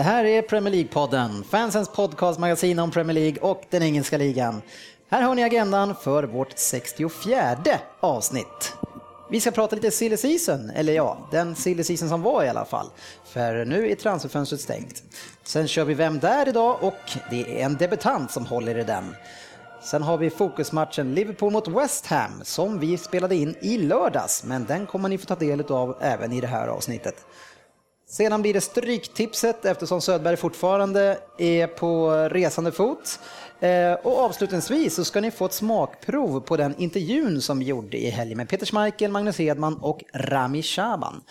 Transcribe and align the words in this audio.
Det 0.00 0.04
här 0.04 0.24
är 0.24 0.42
Premier 0.42 0.74
League-podden, 0.74 1.44
fansens 1.44 1.88
podcastmagasin 1.88 2.78
om 2.78 2.90
Premier 2.90 3.14
League 3.14 3.38
och 3.40 3.62
den 3.70 3.82
engelska 3.82 4.18
ligan. 4.18 4.62
Här 5.08 5.22
har 5.22 5.34
ni 5.34 5.44
agendan 5.44 5.94
för 5.94 6.24
vårt 6.24 6.58
64 6.58 7.56
avsnitt. 8.00 8.74
Vi 9.30 9.40
ska 9.40 9.50
prata 9.50 9.76
lite 9.76 9.90
silly 9.90 10.16
season, 10.16 10.70
eller 10.70 10.92
ja, 10.92 11.28
den 11.30 11.56
silly 11.56 11.84
season 11.84 12.08
som 12.08 12.22
var 12.22 12.44
i 12.44 12.48
alla 12.48 12.64
fall. 12.64 12.86
För 13.24 13.64
nu 13.64 13.90
är 13.90 13.94
transferfönstret 13.94 14.60
stängt. 14.60 15.02
Sen 15.42 15.68
kör 15.68 15.84
vi 15.84 15.94
Vem 15.94 16.18
där 16.18 16.48
idag 16.48 16.76
och 16.80 17.12
det 17.30 17.40
är 17.40 17.64
en 17.64 17.76
debutant 17.76 18.30
som 18.30 18.46
håller 18.46 18.78
i 18.78 18.84
den. 18.84 19.16
Sen 19.82 20.02
har 20.02 20.18
vi 20.18 20.30
fokusmatchen 20.30 21.14
Liverpool 21.14 21.52
mot 21.52 21.68
West 21.68 22.06
Ham 22.06 22.40
som 22.42 22.78
vi 22.78 22.98
spelade 22.98 23.36
in 23.36 23.54
i 23.60 23.78
lördags, 23.78 24.44
men 24.44 24.64
den 24.64 24.86
kommer 24.86 25.08
ni 25.08 25.18
få 25.18 25.26
ta 25.26 25.34
del 25.34 25.60
av 25.60 25.96
även 26.00 26.32
i 26.32 26.40
det 26.40 26.46
här 26.46 26.68
avsnittet. 26.68 27.26
Sedan 28.10 28.42
blir 28.42 28.54
det 28.54 28.60
stryktipset 28.60 29.64
eftersom 29.64 30.00
Södberg 30.00 30.36
fortfarande 30.36 31.18
är 31.38 31.66
på 31.66 32.10
resande 32.10 32.72
fot. 32.72 33.20
Eh, 33.60 33.92
och 33.92 34.18
avslutningsvis 34.18 34.94
så 34.94 35.04
ska 35.04 35.20
ni 35.20 35.30
få 35.30 35.44
ett 35.44 35.52
smakprov 35.52 36.40
på 36.40 36.56
den 36.56 36.74
intervjun 36.78 37.40
som 37.40 37.58
vi 37.58 37.64
gjorde 37.64 37.96
i 37.96 38.10
helgen 38.10 38.36
med 38.36 38.48
Peter 38.48 38.66
Schmeichel, 38.66 39.10
Magnus 39.10 39.38
Hedman 39.38 39.76
och 39.76 40.04
Rami 40.14 40.62
Shaban. 40.62 41.22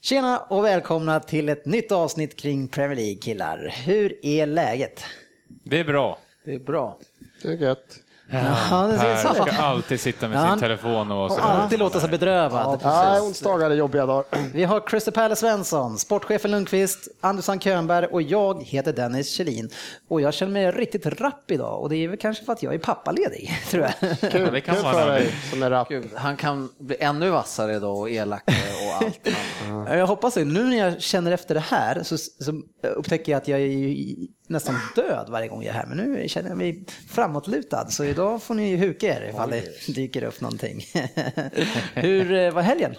Tjena 0.00 0.38
och 0.38 0.64
välkomna 0.64 1.20
till 1.20 1.48
ett 1.48 1.66
nytt 1.66 1.92
avsnitt 1.92 2.36
kring 2.36 2.68
Premier 2.68 2.96
League 2.96 3.20
killar. 3.20 3.74
Hur 3.84 4.24
är 4.26 4.46
läget? 4.46 5.04
Det 5.64 5.80
är 5.80 5.84
bra. 5.84 6.18
Det 6.44 6.54
är 6.54 6.58
bra. 6.58 6.98
Det 7.42 7.48
är 7.48 7.56
gött. 7.56 8.00
Ja, 8.30 8.88
det 8.92 8.98
ser 8.98 9.04
Per 9.04 9.34
så 9.34 9.44
ska 9.44 9.62
alltid 9.62 10.00
sitta 10.00 10.28
med 10.28 10.38
Ja, 10.38 10.50
sin 10.50 10.60
telefon 10.60 11.10
och 11.10 11.24
Och 11.30 11.44
alltid 11.44 11.78
låta 11.78 12.00
sig 12.00 12.08
bedrövad. 12.10 12.80
Nej, 12.84 13.20
onsdagar 13.20 13.70
är 13.70 13.74
jobbiga 13.74 14.06
dagar. 14.06 14.24
Vi 14.52 14.64
har 14.64 14.80
Christer 14.90 15.12
Perle 15.12 15.36
Svensson, 15.36 15.98
sportchefen 15.98 16.50
Lundqvist, 16.50 17.08
Andersson 17.20 17.60
Könberg 17.60 18.06
och 18.06 18.22
jag 18.22 18.62
heter 18.62 18.92
Dennis 18.92 19.30
Kjellin. 19.30 19.70
Och 20.08 20.20
jag 20.20 20.34
känner 20.34 20.52
mig 20.52 20.70
riktigt 20.70 21.06
rapp 21.06 21.50
idag 21.50 21.82
och 21.82 21.88
det 21.88 21.96
är 21.96 22.08
väl 22.08 22.18
kanske 22.18 22.44
för 22.44 22.52
att 22.52 22.62
jag 22.62 22.74
är 22.74 22.78
pappaledig, 22.78 23.52
tror 23.70 23.82
jag. 23.82 23.92
Ja, 24.20 24.28
Kul, 24.30 24.52
det 24.52 24.60
kan 24.60 24.74
kul 24.74 24.84
vara 24.84 24.94
för 24.94 25.06
dig 25.06 25.34
som 25.50 25.62
är 25.62 25.70
rapp. 25.70 25.88
Gud, 25.88 26.10
han 26.14 26.36
kan 26.36 26.68
bli 26.78 26.96
ännu 27.00 27.30
vassare 27.30 27.78
då 27.78 27.90
och 27.90 28.10
elakare 28.10 28.56
och 28.88 29.06
allt. 29.06 29.28
Jag 29.98 30.06
hoppas 30.06 30.34
det. 30.34 30.44
Nu 30.44 30.64
när 30.64 30.76
jag 30.76 31.02
känner 31.02 31.32
efter 31.32 31.54
det 31.54 31.60
här 31.60 32.02
så, 32.02 32.18
så 32.18 32.62
upptäcker 32.96 33.32
jag 33.32 33.36
att 33.36 33.48
jag 33.48 33.60
är 33.60 33.66
nästan 34.48 34.74
död 34.94 35.26
varje 35.30 35.48
gång 35.48 35.62
jag 35.62 35.74
är 35.74 35.78
här. 35.78 35.86
Men 35.86 35.96
nu 35.96 36.28
känner 36.28 36.48
jag 36.48 36.58
mig 36.58 36.84
framåtlutad 37.08 37.86
så 37.88 38.04
idag 38.04 38.42
får 38.42 38.54
ni 38.54 38.76
huka 38.76 39.06
er 39.06 39.28
ifall 39.30 39.50
det 39.50 39.94
dyker 39.94 40.24
upp 40.24 40.40
någonting. 40.40 40.80
Hur 41.94 42.32
eh, 42.32 42.52
var 42.52 42.62
helgen? 42.62 42.90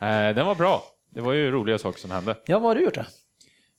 Eh, 0.00 0.34
Den 0.34 0.46
var 0.46 0.54
bra. 0.54 0.82
Det 1.10 1.20
var 1.20 1.32
ju 1.32 1.50
roliga 1.50 1.78
saker 1.78 1.98
som 2.00 2.10
hände. 2.10 2.36
Ja, 2.46 2.58
vad 2.58 2.68
har 2.70 2.74
du 2.74 2.84
gjort 2.84 2.94
då? 2.94 3.04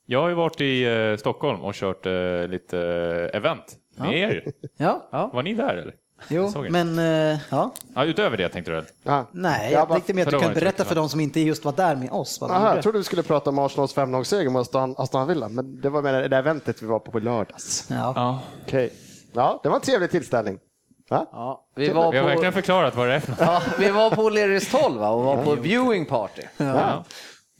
Jag 0.06 0.22
har 0.22 0.30
ju 0.30 0.36
varit 0.36 0.62
i 0.62 0.84
eh, 0.84 1.18
Stockholm 1.18 1.62
och 1.62 1.74
kört 1.74 2.06
eh, 2.06 2.48
lite 2.48 2.80
event 3.34 3.76
med 3.98 4.18
er 4.20 4.30
ju. 4.32 4.52
Ja, 4.78 5.30
Var 5.34 5.44
ni 5.44 5.54
där 5.54 5.76
eller? 5.76 5.94
Jo, 6.28 6.52
men 6.70 7.00
eh, 7.00 7.39
ja. 7.50 7.72
Ja, 7.95 8.06
utöver 8.06 8.38
det 8.38 8.50
tänkte 8.50 8.72
du 8.72 8.76
väl? 8.76 8.86
Ja. 9.04 9.26
Nej, 9.32 9.72
Jag 9.72 9.80
jag 9.82 9.88
bara- 9.88 9.94
tänkte 9.95 10.14
mer 10.14 10.26
att 10.28 10.32
du 10.34 10.39
kan 10.39 10.54
berätta 10.54 10.86
för 10.86 10.95
de 10.95 11.10
som 11.10 11.20
inte 11.20 11.39
just 11.39 11.66
var 11.66 11.72
där 11.73 11.95
med 11.95 12.11
oss. 12.11 12.42
Vad 12.42 12.52
Aha, 12.52 12.76
jag 12.76 12.84
trodde 12.84 13.00
du 13.00 13.04
skulle 13.04 13.23
prata 13.23 13.50
om 13.50 13.60
Arsenals 13.60 13.95
5-0-seger 13.95 14.50
mot 14.50 14.62
Aston, 14.62 14.95
Aston 14.98 15.28
Villa, 15.28 15.50
men 15.50 15.82
det 15.82 15.89
var 15.89 16.02
med 16.02 16.32
det 16.32 16.38
eventet 16.38 16.83
vi 16.83 16.88
var 16.88 17.00
på 17.00 17.12
på 17.12 17.20
lördags. 17.20 17.86
Ja. 17.89 18.14
Ja. 18.16 18.39
Okej. 18.67 18.94
Ja, 19.33 19.60
det 19.64 19.70
var 19.70 19.76
en 19.76 19.82
trevlig 19.82 20.12
tillställning. 20.12 20.60
Va? 21.10 21.26
Ja, 21.32 21.67
vi, 21.76 21.89
var 21.89 22.12
Vi 22.12 22.17
har 22.17 22.26
verkligen 22.26 22.54
förklarat 22.54 22.95
vad 22.95 23.08
det 23.08 23.14
är 23.14 23.20
för 23.20 23.32
något. 23.32 23.39
ja, 23.39 23.62
vi 23.80 23.89
var 23.92 24.10
på 24.10 24.30
Lerus 24.30 24.72
12 24.72 25.00
va? 25.00 25.10
och 25.10 25.23
var 25.23 25.44
på 25.44 25.56
viewing 25.56 26.06
party. 26.06 26.42
Ja. 26.58 27.06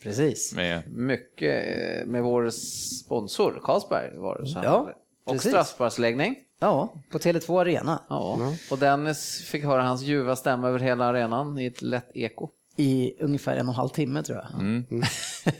Precis. 0.03 0.53
Med, 0.56 0.81
Mycket 0.91 1.66
eh, 2.02 2.06
med 2.06 2.23
vår 2.23 2.50
sponsor 2.50 3.62
Carlsberg 3.63 4.18
var 4.18 4.38
det. 4.41 4.47
Så. 4.47 4.59
Ja, 4.63 4.90
och 5.25 5.34
precis. 5.34 5.52
straffsparksläggning. 5.52 6.35
Ja, 6.63 6.94
på 7.12 7.18
Tele2 7.18 7.62
Arena 7.62 8.00
Ja. 8.09 8.53
Och 8.72 8.78
Dennis 8.78 9.41
fick 9.46 9.63
höra 9.63 9.84
hans 9.84 10.01
ljuva 10.01 10.35
stämma 10.35 10.68
över 10.68 10.79
hela 10.79 11.06
arenan 11.06 11.59
i 11.59 11.66
ett 11.66 11.81
lätt 11.81 12.12
eko. 12.13 12.50
i 12.78 13.13
ungefär 13.19 13.56
en 13.56 13.68
och 13.68 13.74
en 13.74 13.75
halv 13.75 13.90
timme 13.90 14.24
tror 14.24 14.38
jag. 14.38 14.84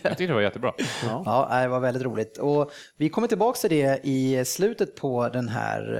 jag 0.02 0.18
tyckte 0.18 0.26
det 0.26 0.34
var 0.34 0.42
jättebra. 0.42 0.74
Ja, 1.04 1.60
det 1.62 1.68
var 1.68 1.80
väldigt 1.80 2.04
roligt. 2.04 2.38
Och 2.38 2.72
vi 2.98 3.10
kommer 3.10 3.28
tillbaka 3.28 3.58
till 3.58 3.70
det 3.70 4.00
i 4.04 4.46
slutet 4.46 4.96
på 4.96 5.30
den 5.30 5.50
här 5.50 5.94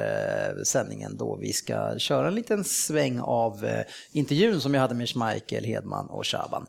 eh, 0.58 0.64
sändningen 0.64 1.18
då 1.18 1.36
vi 1.36 1.54
ska 1.54 1.98
köra 1.98 2.28
en 2.28 2.36
liten 2.36 2.64
sväng 2.64 3.20
av 3.20 3.66
eh, 3.66 3.84
intervjun 4.12 4.62
som 4.62 4.74
jag 4.74 4.82
hade 4.82 4.96
med 4.96 5.10
Schmeichel, 5.10 5.64
Hedman 5.66 6.10
och 6.10 6.28
Shaban. 6.28 6.66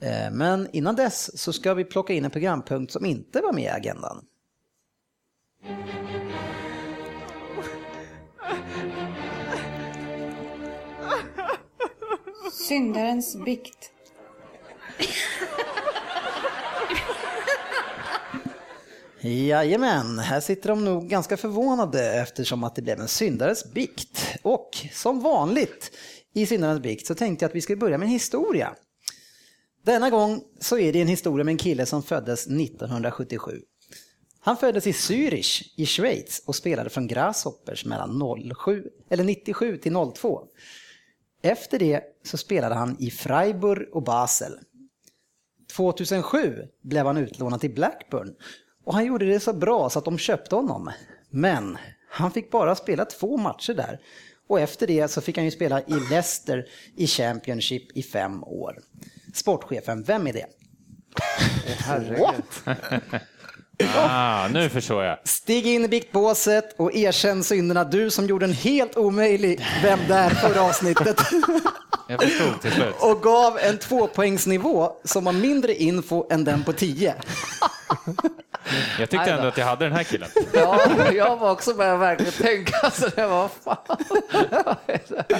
Eh, 0.00 0.30
men 0.32 0.68
innan 0.72 0.96
dess 0.96 1.40
så 1.40 1.52
ska 1.52 1.74
vi 1.74 1.84
plocka 1.84 2.12
in 2.12 2.24
en 2.24 2.30
programpunkt 2.30 2.92
som 2.92 3.06
inte 3.06 3.40
var 3.40 3.52
med 3.52 3.64
i 3.64 3.68
agendan. 3.68 4.24
Syndarens 12.52 13.36
bikt. 13.44 13.92
Jajamän, 19.20 20.18
här 20.18 20.40
sitter 20.40 20.68
de 20.68 20.84
nog 20.84 21.08
ganska 21.08 21.36
förvånade 21.36 22.12
eftersom 22.12 22.64
att 22.64 22.74
det 22.74 22.82
blev 22.82 23.00
en 23.00 23.08
syndares 23.08 23.72
bikt. 23.72 24.38
Och 24.42 24.70
som 24.92 25.20
vanligt 25.20 25.90
i 26.34 26.46
syndarens 26.46 26.82
bikt 26.82 27.06
så 27.06 27.14
tänkte 27.14 27.44
jag 27.44 27.48
att 27.48 27.56
vi 27.56 27.60
skulle 27.60 27.76
börja 27.76 27.98
med 27.98 28.06
en 28.06 28.12
historia. 28.12 28.74
Denna 29.84 30.10
gång 30.10 30.42
så 30.60 30.78
är 30.78 30.92
det 30.92 31.00
en 31.00 31.08
historia 31.08 31.44
med 31.44 31.52
en 31.52 31.58
kille 31.58 31.86
som 31.86 32.02
föddes 32.02 32.46
1977. 32.46 33.52
Han 34.48 34.56
föddes 34.56 34.86
i 34.86 34.92
Zürich 34.92 35.62
i 35.76 35.86
Schweiz 35.86 36.42
och 36.46 36.56
spelade 36.56 36.90
från 36.90 37.06
Grasshoppers 37.06 37.84
mellan 37.84 38.22
07, 38.64 38.84
eller 39.10 39.24
97 39.24 39.76
till 39.76 39.94
02. 40.14 40.44
Efter 41.42 41.78
det 41.78 42.02
så 42.24 42.36
spelade 42.36 42.74
han 42.74 42.96
i 42.98 43.10
Freiburg 43.10 43.88
och 43.92 44.02
Basel. 44.02 44.58
2007 45.76 46.62
blev 46.82 47.06
han 47.06 47.16
utlånad 47.16 47.60
till 47.60 47.74
Blackburn 47.74 48.34
och 48.84 48.94
han 48.94 49.04
gjorde 49.04 49.26
det 49.26 49.40
så 49.40 49.52
bra 49.52 49.90
så 49.90 49.98
att 49.98 50.04
de 50.04 50.18
köpte 50.18 50.54
honom. 50.54 50.90
Men 51.30 51.78
han 52.10 52.30
fick 52.30 52.50
bara 52.50 52.74
spela 52.74 53.04
två 53.04 53.36
matcher 53.36 53.74
där 53.74 54.00
och 54.46 54.60
efter 54.60 54.86
det 54.86 55.08
så 55.08 55.20
fick 55.20 55.36
han 55.36 55.44
ju 55.44 55.50
spela 55.50 55.80
i 55.80 56.00
Leicester 56.10 56.66
i 56.96 57.06
Championship 57.06 57.96
i 57.96 58.02
fem 58.02 58.44
år. 58.44 58.78
Sportchefen, 59.34 60.02
vem 60.02 60.26
är 60.26 60.32
det? 60.32 60.46
Ah, 63.96 64.48
nu 64.48 64.68
förstår 64.68 65.04
jag. 65.04 65.18
Stig 65.24 65.66
in 65.66 65.84
i 65.84 65.88
biktbåset 65.88 66.74
och 66.78 66.94
erkänn 66.94 67.44
synderna 67.44 67.84
du 67.84 68.10
som 68.10 68.26
gjorde 68.26 68.44
en 68.46 68.52
helt 68.52 68.96
omöjlig 68.96 69.66
Vem 69.82 69.98
där 70.08 70.30
förra 70.30 70.62
avsnittet 70.62 71.20
Jag 72.08 72.22
förstod 72.22 72.60
till 72.60 72.72
slut. 72.72 72.94
och 73.00 73.22
gav 73.22 73.58
en 73.58 73.78
tvåpoängsnivå 73.78 74.92
som 75.04 75.24
var 75.24 75.32
mindre 75.32 75.74
info 75.74 76.26
än 76.30 76.44
den 76.44 76.64
på 76.64 76.72
10. 76.72 77.14
Jag 78.98 79.10
tyckte 79.10 79.30
ändå 79.30 79.48
att 79.48 79.58
jag 79.58 79.66
hade 79.66 79.84
den 79.84 79.92
här 79.94 80.02
killen. 80.02 80.28
Ja, 80.52 80.80
jag 81.12 81.36
var 81.36 81.50
också 81.50 81.74
började 81.74 81.98
verkligen 81.98 82.32
tänka 82.32 82.90
så 82.90 83.08
det 83.08 83.26
var 83.26 83.50
fan. 83.64 83.96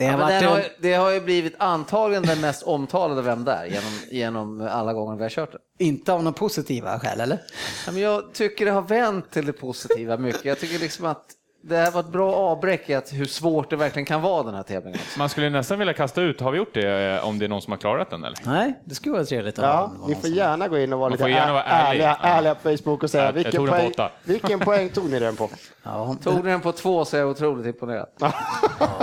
Det 0.00 0.06
Ja, 0.06 0.10
har 0.10 0.18
men 0.18 0.26
varit 0.26 0.40
den 0.40 0.48
har, 0.50 0.62
det 0.80 0.94
har 0.94 1.10
ju 1.10 1.20
blivit 1.20 1.54
antagligen 1.58 2.22
den 2.22 2.40
mest 2.40 2.62
omtalade 2.62 3.22
Vem 3.22 3.44
där 3.44 3.64
genom, 3.64 3.92
genom 4.10 4.68
alla 4.70 4.92
gånger 4.92 5.16
vi 5.16 5.22
har 5.22 5.30
kört 5.30 5.52
det. 5.52 5.84
Inte 5.84 6.12
av 6.12 6.22
några 6.22 6.38
positiva 6.38 7.00
skäl, 7.00 7.20
eller? 7.20 7.38
Ja, 7.86 7.92
men 7.92 8.02
jag 8.02 8.32
tycker 8.34 8.64
det 8.64 8.70
har 8.70 8.82
vänt 8.82 9.30
till 9.30 9.46
det 9.46 9.52
positiva 9.52 10.16
mycket. 10.16 10.44
Jag 10.44 10.58
tycker 10.58 10.78
liksom 10.78 11.04
att 11.06 11.26
det 11.62 11.76
här 11.76 11.90
var 11.90 12.00
ett 12.00 12.06
bra 12.08 12.34
avbräck 12.34 12.90
i 12.90 12.94
att 12.94 13.12
hur 13.12 13.24
svårt 13.24 13.70
det 13.70 13.76
verkligen 13.76 14.06
kan 14.06 14.22
vara 14.22 14.42
den 14.42 14.54
här 14.54 14.62
tävlingen. 14.62 14.98
Man 15.18 15.28
skulle 15.28 15.50
nästan 15.50 15.78
vilja 15.78 15.94
kasta 15.94 16.22
ut, 16.22 16.40
har 16.40 16.50
vi 16.52 16.58
gjort 16.58 16.74
det 16.74 17.16
eh, 17.16 17.28
om 17.28 17.38
det 17.38 17.44
är 17.44 17.48
någon 17.48 17.62
som 17.62 17.70
har 17.70 17.78
klarat 17.78 18.10
den 18.10 18.24
eller? 18.24 18.38
Nej, 18.46 18.74
det 18.84 18.94
skulle 18.94 19.12
vara 19.12 19.24
trevligt 19.24 19.58
Ja, 19.58 19.92
ha 19.98 20.08
ni 20.08 20.14
får 20.14 20.30
gärna 20.30 20.68
gå 20.68 20.78
in 20.78 20.92
och 20.92 20.98
vara 20.98 21.08
lite 21.10 21.28
gärna 21.28 21.52
vara 21.52 21.62
ärlig. 21.62 21.90
ärliga, 22.04 22.18
Ja. 22.22 22.28
ärliga 22.28 22.54
på 22.54 22.60
Facebook 22.76 23.02
och 23.02 23.10
säga 23.10 23.22
Jag- 23.24 23.28
jag 23.28 23.34
vilken, 23.34 23.52
tog 23.52 23.66
den 23.66 23.86
på 23.86 23.92
poäng, 23.96 24.10
vilken 24.24 24.58
poäng 24.60 24.88
tog 24.88 25.10
ni 25.10 25.18
den 25.18 25.36
på? 25.36 25.50
Ja, 25.82 26.16
Tog 26.22 26.34
ni 26.44 26.50
den 26.50 26.60
på 26.60 26.72
två 26.72 27.04
så 27.04 27.16
är 27.16 27.20
jag 27.20 27.28
otroligt 27.30 27.66
imponerad. 27.66 28.08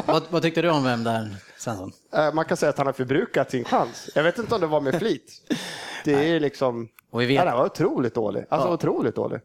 vad, 0.05 0.23
vad 0.29 0.41
tyckte 0.41 0.61
du 0.61 0.69
om 0.69 0.83
vem 0.83 1.03
där? 1.03 1.35
Svensson? 1.57 1.91
Eh, 2.15 2.33
Man 2.33 2.45
kan 2.45 2.57
säga 2.57 2.69
att 2.69 2.77
han 2.77 2.87
har 2.87 2.93
förbrukat 2.93 3.51
sin 3.51 3.63
chans. 3.63 4.09
Jag 4.15 4.23
vet 4.23 4.37
inte 4.37 4.55
om 4.55 4.61
det 4.61 4.67
var 4.67 4.81
med 4.81 4.95
flit. 4.95 5.31
Det 6.05 6.29
är 6.35 6.39
liksom... 6.39 6.87
Och 7.11 7.21
vi 7.21 7.25
vet- 7.25 7.35
Ja, 7.35 7.45
den 7.45 7.57
var 7.57 7.65
otroligt 7.65 8.15
dålig. 8.15 8.45
Alltså 8.49 8.69
otroligt 8.69 9.15
dålig. 9.15 9.39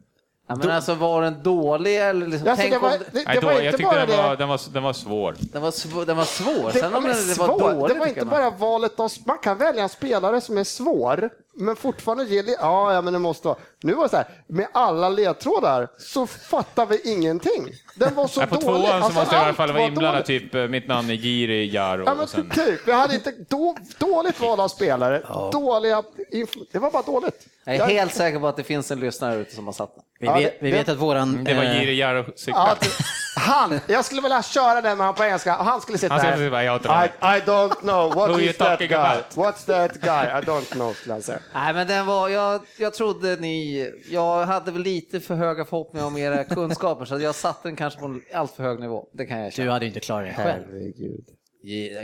Ja, 0.47 0.55
men 0.55 0.71
alltså 0.71 0.93
var 0.95 1.21
den 1.21 1.43
dålig 1.43 1.97
eller 2.01 2.27
liksom, 2.27 2.47
Alltså, 2.49 2.61
tänk 2.61 2.73
det 2.73 2.79
var, 2.79 2.91
om 2.93 2.97
det, 2.99 3.23
Nej, 3.25 3.35
det 3.35 3.41
då, 3.41 3.47
var 3.47 3.53
jag 3.53 3.77
tyckte 3.77 3.95
den 4.05 4.17
var, 4.17 4.29
det. 4.29 4.35
den, 4.35 4.47
var, 4.49 4.59
den 4.73 4.83
var 4.83 4.93
svår. 4.93 5.35
den 5.39 5.61
var, 5.61 5.71
svår, 5.71 6.05
den 6.05 6.17
var 6.17 6.23
svår. 6.25 6.71
Det, 6.73 6.79
Sen 6.79 6.95
om 6.95 7.03
den 7.03 7.11
det, 7.27 7.37
var 7.39 7.47
svår. 7.47 7.59
dålig 7.73 7.95
det 7.95 7.99
var 7.99 8.07
inte 8.07 8.25
bara 8.25 8.49
valet 8.49 8.99
av... 8.99 9.11
Man 9.25 9.37
kan 9.37 9.57
välja 9.57 9.83
en 9.83 9.89
spelare 9.89 10.41
som 10.41 10.57
är 10.57 10.63
svår, 10.63 11.29
men 11.55 11.75
fortfarande 11.75 12.23
ge... 12.25 12.43
Ja, 12.59 12.93
ja, 12.93 13.01
men 13.01 13.13
det 13.13 13.19
måste 13.19 13.47
vara... 13.47 13.57
Nu 13.83 13.93
var 13.93 14.03
det 14.03 14.09
så 14.09 14.17
här, 14.17 14.25
med 14.47 14.67
alla 14.73 15.09
ledtrådar 15.09 15.87
så 15.99 16.27
fattar 16.27 16.85
vi 16.85 17.11
ingenting. 17.11 17.69
Den 17.95 18.15
var 18.15 18.27
så 18.27 18.39
Nej, 18.39 18.49
på 18.49 18.55
dålig. 18.55 18.65
tvåan 18.65 18.85
så 18.87 18.93
Alltså, 19.05 19.19
måste 19.19 19.35
jag 19.35 19.41
i 19.43 19.45
alla 19.45 19.53
fall 19.53 19.67
var 19.67 19.73
vara 19.79 19.87
inblandad, 19.87 20.25
typ 20.25 20.55
eh, 20.55 20.67
mitt 20.67 20.87
namn 20.87 21.09
är 21.09 21.13
Giri 21.13 21.69
Jaro 21.73 22.03
Ja, 22.05 22.11
och 22.11 22.17
men 22.17 22.27
sen... 22.27 22.49
typ. 22.49 22.87
Vi 22.87 22.91
hade 22.91 23.15
inte 23.15 23.33
då, 23.49 23.75
dåligt 23.97 24.39
val 24.39 24.59
av 24.59 24.67
spelare. 24.67 25.21
Dåliga... 25.51 26.03
inf- 26.33 26.65
Det 26.71 26.79
var 26.79 26.91
bara 26.91 27.03
dåligt. 27.03 27.47
Jag 27.65 27.75
är 27.75 27.85
helt 27.85 28.13
säker 28.13 28.39
på 28.39 28.47
att 28.47 28.57
det 28.57 28.63
finns 28.63 28.91
en 28.91 28.99
lyssnare 28.99 29.35
ute 29.35 29.55
som 29.55 29.65
har 29.65 29.73
satt 29.73 29.95
den. 29.95 30.03
Vi, 30.19 30.25
Ja, 30.27 30.33
vet, 30.33 30.43
det- 30.59 30.65
vi 30.65 30.71
vet 30.71 30.89
att 30.89 30.97
våran... 30.97 31.43
Det 31.43 31.53
var 31.53 31.63
eh, 31.63 31.79
Giri 31.79 31.95
Jaro 31.99 32.25
cykel. 32.35 32.53
Ja, 32.57 32.75
det- 32.81 32.87
han, 33.35 33.79
jag 33.87 34.05
skulle 34.05 34.21
vilja 34.21 34.43
köra 34.43 34.81
den 34.81 34.97
med 34.97 35.05
han 35.05 35.15
på 35.15 35.23
engelska 35.23 35.57
och 35.57 35.65
han 35.65 35.81
skulle 35.81 35.97
sitta 35.97 36.13
Han 36.13 36.19
skulle 36.21 36.55
här. 36.55 36.61
jag 36.63 36.75
inte 36.75 36.87
I. 36.89 37.25
I 37.25 37.39
don't 37.41 37.73
know, 37.79 38.15
what 38.15 38.29
Who 38.29 38.39
you 38.39 38.41
is 38.49 38.57
that 38.57 38.67
talking 38.67 38.87
guy? 38.87 38.97
about? 38.97 39.35
What's 39.35 39.65
that 39.65 39.93
guy? 40.01 40.25
I 40.39 40.41
don't 40.45 40.71
know, 40.71 40.93
skulle 40.93 41.13
han 41.13 41.21
säga. 41.21 41.39
Nej, 41.53 41.73
men 41.73 41.87
den 41.87 42.05
var, 42.05 42.29
jag, 42.29 42.61
jag 42.79 42.93
trodde 42.93 43.35
ni, 43.35 43.91
jag 44.09 44.45
hade 44.45 44.71
väl 44.71 44.81
lite 44.81 45.19
för 45.19 45.35
höga 45.35 45.65
förhoppningar 45.65 46.05
om 46.07 46.17
era 46.17 46.43
kunskaper 46.55 47.05
så 47.05 47.19
jag 47.19 47.35
satte 47.35 47.67
den 47.67 47.75
kanske 47.75 47.99
på 47.99 48.05
en 48.05 48.21
allt 48.33 48.51
för 48.51 48.63
hög 48.63 48.79
nivå. 48.79 49.07
Det 49.13 49.25
kan 49.25 49.37
jag 49.37 49.43
Du 49.43 49.47
erkänna. 49.47 49.71
hade 49.71 49.85
ju 49.85 49.89
inte 49.89 49.99
klarat 49.99 50.27
det 50.27 50.43
själv. 50.43 50.63
Herregud. 50.71 51.25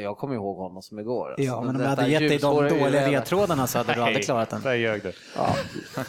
Jag 0.02 0.18
kommer 0.18 0.36
ihåg 0.36 0.58
honom 0.58 0.82
som 0.82 1.00
igår. 1.00 1.28
alltså. 1.30 1.44
Ja, 1.44 1.62
men 1.62 1.76
om 1.76 1.82
jag 1.82 1.90
hade 1.90 2.08
gett 2.10 2.20
dig 2.20 2.38
de 2.38 2.56
dåliga 2.70 3.08
ledtrådarna 3.08 3.68
så 3.68 3.78
hade 3.78 3.94
du 3.94 4.02
aldrig 4.02 4.26
klarat 4.26 4.50
den. 4.50 4.62
Där 4.62 4.74
ljög 4.76 5.04
du. 5.04 5.12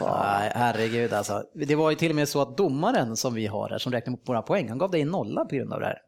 Nej, 0.00 0.52
herregud 0.54 1.12
alltså. 1.12 1.42
Det 1.54 1.74
var 1.74 1.90
ju 1.90 1.96
till 1.96 2.10
och 2.10 2.16
med 2.16 2.28
så 2.28 2.42
att 2.42 2.56
domaren 2.56 3.16
som 3.16 3.34
vi 3.34 3.46
har 3.46 3.68
här, 3.70 3.78
som 3.78 3.92
räknar 3.92 4.14
upp 4.14 4.28
våra 4.28 4.42
poäng, 4.42 4.68
han 4.68 4.78
gav 4.78 4.90
dig 4.90 5.00
en 5.00 5.08
nolla 5.08 5.44
på 5.44 5.54
grund 5.56 5.72
av 5.72 5.80
det 5.80 5.86
här. 5.86 5.98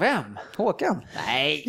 Vem? 0.00 0.38
Håkan. 0.56 1.00
Nej. 1.26 1.64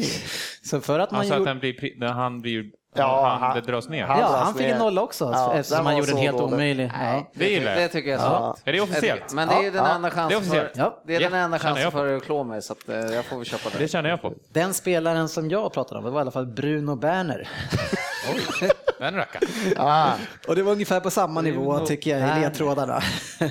Så 0.63 0.81
för 0.81 0.99
att 0.99 1.11
man 1.11 1.17
Han 1.17 1.27
sa 1.27 1.33
att 1.33 1.39
gjorde... 1.39 1.51
den 1.51 1.59
blir, 1.59 1.73
pri- 1.73 1.99
när 1.99 2.07
han 2.13 2.41
blir, 2.41 2.63
Ja, 2.95 3.37
han, 3.41 3.55
det 3.55 3.61
dras 3.71 3.89
ner. 3.89 4.03
han- 4.05 4.19
Ja, 4.19 4.25
han 4.43 4.53
fick 4.53 4.61
ner. 4.67 4.73
en 4.73 4.77
nolla 4.79 5.01
också 5.01 5.31
Ja, 5.33 5.53
eftersom 5.53 5.85
han 5.85 5.97
gjorde 5.97 6.11
en 6.11 6.17
helt 6.17 6.37
dålig. 6.37 6.53
omöjlig. 6.53 6.91
Nej, 6.97 7.15
Ja. 7.33 7.39
det, 7.39 7.59
Det 7.59 7.75
det 7.75 7.87
tycker 7.87 8.09
jag 8.11 8.19
är 8.21 8.25
Ja. 8.25 8.55
Är 8.65 8.73
det 8.73 8.81
officiellt? 8.81 9.33
Men 9.33 9.47
det 9.47 9.53
är 9.53 9.61
ju 9.63 9.71
den 9.71 9.83
Ja, 9.85 9.95
enda 9.95 10.09
det 10.09 10.13
är 10.13 10.15
chansen 10.15 10.37
officiellt. 10.37 10.71
för, 10.73 10.79
Ja. 10.79 11.01
det 11.07 11.15
är 11.15 11.19
den 11.19 11.31
Ja, 11.33 11.37
enda 11.45 11.59
chansen 11.59 11.91
för 11.91 12.15
att 12.17 12.23
klå 12.23 12.43
mig 12.43 12.61
så 12.61 12.73
att, 12.73 12.89
eh, 12.89 12.95
jag 12.95 13.25
får 13.25 13.35
väl 13.37 13.45
köpa 13.45 13.69
det. 13.69 13.77
Det 13.77 13.87
känner 13.87 14.09
jag 14.09 14.21
på. 14.21 14.33
Den 14.53 14.73
spelaren 14.73 15.29
som 15.29 15.49
jag 15.49 15.73
pratade 15.73 15.97
om 15.99 16.05
det 16.05 16.11
var 16.11 16.19
i 16.19 16.21
alla 16.21 16.31
fall 16.31 16.47
Bruno 16.47 16.95
Berner. 16.95 17.49
Den 18.99 19.15
rackaren. 19.15 19.47
Ah, 19.77 20.11
Och 20.47 20.55
det 20.55 20.63
var 20.63 20.71
ungefär 20.71 20.99
på 20.99 21.09
samma 21.11 21.41
nivå 21.41 21.79
tycker 21.79 22.17
jag 22.17 22.37
i 22.37 22.41
ledtrådarna. 22.41 23.01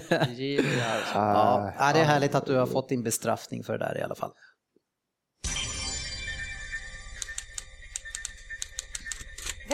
Ja, 1.14 1.72
ja, 1.78 1.92
det 1.94 2.00
är 2.00 2.04
härligt 2.04 2.34
att 2.34 2.46
du 2.46 2.56
har 2.56 2.66
fått 2.66 2.88
din 2.88 3.02
bestraffning 3.02 3.64
för 3.64 3.72
det 3.72 3.78
där 3.78 3.98
i 3.98 4.02
alla 4.02 4.14
fall. 4.14 4.30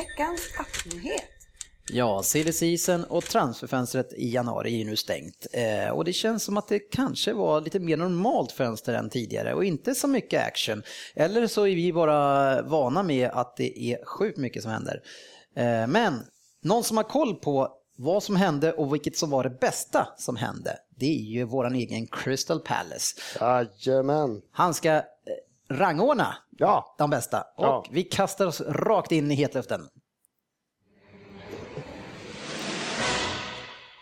Veckans 0.02 0.40
appnyhet. 0.58 1.24
Ja, 1.92 2.22
silly 2.22 2.52
season 2.52 3.04
och 3.04 3.24
transferfönstret 3.24 4.12
i 4.12 4.28
januari 4.34 4.74
är 4.74 4.78
ju 4.78 4.84
nu 4.84 4.96
stängt. 4.96 5.46
Eh, 5.52 5.90
och 5.90 6.04
det 6.04 6.12
känns 6.12 6.44
som 6.44 6.56
att 6.56 6.68
det 6.68 6.78
kanske 6.78 7.32
var 7.32 7.60
lite 7.60 7.80
mer 7.80 7.96
normalt 7.96 8.52
fönster 8.52 8.94
än 8.94 9.10
tidigare 9.10 9.54
och 9.54 9.64
inte 9.64 9.94
så 9.94 10.08
mycket 10.08 10.46
action. 10.46 10.82
Eller 11.14 11.46
så 11.46 11.66
är 11.66 11.74
vi 11.74 11.92
bara 11.92 12.62
vana 12.62 13.02
med 13.02 13.30
att 13.30 13.56
det 13.56 13.80
är 13.80 14.04
sjukt 14.04 14.38
mycket 14.38 14.62
som 14.62 14.72
händer. 14.72 15.02
Eh, 15.56 15.86
men 15.86 16.22
någon 16.62 16.84
som 16.84 16.96
har 16.96 17.04
koll 17.04 17.34
på 17.34 17.68
vad 17.96 18.22
som 18.22 18.36
hände 18.36 18.72
och 18.72 18.94
vilket 18.94 19.16
som 19.16 19.30
var 19.30 19.44
det 19.44 19.58
bästa 19.60 20.08
som 20.18 20.36
hände, 20.36 20.76
det 20.96 21.06
är 21.06 21.22
ju 21.22 21.44
våran 21.44 21.74
egen 21.74 22.06
Crystal 22.06 22.60
Palace. 22.60 23.16
Jajamän. 23.40 24.40
Han 24.52 24.74
ska 24.74 25.02
rangordna 25.70 26.36
Ja. 26.50 26.94
de 26.98 27.10
bästa 27.10 27.40
och 27.40 27.64
Ja. 27.64 27.84
vi 27.90 28.02
kastar 28.02 28.46
oss 28.46 28.60
rakt 28.60 29.12
in 29.12 29.30
i 29.30 29.34
hetluften. 29.34 29.88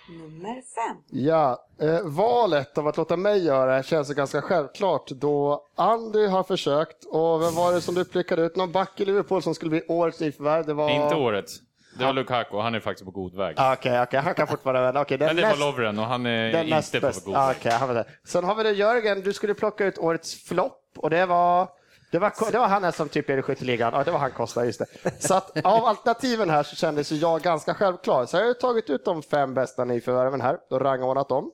Nummer 0.09 0.55
fem. 0.55 0.97
Ja, 1.11 1.67
eh, 1.81 2.01
valet 2.05 2.79
av 2.79 2.89
att 2.89 2.97
låta 2.97 3.17
mig 3.17 3.45
göra 3.45 3.77
det 3.77 3.83
känns 3.83 4.09
ganska 4.11 4.43
självklart 4.43 5.09
då 5.11 5.65
Andy 5.75 6.27
har 6.27 6.43
försökt 6.43 7.05
och 7.05 7.43
vem 7.43 7.55
var 7.55 7.73
det 7.73 7.81
som 7.81 7.95
du 7.95 8.05
prickade 8.05 8.43
ut? 8.43 8.57
Någon 8.57 8.73
back 8.73 9.01
i 9.01 9.05
Liverpool 9.05 9.43
som 9.43 9.55
skulle 9.55 9.71
bli 9.71 9.83
årets 9.89 10.21
nyförvärv? 10.21 10.67
Det 10.67 10.75
var... 10.75 10.91
Inte 10.91 11.17
årets. 11.17 11.59
Det 11.99 12.05
var 12.05 12.13
Lukaku, 12.13 12.57
han 12.59 12.75
är 12.75 12.81
faktiskt 12.81 13.05
på 13.05 13.11
god 13.11 13.35
väg. 13.37 13.55
Ah, 13.59 13.73
Okej, 13.73 14.03
okej, 14.03 14.21
han 14.21 14.35
kan 14.35 14.47
fortfarande 14.47 14.81
vända. 14.83 15.05
Den 15.09 15.19
Men 15.19 15.37
det 15.37 15.43
var 15.43 15.49
näst- 15.51 15.61
Lovren 15.61 15.99
och 15.99 16.05
han 16.07 16.27
är 16.27 16.53
Den 16.53 16.67
näst 16.67 16.95
inte 16.95 17.13
på 17.13 17.21
god 17.25 17.37
Ah, 17.37 17.47
väg. 17.47 17.57
Okej, 17.61 17.73
han 17.73 17.89
var 17.89 17.95
där. 17.95 18.05
Sen 18.25 18.45
har 18.45 18.55
vi 18.55 18.63
det 18.63 18.71
Jörgen, 18.73 19.21
du 19.21 19.33
skulle 19.33 19.55
plocka 19.55 19.85
ut 19.87 19.99
årets 19.99 20.35
flopp 20.49 20.83
och 20.97 21.11
det 21.11 21.27
var 21.27 21.69
det 22.11 22.19
var, 22.19 22.33
det 22.53 22.59
var 22.59 22.69
han 22.69 22.93
som 22.93 23.09
typ 23.09 23.31
är 23.31 23.39
i 23.39 23.43
skytteligan. 23.43 23.93
Ja, 23.95 24.05
det 24.05 24.11
var 24.11 24.19
han 24.19 24.31
Costa, 24.31 24.65
just 24.65 24.79
det. 25.03 25.23
Så 25.23 25.35
att 25.35 25.65
av 25.65 25.85
alternativen 25.85 26.51
här 26.51 26.63
så 26.63 26.77
kändes 26.77 27.13
jag 27.13 27.41
ganska 27.41 27.75
självklar. 27.75 28.27
Så 28.27 28.37
jag 28.37 28.47
har 28.47 28.55
tagit 28.55 28.91
ut 28.91 29.05
de 29.05 29.23
fem 29.23 29.55
bästa 29.55 29.85
nyförvärven 29.85 30.41
här 30.41 30.59
och 30.71 30.81
rangordnat 30.81 31.29
dem. 31.29 31.51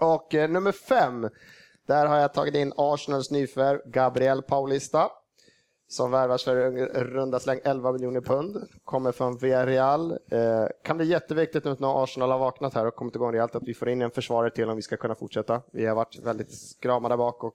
Och 0.00 0.34
eh, 0.34 0.48
nummer 0.48 0.72
fem, 0.72 1.28
där 1.88 2.06
har 2.06 2.16
jag 2.16 2.34
tagit 2.34 2.54
in 2.54 2.72
Arsenals 2.76 3.30
nyförvärv 3.30 3.78
Gabriel 3.86 4.42
Paulista. 4.42 5.08
Som 5.92 6.10
värvas 6.10 6.44
för 6.44 6.54
runda 7.04 7.40
släng 7.40 7.60
11 7.64 7.92
miljoner 7.92 8.20
pund. 8.20 8.68
Kommer 8.84 9.12
från 9.12 9.38
Villarreal. 9.38 10.10
Eh, 10.10 10.66
kan 10.84 10.96
bli 10.96 11.06
jätteviktigt 11.06 11.64
nu 11.64 11.76
när 11.78 12.04
Arsenal 12.04 12.30
har 12.30 12.38
vaknat 12.38 12.74
här 12.74 12.86
och 12.86 12.94
kommit 12.94 13.14
igång 13.14 13.32
rejält 13.32 13.54
att 13.54 13.62
vi 13.68 13.74
får 13.74 13.88
in 13.88 14.02
en 14.02 14.10
försvarare 14.10 14.50
till 14.50 14.68
om 14.68 14.76
vi 14.76 14.82
ska 14.82 14.96
kunna 14.96 15.14
fortsätta. 15.14 15.62
Vi 15.72 15.86
har 15.86 15.94
varit 15.94 16.18
väldigt 16.18 16.52
skrama 16.52 17.08
där 17.08 17.16
bak 17.16 17.44
och 17.44 17.54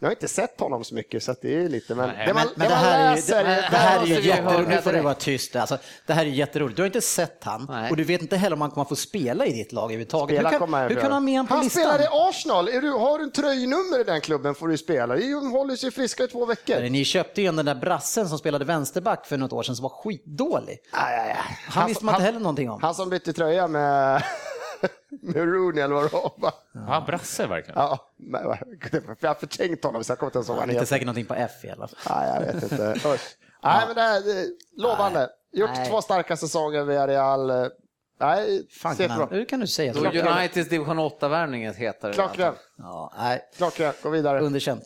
jag 0.00 0.06
har 0.08 0.12
inte 0.12 0.28
sett 0.28 0.60
honom 0.60 0.84
så 0.84 0.94
mycket 0.94 1.22
så 1.22 1.30
att 1.32 1.42
det 1.42 1.54
är 1.64 1.68
lite 1.68 1.94
men, 1.94 2.08
Nej, 2.08 2.26
det 2.26 2.34
man, 2.34 2.46
Men 2.56 2.68
det 2.68 2.74
det 2.74 2.80
man 2.80 2.84
här 2.84 2.98
är 3.04 3.10
ju, 3.10 3.16
läser 3.16 3.44
det, 3.44 3.50
är- 3.50 3.70
det 3.70 3.76
här 3.76 4.02
är 4.02 4.06
ju 4.06 4.20
jätteroligt. 4.20 4.68
Nu 4.68 4.78
får 4.78 4.92
du 4.92 5.00
vara 5.00 5.14
tyst. 5.14 5.56
Alltså, 5.56 5.78
det 6.06 6.12
här 6.12 6.22
är 6.26 6.30
jätteroligt. 6.30 6.76
Du 6.76 6.82
har 6.82 6.86
inte 6.86 7.00
sett 7.00 7.44
han 7.44 7.66
Nej. 7.70 7.90
och 7.90 7.96
du 7.96 8.04
vet 8.04 8.22
inte 8.22 8.36
heller 8.36 8.56
om 8.56 8.60
han 8.60 8.70
kommer 8.70 8.82
att 8.82 8.88
få 8.88 8.96
spela 8.96 9.46
i 9.46 9.52
ditt 9.52 9.72
lag 9.72 9.84
överhuvudtaget. 9.84 10.36
Spela 10.36 10.50
Hur 10.50 10.58
kan, 10.58 10.72
han 10.74 10.82
hur 10.88 10.94
kan 10.94 11.02
han 11.02 11.12
ha 11.12 11.20
med 11.20 11.32
honom 11.34 11.46
på 11.46 11.54
Han 11.54 11.64
listan? 11.64 11.82
spelar 11.82 12.02
i 12.04 12.08
Arsenal. 12.28 12.68
Är 12.68 12.80
du, 12.80 12.90
har 12.90 13.18
du 13.18 13.24
en 13.24 13.32
tröjnummer 13.32 14.00
i 14.00 14.04
den 14.04 14.20
klubben 14.20 14.54
får 14.54 14.68
du 14.68 14.76
spela. 14.78 15.16
De 15.16 15.50
håller 15.52 15.76
sig 15.76 15.90
friska 15.90 16.24
i 16.24 16.28
två 16.28 16.46
veckor. 16.46 16.80
Ni 16.80 17.04
köpte 17.04 17.42
ju 17.42 17.52
den 17.52 17.64
där 17.66 17.74
brassen 17.74 18.28
som 18.28 18.38
spelade 18.38 18.64
vänsterback 18.64 19.26
för 19.26 19.36
något 19.36 19.52
år 19.52 19.62
sedan 19.62 19.76
som 19.76 19.82
var 19.82 19.90
skitdålig. 19.90 20.78
Aj, 20.92 21.14
aj, 21.20 21.30
aj. 21.30 21.36
Han 21.68 21.88
visste 21.88 22.04
man 22.04 22.14
inte 22.14 22.24
heller 22.24 22.40
någonting 22.40 22.70
om. 22.70 22.82
Han 22.82 22.94
som 22.94 23.10
bytte 23.10 23.32
tröja 23.32 23.68
med, 23.68 24.22
med 25.22 25.36
Rooney 25.36 25.82
eller 25.82 25.94
vad 25.94 26.04
det 26.04 26.12
var. 26.36 26.52
han 26.86 27.04
brasse 27.04 27.46
verkligen? 27.46 27.80
Ja, 27.80 28.10
jag 29.20 29.28
har 29.28 29.34
förträngt 29.34 29.84
honom 29.84 30.04
så 30.04 30.10
jag 30.12 30.18
kommer 30.18 30.28
inte 30.28 30.38
ens 30.38 30.48
ihåg 30.48 30.56
vad 30.56 30.62
han 30.62 30.70
Inte 30.70 30.80
heter. 30.80 30.86
säkert 30.86 31.06
någonting 31.06 31.26
på 31.26 31.34
F 31.34 31.64
i 31.64 31.70
alla 31.70 31.88
fall. 31.88 32.16
Nej, 32.16 32.34
jag 32.46 32.52
vet 32.52 32.62
inte. 32.62 32.92
Usch. 33.08 33.36
Nej, 33.62 33.84
men 33.86 33.94
det 33.96 34.02
är 34.02 34.20
det 34.22 34.40
är 34.40 34.46
lovande. 34.76 35.30
Gjort 35.52 35.70
Nej. 35.74 35.88
två 35.88 36.02
starka 36.02 36.36
säsonger 36.36 36.84
via 36.84 37.06
Real. 37.06 37.70
Nej, 38.20 38.66
Fan, 38.70 38.96
ser 38.96 39.08
kan 39.08 39.16
bra. 39.16 39.26
han, 39.26 39.38
hur 39.38 39.44
kan 39.44 39.60
du 39.60 39.66
säga 39.66 39.94
så? 39.94 40.06
Uniteds 40.06 40.68
division 40.68 40.98
8-värvning 40.98 41.72
heter 41.72 42.08
det. 42.08 42.14
Klockren. 42.14 42.54
Ja, 42.78 43.12
nej, 43.18 43.40
Klockren. 43.56 43.92
Gå 44.02 44.10
vidare. 44.10 44.40
underkänt. 44.40 44.82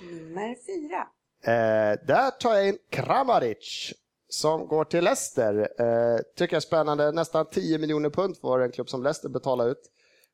Nummer 0.00 0.56
fyra. 0.66 1.06
Eh, 1.44 1.98
där 2.06 2.30
tar 2.30 2.54
jag 2.54 2.68
in 2.68 2.78
Kramaric 2.90 3.92
som 4.34 4.66
går 4.66 4.84
till 4.84 5.04
Leicester. 5.04 5.68
Eh, 5.78 6.20
tycker 6.36 6.54
jag 6.54 6.58
är 6.58 6.66
spännande. 6.66 7.12
Nästan 7.12 7.46
10 7.46 7.78
miljoner 7.78 8.10
pund 8.10 8.36
får 8.36 8.62
en 8.62 8.72
klubb 8.72 8.88
som 8.88 9.02
Leicester 9.02 9.28
betala 9.28 9.64
ut. 9.64 9.90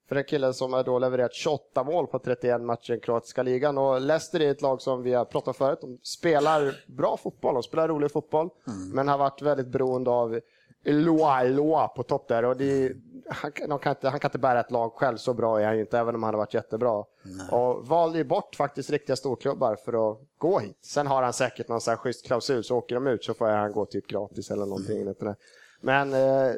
För 0.09 0.17
en 0.17 0.25
kille 0.25 0.53
som 0.53 0.73
har 0.73 0.85
då 0.85 0.99
levererat 0.99 1.35
28 1.35 1.85
mål 1.85 2.07
på 2.07 2.19
31 2.19 2.61
matcher 2.61 2.91
i 2.91 2.93
den 2.93 3.01
kroatiska 3.01 3.43
ligan. 3.43 3.79
Och 3.79 4.01
Leicester 4.01 4.41
är 4.41 4.51
ett 4.51 4.63
lag 4.63 4.83
som 4.83 5.03
vi 5.03 5.15
har 5.15 5.25
pratat 5.25 5.57
förut. 5.57 5.79
De 5.81 5.99
spelar 6.03 6.85
bra 6.87 7.17
fotboll, 7.17 7.55
de 7.55 7.63
spelar 7.63 7.89
rolig 7.89 8.13
fotboll. 8.13 8.49
Men 8.95 9.09
har 9.09 9.19
varit 9.19 9.43
väldigt 9.43 9.69
beroende 9.69 10.11
av 10.11 10.41
Loa 10.85 11.43
Loa 11.43 11.89
på 11.89 12.03
topp 12.03 12.29
där. 12.29 12.45
Och 12.45 12.57
det, 12.57 12.93
han, 13.31 13.53
kan- 13.53 13.69
de 13.69 13.79
kan 13.79 13.91
inte, 13.91 14.09
han 14.09 14.21
kan 14.21 14.29
inte 14.29 14.39
bära 14.39 14.61
ett 14.61 14.71
lag 14.71 14.93
själv, 14.93 15.17
så 15.17 15.35
bra 15.35 15.61
är 15.61 15.65
han 15.67 15.75
ju 15.75 15.81
inte, 15.81 15.99
även 15.99 16.15
om 16.15 16.23
han 16.23 16.35
har 16.35 16.39
varit 16.39 16.55
jättebra. 16.55 17.05
Och 17.51 17.87
valde 17.87 18.19
ju 18.19 18.25
bort 18.25 18.57
faktiskt 18.57 18.91
riktiga 18.91 19.17
storklubbar 19.17 19.77
för 19.85 20.11
att 20.13 20.19
gå 20.39 20.59
hit. 20.59 20.79
Sen 20.85 21.07
har 21.07 21.23
han 21.23 21.33
säkert 21.33 21.69
någon 21.69 21.81
sån 21.81 21.93
här 21.93 21.97
schysst 21.99 22.27
klausul, 22.27 22.65
så 22.65 22.77
åker 22.77 22.95
de 22.95 23.07
ut 23.07 23.25
så 23.25 23.35
får 23.35 23.47
han 23.49 23.73
gå 23.73 23.87
typ 23.87 24.07
gratis 24.07 24.51
eller 24.51 24.67
någonting. 24.67 25.01
Mm. 25.03 25.35
Men 25.81 26.15
eh, 26.15 26.55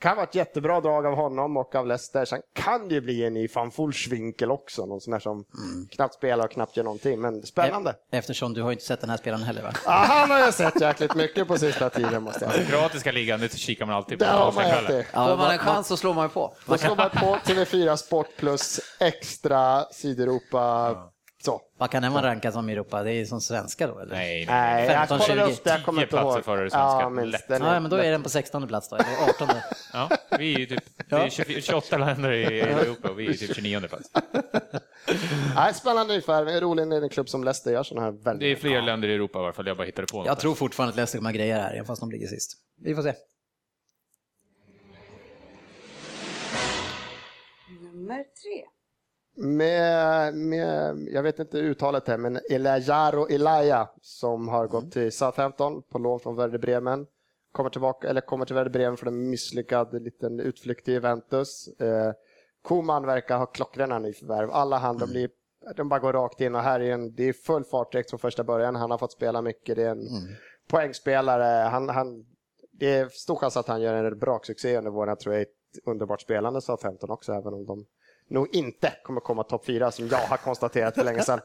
kan 0.00 0.16
vara 0.16 0.26
ett 0.26 0.34
jättebra 0.34 0.80
drag 0.80 1.06
av 1.06 1.14
honom 1.14 1.56
och 1.56 1.74
av 1.74 1.86
Leicester. 1.86 2.24
Sen 2.24 2.40
kan 2.54 2.88
det 2.88 2.94
ju 2.94 3.00
bli 3.00 3.24
en 3.24 3.36
i 3.36 3.48
van 3.54 3.70
Fulschwinkel 3.70 4.50
också, 4.50 4.86
någon 4.86 5.00
sån 5.00 5.12
här 5.12 5.20
som 5.20 5.44
knappt 5.90 6.14
spelar 6.14 6.44
och 6.44 6.50
knappt 6.50 6.76
gör 6.76 6.84
någonting. 6.84 7.20
Men 7.20 7.42
spännande. 7.42 7.94
Eftersom 8.12 8.54
du 8.54 8.62
har 8.62 8.72
inte 8.72 8.84
sett 8.84 9.00
den 9.00 9.10
här 9.10 9.16
spelaren 9.16 9.42
heller 9.44 9.62
va? 9.62 9.72
Ja, 9.84 9.90
han 10.08 10.30
har 10.30 10.38
jag 10.38 10.54
sett 10.54 10.80
jäkligt 10.80 11.14
mycket 11.14 11.48
på 11.48 11.58
sista 11.58 11.90
tiden 11.90 12.22
måste 12.22 12.44
jag 12.44 12.54
säga. 12.54 12.66
Kroatiska 12.66 13.12
ligan, 13.12 13.40
det 13.40 13.56
kikar 13.56 13.86
man 13.86 13.96
alltid 13.96 14.18
på. 14.18 14.24
Där 14.24 14.32
har 14.32 14.52
man 14.52 14.64
ätit. 14.64 15.06
Ja, 15.12 15.26
Får 15.28 15.36
man 15.36 15.50
en 15.50 15.58
chans 15.58 15.86
så 15.86 15.96
slår 15.96 16.14
man 16.14 16.24
ju 16.24 16.28
på. 16.28 16.54
Då 16.66 16.78
slår 16.78 16.96
man 16.96 17.10
på 17.10 17.36
TV4 17.44 17.96
Sport 17.96 18.28
plus 18.36 18.80
extra 19.00 19.84
Sydeuropa 19.92 20.96
Så. 21.46 21.62
Vad 21.78 21.90
kan 21.90 22.02
den 22.02 22.12
vara 22.12 22.26
rankad 22.26 22.52
som 22.52 22.68
i 22.68 22.72
Europa? 22.72 23.02
Det 23.02 23.12
är 23.12 23.24
som 23.24 23.40
svenska 23.40 23.86
då 23.86 23.98
eller? 23.98 24.14
Nej, 24.14 24.46
nej. 24.46 24.86
Nej, 24.86 24.86
jag 24.86 25.08
15, 25.08 25.18
kollade 25.18 25.48
20. 25.48 25.54
upp 25.54 25.64
det, 25.64 25.70
jag 25.70 25.84
kommer 25.84 26.02
inte 26.02 26.10
platser 26.10 26.36
ihåg. 26.36 26.44
före 26.44 26.64
det 26.64 26.70
svenska. 26.70 27.00
Ja, 27.00 27.10
minst. 27.10 27.48
Lätt. 27.50 27.60
Ja, 27.60 27.80
men 27.80 27.90
då 27.90 27.96
är 27.96 28.10
den 28.10 28.22
på 28.22 28.28
16 28.28 28.68
plats 28.68 28.88
då, 28.88 28.96
eller 28.96 29.44
18. 29.46 29.48
Ja, 29.92 30.10
vi 30.38 30.54
är 30.54 30.58
ju 30.58 30.66
typ 30.66 30.84
det 31.08 31.16
är 31.16 31.30
24 31.30 31.60
28 31.60 31.98
länder 31.98 32.32
i 32.32 32.60
Europa 32.60 33.08
och 33.10 33.18
vi 33.18 33.28
är 33.28 33.32
typ 33.32 33.54
29 33.54 33.80
plats. 33.80 34.10
Nej, 35.54 35.74
spännande 35.74 36.12
ungefär. 36.12 36.60
Roligt 36.60 36.88
när 36.88 37.02
en 37.02 37.08
klubb 37.08 37.28
som 37.28 37.44
Leicester 37.44 37.72
gör 37.72 37.82
sådana 37.82 38.06
här 38.06 38.12
Det 38.12 38.18
är 38.20 38.24
väldigt... 38.24 38.58
fler 38.58 38.82
länder 38.82 39.08
i 39.08 39.14
Europa 39.14 39.38
i 39.38 39.42
alla 39.42 39.52
fall, 39.52 39.66
jag 39.66 39.76
bara 39.76 39.84
hittade 39.86 40.06
på 40.06 40.16
något. 40.16 40.26
Jag 40.26 40.40
tror 40.40 40.54
fortfarande 40.54 40.90
att 40.90 40.96
Leicester 40.96 41.18
kommer 41.18 41.32
greja 41.32 41.56
det 41.56 41.62
här, 41.62 41.72
även 41.74 41.86
fast 41.86 42.00
de 42.00 42.10
ligger 42.10 42.26
sist. 42.26 42.52
Vi 42.82 42.94
får 42.94 43.02
se. 43.02 43.14
Nummer 47.82 48.16
tre. 48.16 48.75
Med, 49.38 50.34
med, 50.34 51.08
jag 51.12 51.22
vet 51.22 51.38
inte 51.38 51.58
uttalet 51.58 52.08
här, 52.08 52.18
men 52.18 52.38
Elijaro 52.50 53.28
Elaya 53.28 53.88
som 54.00 54.48
har 54.48 54.66
gått 54.66 54.92
till 54.92 55.12
Southampton 55.12 55.82
på 55.82 55.98
lån 55.98 56.20
från 56.20 56.36
Werder 56.36 56.58
Bremen. 56.58 57.06
Kommer, 57.52 57.70
tillbaka, 57.70 58.08
eller 58.08 58.20
kommer 58.20 58.44
till 58.44 58.54
Werder 58.54 58.70
Bremen 58.70 58.96
för 58.96 59.06
en 59.06 59.30
misslyckad 59.30 60.02
liten 60.02 60.40
utflykt 60.40 60.84
till 60.84 60.94
Juventus. 60.94 61.68
Eh, 61.68 62.12
Koman 62.62 63.06
verkar 63.06 63.38
ha 63.38 63.46
klockrena 63.46 63.98
nyförvärv. 63.98 64.50
Alla 64.50 64.78
han, 64.78 64.98
de, 64.98 65.10
blir, 65.10 65.30
de 65.76 65.88
bara 65.88 66.00
går 66.00 66.12
rakt 66.12 66.40
in 66.40 66.54
och 66.54 66.60
här 66.60 66.80
är 66.80 66.92
en, 66.92 67.14
det 67.14 67.28
är 67.28 67.32
full 67.32 67.64
fart 67.64 67.92
direkt 67.92 68.10
från 68.10 68.20
första 68.20 68.44
början. 68.44 68.76
Han 68.76 68.90
har 68.90 68.98
fått 68.98 69.12
spela 69.12 69.42
mycket, 69.42 69.76
det 69.76 69.82
är 69.82 69.90
en 69.90 70.08
poängspelare. 70.68 71.68
Han, 71.68 71.88
han, 71.88 72.24
det 72.72 72.94
är 72.94 73.08
stor 73.08 73.36
chans 73.36 73.56
att 73.56 73.68
han 73.68 73.82
gör 73.82 74.04
en 74.04 74.18
braksuccé 74.18 74.78
under 74.78 74.90
våren. 74.90 75.08
Jag 75.08 75.20
tror 75.20 75.34
jag 75.34 75.40
är 75.40 75.46
ett 75.46 75.86
underbart 75.86 76.20
spelande 76.20 76.60
Southampton 76.60 77.10
också, 77.10 77.32
även 77.32 77.54
om 77.54 77.66
de 77.66 77.86
nog 78.28 78.54
inte 78.54 78.92
kommer 79.02 79.20
komma 79.20 79.42
topp 79.42 79.66
fyra 79.66 79.90
som 79.90 80.08
jag 80.08 80.18
har 80.18 80.36
konstaterat 80.36 80.94
för 80.94 81.04
länge 81.04 81.22
sedan. 81.22 81.40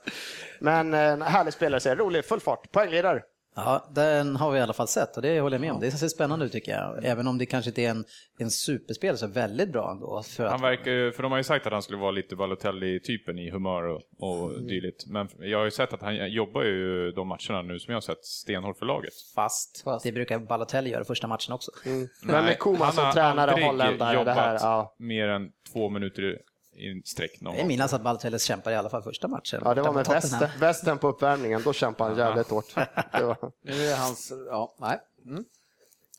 Men 0.59 0.93
eh, 0.93 1.00
en 1.00 1.21
härlig 1.21 1.53
spelare, 1.53 1.79
det 1.95 1.95
rolig, 2.03 2.25
full 2.25 2.39
fart, 2.39 2.71
poängledare. 2.71 3.21
Ja, 3.55 3.89
den 3.91 4.35
har 4.35 4.51
vi 4.51 4.59
i 4.59 4.61
alla 4.61 4.73
fall 4.73 4.88
sett 4.88 5.15
och 5.15 5.21
det 5.21 5.39
håller 5.39 5.55
jag 5.55 5.61
med 5.61 5.71
om. 5.71 5.79
Det 5.79 5.91
ser 5.91 6.07
spännande 6.07 6.45
ut 6.45 6.51
tycker 6.51 6.71
jag. 6.71 7.05
Även 7.05 7.27
om 7.27 7.38
det 7.38 7.45
kanske 7.45 7.69
inte 7.69 7.81
är 7.81 7.89
en, 7.89 8.05
en 8.39 8.51
superspel 8.51 9.17
så 9.17 9.27
väldigt 9.27 9.71
bra 9.71 9.91
ändå. 9.91 10.23
För 10.23 10.45
Han 10.45 10.61
verkar 10.61 11.11
för 11.11 11.23
de 11.23 11.31
har 11.31 11.39
ju 11.39 11.43
sagt 11.43 11.65
att 11.67 11.73
han 11.73 11.81
skulle 11.81 11.97
vara 12.00 12.11
lite 12.11 12.35
Balotelli-typen 12.35 13.39
i 13.39 13.50
humör 13.51 13.83
och, 13.83 14.01
och 14.19 14.51
Mm. 14.51 14.67
dylikt. 14.67 15.05
Men 15.07 15.29
jag 15.39 15.57
har 15.57 15.65
ju 15.65 15.71
sett 15.71 15.93
att 15.93 16.01
han 16.01 16.31
jobbar 16.31 16.63
ju 16.63 17.11
de 17.11 17.27
matcherna 17.27 17.61
nu 17.61 17.79
som 17.79 17.91
jag 17.91 17.95
har 17.95 18.01
sett 18.01 18.25
stenhårt 18.25 18.77
för 18.77 18.85
laget. 18.85 19.13
fast, 19.35 19.85
det 20.03 20.11
brukar 20.11 20.39
Balotelli 20.39 20.89
göra 20.89 21.03
första 21.03 21.27
matchen 21.27 21.53
också. 21.53 21.71
Men 21.83 22.00
med 22.21 22.43
Nej, 22.43 22.57
Koman 22.57 22.81
han 22.81 22.93
som 22.93 23.05
har 23.05 23.11
tränare 23.13 23.51
och 23.51 23.57
aldrig 23.57 23.65
holländare, 23.67 24.11
det 24.13 24.19
jobbat 24.19 24.35
här, 24.35 24.53
ja. 24.61 24.95
mer 25.00 25.27
än 25.27 25.50
två 25.73 25.89
minuter 25.89 26.38
i 26.74 27.01
sträck 27.06 27.42
någon 27.42 27.58
Jag 27.58 27.68
minns 27.68 27.94
att 27.94 28.01
Balotelli 28.01 28.40
kämpar 28.40 28.72
i 28.72 28.75
alla 28.75 28.90
fall 28.90 29.04
första 29.04 29.28
matchen. 29.28 29.62
Ja, 29.66 29.74
det 29.74 29.82
var 29.82 29.94
med 29.94 30.08
västen, 30.08 30.50
västen 30.60 30.98
på 30.98 31.08
uppvärmningen, 31.08 31.62
då 31.66 31.74
kämpade 31.74 32.10
han 32.10 32.20
jävligt 32.20 32.50
hårt. 32.50 32.75
Det 33.12 33.24
var, 33.24 33.51
Nu 33.62 33.86
är 33.88 33.98
hans, 33.98 34.34
ja, 34.48 34.75
nej. 34.80 35.00
Mm. 35.25 35.46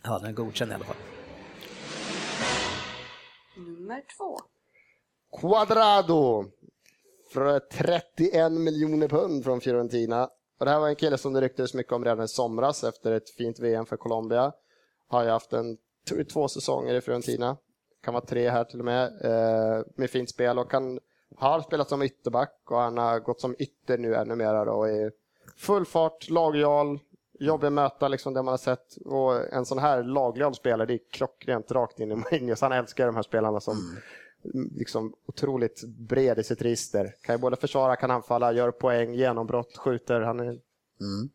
Ja, 0.05 0.19
den 0.19 0.29
är 0.29 0.33
godkänd 0.33 0.71
i 0.71 0.75
alla 0.75 0.85
fall. 0.85 0.97
Nummer 3.57 4.03
två. 4.17 4.39
Quadrado. 5.41 6.45
För 7.33 7.59
31 7.59 8.53
miljoner 8.53 9.09
pund 9.09 9.45
från 9.45 9.61
Fiorentina. 9.61 10.29
Och 10.59 10.65
det 10.65 10.71
här 10.71 10.81
var 10.81 10.89
en 10.89 10.97
kille 10.97 11.19
som 11.19 11.33
det 11.33 11.41
ryktades 11.41 11.75
mycket 11.75 11.93
om 11.93 12.05
redan 12.05 12.25
i 12.25 12.29
somras 12.29 12.85
efter 12.85 13.13
ett 13.13 13.31
fint 13.31 13.59
VM 13.59 13.87
för 13.87 13.97
Colombia. 13.97 14.53
Har 15.09 15.25
ju 15.25 15.31
haft 15.31 15.53
en, 15.53 15.77
två 16.33 16.49
säsonger 16.49 16.95
i 16.95 17.01
Fiorentina. 17.01 17.57
Kan 18.05 18.15
vara 18.15 18.25
tre 18.25 18.51
här 18.51 18.65
till 18.65 18.79
och 18.79 18.85
med. 18.85 19.05
Eh, 19.25 19.85
med 19.97 20.11
fint 20.11 20.31
spel 20.31 20.59
och 20.59 20.73
han 20.73 21.01
har 21.37 21.61
spelat 21.61 21.89
som 21.89 22.03
ytterback 22.03 22.61
och 22.65 22.79
han 22.79 22.99
har 22.99 23.21
gått 23.21 23.41
som 23.41 23.55
ytter 23.59 23.99
nu 23.99 24.15
ännu 24.15 24.37
mer 24.37 24.67
då. 24.67 24.85
är 24.85 25.13
full 25.57 25.87
fart, 25.87 26.31
lagjal, 26.31 26.99
jobbig 27.41 27.73
möta 27.73 28.09
liksom 28.09 28.35
det 28.35 28.43
man 28.43 28.53
har 28.53 28.59
sett. 28.59 28.97
Och 29.05 29.53
en 29.53 29.67
sån 29.67 29.79
här 29.79 30.03
lagjal 30.03 30.55
spelare, 30.55 30.87
det 30.87 30.95
är 30.95 31.01
klockrent 31.11 31.73
rakt 31.73 32.01
in 32.01 32.13
i 32.13 32.15
Mourinho. 32.15 32.57
Så 32.57 32.65
han 32.65 32.73
älskar 32.73 33.07
de 33.07 33.17
här 33.17 33.23
spelarna 33.23 33.61
som 33.61 33.77
liksom 34.77 35.15
otroligt 35.27 35.85
bred 35.85 36.39
i 36.39 36.45
sitt 36.45 36.63
register. 36.63 37.15
Kan 37.23 37.35
ju 37.35 37.41
både 37.41 37.57
försvara, 37.57 37.97
kan 37.97 38.11
anfalla, 38.11 38.53
gör 38.53 38.71
poäng, 38.71 39.15
genombrott, 39.15 39.77
skjuter. 39.77 40.21
Han 40.21 40.41
är... 40.41 40.59
Ja, 40.99 41.29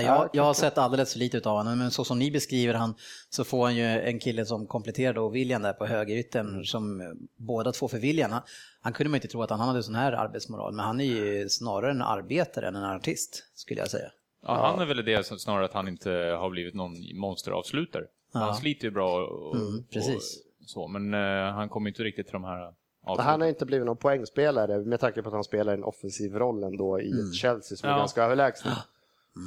jag, 0.00 0.30
jag 0.32 0.42
har 0.42 0.54
sett 0.54 0.78
alldeles 0.78 1.12
för 1.12 1.18
lite 1.18 1.48
av 1.50 1.56
honom, 1.56 1.78
men 1.78 1.90
så 1.90 2.04
som 2.04 2.18
ni 2.18 2.30
beskriver 2.30 2.74
han 2.74 2.94
så 3.30 3.44
får 3.44 3.64
han 3.64 3.76
ju 3.76 3.84
en 3.84 4.18
kille 4.18 4.46
som 4.46 4.66
kompletterar 4.66 5.12
då 5.14 5.28
William 5.28 5.62
där 5.62 5.72
på 5.72 5.86
högerytten 5.86 6.64
som 6.64 7.00
eh, 7.00 7.06
båda 7.36 7.72
två 7.72 7.88
för 7.88 7.98
William. 7.98 8.30
Han, 8.32 8.42
han 8.80 8.92
kunde 8.92 9.10
man 9.10 9.16
inte 9.16 9.28
tro 9.28 9.42
att 9.42 9.50
han 9.50 9.60
hade 9.60 9.82
sån 9.82 9.94
här 9.94 10.12
arbetsmoral, 10.12 10.72
men 10.74 10.84
han 10.84 11.00
är 11.00 11.04
ju 11.04 11.48
snarare 11.48 11.90
en 11.90 12.02
arbetare 12.02 12.68
än 12.68 12.76
en 12.76 12.84
artist 12.84 13.44
skulle 13.54 13.80
jag 13.80 13.90
säga. 13.90 14.08
Ja, 14.46 14.70
han 14.70 14.80
är 14.80 14.94
väl 14.94 15.04
det 15.04 15.26
som 15.26 15.38
snarare 15.38 15.64
att 15.64 15.72
han 15.72 15.88
inte 15.88 16.10
har 16.10 16.50
blivit 16.50 16.74
någon 16.74 16.92
monsteravslutare. 17.20 18.04
Han 18.32 18.54
sliter 18.54 18.84
ju 18.84 18.90
bra 18.90 19.26
och, 19.26 19.56
Mm, 19.56 19.84
precis. 19.92 20.16
och 20.62 20.68
så, 20.68 20.88
men 20.88 21.14
eh, 21.14 21.52
han 21.54 21.68
kommer 21.68 21.90
inte 21.90 22.02
riktigt 22.02 22.26
till 22.26 22.32
de 22.32 22.44
här 22.44 22.74
avsluten. 23.04 23.30
Han 23.30 23.40
har 23.40 23.48
inte 23.48 23.66
blivit 23.66 23.86
någon 23.86 23.96
poängspelare 23.96 24.78
med 24.78 25.00
tanke 25.00 25.22
på 25.22 25.28
att 25.28 25.34
han 25.34 25.44
spelar 25.44 25.74
en 25.74 25.84
offensiv 25.84 26.34
roll 26.34 26.62
ändå 26.64 27.00
i 27.00 27.10
ett 27.10 27.34
Chelsea 27.34 27.76
som 27.76 27.88
är 27.88 27.92
Ja. 27.92 27.98
ganska 27.98 28.22
överlägset. 28.24 28.72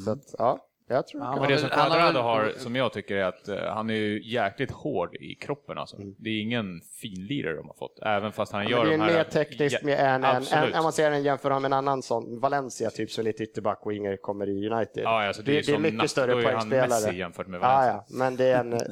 Så 0.05 0.11
att, 0.11 0.35
ja, 0.37 0.67
jag 0.87 1.07
tror 1.07 1.21
det 1.21 1.25
Ja, 1.27 1.39
Men 1.39 1.49
det 1.49 1.57
som 1.57 1.69
Quadrado 1.69 2.19
har, 2.19 2.53
som 2.57 2.75
jag 2.75 2.93
tycker, 2.93 3.15
är 3.15 3.23
att 3.23 3.47
eh, 3.47 3.57
han 3.57 3.89
är 3.89 3.93
ju 3.93 4.31
jäkligt 4.31 4.71
hård 4.71 5.15
i 5.15 5.35
kroppen. 5.35 5.77
Alltså. 5.77 5.97
Det 6.17 6.29
är 6.29 6.41
ingen 6.41 6.81
finlirare 7.01 7.55
de 7.55 7.67
har 7.67 7.73
fått, 7.75 7.99
även 8.01 8.31
fast 8.31 8.51
han 8.51 8.67
gör 8.67 8.85
det 8.85 8.93
är 8.93 8.97
de 8.97 9.03
här... 9.03 9.13
mer 9.13 9.23
tekniskt 9.23 9.83
med 9.83 9.99
en, 9.99 10.23
en, 10.23 10.25
absolut. 10.25 10.73
en, 10.73 10.79
om 10.79 10.83
man 10.83 10.93
ser 10.93 11.11
en 11.11 11.23
jämför 11.23 11.49
med 11.49 11.65
en 11.65 11.73
annan 11.73 12.01
sån, 12.01 12.39
Valencia 12.39 12.89
typ 12.89 13.11
som 13.11 13.21
är 13.21 13.25
lite 13.25 13.43
ytterback 13.43 13.85
och 13.85 13.93
Inger 13.93 14.17
kommer 14.17 14.49
i 14.49 14.69
United. 14.69 15.03
Ja, 15.03 15.27
alltså, 15.27 15.41
det, 15.41 15.51
det, 15.51 15.57
är, 15.57 15.61
det 15.63 15.71
är 15.71 15.73
som 15.73 15.81
mycket 15.81 15.99
natt- 15.99 16.07
större 16.07 16.31
då 16.31 16.37
är 16.39 16.53
han 16.53 16.69
Messi 16.69 16.69
poängspelare. 16.87 17.17
jämfört 17.17 17.47
med 17.47 17.57
Ja, 17.57 17.61
Valencia. 17.61 18.03
ja, 18.09 18.15
men 18.17 18.35
det 18.35 18.45
är 18.45 18.59
en 18.59 18.73
i 18.73 18.77
det 18.77 18.83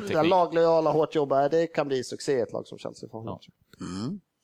där 0.00 0.06
teknik. 0.08 0.30
laglojala, 0.30 0.90
hårt 0.90 1.14
jobba, 1.14 1.48
det 1.48 1.66
kan 1.66 1.88
bli 1.88 2.04
succé 2.04 2.32
i 2.32 2.40
ett 2.40 2.52
lag 2.52 2.66
som 2.66 2.78
Chelsea. 2.78 3.08
Får 3.10 3.24
Ja. 3.26 3.40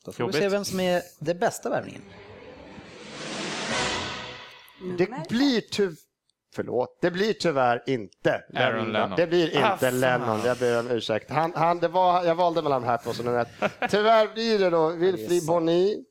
Då 0.04 0.12
får 0.12 0.18
vi 0.18 0.22
Jobbigt. 0.22 0.36
se 0.36 0.48
vem 0.48 0.64
som 0.64 0.80
är 0.80 1.02
det 1.20 1.34
bästa 1.34 1.70
värvningen. 1.70 2.02
Det 4.82 5.10
Nummer 5.10 5.28
blir 5.28 5.60
tyvärr 5.60 5.96
Förlåt, 6.54 6.98
det 7.00 7.10
blir 7.10 7.32
tyvärr 7.32 7.82
inte 7.86 8.44
Aaron 8.54 8.92
Lennon. 8.92 9.16
Det 9.16 9.26
blir 9.26 9.46
inte 9.46 9.88
Ah. 9.88 9.90
Lennon, 9.90 10.40
jag 10.44 10.58
ber 10.58 10.80
om 10.80 10.90
ursäkt. 10.90 11.30
Han, 11.30 11.52
han, 11.54 11.78
det 11.78 11.88
var, 11.88 12.24
jag 12.24 12.34
valde 12.34 12.62
mellan 12.62 12.82
de 12.82 12.88
här 12.88 12.98
två 13.04 13.12
som 13.12 13.24
nummer 13.24 13.40
ett. 13.40 13.90
Tyvärr 13.90 14.34
blir 14.34 14.58
det 14.58 14.70
då 14.70 14.88
Wilfried 14.88 15.46
Bonni. 15.46 16.04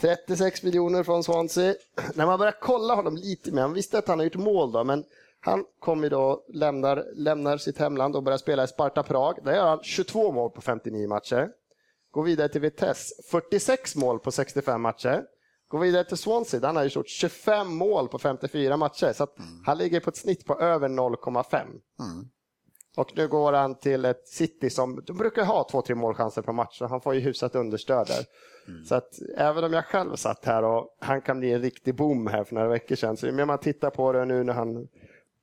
36 0.00 0.62
miljoner 0.62 1.02
från 1.02 1.24
Swansea. 1.24 1.74
När 2.14 2.26
man 2.26 2.38
börjar 2.38 2.54
kolla 2.60 2.94
honom 2.94 3.16
lite 3.16 3.52
mer, 3.52 3.62
man 3.62 3.72
visste 3.72 3.98
att 3.98 4.08
han 4.08 4.18
har 4.18 4.24
gjort 4.24 4.36
mål 4.36 4.72
då, 4.72 4.84
men 4.84 5.04
han 5.40 5.64
kommer 5.78 6.10
då, 6.10 6.44
lämnar, 6.48 7.04
lämnar 7.14 7.56
sitt 7.56 7.78
hemland 7.78 8.16
och 8.16 8.22
börjar 8.22 8.38
spela 8.38 8.64
i 8.64 8.68
Sparta 8.68 9.02
Prag. 9.02 9.38
Där 9.44 9.54
gör 9.54 9.68
han 9.68 9.82
22 9.82 10.32
mål 10.32 10.50
på 10.50 10.60
59 10.60 11.08
matcher. 11.08 11.48
Går 12.10 12.22
vidare 12.22 12.48
till 12.48 12.60
Vitesse, 12.60 13.14
46 13.30 13.96
mål 13.96 14.18
på 14.18 14.30
65 14.32 14.80
matcher. 14.80 15.22
Går 15.72 15.78
vidare 15.78 16.04
till 16.04 16.16
Swansea, 16.16 16.60
där 16.60 16.66
han 16.66 16.76
har 16.76 16.84
gjort 16.84 17.08
25 17.08 17.74
mål 17.74 18.08
på 18.08 18.18
54 18.18 18.76
matcher. 18.76 19.12
Så 19.12 19.24
att 19.24 19.36
han 19.66 19.78
ligger 19.78 20.00
på 20.00 20.10
ett 20.10 20.16
snitt 20.16 20.46
på 20.46 20.60
över 20.60 20.88
0,5. 20.88 21.66
Och 22.96 23.16
nu 23.16 23.28
går 23.28 23.52
han 23.52 23.74
till 23.74 24.04
ett 24.04 24.28
City 24.28 24.70
som 24.70 25.02
de 25.06 25.16
brukar 25.16 25.44
ha 25.44 25.68
två, 25.70 25.82
tre 25.82 25.94
målchanser 25.94 26.42
per 26.42 26.52
match, 26.52 26.78
så 26.78 26.86
han 26.86 27.00
får 27.00 27.14
ju 27.14 27.20
hyfsat 27.20 27.54
understöd 27.54 28.06
där. 28.06 28.24
Så 28.84 28.94
att 28.94 29.18
även 29.36 29.64
om 29.64 29.72
jag 29.72 29.84
själv 29.84 30.16
satt 30.16 30.44
här 30.44 30.64
och 30.64 30.96
han 31.00 31.20
kan 31.20 31.38
bli 31.38 31.52
en 31.52 31.62
riktig 31.62 31.94
boom 31.94 32.26
här 32.26 32.44
för 32.44 32.54
några 32.54 32.68
veckor 32.68 32.96
sedan, 32.96 33.16
så 33.16 33.26
ju 33.26 33.32
mer 33.32 33.44
man 33.44 33.58
tittar 33.58 33.90
på 33.90 34.12
det 34.12 34.24
nu 34.24 34.44
när 34.44 34.52
han 34.52 34.88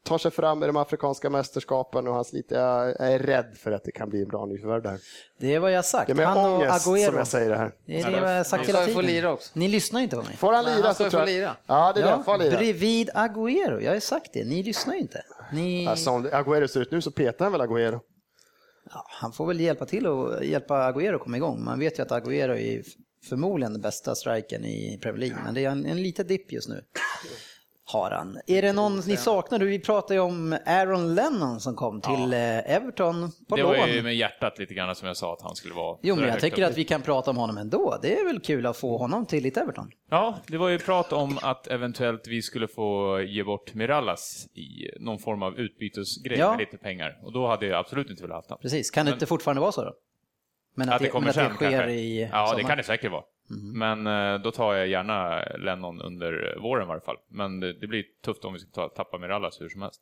tar 0.10 0.18
sig 0.18 0.32
fram 0.32 0.64
i 0.64 0.68
de 0.68 0.78
afrikanska 0.78 1.30
mästerskapen 1.30 2.08
och 2.08 2.14
han 2.14 2.26
sliter, 2.26 2.56
jag 2.60 3.02
är 3.02 3.20
rädd 3.20 3.58
för 3.58 3.72
att 3.72 3.84
det 3.84 3.92
kan 3.92 4.10
bli 4.10 4.22
en 4.22 4.28
bra 4.28 4.46
nyförvärv 4.46 4.82
där. 4.84 5.00
Det 5.40 5.56
är 5.56 5.60
vad 5.60 5.72
jag 5.72 5.78
har 5.78 5.84
sagt. 5.84 6.08
Det 6.08 6.14
är 6.14 6.16
med 6.16 6.28
Han 6.28 6.38
och 6.38 6.56
ångest 6.56 6.82
som 6.84 6.96
Agüero. 6.96 7.18
jag 7.18 7.28
säger 7.28 7.50
det 7.50 7.58
här. 7.58 7.72
Det 7.86 8.00
är 8.02 8.12
det 8.12 8.18
jag 8.18 8.38
har 8.38 8.44
sagt 8.44 8.68
Han 8.68 8.76
hela 8.76 8.86
tiden. 8.86 9.06
lira 9.06 9.32
också. 9.34 9.52
Ni 9.54 9.68
lyssnar 9.68 10.02
inte 10.02 10.16
på 10.16 10.22
mig. 10.24 10.38
Får 10.38 10.54
han 10.54 10.66
lira 10.66 10.86
han 10.86 10.96
så 10.96 11.10
tror 11.10 11.22
jag... 11.22 11.30
lira. 11.30 11.56
Ja, 11.68 11.92
det 11.96 12.02
är 12.02 12.06
Ja, 12.08 12.24
han 12.26 12.40
lira. 12.40 12.58
bredvid 12.58 13.10
Agüero. 13.10 13.80
Jag 13.82 13.90
har 13.90 13.96
ju 13.96 14.02
sagt 14.02 14.34
det. 14.34 14.46
Ni 14.46 14.64
lyssnar 14.64 14.94
ju 14.94 15.00
inte. 15.00 15.22
Ni... 15.54 15.86
Ja, 15.86 15.96
som 15.96 16.28
Agüero 16.28 16.68
ser 16.68 16.80
ut 16.82 16.92
nu 16.92 17.02
så 17.02 17.12
petar 17.12 17.46
han 17.46 17.52
väl 17.52 17.62
Agüero. 17.62 18.00
Ja, 18.94 19.06
han 19.22 19.32
får 19.32 19.46
väl 19.48 19.60
hjälpa 19.60 19.86
till 19.86 20.08
och 20.08 20.46
hjälpa 20.46 20.92
Agüero 20.92 21.16
att 21.16 21.22
komma 21.22 21.38
igång. 21.38 21.64
Man 21.64 21.80
vet 21.80 22.00
ju 22.00 22.04
att 22.04 22.12
Agüero 22.12 22.58
är 22.58 22.84
förmodligen 23.30 23.72
den 23.74 23.82
bästa 23.82 24.16
strikern 24.16 24.66
i 24.66 25.00
Premier 25.02 25.20
League, 25.20 25.38
men 25.46 25.54
det 25.54 25.66
är 25.66 25.70
en, 25.70 25.86
en 25.86 26.02
liten 26.04 26.28
dipp 26.28 26.52
just 26.52 26.70
nu. 26.70 26.82
Har 27.92 28.12
han. 28.12 28.40
Är 28.48 28.62
det 28.62 28.74
någon 28.74 28.96
ni 29.08 29.18
saknar? 29.18 29.60
Vi 29.60 29.80
pratade 29.80 30.14
ju 30.14 30.20
om 30.20 30.58
Aaron 30.66 31.16
Lennon 31.16 31.60
som 31.60 31.76
kom 31.76 32.02
till 32.02 32.34
eh, 32.34 32.76
Everton 32.76 33.32
på 33.50 33.56
Det 33.56 33.62
lån. 33.62 33.78
var 33.78 33.88
ju 33.88 34.02
med 34.04 34.16
hjärtat 34.16 34.60
lite 34.60 34.74
grann 34.74 34.96
som 34.96 35.08
jag 35.08 35.18
sa 35.18 35.34
att 35.34 35.42
han 35.42 35.56
skulle 35.56 35.74
vara. 35.74 35.98
Jo, 36.02 36.16
men 36.16 36.28
jag 36.28 36.40
tycker 36.40 36.64
upp. 36.64 36.70
att 36.70 36.78
vi 36.78 36.84
kan 36.84 37.02
prata 37.02 37.32
om 37.32 37.38
honom 37.38 37.58
ändå. 37.58 37.98
Det 38.02 38.20
är 38.20 38.26
väl 38.26 38.40
kul 38.40 38.66
att 38.66 38.78
få 38.78 38.98
honom 38.98 39.26
till 39.26 39.44
lite 39.44 39.60
Everton. 39.62 39.90
Ja, 40.10 40.38
det 40.48 40.58
var 40.58 40.70
ju 40.70 40.80
prat 40.80 41.14
om 41.14 41.38
att 41.42 41.68
eventuellt 41.68 42.28
vi 42.28 42.42
skulle 42.42 42.68
få 42.68 43.22
ge 43.22 43.44
bort 43.44 43.74
Mirallas 43.74 44.48
i 44.56 45.00
någon 45.00 45.20
form 45.20 45.44
av 45.44 45.60
utbytesgrej 45.60 46.38
Ja. 46.40 46.50
med 46.52 46.60
lite 46.60 46.78
pengar. 46.78 47.20
Och 47.24 47.34
då 47.34 47.48
hade 47.48 47.66
jag 47.66 47.80
absolut 47.80 48.10
inte 48.10 48.24
velat 48.24 48.36
haft 48.36 48.50
honom. 48.50 48.62
Precis, 48.62 48.92
kan 48.92 49.06
det 49.06 49.10
Men- 49.12 49.16
inte 49.16 49.26
fortfarande 49.26 49.62
vara 49.62 49.72
så 49.72 49.84
då? 49.84 49.94
Men 50.76 50.90
Att 50.90 51.02
det 51.02 51.08
kommer 51.10 51.26
men 51.26 51.34
sen 51.34 51.46
att 51.46 51.52
det 51.52 51.56
sker 51.56 51.72
kanske. 51.72 51.92
i 51.92 52.30
Ja, 52.32 52.42
det 52.44 52.50
sommar. 52.50 52.64
kan 52.70 52.78
det 52.78 52.84
säkert 52.84 53.12
vara. 53.12 53.24
Men 53.58 54.08
eh, 54.08 54.42
då 54.42 54.52
tar 54.52 54.74
jag 54.74 54.88
gärna 54.88 55.44
Lennon 55.58 56.02
under 56.02 56.58
våren 56.62 56.84
i 56.84 56.88
varje 56.88 57.02
fall. 57.02 57.18
Men 57.28 57.60
det, 57.60 57.74
det 57.74 57.88
blir 57.88 58.06
tufft 58.26 58.46
om 58.46 58.54
vi 58.54 58.60
ska 58.60 58.70
ta, 58.72 58.90
tappa 58.90 59.18
Mirallas 59.18 59.62
hur 59.62 59.70
som 59.70 59.82
helst. 59.82 60.02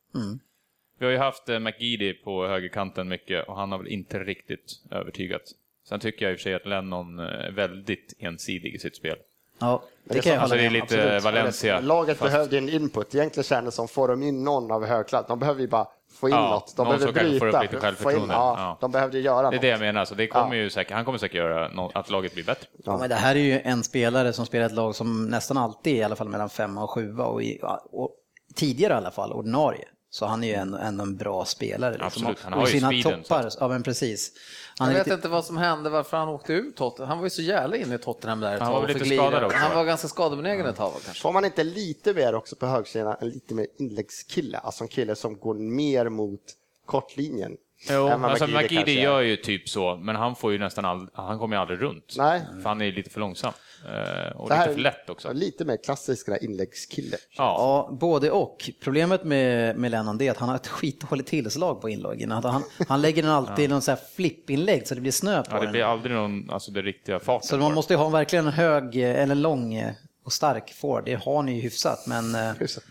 Vi 0.99 1.05
har 1.05 1.11
ju 1.11 1.17
haft 1.17 1.49
eh, 1.49 1.59
McGeady 1.59 2.13
på 2.13 2.47
högerkanten 2.47 3.07
mycket 3.07 3.47
och 3.47 3.55
han 3.55 3.71
har 3.71 3.79
väl 3.79 3.87
inte 3.87 4.23
riktigt 4.23 4.83
övertygat. 4.91 5.41
Sen 5.83 5.99
tycker 5.99 6.25
jag 6.25 6.31
i 6.31 6.35
och 6.35 6.39
för 6.39 6.43
sig 6.43 6.53
att 6.53 6.65
Lennon 6.65 7.19
eh, 7.19 7.25
är 7.25 7.51
väldigt 7.51 8.13
ensidig 8.19 8.75
i 8.75 8.79
sitt 8.79 8.95
spel. 8.95 9.17
Ja, 9.59 9.81
det, 10.03 10.13
det 10.13 10.19
är 10.19 10.21
kan 10.23 10.31
jag 10.33 10.39
så- 10.39 10.41
hålla 10.41 10.41
Alltså 10.43 10.55
det 10.55 10.65
är 10.65 10.69
med 10.71 10.81
om. 10.81 10.87
lite 10.87 11.15
Absolut. 11.15 11.23
Valencia. 11.23 11.79
Laget 11.79 12.17
fast- 12.17 12.31
behövde 12.31 12.57
en 12.57 12.69
input. 12.69 13.15
Egentligen 13.15 13.43
kändes 13.43 13.75
som, 13.75 13.87
får 13.87 14.07
de 14.07 14.23
in 14.23 14.43
någon 14.43 14.71
av 14.71 14.85
högklass? 14.85 15.25
De 15.27 15.39
behöver 15.39 15.61
ju 15.61 15.67
bara 15.67 15.87
få 16.13 16.29
in 16.29 16.35
Ja, 16.35 16.49
något. 16.49 16.73
De 16.77 16.83
någon 16.87 16.97
behöver 16.97 17.13
kanske 17.19 17.39
får 17.39 17.45
upp 17.47 17.51
bryta. 17.51 17.61
lite 17.61 17.71
få 17.71 17.75
in, 17.77 17.81
självförtroende. 17.81 18.33
ja, 18.33 18.55
Ja. 18.57 18.77
De 18.81 18.91
behövde 18.91 19.19
göra 19.19 19.41
Det 19.41 19.47
är 19.47 19.51
något. 19.51 19.61
det 19.61 19.67
jag 19.67 19.79
menar, 19.79 20.05
så 20.05 20.15
det 20.15 20.27
kommer 20.27 20.55
Ja. 20.55 20.61
ju 20.63 20.69
säkert, 20.69 20.93
han 20.93 21.05
kommer 21.05 21.17
säkert 21.17 21.35
göra 21.37 21.67
nå- 21.67 21.91
att 21.93 22.09
laget 22.09 22.33
blir 22.33 22.43
bättre. 22.43 22.67
Ja, 22.83 22.97
men 22.97 23.09
det 23.09 23.15
här 23.15 23.35
är 23.35 23.39
ju 23.39 23.59
en 23.63 23.83
spelare 23.83 24.33
som 24.33 24.45
spelar 24.45 24.65
ett 24.65 24.71
lag 24.71 24.95
som 24.95 25.25
nästan 25.25 25.57
alltid 25.57 25.93
är 25.93 25.97
i 25.97 26.03
alla 26.03 26.15
fall 26.15 26.29
mellan 26.29 26.49
femma 26.49 26.83
och 26.83 26.89
sjua 26.89 27.25
och, 27.25 27.43
i, 27.43 27.59
och 27.91 28.11
tidigare 28.55 28.93
i 28.93 28.95
alla 28.95 29.11
fall 29.11 29.31
ordinarie. 29.33 29.85
Så 30.09 30.25
han 30.25 30.43
är 30.43 30.47
ju 30.47 30.53
ändå 30.53 30.77
en, 30.77 30.99
en 30.99 31.17
bra 31.17 31.45
spelare. 31.45 31.91
Liksom. 31.91 32.07
Absolut, 32.07 32.39
han 32.43 32.53
och 32.53 32.59
har 32.59 32.67
i 32.67 32.71
ju 32.71 32.79
sina 32.79 32.89
speeden, 32.89 33.23
så 33.23 33.27
toppar, 33.27 33.51
ja 33.59 33.67
men 33.67 33.83
precis. 33.83 34.31
Han 34.79 34.87
Jag 34.87 34.97
vet 34.97 35.07
lite, 35.07 35.15
inte 35.15 35.27
vad 35.27 35.45
som 35.45 35.57
hände, 35.57 35.89
varför 35.89 36.17
han 36.17 36.29
åkte 36.29 36.53
ut 36.53 36.75
Tottenham. 36.75 37.09
Han 37.09 37.17
var 37.17 37.25
ju 37.25 37.29
så 37.29 37.41
jävla 37.41 37.75
inne 37.77 37.95
i 37.95 37.97
Tottenham 37.97 38.39
där 38.39 38.55
ett 38.55 38.61
Han 38.61 38.71
var 38.71 38.81
och 38.81 38.89
väl 38.89 38.97
lite 38.97 39.15
skadad 39.15 39.43
också, 39.43 39.57
Han 39.57 39.69
va? 39.69 39.75
var 39.75 39.85
ganska 39.85 40.07
skadebenägen 40.07 40.65
ett 40.65 40.75
tag 40.75 40.93
kanske. 41.05 41.21
Får 41.21 41.31
man 41.31 41.45
inte 41.45 41.63
lite 41.63 42.13
mer 42.13 42.35
också 42.35 42.55
på 42.55 42.65
högsidan, 42.65 43.15
en 43.21 43.29
lite 43.29 43.53
mer 43.53 43.67
inläggskille? 43.79 44.57
Alltså 44.57 44.83
en 44.83 44.87
kille 44.87 45.15
som 45.15 45.39
går 45.39 45.53
mer 45.55 46.09
mot 46.09 46.41
kortlinjen. 46.85 47.57
Jo, 47.89 48.07
alltså 48.07 48.45
är. 48.45 49.03
gör 49.03 49.21
ju 49.21 49.35
typ 49.35 49.69
så, 49.69 49.95
men 49.95 50.15
han 50.15 50.35
får 50.35 50.51
ju 50.51 50.59
nästan 50.59 50.85
all, 50.85 51.09
han 51.13 51.39
kommer 51.39 51.55
ju 51.55 51.61
aldrig 51.61 51.81
runt. 51.81 52.15
Nej. 52.17 52.41
För 52.61 52.69
han 52.69 52.81
är 52.81 52.85
ju 52.85 52.91
lite 52.91 53.09
för 53.09 53.19
långsam. 53.19 53.53
Eh, 53.85 54.35
och 54.37 54.49
Det 54.49 54.55
här 54.55 54.61
lite 54.67 54.71
är 54.71 54.73
för 54.75 54.81
lätt 54.81 55.09
också. 55.09 55.33
Lite 55.33 55.65
mer 55.65 55.77
klassisk 55.83 56.27
inläggskille. 56.41 57.17
Ja, 57.37 57.55
Ja, 57.91 57.97
både 57.99 58.31
och. 58.31 58.69
Problemet 58.83 59.23
med, 59.23 59.77
med 59.77 59.91
Lennon 59.91 60.21
är 60.21 60.31
att 60.31 60.37
han 60.37 60.49
har 60.49 60.55
ett 60.55 60.67
skitdåligt 60.67 61.29
tillslag 61.29 61.81
på 61.81 61.89
inloggen. 61.89 62.31
Att 62.31 62.43
Han, 62.43 62.63
han 62.87 63.01
lägger 63.01 63.23
den 63.23 63.31
alltid 63.31 63.65
i 63.65 63.67
någon 63.67 63.81
sån 63.81 63.91
här 63.95 64.01
flippinlägg 64.15 64.87
så 64.87 64.95
det 64.95 65.01
blir 65.01 65.11
snö 65.11 65.43
på 65.43 65.49
ja, 65.55 65.59
det 65.59 65.65
den. 65.65 65.71
blir 65.71 65.83
aldrig 65.83 66.15
någon, 66.15 66.49
alltså 66.49 66.71
det 66.71 66.81
riktiga 66.81 67.19
farten. 67.19 67.47
Så 67.47 67.57
man 67.57 67.73
måste 67.73 67.93
ju 67.93 67.97
ha 67.97 68.09
verkligen 68.09 68.47
en 68.47 68.53
hög 68.53 68.95
eh, 69.03 69.21
eller 69.23 69.35
lång 69.35 69.73
eh, 69.73 69.91
och 70.25 70.33
stark 70.33 70.73
forward. 70.73 71.05
Det 71.05 71.15
har 71.23 71.43
ni 71.43 71.55
ju 71.55 71.61
hyfsat, 71.61 72.07
men 72.07 72.35
eh. 72.35 72.51
Huset. 72.59 72.83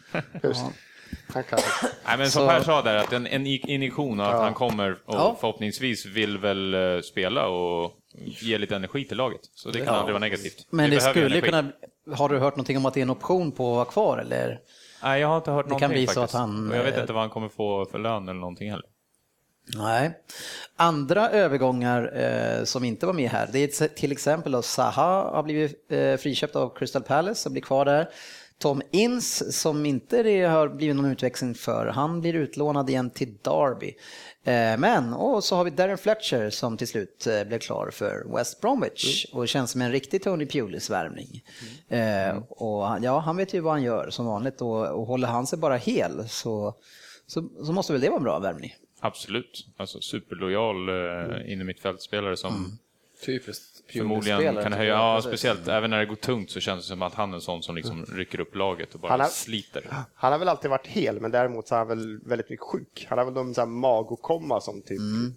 Han 1.34 1.44
kan 1.44 1.58
Nej, 2.06 2.18
men 2.18 2.30
som 2.30 2.42
Så- 2.42 2.48
Per 2.48 2.60
sa 2.62 2.82
där, 2.82 2.96
att 2.96 3.12
en, 3.12 3.26
en 3.26 3.46
injektion 3.46 4.20
och 4.20 4.26
att 4.26 4.40
han 4.40 4.54
kommer 4.54 4.92
och 4.92 5.14
Ja. 5.14 5.36
förhoppningsvis 5.40 6.06
vill 6.06 6.38
väl 6.38 6.74
eh, 6.74 7.00
spela 7.00 7.46
och 7.48 7.92
ge 8.24 8.58
lite 8.58 8.76
energi 8.76 9.04
till 9.04 9.16
laget. 9.16 9.40
Så 9.54 9.70
det 9.70 9.80
kan 9.80 9.94
aldrig 9.94 10.12
vara 10.12 10.20
negativt. 10.20 10.66
men 10.70 10.90
Vi 10.90 10.96
det 10.96 11.02
skulle 11.02 11.40
kunna... 11.40 11.72
Har 12.16 12.28
du 12.28 12.38
hört 12.38 12.56
någonting 12.56 12.76
om 12.76 12.86
att 12.86 12.94
det 12.94 13.00
är 13.00 13.02
en 13.02 13.10
option 13.10 13.52
på 13.52 13.70
att 13.70 13.76
vara 13.76 13.84
kvar 13.84 14.18
eller? 14.18 14.60
Nej, 15.02 15.20
jag 15.20 15.28
har 15.28 15.36
inte 15.36 15.50
hört 15.50 15.64
Det 15.64 15.68
någonting 15.68 15.88
kan 15.88 15.90
bli 15.90 16.06
så 16.06 16.12
faktiskt. 16.12 16.34
att 16.34 16.40
han, 16.40 16.70
Och 16.70 16.76
jag 16.76 16.84
vet 16.84 16.94
eh, 16.94 17.00
inte 17.00 17.12
vad 17.12 17.22
han 17.22 17.30
kommer 17.30 17.48
få 17.48 17.86
för 17.86 17.98
lön 17.98 18.28
eller 18.28 18.40
någonting 18.40 18.70
heller. 18.70 18.86
Nej. 19.76 20.10
Andra 20.76 21.30
övergångar 21.30 22.12
eh, 22.16 22.64
som 22.64 22.84
inte 22.84 23.06
var 23.06 23.12
med 23.12 23.30
här, 23.30 23.48
det 23.52 23.80
är 23.80 23.88
till 23.88 24.12
exempel 24.12 24.54
att 24.54 24.64
Zaha 24.64 25.30
har 25.34 25.42
blivit 25.42 25.92
eh, 25.92 26.16
friköpt 26.16 26.56
av 26.56 26.74
Crystal 26.78 27.02
Palace 27.02 27.48
och 27.48 27.52
blir 27.52 27.62
kvar 27.62 27.84
där. 27.84 28.08
Tom 28.58 28.82
Inns, 28.90 29.60
som 29.60 29.86
inte 29.86 30.22
det 30.22 30.42
har 30.42 30.68
blivit 30.68 30.96
någon 30.96 31.12
utväxling 31.12 31.54
för, 31.54 31.86
han 31.86 32.20
blir 32.20 32.34
utlånad 32.34 32.90
igen 32.90 33.10
till 33.10 33.36
Derby. 33.42 33.94
Eh, 34.46 34.78
men, 34.78 35.12
och 35.14 35.44
så 35.44 35.56
har 35.56 35.64
vi 35.64 35.70
Darren 35.70 35.98
Fletcher 35.98 36.50
som 36.50 36.76
till 36.76 36.88
slut 36.88 37.26
eh, 37.26 37.44
blev 37.44 37.58
klar 37.58 37.90
för 37.92 38.36
West 38.36 38.60
Bromwich 38.60 39.26
och 39.32 39.48
känns 39.48 39.70
som 39.70 39.80
en 39.80 39.92
riktig 39.92 40.22
Tony 40.22 40.46
Pulis-värvning. 40.46 41.44
Eh, 41.88 42.36
och 42.48 42.86
han- 42.86 43.02
ja, 43.02 43.18
han 43.18 43.36
vet 43.36 43.54
ju 43.54 43.60
vad 43.60 43.72
han 43.72 43.82
gör 43.82 44.10
som 44.10 44.26
vanligt 44.26 44.60
och, 44.60 44.86
och 44.86 45.06
håller 45.06 45.28
han 45.28 45.46
sig 45.46 45.58
bara 45.58 45.76
hel 45.76 46.28
så, 46.28 46.74
så, 47.26 47.48
så 47.64 47.72
måste 47.72 47.92
väl 47.92 48.02
det 48.02 48.08
vara 48.08 48.18
en 48.18 48.24
bra 48.24 48.38
värvning. 48.38 48.74
Absolut. 49.00 49.66
Alltså 49.76 50.00
superlojal 50.00 50.88
eh, 50.88 51.52
innermittfältspelare 51.52 52.36
som 52.36 52.78
Typiskt 53.26 53.75
förmodligen 53.92 54.62
kan 54.62 54.72
höja, 54.72 54.90
ja 54.94 55.14
Precis. 55.16 55.30
speciellt 55.30 55.68
även 55.68 55.90
när 55.90 55.98
det 55.98 56.06
går 56.06 56.16
tungt 56.16 56.50
så 56.50 56.60
känns 56.60 56.84
det 56.84 56.88
som 56.88 57.02
att 57.02 57.14
han 57.14 57.30
är 57.30 57.34
en 57.34 57.40
sån 57.40 57.62
som 57.62 57.76
liksom 57.76 58.04
rycker 58.04 58.40
upp 58.40 58.54
laget 58.54 58.94
och 58.94 59.00
bara 59.00 59.10
Han 59.12 59.20
har- 59.20 59.26
sliter. 59.28 59.86
Han 60.14 60.32
har 60.32 60.38
väl 60.38 60.48
alltid 60.48 60.70
varit 60.70 60.86
hel, 60.86 61.20
men 61.20 61.30
däremot 61.30 61.68
så 61.68 61.74
är 61.74 61.78
han 61.78 61.88
väl 61.88 62.18
väldigt 62.24 62.50
mycket 62.50 62.66
sjuk. 62.66 63.06
Han 63.08 63.18
har 63.18 63.24
väl 63.24 63.34
någon 63.34 63.54
sån 63.54 63.62
här 63.62 63.66
magåkomma 63.80 64.60
som 64.60 64.82
typ 64.82 64.98
Mm. 64.98 65.34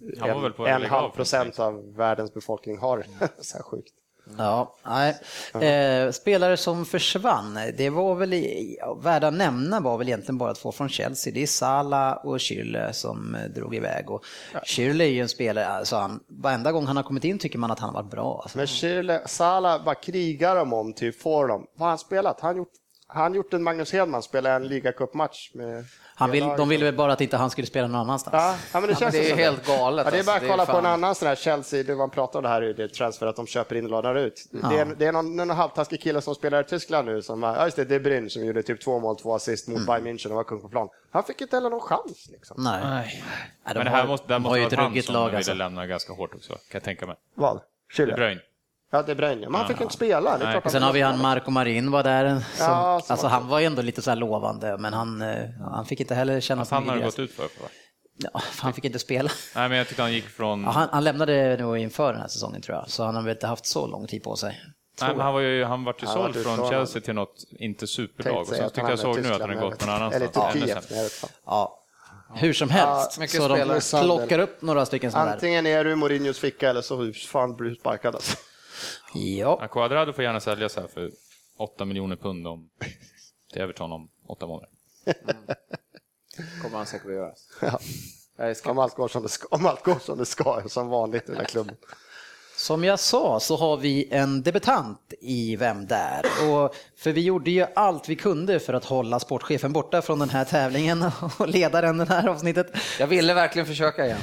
En, 0.58 0.66
en 0.82 0.84
halv 0.90 1.10
procent 1.10 1.58
en 1.58 1.64
av 1.64 1.94
världens 1.96 2.34
befolkning 2.34 2.78
har. 2.78 3.04
så 3.40 3.56
här 3.56 3.62
sjukt. 3.64 3.92
Ja, 4.38 4.76
nej. 4.82 5.16
Eh, 5.64 6.10
spelare 6.10 6.56
som 6.56 6.86
försvann, 6.86 7.58
det 7.76 7.90
var 7.90 8.14
väl, 8.14 8.32
i, 8.32 8.76
ja, 8.80 8.94
värda 8.94 9.28
att 9.28 9.34
nämna 9.34 9.80
var 9.80 9.98
väl 9.98 10.08
egentligen 10.08 10.38
bara 10.38 10.54
två 10.54 10.72
från 10.72 10.88
Chelsea. 10.88 11.32
Det 11.32 11.42
är 11.42 11.46
Sala 11.46 12.14
och 12.14 12.38
Schürrle 12.38 12.92
som 12.92 13.34
eh, 13.34 13.44
drog 13.44 13.74
iväg. 13.74 14.10
Och 14.10 14.24
Schürrle 14.66 15.00
är 15.02 15.08
ju 15.08 15.20
en 15.20 15.28
spelare, 15.28 15.66
alltså 15.66 15.96
han, 15.96 16.20
varenda 16.28 16.72
gång 16.72 16.86
han 16.86 16.96
har 16.96 17.04
kommit 17.04 17.24
in 17.24 17.38
tycker 17.38 17.58
man 17.58 17.70
att 17.70 17.78
han 17.78 17.94
har 17.94 18.02
varit 18.02 18.10
bra. 18.10 18.40
Alltså. 18.42 18.58
Men 18.58 18.66
Schürrle, 18.66 19.26
Sala, 19.26 19.78
vad 19.78 20.00
krigar 20.02 20.56
de 20.56 20.72
om 20.72 20.92
till 20.92 21.14
får 21.14 21.48
dem? 21.48 21.66
Vad 21.74 21.80
har 21.86 21.88
han 21.88 21.98
spelat? 21.98 22.40
Han 22.40 22.56
gjort, 22.56 22.72
han 23.14 23.34
gjort 23.34 23.52
en 23.54 23.62
Magnus 23.62 23.92
Hedman, 23.92 24.22
spela 24.22 24.52
en 24.54 24.68
ligacupmatch 24.68 25.50
med 25.54 25.84
Han 26.14 26.30
vill, 26.30 26.46
med 26.46 26.56
de 26.56 26.68
ville 26.68 26.84
väl 26.84 26.94
bara 26.94 27.12
att 27.12 27.20
inte 27.20 27.36
han 27.36 27.50
skulle 27.50 27.66
spela 27.66 27.86
någon 27.88 28.00
annanstans. 28.00 28.34
Ja, 28.34 28.56
ja, 28.72 28.80
men 28.80 28.88
det 28.90 28.96
känns 28.98 29.14
det 29.14 29.30
är 29.30 29.36
helt 29.36 29.66
galet, 29.66 30.04
Ja, 30.06 30.10
det 30.10 30.18
är 30.18 30.24
bara 30.24 30.36
att 30.36 30.42
alltså. 30.42 30.46
Det 30.46 30.46
är 30.46 30.50
kolla 30.50 30.66
på 30.66 30.76
en 30.78 30.82
fan- 30.84 30.92
annan 30.92 31.14
sån 31.14 31.28
här 31.28 31.34
Chelsea, 31.34 31.82
det 31.82 31.96
man 31.96 32.10
pratar 32.10 32.38
om 32.38 32.42
det 32.42 32.48
här 32.48 32.62
i 32.62 32.72
det 32.72 32.88
transfer, 32.88 33.26
att 33.26 33.36
de 33.36 33.46
köper 33.46 33.76
in 33.76 33.84
och 33.84 33.90
lånar 33.90 34.14
ut. 34.14 34.48
Det 34.50 34.78
är, 34.78 34.84
det 34.98 35.06
är 35.06 35.12
någon, 35.12 35.36
någon 35.36 35.50
halvtaskig 35.50 36.00
kille 36.02 36.20
som 36.20 36.34
spelar 36.34 36.60
i 36.60 36.64
Tyskland 36.64 37.08
nu, 37.08 37.22
som, 37.22 37.42
ja 37.42 37.64
just 37.64 37.76
det, 37.76 37.84
det 37.84 37.94
är 37.94 38.00
Bryn 38.00 38.30
som 38.30 38.44
gjorde 38.44 38.62
typ 38.62 38.80
två 38.80 38.98
mål, 39.00 39.16
två 39.16 39.34
assist 39.34 39.68
Mm. 39.68 39.80
mot 39.80 39.86
Bayern 39.86 40.06
München 40.06 40.28
och 40.30 40.36
var 40.36 40.44
kung 40.44 40.60
på 40.62 40.68
plan. 40.68 40.88
Han 41.10 41.24
fick 41.24 41.40
inte 41.40 41.56
heller 41.56 41.70
någon 41.70 41.80
chans 41.80 42.28
liksom. 42.32 42.56
Nej. 42.64 42.80
Nej. 42.84 43.24
De 43.64 43.74
Men 43.74 43.84
det 43.84 43.90
här 43.90 44.06
måste, 44.06 44.26
där 44.26 44.34
de 44.34 44.44
har 44.44 44.50
måste 44.50 44.58
ju 44.58 44.64
vara 44.64 44.72
ett 44.88 44.92
han 44.94 45.02
som 45.02 45.14
lag 45.14 45.24
ville 45.26 45.36
alltså. 45.36 45.54
lämna 45.54 45.86
ganska 45.86 46.12
hårt 46.12 46.34
också, 46.34 46.52
kan 46.52 46.60
jag 46.72 46.82
tänka 46.82 47.06
mig. 47.06 47.16
Vad? 47.34 47.60
Bruyne. 47.96 48.40
Ja, 48.92 49.02
det 49.02 49.12
är 49.12 49.16
Bryn, 49.16 49.42
ja. 49.52 49.64
Fick 49.68 49.80
inte 49.80 49.94
spela. 49.94 50.38
Det 50.38 50.44
är 50.44 50.52
Nej. 50.52 50.62
Sen 50.72 50.82
har 50.82 50.92
vi 50.92 51.00
han. 51.00 51.20
Marco 51.22 51.50
Marin 51.50 51.90
var 51.90 52.02
där. 52.02 52.28
Som, 52.28 52.40
Ja, 52.58 53.00
som 53.04 53.12
alltså 53.12 53.26
var- 53.26 53.30
han 53.30 53.48
var 53.48 53.60
ändå 53.60 53.82
lite 53.82 54.02
så 54.02 54.10
här 54.10 54.16
lovande 54.16 54.78
men 54.78 54.92
han, 54.92 55.22
eh, 55.22 55.44
han 55.72 55.86
fick 55.86 56.00
inte 56.00 56.14
heller 56.14 56.40
känna 56.40 56.60
Fast 56.60 56.70
han 56.70 56.88
har 56.88 56.98
gått 56.98 57.18
ut 57.18 57.32
för. 57.32 57.42
för? 57.48 57.68
Ja, 58.16 58.40
han 58.58 58.72
fick 58.72 58.84
inte 58.84 58.98
spela. 58.98 59.30
Nej, 59.54 59.68
men 59.68 59.78
jag 59.78 59.88
tyckte 59.88 60.02
han 60.02 60.12
gick 60.12 60.28
från... 60.28 60.62
Ja, 60.64 60.70
han, 60.70 60.88
han 60.92 61.04
lämnade 61.04 61.56
nog 61.56 61.78
inför 61.78 62.12
den 62.12 62.20
här 62.20 62.28
säsongen 62.28 62.60
tror 62.62 62.76
jag, 62.76 62.90
så 62.90 63.04
han 63.04 63.14
har 63.14 63.22
väl 63.22 63.30
inte 63.32 63.46
haft 63.46 63.66
så 63.66 63.86
lång 63.86 64.06
tid 64.06 64.22
på 64.22 64.36
sig. 64.36 64.60
Nej, 65.00 65.10
men 65.10 65.20
han 65.20 65.34
var 65.34 65.40
ju 65.40 65.64
han 65.64 65.84
vart 65.84 66.02
ju 66.02 66.06
såld 66.06 66.36
från. 66.36 66.68
Chelsea 66.70 67.02
till 67.02 67.14
något 67.14 67.44
inte 67.50 67.86
superlag. 67.86 68.36
Och 68.48 68.54
att 68.54 68.74
tyckte 68.74 68.90
jag 68.90 68.98
såg 68.98 69.22
nu 69.22 69.32
att 69.32 69.40
han 69.40 69.50
har 69.50 69.56
gått 69.56 69.86
någon 69.86 69.94
annanstans. 69.94 70.14
Eller 70.14 70.28
Ja, 70.34 70.52
Turkiet. 70.52 71.24
Ja, 71.46 71.76
hur 72.34 72.52
som 72.52 72.70
helst. 72.70 73.18
mycket 73.18 73.36
så 73.42 73.48
de 73.48 73.80
plockar 74.02 74.38
upp 74.38 74.62
några 74.62 74.86
stycken 74.86 75.10
sådana 75.10 75.26
där. 75.26 75.34
Antingen 75.34 75.66
är 75.66 75.84
du 75.84 75.90
i 75.92 75.96
Mourinhos 75.96 76.38
ficka 76.38 76.70
eller 76.70 76.82
så 76.82 77.12
fan 77.12 77.56
blir 77.56 77.70
du 77.70 77.76
sparkad 77.76 78.14
alltså. 78.14 78.36
Ja, 79.14 79.58
Ja, 79.60 79.68
Cuadrado 79.68 80.12
får 80.12 80.24
gärna 80.24 80.40
säljas 80.40 80.76
här 80.76 80.86
för 80.86 81.10
8 81.56 81.84
miljoner 81.84 82.16
pund 82.16 82.46
om, 82.46 82.70
till 83.52 83.62
Everton 83.62 83.92
om 83.92 84.10
åtta 84.26 84.46
månader. 84.46 84.70
kommer 86.62 86.76
han 86.76 86.86
säkert 86.86 87.06
att 87.06 87.12
göra. 87.12 87.32
Ja. 87.60 87.80
Om 88.70 88.78
allt 88.78 88.94
går 88.94 89.08
som 89.08 89.22
det 89.22 89.28
ska, 89.28 89.46
om 89.50 89.66
allt 89.66 89.84
går 89.84 89.98
som, 89.98 90.18
det 90.18 90.26
ska 90.26 90.62
som 90.68 90.88
vanligt 90.88 91.22
i 91.22 91.26
den 91.26 91.36
här 91.36 91.44
klubben. 91.44 91.76
Som 92.60 92.84
jag 92.84 93.00
sa 93.00 93.40
så 93.40 93.56
har 93.56 93.76
vi 93.76 94.08
en 94.10 94.42
debutant 94.42 95.12
i 95.20 95.56
Vem 95.56 95.86
där? 95.86 96.22
Och 96.50 96.74
för 96.96 97.12
vi 97.12 97.20
gjorde 97.20 97.50
ju 97.50 97.66
allt 97.74 98.08
vi 98.08 98.16
kunde 98.16 98.60
för 98.60 98.74
att 98.74 98.84
hålla 98.84 99.20
sportchefen 99.20 99.72
borta 99.72 100.02
från 100.02 100.18
den 100.18 100.30
här 100.30 100.44
tävlingen 100.44 101.04
och 101.38 101.48
ledaren 101.48 101.98
den 101.98 102.08
här 102.08 102.28
avsnittet. 102.28 102.72
Jag 102.98 103.06
ville 103.06 103.34
verkligen 103.34 103.66
försöka 103.66 104.06
igen. 104.06 104.18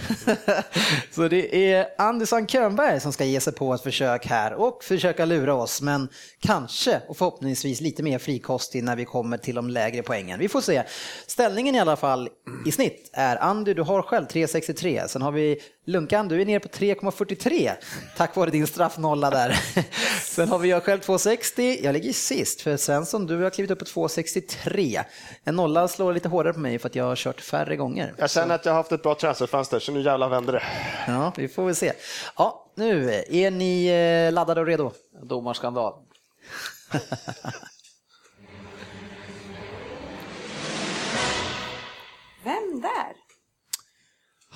Så 1.12 1.28
det 1.28 1.74
är 1.74 1.88
Andersson 1.98 2.48
Könberg 2.48 3.00
som 3.00 3.14
ska 3.14 3.26
ge 3.26 3.40
sig 3.40 3.54
på 3.54 3.74
ett 3.74 3.84
försök 3.84 4.26
här 4.26 4.54
och 4.54 4.84
försöka 4.84 5.26
lura 5.26 5.54
oss, 5.54 5.82
men 5.82 6.10
kanske 6.40 7.02
och 7.08 7.18
förhoppningsvis 7.18 7.82
lite 7.82 8.04
mer 8.04 8.20
frikostig 8.20 8.84
när 8.84 8.96
vi 8.96 9.06
kommer 9.06 9.38
till 9.38 9.56
de 9.56 9.70
lägre 9.70 10.04
poängen. 10.04 10.40
Vi 10.40 10.50
får 10.50 10.62
se. 10.62 10.84
Ställningen 11.28 11.76
i 11.76 11.80
alla 11.80 11.96
fall 11.96 12.30
i 12.66 12.72
snitt 12.72 13.10
är 13.14 13.36
Andy, 13.36 13.74
du 13.74 13.82
har 13.82 14.02
själv 14.02 14.26
3,63. 14.26 15.08
Sen 15.08 15.22
har 15.22 15.32
vi 15.32 15.60
Lunkan, 15.90 16.28
du 16.28 16.42
är 16.42 16.46
nere 16.46 16.60
på 16.60 16.68
3,43 16.68 17.72
tack 18.18 18.36
vare 18.36 18.50
din 18.50 18.68
straffnolla 18.68 19.30
där. 19.30 19.52
Sen 20.22 20.50
har 20.50 20.60
vi 20.60 20.70
jag 20.70 20.84
själv 20.84 21.02
2,60. 21.02 21.80
Jag 21.84 21.94
ligger 21.94 22.14
sist 22.14 22.62
för 22.62 22.78
Svensson, 22.78 23.26
du 23.26 23.38
har 23.38 23.50
klivit 23.50 23.72
upp 23.72 23.80
på 23.80 23.86
2,63. 23.86 25.04
En 25.44 25.56
nolla 25.56 25.88
slår 25.88 26.14
lite 26.14 26.30
hårdare 26.30 26.54
på 26.54 26.60
mig 26.60 26.80
för 26.80 26.90
att 26.90 26.96
jag 26.96 27.04
har 27.04 27.16
kört 27.16 27.42
färre 27.42 27.76
gånger. 27.76 28.14
Jag 28.18 28.30
känner 28.30 28.56
att 28.56 28.66
jag 28.66 28.72
har 28.72 28.78
haft 28.78 28.92
ett 28.92 29.04
bra 29.04 29.16
transferfönster, 29.16 29.80
så 29.80 29.92
nu 29.92 30.02
jävlar 30.02 30.30
vänder 30.30 30.54
det. 30.54 30.64
Ja, 31.08 31.34
vi 31.38 31.48
får 31.48 31.66
väl 31.66 31.76
se. 31.76 31.94
Ja, 32.38 32.72
nu 32.76 33.24
är 33.30 33.52
ni 33.52 33.88
eh, 33.88 34.34
laddade 34.34 34.62
och 34.62 34.68
redo? 34.68 34.92
Domarskandal. 35.24 35.94
Vem 42.44 42.82
där? 42.82 43.17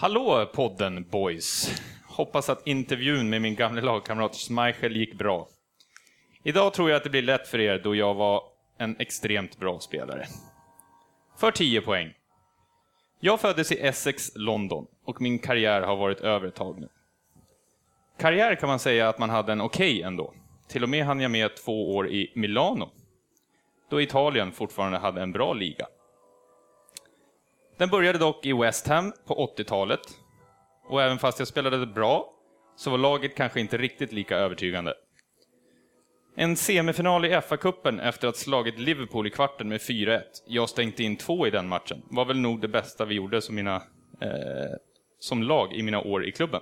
Hallå 0.01 0.49
podden 0.53 1.03
boys! 1.03 1.81
Hoppas 2.07 2.49
att 2.49 2.67
intervjun 2.67 3.29
med 3.29 3.41
min 3.41 3.55
gamla 3.55 3.81
lagkamrat 3.81 4.35
Schmeichel 4.35 4.95
gick 4.95 5.13
bra. 5.13 5.47
Idag 6.43 6.73
tror 6.73 6.89
jag 6.89 6.97
att 6.97 7.03
det 7.03 7.09
blir 7.09 7.21
lätt 7.21 7.47
för 7.47 7.59
er 7.59 7.81
då 7.83 7.95
jag 7.95 8.13
var 8.13 8.43
en 8.77 8.95
extremt 8.99 9.59
bra 9.59 9.79
spelare. 9.79 10.27
För 11.37 11.51
10 11.51 11.81
poäng. 11.81 12.13
Jag 13.19 13.39
föddes 13.39 13.71
i 13.71 13.79
Essex, 13.81 14.31
London 14.35 14.87
och 15.05 15.21
min 15.21 15.39
karriär 15.39 15.81
har 15.81 15.95
varit 15.95 16.21
över 16.21 16.47
ett 16.47 16.55
tag 16.55 16.79
nu. 16.79 16.89
Karriär 18.19 18.55
kan 18.55 18.69
man 18.69 18.79
säga 18.79 19.09
att 19.09 19.19
man 19.19 19.29
hade 19.29 19.51
en 19.51 19.61
okej 19.61 19.91
okay 19.91 20.01
ändå. 20.01 20.33
Till 20.67 20.83
och 20.83 20.89
med 20.89 21.05
hann 21.05 21.21
jag 21.21 21.31
med 21.31 21.55
två 21.55 21.95
år 21.95 22.09
i 22.09 22.31
Milano, 22.35 22.89
då 23.89 24.01
Italien 24.01 24.51
fortfarande 24.51 24.97
hade 24.97 25.21
en 25.21 25.31
bra 25.31 25.53
liga. 25.53 25.87
Den 27.82 27.89
började 27.89 28.20
dock 28.20 28.46
i 28.46 28.54
West 28.54 28.88
Ham 28.88 29.13
på 29.26 29.54
80-talet 29.58 30.00
och 30.89 31.02
även 31.02 31.20
fast 31.20 31.39
jag 31.39 31.48
spelade 31.48 31.86
bra 31.86 32.34
så 32.76 32.89
var 32.89 32.98
laget 32.98 33.36
kanske 33.36 33.60
inte 33.60 33.78
riktigt 33.78 34.12
lika 34.12 34.38
övertygande. 34.38 34.94
En 36.36 36.58
semifinal 36.58 37.26
i 37.26 37.30
FA-cupen 37.30 38.02
efter 38.02 38.28
att 38.28 38.38
slagit 38.38 38.80
Liverpool 38.80 39.28
i 39.28 39.30
kvarten 39.30 39.70
med 39.70 39.80
4-1, 39.80 40.22
jag 40.48 40.70
stängde 40.70 41.04
in 41.04 41.15
två 41.17 41.48
i 41.48 41.50
den 41.50 41.67
matchen, 41.67 42.02
var 42.10 42.26
väl 42.26 42.39
nog 42.39 42.62
det 42.62 42.67
bästa 42.67 43.06
vi 43.06 43.15
gjorde 43.15 43.41
som, 43.41 43.56
mina, 43.56 43.76
eh, 44.22 44.32
som 45.20 45.44
lag 45.44 45.74
i 45.74 45.84
mina 45.84 46.02
år 46.02 46.26
i 46.26 46.32
klubben. 46.32 46.62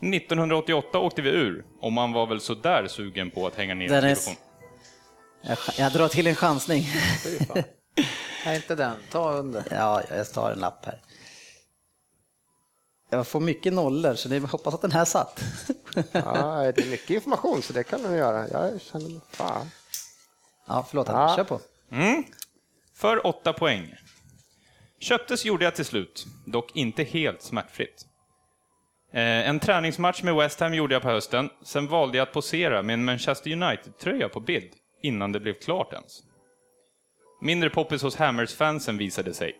1988 0.00 0.98
åkte 0.98 1.22
vi 1.22 1.30
ur 1.30 1.64
och 1.80 1.92
man 1.92 2.12
var 2.12 2.26
väl 2.26 2.40
sådär 2.40 2.86
sugen 2.86 3.30
på 3.30 3.46
att 3.46 3.54
hänga 3.54 3.74
ner 3.74 3.88
Dennis. 3.88 4.38
Jag, 5.42 5.58
jag 5.78 5.92
drar 5.92 6.08
till 6.08 6.26
en 6.26 6.34
chansning. 6.34 6.82
Nej, 8.44 8.56
inte 8.56 8.74
den. 8.74 8.96
Ta 9.10 9.32
under. 9.32 9.64
Ja, 9.70 10.02
jag 10.10 10.32
tar 10.32 10.50
en 10.52 10.58
lapp 10.58 10.84
här. 10.86 11.00
Jag 13.10 13.26
får 13.26 13.40
mycket 13.40 13.72
nollor, 13.72 14.14
så 14.14 14.34
jag 14.34 14.40
hoppas 14.40 14.74
att 14.74 14.82
den 14.82 14.92
här 14.92 15.04
satt. 15.04 15.40
Ja, 16.12 16.72
det 16.76 16.78
är 16.82 16.90
mycket 16.90 17.10
information, 17.10 17.62
så 17.62 17.72
det 17.72 17.84
kan 17.84 18.02
du 18.02 18.16
göra. 18.16 18.48
Jag 18.48 18.80
känner 18.80 19.08
mig 19.08 19.20
fan. 19.30 19.70
Ja, 20.66 20.86
förlåt, 20.88 21.08
Ja. 21.08 21.36
kör 21.36 21.44
på. 21.44 21.60
Mm. 21.90 22.24
För 22.94 23.26
åtta 23.26 23.52
poäng. 23.52 23.94
Köptes 25.00 25.44
gjorde 25.44 25.64
jag 25.64 25.74
till 25.74 25.84
slut, 25.84 26.26
dock 26.46 26.76
inte 26.76 27.02
helt 27.04 27.42
smärtfritt. 27.42 28.06
Eh, 29.12 29.48
en 29.48 29.60
träningsmatch 29.60 30.22
med 30.22 30.34
West 30.34 30.60
Ham 30.60 30.74
gjorde 30.74 30.94
jag 30.94 31.02
på 31.02 31.08
hösten, 31.08 31.50
sen 31.64 31.88
valde 31.88 32.18
jag 32.18 32.28
att 32.28 32.34
posera 32.34 32.82
med 32.82 32.94
en 32.94 33.04
Manchester 33.04 33.52
United-tröja 33.52 34.28
på 34.28 34.40
bild 34.40 34.70
innan 35.02 35.32
det 35.32 35.40
blev 35.40 35.54
klart 35.54 35.92
ens. 35.92 36.22
Mindre 37.44 37.70
poppis 37.70 38.02
hos 38.02 38.16
Hammers-fansen 38.16 38.98
visade 38.98 39.34
sig. 39.34 39.56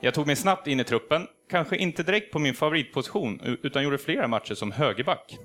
Jag 0.00 0.14
tog 0.14 0.26
mig 0.26 0.36
snabbt 0.36 0.66
in 0.66 0.80
i 0.80 0.84
truppen, 0.84 1.26
kanske 1.48 1.76
inte 1.76 2.02
direkt 2.02 2.32
på 2.32 2.38
min 2.38 2.54
favoritposition, 2.54 3.40
utan 3.62 3.82
gjorde 3.82 3.98
flera 3.98 4.28
matcher 4.28 4.54
som 4.54 4.72
högerback. 4.72 5.38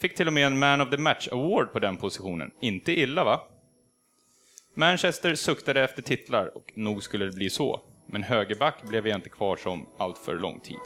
Fick 0.00 0.14
till 0.14 0.26
och 0.26 0.32
med 0.32 0.46
en 0.46 0.58
Man 0.58 0.80
of 0.80 0.90
the 0.90 0.96
Match 0.96 1.28
Award 1.32 1.72
på 1.72 1.78
den 1.78 1.96
positionen. 1.96 2.50
Inte 2.60 2.92
illa 2.92 3.24
va? 3.24 3.40
Manchester 4.74 5.34
suktade 5.34 5.84
efter 5.84 6.02
titlar 6.02 6.56
och 6.56 6.72
nog 6.74 7.02
skulle 7.02 7.24
det 7.24 7.32
bli 7.32 7.50
så. 7.50 7.80
Men 8.06 8.22
högerback 8.22 8.82
blev 8.82 9.06
jag 9.06 9.18
inte 9.18 9.28
kvar 9.28 9.56
som 9.56 9.86
allt 9.98 10.18
för 10.18 10.34
lång 10.34 10.60
tid. 10.60 10.78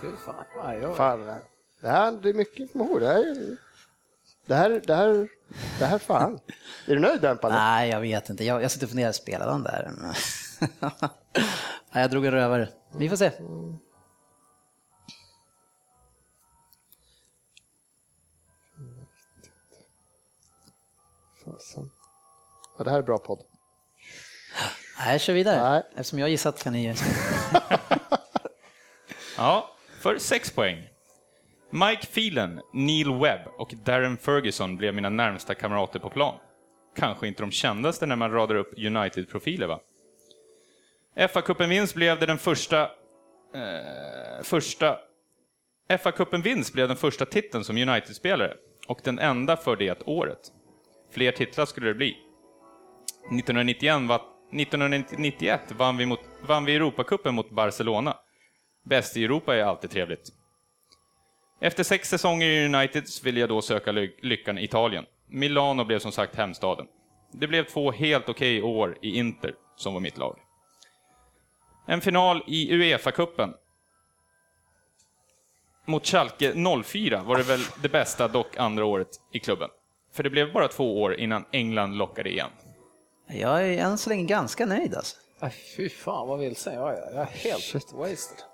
Fy 0.00 0.06
fan. 0.24 0.44
Aj, 0.62 0.86
oj. 0.86 0.94
fan. 0.94 1.40
Det 1.80 1.88
här 1.88 2.28
är 2.28 2.34
mycket 2.34 2.60
information. 2.60 3.00
Det 3.00 3.06
här, 3.06 3.56
det 4.46 4.54
här, 4.54 4.82
det 4.86 4.94
här, 4.94 5.28
det 5.78 5.84
här 5.86 5.98
fan. 5.98 6.40
Är 6.86 6.94
du 6.94 6.98
nöjd 6.98 7.20
Dämpande? 7.20 7.58
Nej, 7.58 7.90
jag 7.90 8.00
vet 8.00 8.30
inte. 8.30 8.44
Jag, 8.44 8.62
jag 8.62 8.70
sitter 8.70 8.86
och 8.86 8.90
funderar, 8.90 9.12
spelade 9.12 9.50
han 9.50 9.62
där? 9.62 9.90
Nej, 11.92 12.02
jag 12.02 12.10
drog 12.10 12.26
en 12.26 12.32
rövare. 12.32 12.68
Vi 12.96 13.08
får 13.08 13.16
se. 13.16 13.30
Fasen. 21.44 21.90
Ja, 22.78 22.84
det 22.84 22.90
här 22.90 22.98
är 22.98 23.02
bra 23.02 23.18
podd. 23.18 23.42
Nej, 24.98 25.18
kör 25.18 25.32
vidare. 25.32 25.70
Nej. 25.70 25.82
Eftersom 25.96 26.18
jag 26.18 26.28
gissat 26.28 26.62
kan 26.62 26.72
ni... 26.72 26.94
Ja, 29.36 29.76
för 30.00 30.18
sex 30.18 30.50
poäng. 30.50 30.88
Mike 31.74 32.06
Phelan, 32.06 32.60
Neil 32.72 33.12
Webb 33.12 33.40
och 33.58 33.74
Darren 33.84 34.16
Ferguson 34.16 34.76
blev 34.76 34.94
mina 34.94 35.08
närmsta 35.08 35.54
kamrater 35.54 35.98
på 35.98 36.10
plan. 36.10 36.34
Kanske 36.96 37.28
inte 37.28 37.42
de 37.42 37.50
kändaste 37.50 38.06
när 38.06 38.16
man 38.16 38.32
radar 38.32 38.54
upp 38.54 38.78
United-profiler 38.78 39.66
va? 39.66 39.80
FA-cupen-vinst 41.16 41.94
blev 41.94 42.20
det 42.20 42.26
den 42.26 42.38
första... 42.38 42.82
Eh, 43.54 44.42
första... 44.42 44.98
fa 46.02 46.12
kuppen 46.12 46.42
vinst 46.42 46.72
blev 46.72 46.88
den 46.88 46.96
första 46.96 47.26
titeln 47.26 47.64
som 47.64 47.76
United-spelare 47.76 48.54
och 48.88 49.00
den 49.04 49.18
enda 49.18 49.56
för 49.56 49.76
det 49.76 50.02
året. 50.06 50.40
Fler 51.12 51.32
titlar 51.32 51.66
skulle 51.66 51.88
det 51.88 51.94
bli. 51.94 52.10
1991, 52.10 54.02
var, 54.02 54.20
1991 54.52 55.60
vann 55.76 55.96
vi, 55.96 56.06
mot, 56.06 56.20
vann 56.46 56.64
vi 56.64 56.74
Europacupen 56.74 57.34
mot 57.34 57.50
Barcelona. 57.50 58.16
Bäst 58.84 59.16
i 59.16 59.24
Europa 59.24 59.56
är 59.56 59.62
alltid 59.62 59.90
trevligt. 59.90 60.43
Efter 61.64 61.82
sex 61.84 62.08
säsonger 62.08 62.46
i 62.46 62.64
United 62.64 63.04
ville 63.24 63.40
jag 63.40 63.48
då 63.48 63.62
söka 63.62 63.92
ly- 63.92 64.16
lyckan 64.22 64.58
i 64.58 64.64
Italien. 64.64 65.04
Milano 65.26 65.84
blev 65.84 65.98
som 65.98 66.12
sagt 66.12 66.36
hemstaden. 66.36 66.86
Det 67.32 67.46
blev 67.46 67.64
två 67.64 67.90
helt 67.92 68.28
okej 68.28 68.62
år 68.62 68.98
i 69.02 69.18
Inter, 69.18 69.54
som 69.76 69.94
var 69.94 70.00
mitt 70.00 70.18
lag. 70.18 70.38
En 71.86 72.00
final 72.00 72.44
i 72.46 72.70
Uefa-cupen 72.72 73.52
mot 75.86 76.06
Schalke 76.06 76.54
04 76.84 77.22
var 77.22 77.36
det 77.36 77.42
väl 77.42 77.60
det 77.82 77.88
bästa, 77.88 78.28
dock 78.28 78.56
andra 78.56 78.84
året 78.84 79.08
i 79.32 79.38
klubben. 79.38 79.68
För 80.12 80.22
det 80.22 80.30
blev 80.30 80.52
bara 80.52 80.68
två 80.68 81.02
år 81.02 81.14
innan 81.20 81.44
England 81.52 81.96
lockade 81.96 82.30
igen. 82.30 82.50
Jag 83.28 83.68
är 83.68 83.78
än 83.78 83.98
så 83.98 84.10
länge 84.10 84.24
ganska 84.24 84.66
nöjd 84.66 84.94
alltså. 84.94 85.16
Aj, 85.40 85.54
fy 85.76 85.88
fan 85.88 86.28
vad 86.28 86.38
vilsen 86.38 86.74
jag 86.74 86.92
är. 86.92 87.14
Jag 87.14 87.22
är 87.22 87.26
helt 87.26 87.92
wasted. 87.92 88.44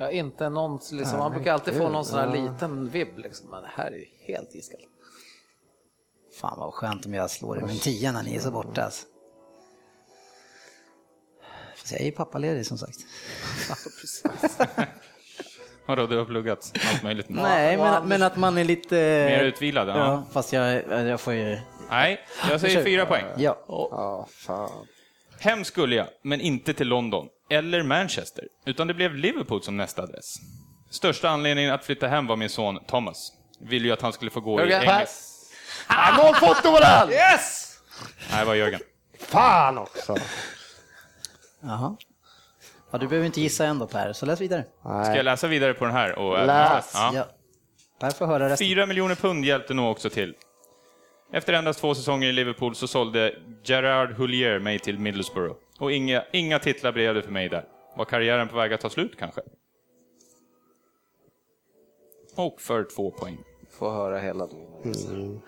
Jag 0.00 0.08
är 0.08 0.12
inte 0.12 0.48
någon, 0.48 0.80
liksom, 0.92 1.18
man 1.18 1.32
brukar 1.32 1.52
alltid 1.52 1.74
få 1.74 1.88
någon 1.88 2.04
sån 2.04 2.18
här 2.18 2.32
liten 2.36 2.88
vibb 2.88 3.18
liksom, 3.18 3.50
men 3.50 3.62
det 3.62 3.70
här 3.74 3.86
är 3.86 3.96
ju 3.96 4.06
helt 4.26 4.54
iskallt. 4.54 4.84
Fan 6.40 6.58
vad 6.58 6.74
skönt 6.74 7.06
om 7.06 7.14
jag 7.14 7.30
slår 7.30 7.58
i 7.58 7.62
min 7.62 7.78
tia 7.78 8.12
när 8.12 8.22
ni 8.22 8.36
är 8.36 8.40
så 8.40 8.50
borta 8.50 8.84
alltså. 8.84 9.06
Fast 11.76 11.92
jag 11.92 12.00
är 12.00 12.04
ju 12.04 12.12
pappaledig 12.12 12.66
som 12.66 12.78
sagt. 12.78 12.98
Vadå, 15.86 16.06
du 16.06 16.18
har 16.18 16.24
pluggat 16.24 16.72
allt 16.92 17.02
möjligt? 17.02 17.26
Nej, 17.28 17.76
men, 17.76 18.08
men 18.08 18.22
att 18.22 18.36
man 18.36 18.58
är 18.58 18.64
lite... 18.64 18.94
Mer 19.30 19.44
utvilad? 19.44 19.88
Ja. 19.88 19.96
Ja, 19.96 20.24
fast 20.32 20.52
jag, 20.52 20.90
jag 21.06 21.20
får 21.20 21.32
ju... 21.32 21.58
Nej, 21.90 22.20
jag 22.50 22.60
säger 22.60 22.84
fyra 22.84 23.06
poäng. 23.06 23.24
Ja. 23.36 23.64
Ja, 23.68 24.26
fan. 24.30 24.86
Hem 25.38 25.64
skulle 25.64 25.96
jag, 25.96 26.06
men 26.22 26.40
inte 26.40 26.74
till 26.74 26.88
London 26.88 27.28
eller 27.50 27.82
Manchester, 27.82 28.44
utan 28.66 28.86
det 28.86 28.94
blev 28.94 29.14
Liverpool 29.14 29.62
som 29.62 29.76
nästa 29.76 30.02
adress. 30.02 30.34
Största 30.90 31.28
anledningen 31.28 31.74
att 31.74 31.84
flytta 31.84 32.08
hem 32.08 32.26
var 32.26 32.36
min 32.36 32.48
son 32.48 32.78
Thomas. 32.86 33.32
Ville 33.60 33.86
ju 33.86 33.92
att 33.92 34.02
han 34.02 34.12
skulle 34.12 34.30
få 34.30 34.40
gå 34.40 34.60
i 34.60 34.62
Jörgen. 34.62 34.82
engelsk... 34.82 35.14
Ah, 35.86 36.16
målfoto 36.16 36.72
på 36.72 36.78
den! 36.78 37.10
Yes! 37.10 37.78
Nej, 38.30 38.40
det 38.40 38.44
var 38.44 38.54
Jörgen. 38.54 38.80
Fan 39.18 39.78
också! 39.78 40.16
Jaha. 41.62 41.96
Ja, 42.90 42.98
du 42.98 43.08
behöver 43.08 43.26
inte 43.26 43.40
gissa 43.40 43.64
ändå 43.66 43.86
Per, 43.86 44.12
så 44.12 44.26
läs 44.26 44.40
vidare. 44.40 44.64
Ska 44.82 45.16
jag 45.16 45.24
läsa 45.24 45.46
vidare 45.46 45.74
på 45.74 45.84
den 45.84 45.94
här? 45.94 46.18
Och 46.18 46.46
Läs. 46.46 46.90
Ja. 46.94 47.12
Ja. 47.14 47.26
Per 48.00 48.10
får 48.10 48.26
höra 48.26 48.48
resten. 48.48 48.66
Fyra 48.66 48.86
miljoner 48.86 49.14
pund 49.14 49.44
hjälpte 49.44 49.74
nog 49.74 49.90
också 49.90 50.10
till. 50.10 50.34
Efter 51.32 51.52
endast 51.52 51.80
två 51.80 51.94
säsonger 51.94 52.28
i 52.28 52.32
Liverpool 52.32 52.74
så 52.74 52.86
sålde 52.88 53.34
Gerard 53.64 54.12
Houllier 54.12 54.58
mig 54.58 54.78
till 54.78 54.98
Middlesbrough. 54.98 55.56
Och 55.80 55.92
inga, 55.92 56.24
inga 56.32 56.58
titlar 56.58 56.92
blev 56.92 57.14
det 57.14 57.22
för 57.22 57.30
mig 57.32 57.48
där. 57.48 57.64
Var 57.96 58.04
karriären 58.04 58.48
på 58.48 58.56
väg 58.56 58.72
att 58.72 58.80
ta 58.80 58.90
slut 58.90 59.16
kanske? 59.18 59.40
Och 62.36 62.60
för 62.60 62.84
två 62.84 63.10
poäng. 63.10 63.38
Få 63.78 63.90
höra 63.90 64.18
hela 64.18 64.46
då. 64.46 64.82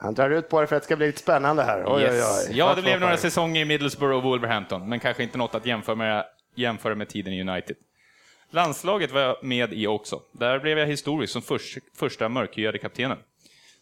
Han 0.00 0.14
drar 0.14 0.30
ut 0.30 0.48
på 0.48 0.60
det 0.60 0.66
för 0.66 0.76
att 0.76 0.82
det 0.82 0.86
ska 0.86 0.96
bli 0.96 1.06
lite 1.06 1.18
spännande 1.18 1.62
här. 1.62 1.84
Oj, 1.86 2.02
Yes. 2.02 2.12
oj, 2.14 2.46
oj. 2.50 2.58
Ja, 2.58 2.74
det 2.74 2.82
blev 2.82 3.00
några 3.00 3.16
säsonger 3.16 3.60
i 3.60 3.64
Middlesbrough 3.64 4.16
och 4.16 4.22
Wolverhampton, 4.22 4.88
men 4.88 5.00
kanske 5.00 5.22
inte 5.22 5.38
något 5.38 5.54
att 5.54 5.66
jämföra 5.66 5.96
med, 5.96 6.24
jämföra 6.54 6.94
med 6.94 7.08
tiden 7.08 7.32
i 7.32 7.40
United. 7.40 7.76
Landslaget 8.50 9.10
var 9.12 9.20
jag 9.20 9.44
med 9.44 9.72
i 9.72 9.86
också. 9.86 10.22
Där 10.32 10.58
blev 10.58 10.78
jag 10.78 10.86
historisk 10.86 11.32
som 11.32 11.42
förs- 11.42 11.78
första 11.96 12.28
mörkhyade 12.28 12.78
kaptenen. 12.78 13.18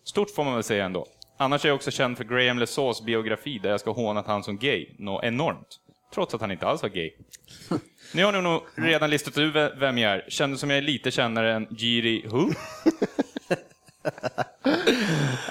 Stort 0.09 0.31
får 0.31 0.45
man 0.45 0.55
väl 0.55 0.62
säga 0.62 0.85
ändå. 0.85 1.07
Annars 1.38 1.64
är 1.64 1.69
jag 1.69 1.77
också 1.77 1.90
känd 1.90 2.16
för 2.16 2.25
Graham 2.25 2.59
LeSaws 2.59 3.03
biografi 3.03 3.59
där 3.59 3.71
jag 3.71 3.81
ska 3.81 3.90
hånat 3.90 4.27
han 4.27 4.42
som 4.45 4.59
gay, 4.59 4.87
något 4.99 5.25
enormt. 5.25 5.69
Trots 6.14 6.35
att 6.35 6.40
han 6.40 6.51
inte 6.51 6.66
alls 6.66 6.83
var 6.83 6.88
gay. 6.88 7.11
Nu 8.12 8.25
har 8.25 8.33
ni 8.33 8.42
nog 8.42 8.62
redan 8.75 9.11
listat 9.11 9.38
ut 9.38 9.55
ve- 9.55 9.73
vem 9.77 9.99
jag 9.99 10.12
är. 10.12 10.25
Kändes 10.29 10.61
som 10.61 10.71
jag 10.71 10.77
är 10.79 10.83
lite 10.83 11.11
kännare 11.11 11.55
än 11.55 11.66
Giri 11.71 12.27
Who? 12.29 12.51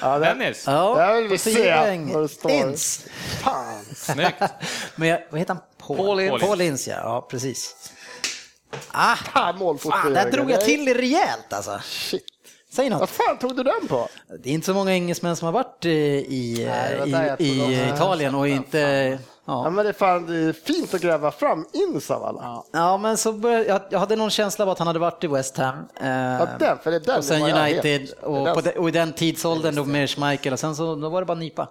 Ja, 0.02 0.20
det, 0.20 0.26
Dennis? 0.26 0.66
Där 0.66 0.74
Ja, 0.74 1.14
vill 1.14 1.28
vi 1.28 1.38
se 1.38 1.76
vad 2.14 2.24
det 2.24 2.28
står. 2.28 2.52
Ins. 2.52 3.06
fan. 3.44 3.84
Snyggt. 3.96 4.42
Men 4.96 5.08
jag, 5.08 5.22
vad 5.30 5.40
heter 5.40 5.54
han? 5.54 5.64
Paul, 5.78 5.98
Paul 5.98 6.20
Ince. 6.20 6.46
Paul 6.46 6.62
Ince, 6.62 6.92
ja. 6.92 6.98
ja. 7.04 7.28
precis. 7.32 7.92
Ah, 8.92 9.16
fan, 9.16 10.14
där 10.14 10.32
drog 10.32 10.52
jag 10.52 10.62
till 10.62 10.94
rejält 10.94 11.54
alltså. 11.54 11.80
Shit. 11.84 12.24
Säg 12.76 12.90
Vad 12.90 13.00
något. 13.00 13.10
fan 13.10 13.38
tog 13.38 13.56
du 13.56 13.64
den 13.64 13.88
på? 13.88 14.08
Det 14.44 14.50
är 14.50 14.54
inte 14.54 14.66
så 14.66 14.74
många 14.74 14.92
engelsmän 14.94 15.36
som 15.36 15.46
har 15.46 15.54
varit 15.54 15.86
eh, 15.86 15.92
i, 15.92 16.66
Nej, 16.70 17.12
var 17.12 17.20
eh, 17.24 17.36
i, 17.40 17.74
i 17.74 17.80
dem. 17.86 17.96
Italien 17.96 18.36
och 18.36 18.48
inte... 18.48 18.80
Ja, 19.48 19.64
Ja. 19.64 19.70
men 19.70 19.84
det 19.86 19.90
är 19.90 19.94
fan 19.94 20.26
det 20.26 20.36
är 20.36 20.54
fint 20.54 20.94
att 20.94 21.02
gräva 21.02 21.32
fram 21.32 21.66
ins 21.74 22.12
av 22.12 22.24
alla. 22.24 22.64
ja, 22.74 22.98
men 22.98 23.18
så 23.18 23.34
började, 23.34 23.66
jag, 23.66 23.82
jag 23.90 24.00
hade 24.00 24.16
någon 24.16 24.30
känsla 24.30 24.66
av 24.66 24.70
att 24.72 24.78
han 24.80 24.88
hade 24.88 25.00
varit 25.00 25.24
i 25.24 25.28
West 25.28 25.58
Ham. 25.58 25.76
Eh, 26.02 26.08
Ja, 26.10 26.48
den, 26.60 26.78
för 26.78 26.92
det 26.92 26.98
är 26.98 27.00
den 27.00 27.18
och 27.18 27.24
sen 27.24 27.42
var 27.42 27.50
United 27.50 28.10
och, 28.22 28.46
den- 28.46 28.56
på 28.56 28.62
de, 28.62 28.72
och 28.72 28.90
i 28.90 28.92
den 28.92 29.14
tidsåldern 29.14 29.76
då 29.76 29.86
med 29.86 30.10
Schmeichel 30.10 30.54
och 30.54 30.60
sen 30.60 30.76
så 30.76 30.96
då 30.96 31.10
var 31.10 31.22
det 31.22 31.26
bara 31.26 31.38
nypa. 31.38 31.70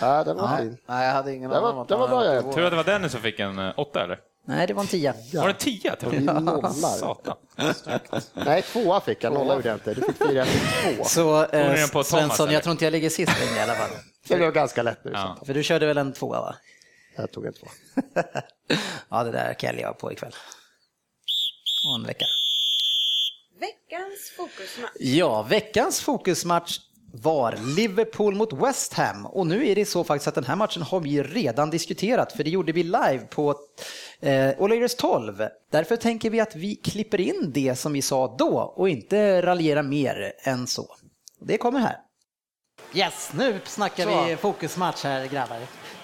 Ja, 0.00 0.24
den 0.24 0.36
var 0.36 0.56
fin. 0.56 0.76
Nej, 0.86 1.06
jag 1.06 1.12
hade 1.14 1.34
ingen 1.34 1.50
Det 1.50 1.60
var- 1.60 1.68
aning 1.68 1.76
om 1.76 1.82
att 1.82 1.88
det 1.88 1.96
var 1.96 2.08
han 2.08 2.42
bra, 2.44 2.52
Tur 2.52 2.64
att 2.64 2.70
det 2.70 2.76
var 2.76 2.84
Dennis 2.84 3.12
som 3.12 3.20
fick 3.20 3.40
en 3.40 3.58
eh, 3.58 3.72
åtta 3.76 4.04
eller? 4.04 4.18
Nej, 4.44 4.66
det 4.66 4.74
var 4.74 4.82
en 4.82 4.88
tia. 4.88 5.14
Var 5.32 5.46
det 5.46 5.52
en 5.52 5.56
tia 5.56 6.40
nollar. 6.40 6.70
Satan. 6.70 7.36
Nej, 8.34 8.62
tvåa 8.62 9.00
fick 9.00 9.24
jag. 9.24 9.32
Nolla 9.32 9.54
gjorde 9.54 9.68
jag 9.68 9.76
inte. 9.76 9.94
Du 9.94 10.02
fick 10.02 10.16
fyra, 10.16 10.32
jag 10.32 10.46
fick 10.46 10.96
två. 10.96 11.04
Så 11.04 11.44
eh, 11.44 12.02
Svensson, 12.02 12.46
eller? 12.46 12.54
jag 12.54 12.62
tror 12.62 12.72
inte 12.72 12.84
jag 12.84 12.92
ligger 12.92 13.10
sist 13.10 13.40
längre 13.40 13.56
i 13.56 13.60
alla 13.60 13.74
fall. 13.74 13.90
Det 14.28 14.36
blev 14.36 14.52
ganska 14.52 14.82
lätt 14.82 15.04
nu. 15.04 15.10
Ja. 15.14 15.38
För 15.46 15.54
du 15.54 15.62
körde 15.62 15.86
väl 15.86 15.98
en 15.98 16.12
tvåa 16.12 16.40
va? 16.40 16.54
Jag 17.16 17.32
tog 17.32 17.46
en 17.46 17.52
två. 17.52 17.66
ja, 19.08 19.24
det 19.24 19.30
där 19.30 19.54
kan 19.54 19.66
jag 19.66 19.76
leva 19.76 19.92
på 19.92 20.12
ikväll. 20.12 20.34
Och 21.88 22.00
en 22.00 22.06
vecka. 22.06 22.24
Veckans 23.60 24.32
fokusmatch. 24.36 24.92
Ja, 24.98 25.42
veckans 25.42 26.00
fokusmatch 26.00 26.78
var 27.12 27.58
Liverpool 27.76 28.34
mot 28.34 28.52
West 28.52 28.92
Ham 28.92 29.26
och 29.26 29.46
nu 29.46 29.68
är 29.68 29.74
det 29.74 29.84
så 29.84 30.04
faktiskt 30.04 30.28
att 30.28 30.34
den 30.34 30.44
här 30.44 30.56
matchen 30.56 30.82
har 30.82 31.00
vi 31.00 31.22
redan 31.22 31.70
diskuterat 31.70 32.32
för 32.32 32.44
det 32.44 32.50
gjorde 32.50 32.72
vi 32.72 32.82
live 32.82 33.26
på 33.30 33.56
eh, 34.22 34.50
O'Learys 34.58 34.96
12. 34.96 35.48
Därför 35.70 35.96
tänker 35.96 36.30
vi 36.30 36.40
att 36.40 36.56
vi 36.56 36.74
klipper 36.76 37.20
in 37.20 37.50
det 37.54 37.78
som 37.78 37.92
vi 37.92 38.02
sa 38.02 38.36
då 38.38 38.58
och 38.76 38.88
inte 38.88 39.42
raljera 39.42 39.82
mer 39.82 40.32
än 40.42 40.66
så. 40.66 40.86
Det 41.40 41.58
kommer 41.58 41.78
här. 41.80 41.96
Yes, 42.94 43.30
nu 43.34 43.60
snackar 43.64 44.04
Så. 44.04 44.24
vi 44.24 44.36
fokusmatch 44.36 45.04
här 45.04 45.26
grabbar. 45.26 45.58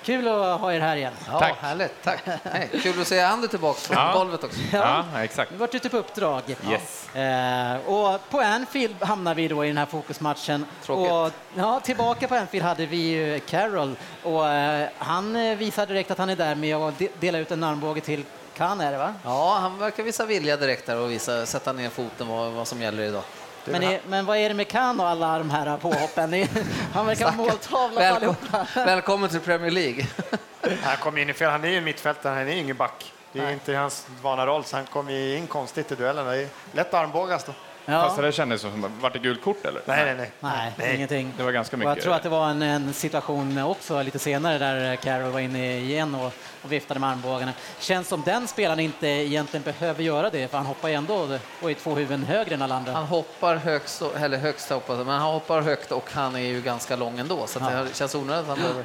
Kul 0.08 0.28
att 0.28 0.60
ha 0.60 0.72
er 0.72 0.80
här 0.80 0.96
igen. 0.96 1.12
Ja, 1.26 1.38
Tack. 1.38 1.54
härligt. 1.60 1.92
Tack. 2.04 2.20
Hej, 2.44 2.68
kul 2.82 3.00
att 3.00 3.06
se 3.08 3.20
Andy 3.20 3.48
tillbaka 3.48 3.78
från 3.80 3.96
Ja. 3.96 4.12
golvet 4.14 4.44
också. 4.44 4.58
Ja, 4.72 5.04
exakt. 5.22 5.50
Vi 5.52 5.54
har 5.54 5.60
varit 5.60 5.74
ute 5.74 5.88
på 5.88 5.96
uppdrag. 5.96 6.42
Yes. 6.70 7.14
Eh, 7.14 7.76
och 7.86 8.30
på 8.30 8.40
Anfield 8.40 9.02
hamnar 9.02 9.34
vi 9.34 9.48
då 9.48 9.64
i 9.64 9.68
den 9.68 9.78
här 9.78 9.86
fokusmatchen. 9.86 10.66
Tråkigt. 10.84 11.12
Och, 11.12 11.30
ja, 11.60 11.80
tillbaka 11.80 12.28
på 12.28 12.34
Anfield 12.34 12.64
hade 12.66 12.86
vi 12.86 12.96
ju 12.96 13.40
Carroll 13.40 13.96
och 14.22 14.48
eh, 14.48 14.88
han 14.98 15.36
eh, 15.36 15.56
visar 15.56 15.86
direkt 15.86 16.10
att 16.10 16.18
han 16.18 16.30
är 16.30 16.36
där 16.36 16.54
med 16.54 16.76
att 16.76 16.98
de- 16.98 17.10
dela 17.20 17.38
ut 17.38 17.50
en 17.50 17.64
armbåge 17.64 18.00
till 18.00 18.24
Khan 18.56 18.80
är 18.80 18.92
det 18.92 18.98
va? 18.98 19.14
Ja, 19.24 19.58
han 19.60 19.78
verkar 19.78 20.02
visa 20.02 20.26
vilja 20.26 20.56
direkt 20.56 20.86
där 20.86 20.96
och 21.00 21.10
visa, 21.10 21.46
sätta 21.46 21.72
ner 21.72 21.88
foten 21.90 22.28
vad, 22.28 22.52
vad 22.52 22.68
som 22.68 22.82
gäller 22.82 23.02
idag. 23.02 23.22
Men, 23.64 23.82
är, 23.82 24.00
men 24.08 24.26
vad 24.26 24.36
är 24.36 24.48
det 24.48 24.54
med 24.54 24.68
Khan 24.68 25.00
och 25.00 25.08
alla 25.08 25.38
de 25.38 25.50
här 25.50 25.76
påhoppen? 25.76 26.30
Det 26.30 26.42
är- 26.42 26.48
Han 26.94 27.06
verkar 27.06 27.24
ha 27.24 27.32
måltavla 27.32 28.00
Välkom, 28.00 28.34
välkommen 28.74 29.28
till 29.30 29.40
Premier 29.40 29.70
League. 29.70 30.06
Han 30.82 30.96
kom 30.96 31.18
in 31.18 31.30
i 31.30 31.34
fel. 31.34 31.50
Han 31.50 31.64
är 31.64 31.68
ju 31.68 31.80
mittfältare, 31.80 32.34
han 32.34 32.48
är 32.48 32.56
ingen 32.56 32.76
back. 32.76 33.12
Det 33.32 33.38
är 33.40 33.50
inte 33.52 33.74
hans 33.74 34.06
vana 34.22 34.46
roll, 34.46 34.64
så 34.64 34.76
han 34.76 34.86
kom 34.86 35.08
in 35.08 35.46
konstigt 35.46 35.92
i 35.92 35.94
duellen. 35.94 36.26
Det 36.26 36.36
är 36.36 36.48
lätt 36.72 36.94
armbågas 36.94 37.44
då. 37.44 37.52
Fast 37.88 38.16
Ja. 38.16 38.22
det 38.22 38.32
kändes 38.32 38.60
som, 38.60 38.90
vart 39.00 39.12
det 39.12 39.18
gult 39.18 39.42
kort 39.42 39.64
eller? 39.64 39.82
Nej, 39.84 40.04
nej, 40.04 40.14
nej. 40.16 40.30
Nej, 40.40 40.72
Nej. 40.78 40.96
ingenting. 40.96 41.32
Det 41.36 41.42
var 41.42 41.52
ganska 41.52 41.74
Och 41.76 41.78
mycket. 41.78 41.96
jag 41.96 42.02
tror 42.04 42.14
att 42.14 42.22
det 42.22 42.28
var 42.28 42.48
en, 42.50 42.62
en 42.62 42.92
situation 42.92 43.62
också 43.62 44.02
lite 44.02 44.18
senare 44.18 44.58
där 44.58 44.96
Carroll 44.96 45.30
var 45.32 45.40
inne 45.40 45.78
igen 45.78 46.14
och, 46.14 46.32
och 46.62 46.72
viftade 46.72 47.00
med 47.00 47.10
armbågarna. 47.10 47.52
Känns 47.78 48.08
som 48.08 48.22
den 48.22 48.48
spelaren 48.48 48.80
inte 48.80 49.06
egentligen 49.06 49.62
behöver 49.64 50.02
göra 50.02 50.30
det, 50.30 50.48
för 50.48 50.56
han 50.56 50.66
hoppar 50.66 50.88
ändå 50.88 51.38
och 51.62 51.70
är 51.70 51.74
två 51.74 51.94
huvuden 51.94 52.24
högre 52.24 52.54
än 52.54 52.62
alla 52.62 52.74
andra. 52.76 52.92
Han 52.92 53.04
hoppar 53.04 53.56
högst, 53.56 54.02
eller 54.16 54.38
högst 54.38 54.70
hoppas 54.70 54.96
jag, 54.98 55.06
men 55.06 55.20
han 55.20 55.32
hoppar 55.32 55.60
högt 55.60 55.92
och 55.92 56.08
han 56.12 56.34
är 56.36 56.40
ju 56.40 56.60
ganska 56.62 56.96
lång 56.96 57.18
ändå 57.18 57.46
så 57.46 57.64
att 57.64 57.86
det 57.88 57.94
känns 57.96 58.14
onödigt 58.14 58.42
att 58.42 58.48
han 58.48 58.58
behöver. 58.58 58.84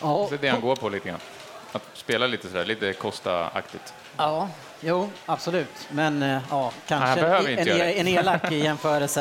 Ja, 0.00 0.26
Det 0.30 0.34
är 0.34 0.38
det 0.38 0.48
han 0.48 0.60
går 0.60 0.76
på 0.76 0.88
lite 0.88 1.08
grann. 1.08 1.20
Att 1.72 1.82
spela 1.94 2.26
lite 2.26 2.48
sådär, 2.48 2.64
lite 2.64 2.92
Costa-aktigt. 2.92 3.94
Ja, 4.16 4.48
jo, 4.82 5.10
absolut. 5.26 5.88
Men 5.90 6.22
eh, 6.22 6.38
ja, 6.50 6.72
kanske 6.86 7.20
en, 7.20 7.44
det. 7.64 8.00
en 8.00 8.08
elak 8.08 8.50
jämförelse. 8.52 9.20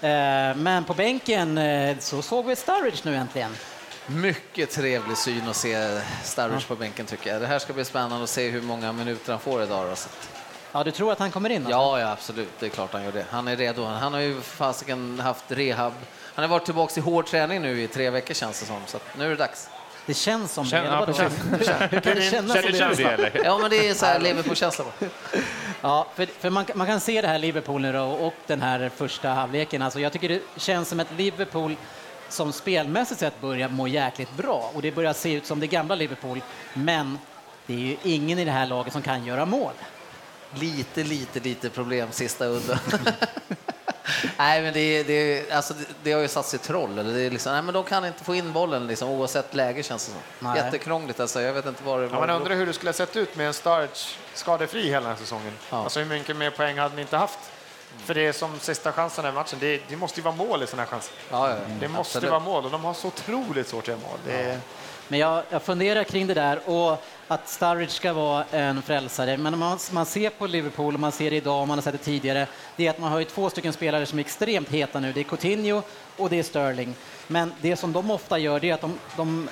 Eh, 0.00 0.56
Men 0.56 0.84
på 0.84 0.94
bänken 0.94 1.58
eh, 1.58 1.98
så 1.98 2.22
såg 2.22 2.46
vi 2.46 2.56
Sturridge 2.56 3.00
nu 3.02 3.16
äntligen. 3.16 3.56
Mycket 4.06 4.70
trevlig 4.70 5.16
syn 5.16 5.48
att 5.48 5.56
se 5.56 6.00
Sturridge 6.24 6.66
på 6.68 6.74
bänken 6.76 7.06
tycker 7.06 7.32
jag. 7.32 7.40
Det 7.40 7.46
här 7.46 7.58
ska 7.58 7.72
bli 7.72 7.84
spännande 7.84 8.24
att 8.24 8.30
se 8.30 8.48
hur 8.50 8.62
många 8.62 8.92
minuter 8.92 9.32
han 9.32 9.40
får 9.40 9.62
idag. 9.62 9.86
Då. 9.90 9.94
Ja, 10.72 10.84
du 10.84 10.90
tror 10.90 11.12
att 11.12 11.18
han 11.18 11.30
kommer 11.30 11.50
in? 11.50 11.56
Alltså? 11.56 11.70
Ja, 11.70 12.00
ja, 12.00 12.10
absolut. 12.10 12.48
Det 12.60 12.66
är 12.66 12.70
klart 12.70 12.92
han 12.92 13.04
gör 13.04 13.12
det. 13.12 13.24
Han 13.30 13.48
är 13.48 13.56
redo. 13.56 13.84
Han 13.84 14.12
har 14.12 14.20
ju 14.20 14.40
fasiken 14.40 15.20
haft 15.20 15.44
rehab. 15.48 15.92
Han 16.34 16.42
har 16.42 16.48
varit 16.48 16.64
tillbaka 16.64 17.00
i 17.00 17.02
hård 17.02 17.26
träning 17.26 17.62
nu 17.62 17.82
i 17.82 17.88
tre 17.88 18.10
veckor 18.10 18.34
känns 18.34 18.60
det 18.60 18.66
som. 18.66 18.80
Så 18.86 18.98
nu 19.18 19.24
är 19.24 19.28
det 19.28 19.36
dags. 19.36 19.68
Det 20.06 20.14
känns 20.14 20.52
som 20.52 20.64
Känn- 20.64 20.84
det. 20.84 20.90
ja, 20.90 21.06
precis. 21.06 21.38
Hur 21.90 22.00
kan 22.00 22.14
det 22.16 22.30
kännas 22.30 22.52
som 22.52 22.72
det? 22.72 22.96
det 22.96 23.04
eller? 23.04 23.44
Ja, 23.44 23.58
men 23.58 23.70
det 23.70 23.88
är 23.88 23.94
så 23.94 24.06
här 24.06 24.20
Liverpool-känsla. 24.20 24.84
Ja, 25.80 26.06
för, 26.14 26.26
för 26.26 26.50
man, 26.50 26.64
man 26.74 26.86
kan 26.86 27.00
se 27.00 27.22
det 27.22 27.28
här 27.28 27.38
Liverpool 27.38 27.82
nu 27.82 27.92
då, 27.92 28.02
och 28.02 28.34
den 28.46 28.62
här 28.62 28.90
första 28.96 29.28
halvleken. 29.28 29.82
Alltså 29.82 30.00
jag 30.00 30.12
tycker 30.12 30.28
det 30.28 30.40
känns 30.56 30.88
som 30.88 31.00
ett 31.00 31.08
Liverpool 31.16 31.76
som 32.28 32.52
spelmässigt 32.52 33.20
sett 33.20 33.40
börjar 33.40 33.68
må 33.68 33.88
jäkligt 33.88 34.36
bra 34.36 34.70
och 34.74 34.82
det 34.82 34.92
börjar 34.92 35.12
se 35.12 35.32
ut 35.32 35.46
som 35.46 35.60
det 35.60 35.66
gamla 35.66 35.94
Liverpool. 35.94 36.40
Men 36.74 37.18
det 37.66 37.74
är 37.74 37.78
ju 37.78 37.96
ingen 38.02 38.38
i 38.38 38.44
det 38.44 38.50
här 38.50 38.66
laget 38.66 38.92
som 38.92 39.02
kan 39.02 39.24
göra 39.24 39.46
mål. 39.46 39.72
Lite, 40.54 41.04
lite, 41.04 41.40
lite 41.40 41.70
problem 41.70 42.08
sista 42.10 42.46
udden. 42.46 42.78
nej, 44.38 44.62
men 44.62 44.72
det, 44.72 45.02
det, 45.02 45.50
alltså, 45.52 45.74
det, 46.02 46.12
har 46.12 46.20
ju 46.20 46.28
satt 46.28 46.46
sig 46.46 46.58
troll. 46.58 46.98
Eller 46.98 47.14
det 47.14 47.20
är 47.20 47.30
liksom, 47.30 47.52
nej, 47.52 47.62
men 47.62 47.74
de 47.74 47.84
kan 47.84 48.04
inte 48.04 48.24
få 48.24 48.34
in 48.34 48.52
bollen 48.52 48.86
liksom, 48.86 49.08
oavsett 49.08 49.54
läge 49.54 49.82
känns 49.82 50.06
det 50.06 50.12
som. 50.12 50.20
Nej. 50.48 50.56
Jättekrångligt 50.56 51.20
alltså. 51.20 51.40
Jag 51.40 51.52
vet 51.52 51.66
inte 51.66 51.84
vad 51.84 51.98
det 52.00 52.04
Ja, 52.04 52.10
var. 52.10 52.26
man 52.26 52.30
undrar 52.36 52.54
hur 52.54 52.66
det 52.66 52.72
skulle 52.72 52.88
ha 52.88 52.94
sett 52.94 53.16
ut 53.16 53.36
med 53.36 53.46
en 53.46 53.54
Sturridge 53.54 54.00
skadefri 54.34 54.82
hela 54.82 55.00
den 55.00 55.08
här 55.08 55.16
säsongen. 55.16 55.52
Ja. 55.70 55.82
Alltså 55.84 56.00
hur 56.00 56.06
mycket 56.06 56.36
mer 56.36 56.50
poäng 56.50 56.78
hade 56.78 56.94
ni 56.94 57.00
inte 57.00 57.16
haft? 57.16 57.38
För 58.04 58.14
det 58.14 58.26
är 58.26 58.32
som 58.32 58.60
sista 58.60 58.92
chansen 58.92 59.26
i 59.26 59.32
matchen. 59.32 59.58
Det, 59.60 59.80
det 59.88 59.96
måste 59.96 60.20
ju 60.20 60.24
vara 60.24 60.34
mål 60.34 60.62
i 60.62 60.66
sådana 60.66 60.82
här 60.82 60.90
chanser. 60.90 61.14
Ja, 61.30 61.50
ja, 61.50 61.56
Det 61.80 61.88
måste 61.88 62.00
absolut. 62.18 62.30
vara 62.30 62.40
mål 62.40 62.64
och 62.64 62.70
de 62.70 62.84
har 62.84 62.94
så 62.94 63.08
otroligt 63.08 63.68
svårt 63.68 63.84
att 63.84 63.88
göra 63.88 63.98
mål. 63.98 64.18
Det 64.26 64.60
men 65.12 65.20
jag, 65.20 65.42
jag 65.50 65.62
funderar 65.62 66.04
kring 66.04 66.26
det 66.26 66.34
där 66.34 66.70
och 66.70 67.04
att 67.28 67.48
Sturridge 67.48 67.92
ska 67.92 68.12
vara 68.12 68.44
en 68.50 68.82
frälsare. 68.82 69.36
Men 69.36 69.54
om 69.54 69.60
man, 69.60 69.78
man 69.92 70.06
ser 70.06 70.30
på 70.30 70.46
Liverpool, 70.46 70.94
och 70.94 71.00
man 71.00 71.12
ser 71.12 71.30
det 71.30 71.36
idag 71.36 71.60
och 71.60 71.68
man 71.68 71.78
har 71.78 71.82
sett 71.82 71.92
det 71.92 71.98
tidigare, 71.98 72.46
det 72.76 72.86
är 72.86 72.90
att 72.90 72.98
man 72.98 73.12
har 73.12 73.18
ju 73.18 73.24
två 73.24 73.50
stycken 73.50 73.72
spelare 73.72 74.06
som 74.06 74.18
är 74.18 74.20
extremt 74.20 74.68
heta 74.68 75.00
nu. 75.00 75.12
Det 75.12 75.20
är 75.20 75.24
Coutinho 75.24 75.82
och 76.16 76.30
det 76.30 76.38
är 76.38 76.42
Sterling. 76.42 76.94
Men 77.26 77.52
det 77.60 77.76
som 77.76 77.92
de 77.92 78.10
ofta 78.10 78.38
gör 78.38 78.60
det 78.60 78.70
är 78.70 78.74
att 78.74 78.80
de, 78.80 78.98
de 79.16 79.48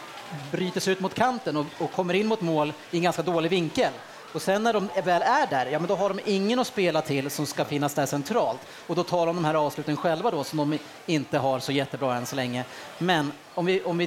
bryter 0.51 0.81
sig 0.81 0.93
ut 0.93 1.01
mot 1.01 1.15
kanten 1.15 1.57
och, 1.57 1.67
och 1.79 1.93
kommer 1.93 2.15
in 2.15 2.27
mot 2.27 2.41
mål 2.41 2.73
i 2.91 2.97
en 2.97 3.03
ganska 3.03 3.23
dålig 3.23 3.51
vinkel. 3.51 3.93
Och 4.33 4.43
sen 4.43 4.63
när 4.63 4.73
de 4.73 4.89
väl 5.05 5.23
är 5.23 5.47
där, 5.47 5.67
ja 5.67 5.79
men 5.79 5.89
då 5.89 5.97
har 5.97 6.09
de 6.09 6.21
ingen 6.25 6.59
att 6.59 6.67
spela 6.67 7.03
till 7.03 7.31
som 7.31 7.47
ska 7.47 7.65
finnas 7.65 7.95
där 7.95 8.07
centralt. 8.07 8.61
Och 8.87 8.97
då 8.97 9.03
tar 9.03 9.27
de 9.27 9.37
de 9.37 9.45
här 9.45 9.55
avsluten 9.55 9.97
själva 9.97 10.31
då 10.31 10.45
som 10.45 10.57
de 10.57 10.79
inte 11.07 11.39
har 11.39 11.59
så 11.59 11.73
jättebra 11.73 12.17
än 12.17 12.27
så 12.27 12.37
länge. 12.37 12.65
Men 12.99 13.33
om 13.55 13.67
vi, 13.67 13.83
om 13.83 13.99
vi 13.99 14.07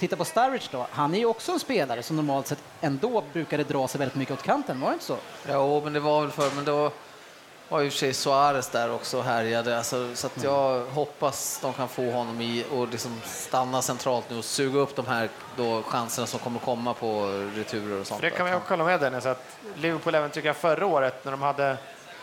tittar 0.00 0.16
på 0.16 0.24
Sturridge 0.24 0.68
då, 0.70 0.86
han 0.90 1.14
är 1.14 1.18
ju 1.18 1.26
också 1.26 1.52
en 1.52 1.60
spelare 1.60 2.02
som 2.02 2.16
normalt 2.16 2.46
sett 2.46 2.62
ändå 2.80 3.24
brukade 3.32 3.64
dra 3.64 3.88
sig 3.88 3.98
väldigt 3.98 4.16
mycket 4.16 4.34
åt 4.34 4.42
kanten, 4.42 4.80
var 4.80 4.88
det 4.88 4.92
inte 4.92 5.04
så? 5.04 5.16
Jo, 5.48 5.80
men 5.84 5.92
det 5.92 6.00
var 6.00 6.20
väl 6.20 6.30
för, 6.30 6.50
men 6.56 6.64
då 6.64 6.90
var 7.68 7.80
ju 7.80 7.90
sig 7.90 8.14
Suarez 8.14 8.68
där 8.68 8.92
också 8.92 9.18
och 9.18 9.24
härjade. 9.24 9.76
Alltså, 9.78 10.14
så 10.14 10.26
att 10.26 10.44
jag 10.44 10.84
hoppas 10.84 11.58
de 11.62 11.72
kan 11.72 11.88
få 11.88 12.10
honom 12.10 12.40
i 12.40 12.64
och 12.72 12.88
liksom 12.88 13.20
stanna 13.24 13.82
centralt 13.82 14.30
nu 14.30 14.38
och 14.38 14.44
suga 14.44 14.80
upp 14.80 14.96
de 14.96 15.06
här 15.06 15.28
då 15.56 15.82
chanserna 15.82 16.26
som 16.26 16.40
kommer 16.40 16.60
komma 16.60 16.94
på 16.94 17.26
returer 17.54 18.00
och 18.00 18.06
sånt. 18.06 18.20
för 18.20 18.30
det 18.30 18.36
kan 18.36 18.46
vi 18.46 18.54
också 18.54 18.72
hålla 18.72 18.84
med 18.84 19.00
Dennis, 19.00 19.26
att 19.26 19.44
Liverpool 19.74 20.14
även 20.14 20.30
tycker 20.30 20.48
jag 20.48 20.56
förra 20.56 20.86
året 20.86 21.24
när 21.24 21.32
de 21.32 21.42
hade 21.42 21.76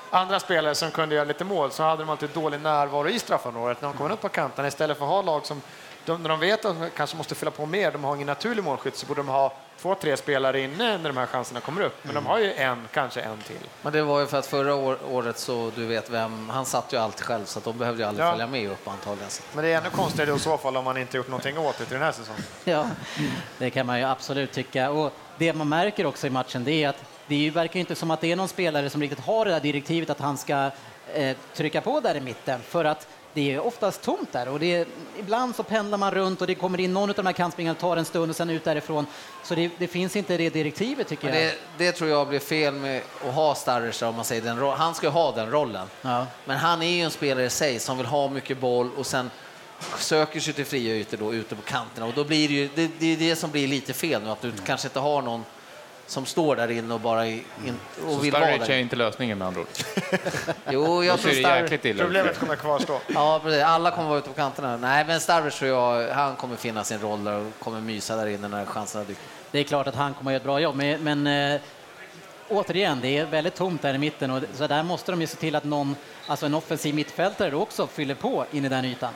andra 0.10 0.40
spelare 0.40 0.76
som 0.76 0.92
kunde 0.92 1.16
göra 1.16 1.26
lite 1.26 1.44
mål 1.44 1.72
så 1.72 1.84
hade 1.84 2.02
de 2.02 2.10
alltid 2.10 2.30
dålig 2.30 2.62
närvaro 2.62 3.10
i 3.10 3.20
straffområdet 3.20 3.82
när 3.82 3.90
de 3.90 3.98
kom 3.98 4.12
upp 4.12 4.22
på 4.22 4.30
kanterna 4.30 4.68
istället 4.68 4.98
för 4.98 5.06
att 5.06 5.12
ha 5.12 5.22
lag 5.22 5.46
som 5.46 5.62
de, 6.08 6.22
när 6.22 6.30
de 6.30 6.40
vet 6.40 6.66
att 6.66 6.80
de 6.80 6.90
kanske 6.90 7.18
måste 7.18 7.36
fylla 7.36 7.52
på 7.52 7.66
mer, 7.66 7.92
de 7.92 8.04
har 8.04 8.16
ingen 8.16 8.28
naturlig 8.28 8.64
målskytt, 8.64 8.96
så 8.96 9.06
borde 9.06 9.20
de 9.20 9.28
ha 9.28 9.54
två, 9.82 9.96
tre 9.96 10.18
spelare 10.18 10.62
inne 10.62 10.98
när 10.98 11.10
de 11.10 11.18
här 11.18 11.26
chanserna 11.26 11.60
kommer 11.60 11.82
upp. 11.82 11.96
Men 12.04 12.16
de 12.16 12.26
har 12.26 12.40
ju 12.40 12.54
en, 12.54 12.88
kanske 12.94 13.22
en 13.22 13.38
till. 13.38 13.56
Men 13.82 13.94
det 13.94 14.02
var 14.04 14.20
ju 14.20 14.28
för 14.28 14.38
att 14.38 14.46
förra 14.46 14.76
år, 14.76 14.98
året 15.12 15.38
så, 15.38 15.72
du 15.76 15.86
vet 15.86 16.10
vem, 16.10 16.50
han 16.50 16.66
satt 16.66 16.94
ju 16.94 16.98
alltid 16.98 17.26
själv 17.26 17.46
så 17.46 17.60
de 17.60 17.78
behövde 17.78 18.04
ju 18.04 18.10
aldrig 18.10 18.26
Ja. 18.28 18.32
följa 18.32 18.48
med 18.48 18.72
upp 18.72 18.88
antagligen. 18.88 19.30
Men 19.54 19.64
det 19.64 19.70
är 19.74 19.78
ännu 19.78 19.90
konstigare 19.90 20.36
i 20.36 20.40
så 20.40 20.58
fall 20.58 20.78
om 20.78 20.86
man 20.86 20.98
inte 20.98 21.18
gjort 21.18 21.28
någonting 21.28 21.58
åt 21.58 21.78
det 21.78 21.86
till 21.86 21.94
den 21.94 22.04
här 22.04 22.12
säsongen. 22.12 22.44
Ja, 22.64 22.86
det 23.58 23.70
kan 23.70 23.86
man 23.86 24.00
ju 24.00 24.06
absolut 24.06 24.52
tycka. 24.52 24.90
Och 24.92 25.14
det 25.38 25.54
man 25.54 25.70
märker 25.70 26.06
också 26.06 26.28
i 26.28 26.30
matchen 26.30 26.64
det 26.64 26.84
är 26.84 26.90
att 26.90 27.04
det 27.28 27.36
är 27.36 27.40
ju- 27.40 27.50
verkar 27.50 27.80
inte 27.80 27.96
som 27.96 28.12
att 28.12 28.22
det 28.22 28.32
är 28.32 28.36
någon 28.36 28.48
spelare 28.48 28.90
som 28.90 29.02
riktigt 29.02 29.26
har 29.26 29.46
det 29.46 29.52
där 29.52 29.60
direktivet 29.60 30.10
att 30.10 30.20
han 30.20 30.38
ska 30.38 30.70
eh, 31.14 31.38
trycka 31.54 31.82
på 31.82 32.00
där 32.00 32.16
i 32.16 32.20
mitten. 32.22 32.62
För 32.62 32.86
att 32.86 33.08
det 33.38 33.54
är 33.54 33.60
oftast 33.60 34.02
tomt 34.02 34.32
där 34.32 34.48
och 34.48 34.60
det 34.60 34.76
är, 34.76 34.86
ibland 35.20 35.56
så 35.56 35.64
pendlar 35.64 35.98
man 35.98 36.12
runt 36.12 36.42
och 36.42 36.48
det 36.48 36.56
kommer 36.56 36.80
in 36.80 36.94
någon 36.94 37.10
av 37.10 37.16
de 37.16 37.26
här 37.26 37.34
kantspringarna, 37.34 37.80
tar 37.80 37.98
en 37.98 38.06
stund 38.06 38.30
och 38.30 38.36
sen 38.36 38.50
ut 38.50 38.64
därifrån. 38.64 39.06
Så 39.44 39.56
det, 39.56 39.72
det 39.78 39.88
finns 39.88 40.16
inte 40.16 40.38
det 40.38 40.50
direktivet 40.50 41.08
tycker 41.08 41.28
jag. 41.28 41.36
Det, 41.36 41.56
det 41.78 41.92
tror 41.92 42.10
jag 42.10 42.28
blir 42.28 42.40
fel 42.40 42.74
med 42.74 43.02
att 43.28 43.34
ha 43.34 43.56
Starrish 43.56 44.04
om 44.04 44.16
man 44.16 44.26
säger 44.26 44.42
den 44.42 44.58
Han 44.58 44.96
ska 44.96 45.10
ha 45.10 45.32
den 45.32 45.52
rollen. 45.52 45.88
Ja. 46.02 46.28
Men 46.46 46.58
han 46.58 46.82
är 46.82 46.90
ju 46.90 47.02
en 47.02 47.12
spelare 47.12 47.46
i 47.46 47.50
sig 47.50 47.80
som 47.80 47.98
vill 47.98 48.06
ha 48.06 48.30
mycket 48.30 48.60
boll 48.60 48.90
och 48.98 49.06
sen 49.06 49.32
söker 49.98 50.40
sig 50.40 50.54
till 50.54 50.66
fria 50.66 50.96
ytor 50.96 51.18
då 51.18 51.34
ute 51.34 51.56
på 51.56 51.62
kanterna 51.62 52.06
och 52.06 52.14
då 52.14 52.24
blir 52.24 52.48
det 52.48 52.54
ju 52.54 52.70
det, 52.76 52.92
det 53.00 53.14
är 53.14 53.18
det 53.18 53.36
som 53.36 53.52
blir 53.52 53.68
lite 53.68 53.94
fel 53.94 54.22
nu 54.24 54.30
att 54.30 54.42
du 54.42 54.52
kanske 54.66 54.88
inte 54.88 55.00
har 55.00 55.22
någon 55.22 55.44
som 56.08 56.26
står 56.26 56.56
där 56.56 56.72
inne 56.72 56.94
och 56.94 57.00
bara 57.00 57.26
in, 57.28 57.44
och 58.06 58.12
Så 58.12 58.20
vill 58.20 58.32
vara 58.32 58.44
Sturridge 58.44 58.66
är 58.66 58.68
där. 58.68 58.78
inte 58.78 58.96
lösningen 58.96 59.38
med 59.38 59.48
andra 59.48 59.62
ord. 59.62 59.68
Jo, 60.70 61.04
jag 61.04 61.20
tror 61.20 61.34
ut. 61.34 62.00
Problemet 62.00 62.40
kommer 62.40 62.56
kvarstå. 62.56 63.00
Ja, 63.08 63.40
precis. 63.44 63.64
Alla 63.64 63.92
kommer 63.92 64.10
vara 64.10 64.20
ute 64.20 64.28
på 64.28 64.34
kanterna. 64.34 64.78
Nej, 64.78 65.06
men 65.08 65.20
Starwich 65.20 65.60
tror 65.60 65.72
jag, 65.72 66.14
han 66.14 66.36
kommer 66.36 66.56
finna 66.56 66.84
sin 66.84 67.00
roll 67.00 67.24
där 67.24 67.34
och 67.34 67.52
kommer 67.60 67.82
mysa 67.82 68.16
där 68.16 68.28
inne 68.28 68.48
när 68.48 68.66
chanserna 68.66 69.04
dyker. 69.04 69.24
Det 69.52 69.60
är 69.60 69.64
klart 69.64 69.88
att 69.88 69.96
han 69.96 70.14
kommer 70.14 70.32
att 70.32 70.34
göra 70.34 70.38
ett 70.38 70.44
bra 70.44 70.60
jobb, 70.60 70.76
men, 70.76 71.04
men 71.04 71.54
eh, 71.54 71.62
återigen, 72.50 73.00
det 73.02 73.18
är 73.18 73.26
väldigt 73.26 73.56
tomt 73.56 73.82
där 73.82 73.94
i 73.94 73.98
mitten 73.98 74.32
och 74.32 74.44
så 74.54 74.68
där 74.68 74.84
måste 74.84 75.12
de 75.12 75.22
ju 75.22 75.28
se 75.28 75.38
till 75.38 75.56
att 75.56 75.64
någon, 75.64 75.96
alltså 76.28 76.46
en 76.46 76.54
offensiv 76.54 76.96
mittfältare 76.96 77.56
också 77.56 77.88
fyller 77.88 78.16
på 78.16 78.46
in 78.52 78.66
i 78.66 78.70
den 78.70 78.86
ytan. 78.86 79.14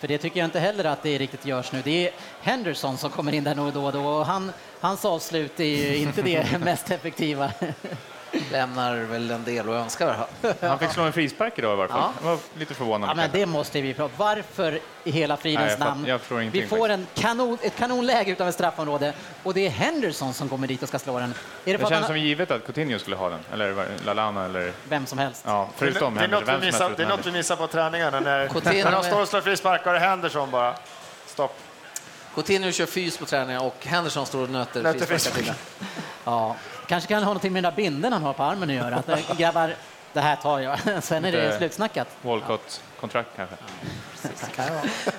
För 0.00 0.08
det 0.08 0.18
tycker 0.18 0.40
jag 0.40 0.44
inte 0.46 0.60
heller 0.60 0.84
att 0.84 1.02
det 1.02 1.18
riktigt 1.18 1.46
görs 1.46 1.72
nu. 1.72 1.80
Det 1.84 2.08
är 2.08 2.14
Henderson 2.40 2.98
som 2.98 3.10
kommer 3.10 3.34
in 3.34 3.44
där 3.44 3.54
då 3.54 3.84
och 3.84 3.92
då 3.92 4.06
och 4.06 4.26
han, 4.26 4.52
hans 4.80 5.04
avslut 5.04 5.60
är 5.60 5.64
ju 5.64 5.96
inte 5.96 6.22
det 6.22 6.58
mest 6.64 6.90
effektiva. 6.90 7.50
Lämnar 8.52 8.96
väl 8.96 9.30
en 9.30 9.44
del 9.44 9.68
att 9.68 9.74
önska. 9.74 10.16
Han 10.60 10.78
fick 10.78 10.90
slå 10.90 11.02
en 11.02 11.12
frispark 11.12 11.58
idag 11.58 11.72
i 11.72 11.76
varje 11.76 11.88
fall. 11.88 12.00
Ja. 12.00 12.12
Det 12.20 12.26
var 12.26 12.38
lite 12.58 12.74
förvånande. 12.74 13.06
Ja, 13.08 13.14
men 13.14 13.40
det 13.40 13.46
måste 13.46 13.80
vi 13.80 13.94
prata 13.94 14.14
Varför 14.16 14.78
i 15.04 15.10
hela 15.10 15.36
fridens 15.36 15.78
namn? 15.78 16.18
vi 16.52 16.66
får 16.66 16.88
en 16.88 17.06
kanon, 17.14 17.58
ett 17.62 17.76
kanonläge 17.76 18.30
utanför 18.30 18.52
straffområde 18.52 19.12
och 19.42 19.54
det 19.54 19.66
är 19.66 19.70
Henderson 19.70 20.34
som 20.34 20.48
kommer 20.48 20.66
dit 20.66 20.82
och 20.82 20.88
ska 20.88 20.98
slå 20.98 21.18
den. 21.18 21.30
Är 21.30 21.34
det 21.64 21.72
Det 21.72 21.78
känns 21.78 21.92
han, 21.92 22.06
som 22.06 22.18
givet 22.18 22.50
att 22.50 22.66
Coutinho 22.66 22.98
skulle 22.98 23.16
ha 23.16 23.28
den, 23.28 23.40
eller 23.52 23.68
det 23.68 24.04
Lalana 24.04 24.44
eller... 24.44 24.72
vem 24.88 25.06
som 25.06 25.18
helst? 25.18 25.44
Ja, 25.46 25.68
förutom 25.76 26.14
det, 26.14 26.20
är 26.20 26.28
det 26.28 26.36
är 27.02 27.08
något 27.08 27.26
vi 27.26 27.32
missar 27.32 27.56
på 27.56 27.66
träningarna 27.66 28.20
när, 28.20 28.48
Coutinho 28.48 28.84
när 28.84 28.92
de 28.92 29.04
står 29.04 29.22
och 29.22 29.28
slår 29.28 29.40
frisparkar 29.40 29.94
och 29.94 30.00
Henderson 30.00 30.50
bara 30.50 30.74
stopp. 31.26 31.56
Coutinho 32.34 32.72
kör 32.72 32.86
fys 32.86 33.18
på 33.18 33.26
träningar 33.26 33.64
och 33.64 33.86
Henderson 33.86 34.26
står 34.26 34.42
och 34.42 34.50
nöter 34.50 34.82
Nöter 34.82 35.06
frisparkar. 35.06 35.54
Ja, 36.24 36.56
kanske 36.86 37.08
kan 37.08 37.18
ha 37.18 37.24
någonting 37.24 37.52
med 37.52 37.62
den 37.62 37.72
där 37.72 37.76
binden 37.76 38.12
han 38.12 38.22
har 38.22 38.32
på 38.32 38.42
armen 38.42 38.70
att 38.70 38.76
göra. 38.76 38.96
Att, 38.96 39.08
eh, 39.08 39.36
grabbar, 39.36 39.74
det 40.12 40.20
här 40.20 40.36
tar 40.36 40.60
jag. 40.60 40.78
Sen 41.02 41.24
är 41.24 41.32
det 41.32 41.58
slutsnackat. 41.58 42.08
Walcott-kontrakt 42.22 43.30
kanske. 43.36 43.56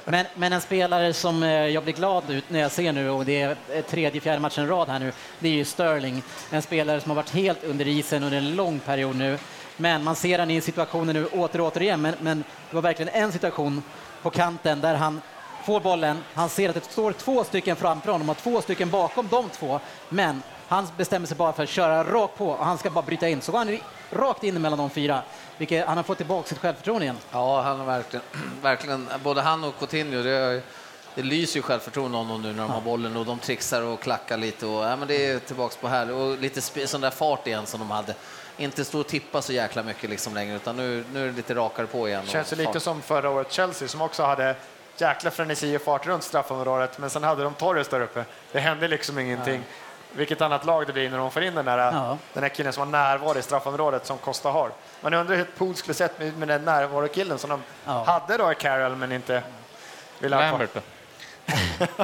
Men, 0.06 0.26
men 0.36 0.54
en 0.54 0.62
spelare 0.62 1.14
som 1.14 1.44
eh, 1.44 1.50
jag 1.50 1.84
blir 1.84 1.94
glad 1.94 2.30
ut 2.30 2.50
när 2.50 2.60
jag 2.60 2.72
ser 2.72 2.92
nu 2.92 3.10
och 3.10 3.26
det 3.26 3.42
är 3.42 3.56
eh, 3.70 3.82
tredje, 3.86 4.22
fjärde 4.22 4.40
matchen 4.40 4.64
i 4.64 4.68
rad 4.68 4.90
här 4.90 5.00
nu, 5.00 5.12
det 5.40 5.48
är 5.48 5.54
ju 5.54 5.66
Sterling. 5.66 6.24
En 6.50 6.62
spelare 6.62 7.02
som 7.02 7.12
har 7.12 7.16
varit 7.16 7.30
helt 7.30 7.64
under 7.64 7.88
isen 7.88 8.24
under 8.24 8.38
en 8.38 8.56
lång 8.56 8.80
period 8.80 9.16
nu. 9.16 9.38
Men 9.78 10.04
man 10.04 10.16
ser 10.16 10.40
han 10.40 10.52
i 10.52 10.62
situationer 10.62 11.14
nu 11.14 11.26
åter 11.26 11.62
och 11.62 11.68
återigen, 11.68 12.02
men, 12.02 12.16
men 12.22 12.44
det 12.70 12.76
var 12.76 12.82
verkligen 12.82 13.14
en 13.14 13.32
situation 13.32 13.84
på 14.22 14.30
kanten 14.30 14.82
där 14.82 14.96
han 14.96 15.22
får 15.70 15.80
bollen, 15.80 16.24
han 16.34 16.50
ser 16.50 16.70
att 16.70 16.76
det 16.76 16.84
står 16.84 17.12
två 17.12 17.44
stycken 17.44 17.76
framför 17.76 18.12
honom 18.12 18.30
och 18.30 18.38
två 18.38 18.62
stycken 18.62 18.90
bakom 18.90 19.28
de 19.32 19.50
två, 19.50 19.80
men 20.10 20.44
han 20.68 20.88
bestämmer 20.98 21.28
sig 21.28 21.38
bara 21.38 21.54
för 21.54 21.64
att 21.64 21.70
köra 21.70 22.04
rakt 22.04 22.38
på 22.38 22.50
och 22.50 22.66
han 22.66 22.78
ska 22.78 22.90
bara 22.90 23.06
bryta 23.06 23.30
in. 23.30 23.42
Så 23.42 23.52
går 23.52 23.60
han 23.60 23.78
rakt 24.12 24.44
in 24.44 24.62
mellan 24.62 24.80
de 24.80 24.90
fyra, 24.90 25.22
vilket 25.58 25.88
han 25.88 25.98
har 25.98 26.04
fått 26.04 26.18
tillbaka 26.18 26.48
sitt 26.48 26.58
självförtroende 26.58 27.06
igen. 27.06 27.18
Ja, 27.32 27.62
han 27.62 27.80
har 27.80 27.86
verkligen, 27.86 28.26
verkligen, 28.62 29.10
både 29.24 29.42
han 29.42 29.64
och 29.64 29.80
Coutinho, 29.80 30.24
det, 30.24 30.62
det 31.16 31.22
lyser 31.22 31.58
ju 31.58 31.62
självförtroende 31.62 32.18
om 32.18 32.28
dem 32.28 32.42
nu 32.42 32.54
när 32.54 32.64
de 32.64 32.72
har 32.72 32.82
bollen 32.82 33.18
och 33.18 33.26
de 33.26 33.40
trixar 33.40 33.82
och 33.82 34.00
klackar 34.00 34.38
lite 34.38 34.66
och 34.66 34.86
ja, 34.86 34.96
men 34.96 35.08
det 35.08 35.26
är 35.26 35.40
tillbaks 35.40 35.78
på 35.78 35.88
här 35.88 36.12
och 36.12 36.38
lite 36.38 36.88
sån 36.88 37.02
där 37.02 37.12
fart 37.12 37.48
igen 37.48 37.66
som 37.66 37.80
de 37.80 37.92
hade. 37.92 38.16
Inte 38.58 38.86
stå 38.86 39.00
och 39.00 39.08
tippa 39.08 39.42
så 39.42 39.54
jäkla 39.54 39.84
mycket 39.84 40.10
liksom 40.10 40.34
längre 40.34 40.56
utan 40.56 40.78
nu, 40.78 41.04
nu 41.14 41.24
är 41.24 41.28
det 41.28 41.36
lite 41.36 41.56
rakare 41.56 41.88
på 41.88 42.08
igen. 42.08 42.26
Känns 42.26 42.54
ju 42.54 42.56
lite 42.56 42.80
som 42.80 43.02
förra 43.02 43.30
året 43.30 43.52
Chelsea 43.52 43.88
som 43.88 44.02
också 44.02 44.24
hade 44.24 44.56
jäkla 45.02 45.32
frenesi 45.32 45.78
och 45.78 45.82
fart 45.82 46.08
runt 46.08 46.24
straffområdet, 46.24 46.98
men 46.98 47.10
sen 47.10 47.24
hade 47.24 47.44
de 47.44 47.54
Torres 47.54 47.88
där 47.88 48.02
uppe. 48.02 48.26
Det 48.52 48.60
hände 48.60 48.88
liksom 48.88 49.20
ingenting. 49.20 49.64
Vilket 50.12 50.42
annat 50.42 50.66
lag 50.66 50.88
det 50.88 50.94
blir 50.94 51.10
när 51.10 51.18
de 51.18 51.32
får 51.32 51.44
in 51.44 51.56
den 51.56 51.66
där, 51.66 51.78
Ja. 51.78 52.18
den 52.34 52.44
här 52.44 52.50
killen 52.50 52.74
som 52.74 52.82
har 52.82 52.88
närvaro 52.92 53.38
i 53.38 53.42
straffområdet 53.42 54.06
som 54.06 54.18
Costa 54.18 54.50
har. 54.50 54.72
Man 55.02 55.14
undrar 55.14 55.36
hur 55.36 55.44
Pool 55.58 55.76
skulle 55.76 55.94
sett 55.94 56.20
med, 56.20 56.38
med 56.38 56.48
den 56.48 56.66
närvarokillen 56.66 57.38
som 57.40 57.50
de 57.50 57.62
Ja. 57.86 58.04
hade 58.04 58.38
då 58.38 58.52
i 58.52 58.56
Carroll 58.56 58.96
men 58.96 59.12
inte 59.12 59.44
ville 60.20 60.36
ha 60.36 60.50
kvar. 60.58 60.68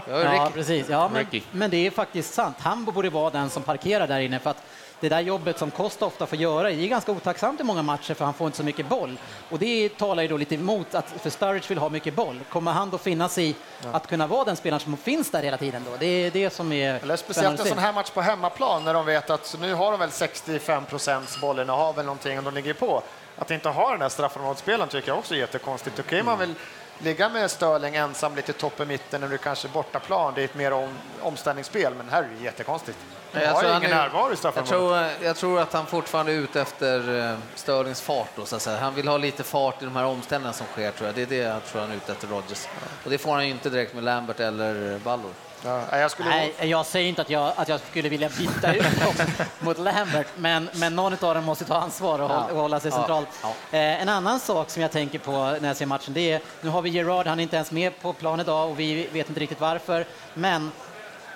Ja, 0.07 0.49
precis. 0.53 0.89
Ja, 0.89 1.09
men, 1.13 1.25
men 1.51 1.69
det 1.69 1.87
är 1.87 1.91
faktiskt 1.91 2.33
sant. 2.33 2.55
Han 2.59 2.85
borde 2.85 3.09
vara 3.09 3.29
den 3.29 3.49
som 3.49 3.63
parkerar 3.63 4.07
där 4.07 4.19
inne 4.19 4.39
för 4.39 4.49
att 4.49 4.63
det 5.09 5.15
där 5.15 5.21
jobbet 5.21 5.59
som 5.59 5.71
Costa 5.71 6.05
ofta 6.05 6.25
får 6.25 6.37
göra 6.37 6.71
är 6.71 6.87
ganska 6.87 7.11
otacksamt 7.11 7.59
i 7.59 7.63
många 7.63 7.81
matcher 7.81 8.13
för 8.13 8.25
han 8.25 8.33
får 8.33 8.47
inte 8.47 8.57
så 8.57 8.63
mycket 8.63 8.89
boll. 8.89 9.19
Och 9.49 9.59
det 9.59 9.97
talar 9.97 10.23
ju 10.23 10.29
då 10.29 10.37
lite 10.37 10.55
emot 10.55 10.95
att 10.95 11.09
för 11.21 11.29
Sturridge 11.29 11.69
vill 11.69 11.77
ha 11.77 11.89
mycket 11.89 12.15
boll. 12.15 12.39
Kommer 12.49 12.71
han 12.71 12.89
då 12.89 12.97
finnas 12.97 13.37
i 13.37 13.55
att 13.91 14.07
kunna 14.07 14.27
vara 14.27 14.43
den 14.43 14.55
spelaren 14.55 14.79
som 14.79 14.97
finns 14.97 15.31
där 15.31 15.43
hela 15.43 15.57
tiden 15.57 15.83
då? 15.91 15.97
Det 15.99 16.05
är 16.05 16.31
det 16.31 16.49
som 16.49 16.71
är 16.71 17.03
Eller 17.03 17.15
speciellt 17.15 17.59
en 17.59 17.65
sån 17.65 17.77
här 17.77 17.93
match 17.93 18.09
på 18.09 18.21
hemmaplan 18.21 18.83
när 18.83 18.93
de 18.93 19.05
vet 19.05 19.29
att 19.29 19.55
nu 19.59 19.73
har 19.73 19.91
de 19.91 19.99
väl 19.99 20.11
65 20.11 20.85
procents 20.85 21.41
bollinnehav 21.41 21.93
eller 21.93 22.05
någonting 22.07 22.37
och 22.37 22.43
de 22.43 22.53
ligger 22.53 22.73
på. 22.73 23.03
Att 23.37 23.51
inte 23.51 23.69
ha 23.69 23.91
den 23.91 23.99
där 23.99 24.09
straffområdesspelaren 24.09 24.89
tycker 24.89 25.09
jag 25.09 25.17
också 25.17 25.33
är 25.33 25.39
jättekonstigt. 25.39 25.99
Okej, 25.99 26.23
man 26.23 26.39
vill 26.39 26.53
ligga 26.99 27.29
med 27.29 27.51
Störling 27.51 27.95
ensam 27.95 28.35
lite 28.35 28.53
topp 28.53 28.79
i 28.79 28.85
mitten 28.85 29.21
när 29.21 29.27
du 29.27 29.37
kanske 29.37 29.67
är 29.67 29.69
bortaplan. 29.69 30.33
Det 30.35 30.41
är 30.41 30.45
ett 30.45 30.55
mer 30.55 30.73
om, 30.73 30.89
omställningsspel, 31.21 31.93
men 31.93 32.09
här 32.09 32.23
är 32.23 32.27
det 32.37 32.43
jättekonstigt. 32.43 32.97
De 33.31 33.41
Jag 33.41 33.59
tror 33.59 33.71
ingen 33.77 33.91
är- 33.91 33.95
närvaro 33.95 34.33
i 34.33 34.37
Jag 34.55 34.65
tror, 34.65 34.97
jag 35.21 35.35
tror 35.35 35.59
att 35.61 35.73
han 35.73 35.85
fortfarande 35.85 36.31
är 36.31 36.35
ute 36.35 36.61
efter 36.61 37.29
eh, 37.31 37.37
Störlings 37.55 38.01
fart. 38.01 38.29
Då, 38.35 38.45
så. 38.45 38.71
Han 38.71 38.95
vill 38.95 39.07
ha 39.07 39.17
lite 39.17 39.43
fart 39.43 39.81
i 39.81 39.85
de 39.85 39.95
här 39.95 40.05
omställningarna 40.05 40.53
som 40.53 40.67
sker. 40.67 40.91
Tror 40.91 41.07
jag. 41.07 41.15
Det 41.15 41.21
är 41.21 41.25
det 41.25 41.35
jag 41.35 41.65
tror 41.65 41.81
han 41.81 41.91
är 41.91 41.95
ute 41.95 42.11
efter, 42.11 42.27
Rodgers. 42.27 42.67
Och 43.03 43.09
det 43.09 43.17
får 43.17 43.31
han 43.33 43.45
ju 43.45 43.51
inte 43.51 43.69
direkt 43.69 43.93
med 43.93 44.03
Lambert 44.03 44.39
eller 44.39 44.99
Ballor. 44.99 45.31
Ja, 45.65 45.97
jag 45.99 46.11
skulle... 46.11 46.29
Nej, 46.29 46.53
jag 46.61 46.85
säger 46.85 47.09
inte 47.09 47.21
att 47.21 47.29
jag, 47.29 47.53
att 47.55 47.67
jag 47.69 47.79
skulle 47.79 48.09
vilja 48.09 48.29
byta 48.37 48.73
ut 48.75 48.83
dem 48.99 49.45
mot 49.59 49.77
Lambert, 49.77 50.27
men, 50.37 50.69
men 50.73 50.95
någon 50.95 51.13
av 51.13 51.35
dem 51.35 51.43
måste 51.43 51.65
ta 51.65 51.75
ansvar 51.75 52.19
och, 52.19 52.29
hålla, 52.29 52.45
och 52.45 52.57
hålla 52.59 52.79
sig 52.79 52.91
Ja. 52.91 52.97
centralt. 52.97 53.27
Ja. 53.43 53.47
Eh, 53.71 54.01
en 54.01 54.09
annan 54.09 54.39
sak 54.39 54.69
som 54.69 54.81
jag 54.81 54.91
tänker 54.91 55.19
på 55.19 55.31
när 55.61 55.67
jag 55.67 55.77
ser 55.77 55.85
matchen, 55.85 56.13
det 56.13 56.31
är, 56.31 56.41
nu 56.61 56.69
har 56.69 56.81
vi 56.81 56.89
Gerard, 56.89 57.27
han 57.27 57.39
är 57.39 57.43
inte 57.43 57.55
ens 57.55 57.71
med 57.71 58.01
på 58.01 58.13
plan 58.13 58.39
idag 58.39 58.69
och 58.69 58.79
vi 58.79 59.07
vet 59.13 59.27
inte 59.29 59.39
riktigt 59.41 59.61
varför, 59.61 60.05
men 60.33 60.71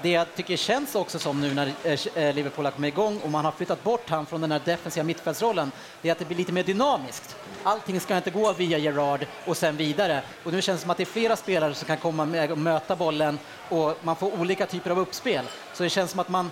det 0.02 0.10
jag 0.10 0.36
tycker 0.36 0.58
känns 0.58 0.96
också 0.96 1.20
som 1.20 1.42
nu 1.42 1.54
när 1.54 1.74
eh, 1.84 2.00
eh, 2.16 2.36
Liverpool 2.36 2.66
har 2.66 2.72
kommit 2.72 2.94
igång 2.94 3.20
och 3.24 3.30
man 3.30 3.46
har 3.46 3.52
flyttat 3.52 3.84
bort 3.84 4.10
han 4.10 4.26
från 4.26 4.42
den 4.42 4.52
här 4.52 4.62
defensiva 4.66 5.04
mittfältsrollen, 5.04 5.72
det 6.02 6.08
är 6.08 6.12
att 6.12 6.20
det 6.20 6.26
blir 6.26 6.38
lite 6.38 6.52
mer 6.52 6.64
dynamiskt. 6.64 7.36
Allting 7.64 8.00
ska 8.00 8.18
inte 8.18 8.32
gå 8.32 8.54
via 8.54 8.78
Gerard 8.78 9.26
och 9.46 9.58
sen 9.58 9.78
vidare. 9.78 10.22
Och 10.44 10.54
nu 10.54 10.62
känns 10.62 10.80
det 10.80 10.82
som 10.82 10.92
att 10.92 10.98
det 10.98 11.04
är 11.04 11.06
flera 11.06 11.36
spelare 11.36 11.74
som 11.74 11.88
kan 11.88 11.98
komma 11.98 12.26
med 12.26 12.52
och 12.52 12.58
möta 12.58 12.96
bollen 12.96 13.40
och 13.70 13.98
man 14.02 14.16
får 14.16 14.40
olika 14.40 14.66
typer 14.66 14.92
av 14.92 15.00
uppspel. 15.00 15.46
Så 15.74 15.84
det 15.84 15.90
känns 15.90 16.12
som 16.12 16.20
att 16.20 16.30
man 16.30 16.52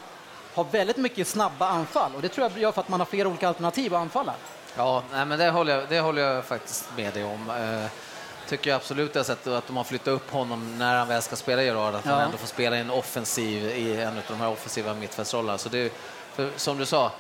har 0.54 0.64
väldigt 0.64 0.98
mycket 0.98 1.28
snabba 1.28 1.68
anfall 1.68 2.12
och 2.16 2.22
det 2.22 2.30
tror 2.30 2.50
jag 2.52 2.62
gör 2.62 2.72
för 2.72 2.82
att 2.82 2.90
man 2.90 3.00
har 3.00 3.06
flera 3.06 3.28
olika 3.28 3.48
alternativ 3.48 3.96
att 3.96 4.02
anfalla. 4.02 4.34
Ja, 4.78 5.04
nej, 5.12 5.26
men 5.26 5.40
det 5.40 5.50
håller, 5.50 5.76
jag, 5.76 5.90
det 5.90 6.00
håller 6.00 6.22
jag 6.22 6.46
faktiskt 6.46 6.90
med 6.98 7.14
dig 7.14 7.24
om. 7.24 7.50
Eh, 7.50 8.07
tycker 8.48 8.70
jag 8.70 8.76
absolut 8.78 9.16
jag 9.16 9.20
har 9.20 9.26
sett 9.26 9.48
att 9.48 9.68
de 9.68 9.78
har 9.78 9.84
flyttat 9.84 10.08
upp 10.08 10.32
honom 10.32 10.78
när 10.78 10.98
han 10.98 11.08
väl 11.08 11.22
ska 11.22 11.36
spela 11.36 11.64
Gerard, 11.64 11.96
att 11.96 12.06
han 12.06 12.14
Ja. 12.20 12.26
ändå 12.26 12.38
får 12.38 12.48
spela 12.48 12.76
en 12.78 12.90
offensiv 12.90 13.66
i 13.66 14.02
en 14.02 14.08
av 14.18 14.24
de 14.28 14.40
här 14.40 14.50
offensiva 14.50 14.94
mittfältsrollerna. 14.94 15.58
Så 15.58 15.70
det, 15.70 15.94
för, 16.36 16.50
som 16.56 16.78
du 16.78 16.86
sa, 16.86 17.12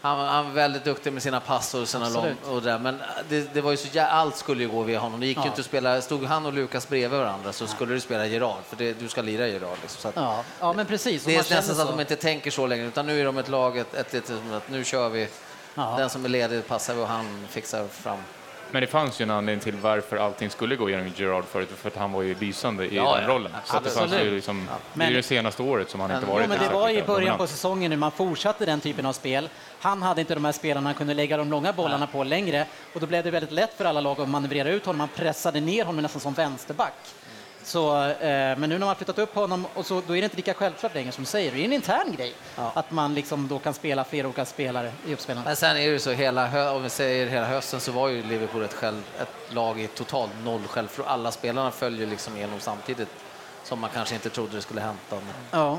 han, 0.00 0.18
han 0.18 0.46
är 0.46 0.50
väldigt 0.50 0.84
duktig 0.84 1.12
med 1.12 1.22
sina 1.22 1.40
pass 1.40 1.74
och 1.74 1.88
sina 1.88 2.08
lång, 2.08 2.34
och 2.46 2.62
där, 2.62 2.78
men 2.78 3.02
det, 3.28 3.54
det 3.54 3.60
var 3.60 3.70
ju 3.70 3.76
så 3.76 4.00
allt 4.00 4.36
skulle 4.36 4.62
ju 4.62 4.68
gå 4.68 4.82
via 4.82 4.98
honom. 4.98 5.20
Det 5.20 5.26
gick 5.26 5.38
Ja. 5.38 5.46
inte 5.46 5.60
att 5.60 5.66
spela, 5.66 6.00
stod 6.02 6.24
han 6.24 6.46
och 6.46 6.52
Lukas 6.52 6.88
bredvid 6.88 7.18
varandra 7.20 7.52
så 7.52 7.66
skulle 7.66 7.94
du 7.94 8.00
spela 8.00 8.26
Gerard, 8.26 8.64
för 8.68 8.76
det, 8.76 8.92
du 8.92 9.08
ska 9.08 9.22
lira 9.22 9.48
Gerard. 9.48 9.78
Liksom, 9.82 10.08
att, 10.10 10.16
Ja, 10.16 10.44
ja 10.60 10.72
men 10.72 10.86
precis. 10.86 11.24
Det 11.24 11.34
är 11.34 11.38
nästan 11.38 11.76
så 11.76 11.82
att 11.82 11.88
de 11.88 12.00
inte 12.00 12.16
tänker 12.16 12.50
så 12.50 12.66
längre, 12.66 12.86
utan 12.86 13.06
nu 13.06 13.20
är 13.20 13.24
de 13.24 13.38
ett 13.38 13.48
lag, 13.48 13.78
ett, 13.78 13.94
ett, 13.94 14.14
ett, 14.14 14.30
att 14.52 14.68
nu 14.70 14.84
kör 14.84 15.08
vi. 15.08 15.28
Ja. 15.74 15.94
Den 15.98 16.10
som 16.10 16.24
är 16.24 16.28
ledig 16.28 16.66
passar 16.66 16.94
vi 16.94 17.02
och 17.02 17.08
han 17.08 17.46
fixar 17.50 17.86
fram. 17.88 18.18
Men 18.72 18.80
det 18.80 18.86
fanns 18.86 19.20
ju 19.20 19.22
en 19.22 19.30
anledning 19.30 19.62
till 19.64 19.74
varför 19.76 20.16
allting 20.16 20.50
skulle 20.50 20.76
gå 20.76 20.90
genom 20.90 21.08
Gerard 21.16 21.44
förut, 21.44 21.68
för 21.76 21.88
att 21.88 21.96
han 21.96 22.12
var 22.12 22.22
ju 22.22 22.34
lysande 22.40 22.84
i 22.86 22.96
Ja, 22.96 23.14
den 23.14 23.22
ja. 23.22 23.28
rollen. 23.34 23.52
Så 23.64 23.80
det 23.80 23.90
fanns 23.90 24.12
ju 24.12 24.30
liksom, 24.34 24.66
det 24.66 24.98
Men- 24.98 25.08
är 25.08 25.12
det 25.14 25.22
senaste 25.22 25.62
året 25.62 25.90
som 25.90 26.00
han 26.00 26.10
inte 26.10 26.26
varit 26.26 26.42
Jo, 26.44 26.48
men 26.48 26.68
det 26.68 26.74
var 26.74 26.90
i 26.90 27.02
början 27.02 27.38
på 27.38 27.46
säsongen 27.46 27.90
nu 27.90 27.96
man 27.96 28.10
fortsatte 28.12 28.66
den 28.66 28.80
typen 28.80 29.06
av 29.06 29.12
spel. 29.12 29.48
Han 29.80 30.02
hade 30.02 30.20
inte 30.20 30.34
de 30.34 30.44
här 30.44 30.52
spelarna 30.52 30.88
han 30.88 30.94
kunde 30.94 31.14
lägga 31.14 31.36
de 31.36 31.50
långa 31.50 31.72
bollarna 31.72 32.06
på 32.06 32.24
längre 32.24 32.66
och 32.94 33.00
då 33.00 33.06
blev 33.06 33.24
det 33.24 33.30
väldigt 33.30 33.52
lätt 33.52 33.74
för 33.76 33.84
alla 33.84 34.00
lag 34.00 34.20
att 34.20 34.28
manövrera 34.28 34.68
ut 34.70 34.86
honom. 34.86 34.98
Man 34.98 35.08
pressade 35.16 35.60
ner 35.60 35.84
honom 35.84 36.02
nästan 36.02 36.20
som 36.20 36.32
vänsterback. 36.34 36.94
Så, 37.64 38.04
eh, 38.06 38.18
men 38.28 38.60
nu 38.60 38.66
när 38.68 38.78
man 38.78 38.88
har 38.88 38.94
flyttat 38.94 39.18
upp 39.18 39.34
honom, 39.34 39.66
och 39.74 39.86
så, 39.86 40.02
då 40.06 40.16
är 40.16 40.20
det 40.20 40.24
inte 40.24 40.36
lika 40.36 40.54
självklart 40.54 40.94
längre 40.94 41.12
som 41.12 41.24
du 41.24 41.30
säger. 41.30 41.52
Det 41.52 41.60
är 41.60 41.64
en 41.64 41.72
intern 41.72 42.12
grej 42.16 42.34
Ja. 42.56 42.72
att 42.74 42.90
man 42.90 43.14
liksom 43.14 43.48
då 43.48 43.58
kan 43.58 43.74
spela 43.74 44.04
flera 44.04 44.26
olika 44.26 44.44
spelare 44.44 44.92
i 45.06 45.12
uppspelarna. 45.14 45.44
Men 45.46 45.56
sen 45.56 45.70
är 45.70 45.74
det 45.74 45.82
ju 45.82 45.98
så, 45.98 46.10
hela, 46.10 46.72
om 46.72 46.82
vi 46.82 46.88
säger 46.90 47.26
hela 47.26 47.46
hösten 47.46 47.80
så 47.80 47.92
var 47.92 48.08
ju 48.08 48.22
Liverpool 48.22 48.62
ett, 48.62 48.74
själv, 48.74 49.02
ett 49.20 49.54
lag 49.54 49.80
i 49.80 49.86
total 49.86 50.28
noll 50.44 50.66
självförtroende. 50.66 51.12
Alla 51.12 51.30
spelarna 51.30 51.70
följer 51.70 52.06
liksom 52.06 52.36
igenom 52.36 52.60
samtidigt 52.60 53.08
som 53.64 53.80
man 53.80 53.90
kanske 53.94 54.14
inte 54.14 54.30
trodde 54.30 54.56
det 54.56 54.62
skulle 54.62 54.80
hända. 54.80 54.98
Men... 55.10 55.20
Ja, 55.50 55.78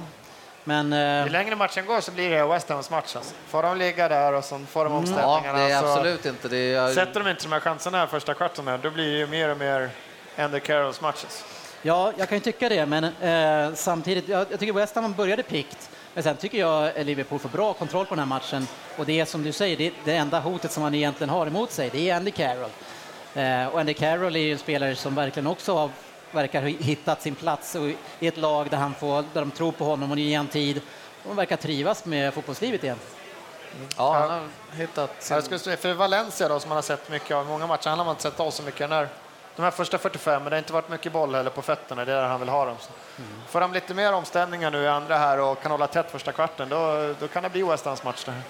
men 0.64 0.94
eh, 0.94 1.24
Ju 1.26 1.30
längre 1.32 1.56
matchen 1.56 1.86
går 1.86 2.02
så 2.02 2.12
blir 2.12 2.30
det 2.30 2.46
West 2.46 2.70
Hams 2.70 2.90
match. 2.90 3.16
Alltså. 3.16 3.34
Får 3.48 3.64
de 3.64 3.78
ligga 3.78 4.08
där 4.10 4.34
och 4.34 4.44
så 4.46 4.60
får 4.60 4.84
de 4.84 4.94
Ja, 4.94 5.00
omställningarna 5.00 5.60
det 5.60 5.72
är 5.72 5.82
så 5.82 5.88
absolut 5.88 6.26
inte 6.26 6.48
det. 6.48 6.74
Är, 6.74 6.94
sätter 6.94 7.24
de 7.24 7.30
inte 7.30 7.44
de 7.44 7.52
här 7.52 7.60
chanserna 7.60 7.98
här 7.98 8.08
första 8.08 8.34
kvarten 8.34 8.68
här, 8.68 8.78
då 8.78 8.90
blir 8.90 9.12
det 9.14 9.18
ju 9.18 9.28
mer 9.28 9.50
och 9.50 9.58
mer 9.58 9.90
Andy 10.38 10.60
Carrolls 10.60 11.02
matches. 11.02 11.44
Ja, 11.86 12.14
jag 12.18 12.30
kan 12.30 12.38
ju 12.38 12.44
tycka 12.44 12.70
det, 12.70 12.86
men 12.86 13.04
eh, 13.04 13.76
samtidigt, 13.76 14.28
jag, 14.28 14.46
jag 14.52 14.60
tycker 14.60 14.74
West 14.74 14.96
Ham 14.96 15.14
började 15.14 15.44
pikt. 15.44 15.90
Men 16.14 16.24
sen 16.24 16.38
tycker 16.38 16.58
jag 16.58 17.06
Liverpool 17.06 17.40
får 17.40 17.50
bra 17.50 17.74
kontroll 17.74 18.06
på 18.06 18.16
den 18.16 18.20
här 18.20 18.26
matchen. 18.26 18.68
Och 18.98 19.06
det 19.06 19.20
är 19.20 19.26
som 19.26 19.44
du 19.44 19.52
säger, 19.52 19.78
det, 19.78 19.94
det 20.06 20.16
enda 20.16 20.40
hotet 20.40 20.72
som 20.72 20.84
man 20.84 20.96
egentligen 20.96 21.30
har 21.30 21.48
emot 21.48 21.72
sig, 21.72 21.90
det 21.90 22.10
är 22.10 22.16
Andy 22.16 22.32
Carroll. 22.32 22.70
Eh, 23.34 23.68
och 23.68 23.80
Andy 23.80 23.94
Carroll 23.94 24.36
är 24.36 24.40
ju 24.40 24.52
en 24.52 24.58
spelare 24.58 24.96
som 24.96 25.16
verkligen 25.16 25.48
också 25.48 25.76
har, 25.76 25.90
verkar 26.32 26.62
ha 26.62 26.70
hittat 26.70 27.22
sin 27.22 27.36
plats 27.36 27.76
och 27.76 27.90
i 28.20 28.28
ett 28.28 28.38
lag 28.38 28.70
där, 28.70 28.78
han 28.78 28.94
får, 28.94 29.24
där 29.34 29.42
de 29.42 29.52
tror 29.52 29.72
på 29.72 29.86
honom 29.86 30.12
och 30.12 30.20
ger 30.20 30.38
han 30.38 30.48
tid. 30.48 30.82
Och 31.30 31.38
verkar 31.38 31.56
trivas 31.56 32.06
med 32.06 32.34
fotbollslivet 32.34 32.84
igen. 32.84 32.98
ja, 33.98 34.14
han 34.14 34.30
har 34.30 34.48
hittat 34.78 35.24
sin... 35.24 35.36
jag 35.36 35.44
skulle 35.44 35.60
säga, 35.60 35.78
för 35.78 35.94
Valencia 35.94 36.48
då, 36.48 36.60
som 36.60 36.70
man 36.70 36.76
har 36.76 36.82
sett 36.82 37.10
mycket 37.10 37.32
av, 37.32 37.46
många 37.46 37.68
matcher, 37.68 37.90
han 37.90 37.98
har 37.98 38.06
man 38.06 38.14
inte 38.14 38.24
sett 38.24 38.40
av 38.40 38.52
så 38.52 38.64
mycket 38.64 38.90
när 38.90 39.08
de 39.56 39.62
här 39.62 39.72
första 39.72 39.98
45, 39.98 40.44
men 40.44 40.50
det 40.50 40.56
har 40.56 40.60
inte 40.60 40.74
varit 40.74 40.90
mycket 40.90 41.12
boll 41.12 41.36
heller 41.36 41.50
på 41.50 41.62
fötterna, 41.62 42.06
det 42.06 42.12
är 42.12 42.16
där 42.16 42.28
han 42.28 42.40
vill 42.40 42.50
ha 42.50 42.66
dem. 42.66 42.76
Så. 42.80 42.90
Får 43.48 43.60
de 43.62 43.74
lite 43.74 43.94
mer 43.94 44.14
omställningar 44.14 44.72
nu 44.72 44.84
i 44.84 44.88
andra 44.88 45.18
här 45.18 45.40
och 45.40 45.62
kan 45.62 45.72
hålla 45.72 45.88
tätt 45.88 46.12
första 46.12 46.32
kvarten, 46.32 46.70
då, 46.70 47.14
då 47.20 47.28
kan 47.28 47.44
det 47.44 47.50
bli 47.50 47.64
West 47.64 47.86
Hams 47.86 48.04
match 48.04 48.24
det 48.26 48.32
här. 48.32 48.42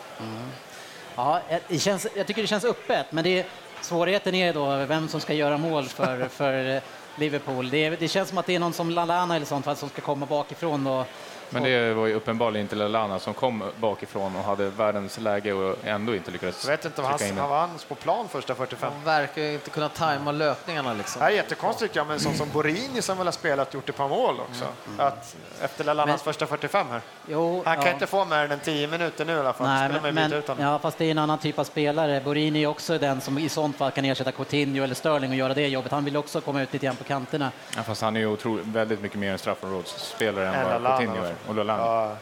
Ja, 1.15 1.41
det 1.67 1.79
känns, 1.79 2.07
jag 2.15 2.27
tycker 2.27 2.41
det 2.41 2.47
känns 2.47 2.65
öppet, 2.65 3.11
men 3.11 3.23
det, 3.23 3.45
svårigheten 3.81 4.35
är 4.35 4.53
då 4.53 4.85
vem 4.85 5.07
som 5.07 5.21
ska 5.21 5.33
göra 5.33 5.57
mål 5.57 5.85
för, 5.85 6.27
för 6.29 6.75
eh, 6.75 6.81
Liverpool. 7.15 7.69
Det, 7.69 7.89
det 7.89 8.07
känns 8.07 8.29
som 8.29 8.37
att 8.37 8.45
det 8.45 8.55
är 8.55 8.59
någon 8.59 8.73
som 8.73 8.89
Lallana 8.89 9.35
eller 9.35 9.45
sånt 9.45 9.77
som 9.77 9.89
ska 9.89 10.01
komma 10.01 10.25
bakifrån 10.25 10.87
och 10.87 11.07
Men 11.53 11.63
det 11.63 11.93
var 11.93 12.07
ju 12.07 12.13
uppenbarligen 12.13 12.65
inte 12.65 12.75
Lallana 12.75 13.19
som 13.19 13.33
kom 13.33 13.63
bakifrån 13.79 14.35
och 14.35 14.43
hade 14.43 14.69
världens 14.69 15.17
läge 15.19 15.53
och 15.53 15.75
ändå 15.83 16.15
inte 16.15 16.31
lyckades 16.31 16.65
Jag 16.65 16.71
vet 16.71 16.85
inte 16.85 17.01
om 17.01 17.07
han, 17.07 17.23
in 17.23 17.37
han 17.37 17.49
var 17.49 17.59
hans 17.59 17.83
på 17.83 17.95
plan 17.95 18.27
första 18.29 18.55
45. 18.55 18.91
Han 18.93 19.03
verkar 19.03 19.41
ju 19.41 19.53
inte 19.53 19.69
kunna 19.69 19.89
tajma 19.89 20.31
löpningarna 20.31 20.93
liksom. 20.93 21.19
Det 21.19 21.25
är 21.25 21.29
jättekonstigt, 21.29 21.95
ja, 21.95 22.03
men 22.03 22.19
sån 22.19 22.33
som 22.33 22.49
Borini 22.49 23.01
som 23.01 23.17
väl 23.17 23.27
har 23.27 23.31
spelat 23.31 23.73
gjort 23.73 23.89
ett 23.89 23.95
par 23.95 24.09
mål 24.09 24.39
också. 24.39 24.65
Att 24.97 25.35
efter 25.61 25.83
Lallanas 25.83 26.25
Men- 26.25 26.33
första 26.33 26.45
45 26.45 26.87
här. 26.91 27.01
Jo, 27.27 27.63
Han 27.65 27.75
kan 27.75 27.85
ja. 27.85 27.91
inte 27.93 28.07
få 28.07 28.25
mer 28.25 28.51
än 28.51 28.59
10 28.59 28.87
minuter 28.87 29.25
nu 29.25 29.33
i 29.33 29.39
alla 29.39 29.53
fall. 29.53 29.67
Nej, 29.67 29.89
men, 30.03 30.15
men, 30.15 30.43
ja, 30.59 30.79
fast 30.79 30.97
det 30.97 31.05
är 31.05 31.11
en 31.11 31.17
annan 31.17 31.37
typ 31.37 31.59
av 31.59 31.63
spelare. 31.63 32.21
Borini 32.21 32.63
är 32.63 32.67
också 32.67 32.97
den 32.97 33.21
som 33.21 33.37
i 33.37 33.49
sånt 33.49 33.77
fall 33.77 33.91
kan 33.91 34.05
ersätta 34.05 34.31
Coutinho 34.31 34.83
eller 34.83 34.95
Sterling 34.95 35.29
och 35.29 35.35
göra 35.35 35.53
det 35.53 35.67
jobbet. 35.67 35.91
Han 35.91 36.05
vill 36.05 36.17
också 36.17 36.41
komma 36.41 36.61
ut 36.61 36.73
lite 36.73 36.85
grann 36.85 36.95
på 36.95 37.03
kanterna. 37.03 37.51
Ja, 37.75 37.83
fast 37.83 38.01
han 38.01 38.15
är 38.15 38.19
ju 38.19 38.27
otroligt, 38.27 38.65
väldigt 38.65 39.01
mycket 39.01 39.19
mer 39.19 39.31
en 39.31 39.37
straffområdesspelare 39.37 40.47
än 40.47 40.81
vad 40.83 40.97
Coutinho 40.99 41.25
är. 41.25 41.33
Och 41.47 41.55
Lallana. 41.55 41.83
Ja, 41.83 42.17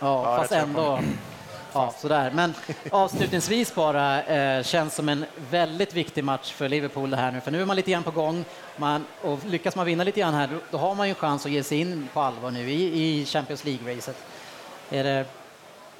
Ja, 0.00 0.24
Ja, 0.24 0.36
fast 0.36 0.52
ändå. 0.52 1.00
Ja, 1.72 1.94
sådär. 1.98 2.30
Men 2.34 2.54
avslutningsvis 2.90 3.74
bara, 3.74 4.22
eh, 4.22 4.62
känns 4.62 4.94
som 4.94 5.08
en 5.08 5.24
väldigt 5.50 5.94
viktig 5.94 6.24
match 6.24 6.52
för 6.52 6.68
Liverpool 6.68 7.10
det 7.10 7.16
här 7.16 7.32
nu, 7.32 7.40
för 7.40 7.50
nu 7.50 7.62
är 7.62 7.66
man 7.66 7.76
lite 7.76 7.90
grann 7.90 8.02
på 8.02 8.10
gång. 8.10 8.44
Man, 8.76 9.04
och 9.22 9.38
lyckas 9.46 9.76
man 9.76 9.86
vinna 9.86 10.04
lite 10.04 10.20
grann 10.20 10.34
här, 10.34 10.46
då, 10.52 10.56
då 10.70 10.78
har 10.78 10.94
man 10.94 11.06
ju 11.06 11.10
en 11.10 11.14
chans 11.14 11.46
att 11.46 11.52
ge 11.52 11.62
sig 11.62 11.80
in 11.80 12.08
på 12.12 12.20
allvar 12.20 12.50
nu 12.50 12.70
i, 12.70 13.20
i 13.20 13.26
Champions 13.26 13.64
League-racet. 13.64 14.14
Är 14.90 15.04
det, 15.04 15.24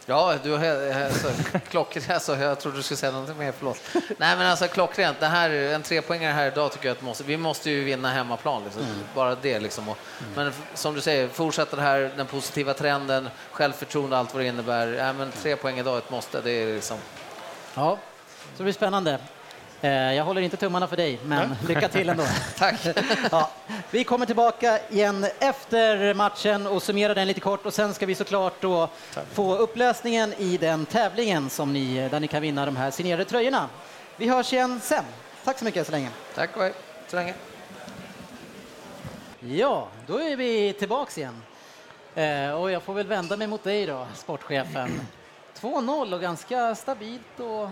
Ja, 0.06 0.34
du 0.42 0.50
har 0.50 0.58
he- 0.58 1.10
så, 1.12 1.60
klockrent, 1.70 2.10
alltså, 2.10 2.36
jag 2.36 2.60
trodde 2.60 2.76
du 2.76 2.82
skulle 2.82 2.98
säga 2.98 3.12
någonting 3.12 3.38
mer, 3.38 3.52
förlåt. 3.58 3.78
Nej 3.94 4.36
men 4.36 4.46
alltså 4.46 4.68
klockrent, 4.68 5.20
det 5.20 5.26
här, 5.26 5.50
en 5.50 5.82
trepoängare 5.82 6.32
här 6.32 6.46
idag 6.46 6.72
tycker 6.72 6.88
jag 6.88 6.96
att 6.96 7.02
måste, 7.02 7.24
vi 7.24 7.36
måste 7.36 7.70
ju 7.70 7.84
vinna 7.84 8.10
hemmaplan, 8.10 8.64
liksom. 8.64 8.82
bara 9.14 9.34
det 9.34 9.60
liksom. 9.60 9.88
Och, 9.88 9.98
Men 10.34 10.46
f- 10.48 10.62
som 10.74 10.94
du 10.94 11.00
säger, 11.00 11.28
fortsätta 11.28 11.76
det 11.76 11.82
här, 11.82 12.10
den 12.16 12.26
positiva 12.26 12.74
trenden, 12.74 13.28
självförtroende, 13.52 14.18
allt 14.18 14.34
vad 14.34 14.42
det 14.42 14.46
innebär. 14.46 14.86
Ja, 14.86 15.12
men 15.12 15.32
tre 15.32 15.56
poäng 15.56 15.78
idag 15.78 15.94
är 15.94 15.98
ett 15.98 16.10
måste, 16.10 16.40
det 16.40 16.50
är 16.50 16.74
liksom... 16.74 16.98
ja, 17.74 17.98
så 18.42 18.56
det 18.56 18.62
blir 18.62 18.72
spännande. 18.72 19.18
Eh, 19.82 19.90
jag 20.14 20.24
håller 20.24 20.40
inte 20.40 20.56
tummarna 20.56 20.86
för 20.86 20.96
dig, 20.96 21.20
men 21.24 21.56
lycka 21.68 21.88
till 21.88 22.08
ändå. 22.08 22.24
Tack! 22.58 22.86
Ja, 23.30 23.50
vi 23.90 24.04
kommer 24.04 24.26
tillbaka 24.26 24.78
igen 24.90 25.26
efter 25.38 26.14
matchen 26.14 26.66
och 26.66 26.82
summerar 26.82 27.14
den 27.14 27.28
lite 27.28 27.40
kort 27.40 27.66
och 27.66 27.74
sen 27.74 27.94
ska 27.94 28.06
vi 28.06 28.14
såklart 28.14 28.60
då 28.60 28.88
få 29.32 29.56
upplösningen 29.56 30.34
i 30.38 30.56
den 30.56 30.86
tävlingen 30.86 31.50
som 31.50 31.72
ni, 31.72 32.08
där 32.08 32.20
ni 32.20 32.28
kan 32.28 32.42
vinna 32.42 32.66
de 32.66 32.76
här 32.76 32.90
signerade 32.90 33.24
tröjorna. 33.24 33.68
Vi 34.16 34.28
hörs 34.28 34.52
igen 34.52 34.80
sen. 34.82 35.04
Tack 35.44 35.58
så 35.58 35.64
mycket 35.64 35.86
så 35.86 35.92
länge. 35.92 36.08
Tack 36.34 36.56
och 36.56 36.62
hej, 36.62 36.72
så 37.08 37.16
länge. 37.16 37.34
Ja, 39.40 39.88
då 40.06 40.20
är 40.20 40.36
vi 40.36 40.72
tillbaks 40.72 41.18
igen. 41.18 41.42
Eh, 42.14 42.50
och 42.50 42.70
jag 42.70 42.82
får 42.82 42.94
väl 42.94 43.06
vända 43.06 43.36
mig 43.36 43.46
mot 43.46 43.64
dig 43.64 43.86
då, 43.86 44.06
sportchefen. 44.14 45.00
2-0 45.60 46.14
och 46.14 46.20
ganska 46.20 46.74
stabilt 46.74 47.40
och 47.40 47.68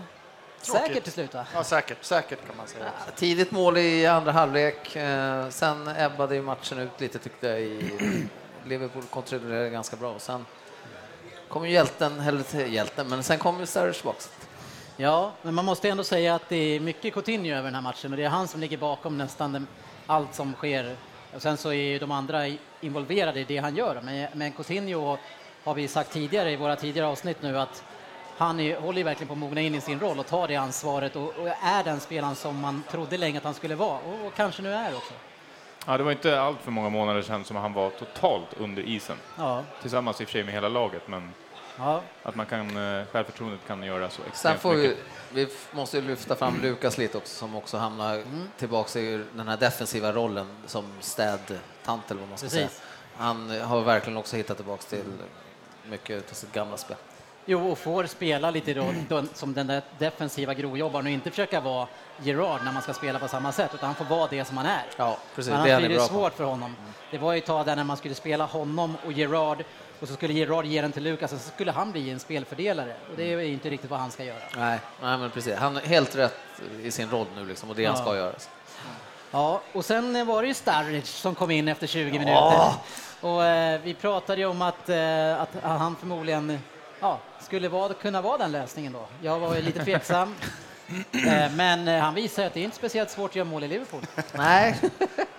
säkert 0.61 1.03
till 1.03 1.13
slut 1.13 1.33
va? 1.33 1.45
ja, 1.53 1.63
säkert, 1.63 2.03
säkert 2.03 2.47
kan 2.47 2.57
man 2.57 2.67
säga. 2.67 2.91
Tidigt 3.15 3.51
mål 3.51 3.77
i 3.77 4.05
andra 4.05 4.31
halvlek, 4.31 4.95
eh, 4.95 5.49
sen 5.49 5.87
ebbade 5.87 6.35
ju 6.35 6.41
matchen 6.41 6.79
ut 6.79 7.01
lite 7.01 7.19
tyckte 7.19 7.47
jag. 7.47 7.61
I, 7.61 7.91
Liverpool 8.65 9.03
kontrollerade 9.03 9.69
ganska 9.69 9.95
bra. 9.95 10.11
Och 10.11 10.21
sen 10.21 10.45
kom 11.49 11.65
ju 11.65 11.71
hjälten, 11.71 12.19
eller 12.19 12.65
hjälten, 12.65 13.07
men 13.07 13.23
sen 13.23 13.37
kom 13.37 13.59
ju 13.59 13.65
Sturridge 13.65 13.93
tillbaka. 13.93 14.19
Ja, 14.97 15.31
men 15.41 15.53
man 15.55 15.65
måste 15.65 15.89
ändå 15.89 16.03
säga 16.03 16.35
att 16.35 16.49
det 16.49 16.55
är 16.55 16.79
mycket 16.79 17.13
Coutinho 17.13 17.51
över 17.51 17.63
den 17.63 17.75
här 17.75 17.81
matchen 17.81 18.11
och 18.11 18.17
det 18.17 18.23
är 18.23 18.29
han 18.29 18.47
som 18.47 18.61
ligger 18.61 18.77
bakom 18.77 19.17
nästan 19.17 19.67
allt 20.07 20.35
som 20.35 20.53
sker. 20.53 20.95
Och 21.35 21.41
sen 21.41 21.57
så 21.57 21.69
är 21.69 21.73
ju 21.73 21.99
de 21.99 22.11
andra 22.11 22.47
involverade 22.81 23.39
i 23.39 23.43
det 23.43 23.57
han 23.57 23.75
gör. 23.75 24.01
Men, 24.03 24.27
men 24.33 24.51
Coutinho 24.51 25.17
har 25.63 25.73
vi 25.73 25.87
sagt 25.87 26.11
tidigare 26.11 26.51
i 26.51 26.55
våra 26.55 26.75
tidigare 26.75 27.07
avsnitt 27.07 27.41
nu 27.41 27.59
att 27.59 27.83
han 28.39 28.59
är, 28.59 28.79
håller 28.79 28.97
ju 28.97 29.03
verkligen 29.03 29.27
på 29.27 29.33
att 29.33 29.37
mogna 29.39 29.61
in 29.61 29.75
i 29.75 29.81
sin 29.81 29.99
roll 29.99 30.19
och 30.19 30.27
tar 30.27 30.47
det 30.47 30.55
ansvaret 30.55 31.15
och, 31.15 31.23
och 31.23 31.47
är 31.63 31.83
den 31.83 31.99
spelaren 31.99 32.35
som 32.35 32.59
man 32.59 32.83
trodde 32.91 33.17
länge 33.17 33.37
att 33.37 33.43
han 33.43 33.53
skulle 33.53 33.75
vara 33.75 33.99
och, 33.99 34.25
och 34.27 34.33
kanske 34.35 34.61
nu 34.61 34.73
är 34.73 34.95
också. 34.95 35.13
Ja, 35.85 35.97
det 35.97 36.03
var 36.03 36.11
inte 36.11 36.41
allt 36.41 36.57
för 36.61 36.71
många 36.71 36.89
månader 36.89 37.21
sedan 37.21 37.43
som 37.45 37.55
han 37.55 37.73
var 37.73 37.89
totalt 37.89 38.47
under 38.57 38.83
isen. 38.83 39.17
Ja, 39.37 39.63
Tillsammans 39.81 40.21
i 40.21 40.23
och 40.23 40.27
för 40.27 40.31
sig 40.33 40.43
med 40.43 40.53
hela 40.53 40.69
laget, 40.69 41.07
men 41.07 41.33
ja, 41.77 42.01
att 42.23 42.35
man 42.35 42.45
kan, 42.45 42.97
eh, 42.99 43.05
självförtroendet 43.11 43.59
kan 43.67 43.83
göra 43.83 44.09
så 44.09 44.15
Sen 44.21 44.27
extremt 44.27 44.59
får 44.59 44.73
vi, 44.73 44.87
mycket. 44.87 45.03
vi 45.33 45.43
f- 45.43 45.67
måste 45.71 45.97
ju 45.97 46.03
lyfta 46.07 46.35
fram 46.35 46.59
Lukas 46.61 46.97
lite 46.97 47.17
också, 47.17 47.35
som 47.35 47.55
också 47.55 47.77
hamnar 47.77 48.23
tillbaka 48.57 48.99
i 48.99 49.23
den 49.33 49.47
här 49.47 49.57
defensiva 49.57 50.11
rollen 50.11 50.47
som 50.65 50.85
städtant 50.99 52.11
eller 52.11 52.19
vad 52.19 52.29
man 52.29 52.37
ska 52.37 52.45
Precis. 52.47 52.59
säga. 52.59 52.69
Han 53.17 53.61
har 53.61 53.81
verkligen 53.81 54.17
också 54.17 54.35
hittat 54.35 54.57
tillbaka 54.57 54.81
till 54.83 55.03
mycket 55.89 56.31
av 56.31 56.35
sitt 56.35 56.51
gamla 56.53 56.77
spel. 56.77 56.97
Jo, 57.51 57.71
och 57.71 57.77
får 57.77 58.05
spela 58.05 58.51
lite 58.51 58.73
då, 58.73 58.85
då, 59.09 59.23
som 59.33 59.53
den 59.53 59.67
där 59.67 59.81
defensiva 59.99 60.53
grovjobbaren 60.53 61.05
och 61.05 61.11
inte 61.11 61.29
försöka 61.29 61.59
vara 61.61 61.87
Gerard 62.23 62.59
när 62.65 62.71
man 62.71 62.81
ska 62.81 62.93
spela 62.93 63.19
på 63.19 63.27
samma 63.27 63.51
sätt, 63.51 63.71
utan 63.73 63.85
han 63.87 63.95
får 63.95 64.05
vara 64.15 64.27
det 64.29 64.45
som 64.45 64.57
han 64.57 64.65
är. 64.65 64.83
Ja, 64.97 65.17
precis. 65.35 65.53
Annars 65.53 65.65
Det 65.65 65.71
är 65.71 65.77
blir 65.79 65.89
han 65.89 65.91
det 65.91 65.97
bra 65.97 66.07
på. 66.07 66.13
svårt 66.13 66.33
för 66.33 66.43
honom. 66.43 66.75
Det 67.11 67.17
var 67.17 67.31
ju 67.33 67.37
ett 67.37 67.45
tag 67.45 67.65
där 67.65 67.75
när 67.75 67.83
man 67.83 67.97
skulle 67.97 68.15
spela 68.15 68.45
honom 68.45 68.97
och 69.05 69.11
Gerard 69.11 69.63
och 69.99 70.07
så 70.07 70.13
skulle 70.13 70.33
Gerard 70.33 70.65
ge 70.65 70.81
den 70.81 70.91
till 70.91 71.03
Lukas 71.03 71.33
och 71.33 71.39
så 71.39 71.49
skulle 71.49 71.71
han 71.71 71.91
bli 71.91 72.09
en 72.09 72.19
spelfördelare. 72.19 72.93
Och 73.11 73.17
det 73.17 73.33
är 73.33 73.39
inte 73.39 73.69
riktigt 73.69 73.89
vad 73.89 73.99
han 73.99 74.11
ska 74.11 74.23
göra. 74.23 74.37
Nej, 74.57 74.79
nej, 75.01 75.17
men 75.17 75.31
precis. 75.31 75.55
Han 75.55 75.77
är 75.77 75.81
helt 75.81 76.15
rätt 76.15 76.37
i 76.83 76.91
sin 76.91 77.09
roll 77.09 77.27
nu 77.35 77.45
liksom, 77.45 77.69
och 77.69 77.75
det 77.75 77.85
han 77.85 77.95
Ja. 77.97 78.01
ska 78.01 78.15
göra. 78.15 78.33
Ja, 79.31 79.61
och 79.73 79.85
sen 79.85 80.27
var 80.27 80.41
det 80.41 80.47
ju 80.47 80.53
Starric 80.53 81.09
som 81.09 81.35
kom 81.35 81.51
in 81.51 81.67
efter 81.67 81.87
20 81.87 82.19
minuter. 82.19 82.71
Och 83.21 83.43
eh, 83.45 83.81
vi 83.83 83.93
pratade 83.93 84.41
ju 84.41 84.47
om 84.47 84.61
att, 84.61 84.89
eh, 84.89 85.41
att 85.41 85.49
han 85.63 85.95
förmodligen 85.95 86.59
ja, 86.99 87.19
skulle 87.39 87.69
vara, 87.69 87.93
kunna 87.93 88.21
vara 88.21 88.37
den 88.37 88.51
lösningen 88.51 88.93
då. 88.93 89.07
Jag 89.21 89.39
var 89.39 89.55
ju 89.55 89.61
lite 89.61 89.85
tveksam. 89.85 90.35
Eh, 91.27 91.51
men 91.55 91.87
eh, 91.87 91.99
han 91.99 92.13
visar 92.13 92.45
att 92.45 92.53
det 92.53 92.59
är 92.59 92.63
inte 92.63 92.77
speciellt 92.77 93.09
svårt 93.09 93.29
att 93.29 93.35
göra 93.35 93.45
mål 93.45 93.63
i 93.63 93.67
Liverpool. 93.67 94.01
Nej, 94.33 94.81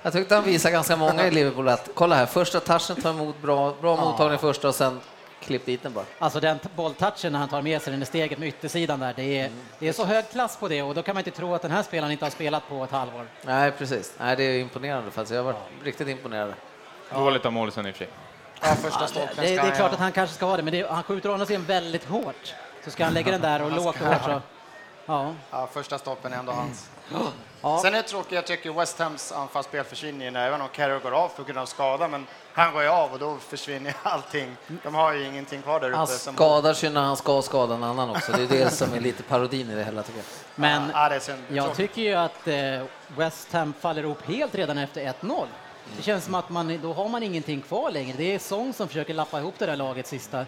jag 0.02 0.12
tyckte 0.12 0.34
han 0.34 0.44
visade 0.44 0.72
ganska 0.72 0.96
många 0.96 1.26
i 1.26 1.30
Liverpool 1.30 1.68
att 1.68 1.90
kolla 1.94 2.14
här, 2.14 2.26
första 2.26 2.60
touchen 2.60 3.02
tar 3.02 3.10
emot 3.10 3.42
bra, 3.42 3.74
bra 3.80 3.96
mottagning 3.96 4.38
första 4.38 4.68
och 4.68 4.74
sen 4.74 5.00
klipp 5.40 5.66
dit 5.66 5.82
den 5.82 5.92
bara. 5.92 6.04
Alltså 6.18 6.40
den 6.40 6.58
bolltouchen 6.76 7.32
när 7.32 7.38
han 7.38 7.48
tar 7.48 7.62
med 7.62 7.82
sig 7.82 7.92
den 7.92 8.02
i 8.02 8.06
steget 8.06 8.38
med 8.38 8.48
yttersidan 8.48 9.00
där, 9.00 9.12
det 9.16 9.38
är, 9.38 9.50
det 9.78 9.88
är 9.88 9.92
så 9.92 10.04
hög 10.04 10.30
klass 10.30 10.56
på 10.56 10.68
det 10.68 10.82
och 10.82 10.94
då 10.94 11.02
kan 11.02 11.14
man 11.14 11.20
inte 11.20 11.30
tro 11.38 11.54
att 11.54 11.62
den 11.62 11.70
här 11.70 11.82
spelaren 11.82 12.12
inte 12.12 12.24
har 12.24 12.30
spelat 12.30 12.68
på 12.68 12.84
ett 12.84 12.90
halvår. 12.90 13.26
Nej, 13.44 13.72
precis. 13.72 14.14
Nej, 14.18 14.36
det 14.36 14.42
är 14.42 14.60
imponerande 14.60 15.10
faktiskt. 15.10 15.34
Jag 15.34 15.38
har 15.44 15.52
varit 15.52 15.62
riktigt 15.84 16.08
imponerad. 16.08 16.54
Dåligt 17.14 17.46
av 17.46 17.52
målisen 17.52 17.86
i 17.86 17.90
och 17.90 17.94
för 17.94 18.04
sig. 18.04 18.12
Ja, 18.60 18.74
första 18.74 19.00
Det, 19.00 19.08
stolpen 19.08 19.44
det, 19.44 19.56
ska 19.56 19.66
är 19.66 19.70
klart 19.76 19.92
att 19.92 19.98
han 19.98 20.12
kanske 20.12 20.36
ska 20.36 20.46
ha 20.46 20.56
det, 20.56 20.62
men 20.62 20.72
det, 20.72 20.90
han 20.90 21.02
skjuter 21.02 21.28
å 21.28 21.32
andra 21.32 21.46
sidan 21.46 21.64
väldigt 21.64 22.04
hårt. 22.04 22.54
Så 22.84 22.90
ska 22.90 23.04
han 23.04 23.14
lägga 23.14 23.32
den 23.32 23.40
där 23.40 23.62
och 23.62 23.72
lågt 23.72 24.00
och 24.00 24.06
hårt 24.06 24.24
så... 24.24 24.40
Ja, 25.06 25.34
Ja, 25.50 25.68
första 25.72 25.98
stolpen 25.98 26.32
är 26.32 26.36
ändå 26.38 26.52
hans. 26.52 26.90
Ja. 27.62 27.80
Sen 27.82 27.94
är 27.94 27.96
det 27.96 28.02
tråkigt, 28.02 28.32
jag 28.32 28.46
tycker 28.46 28.72
West 28.72 28.98
Hams 28.98 29.32
anfallsspel 29.32 29.84
försvinner 29.84 30.24
ju 30.24 30.30
när, 30.30 30.46
även 30.46 30.60
om 30.60 30.68
Carroll 30.68 31.00
går 31.00 31.12
av 31.12 31.28
på 31.28 31.42
grund 31.42 31.58
av 31.58 31.66
skada, 31.66 32.08
men 32.08 32.26
han 32.52 32.72
går 32.72 32.82
ju 32.82 32.88
av 32.88 33.12
och 33.12 33.18
då 33.18 33.36
försvinner 33.36 33.94
allting. 34.02 34.56
De 34.82 34.94
har 34.94 35.12
ju 35.12 35.26
ingenting 35.26 35.62
kvar 35.62 35.80
där 35.80 35.88
uppe. 35.88 35.96
Han 35.96 36.06
skadar 36.06 36.74
sig 36.74 36.90
när 36.90 37.00
han 37.00 37.16
ska 37.16 37.42
skada 37.42 37.74
en 37.74 37.84
annan 37.84 38.10
också. 38.10 38.32
Det 38.32 38.42
är 38.42 38.46
det 38.46 38.70
som 38.70 38.94
är 38.94 39.00
lite 39.00 39.22
parodin 39.22 39.70
i 39.70 39.74
det 39.74 39.84
hela 39.84 40.02
tycker 40.02 40.18
jag. 40.18 40.26
Men 40.54 40.90
Ja, 40.94 41.08
det 41.08 41.36
jag 41.48 41.74
tycker 41.74 42.02
ju 42.02 42.14
att 42.14 42.48
eh, 42.48 42.54
West 43.16 43.52
Ham 43.52 43.74
faller 43.80 44.02
ihop 44.02 44.26
helt 44.26 44.54
redan 44.54 44.78
efter 44.78 45.00
1-0. 45.22 45.46
Det 45.96 46.02
känns 46.02 46.24
som 46.24 46.34
att 46.34 46.50
man, 46.50 46.80
då 46.82 46.92
har 46.92 47.08
man 47.08 47.22
ingenting 47.22 47.62
kvar 47.62 47.90
längre. 47.90 48.16
Det 48.16 48.34
är 48.34 48.38
Song 48.38 48.72
som 48.72 48.88
försöker 48.88 49.14
lappa 49.14 49.38
ihop 49.38 49.54
det 49.58 49.66
där 49.66 49.76
laget 49.76 50.06
sista, 50.06 50.46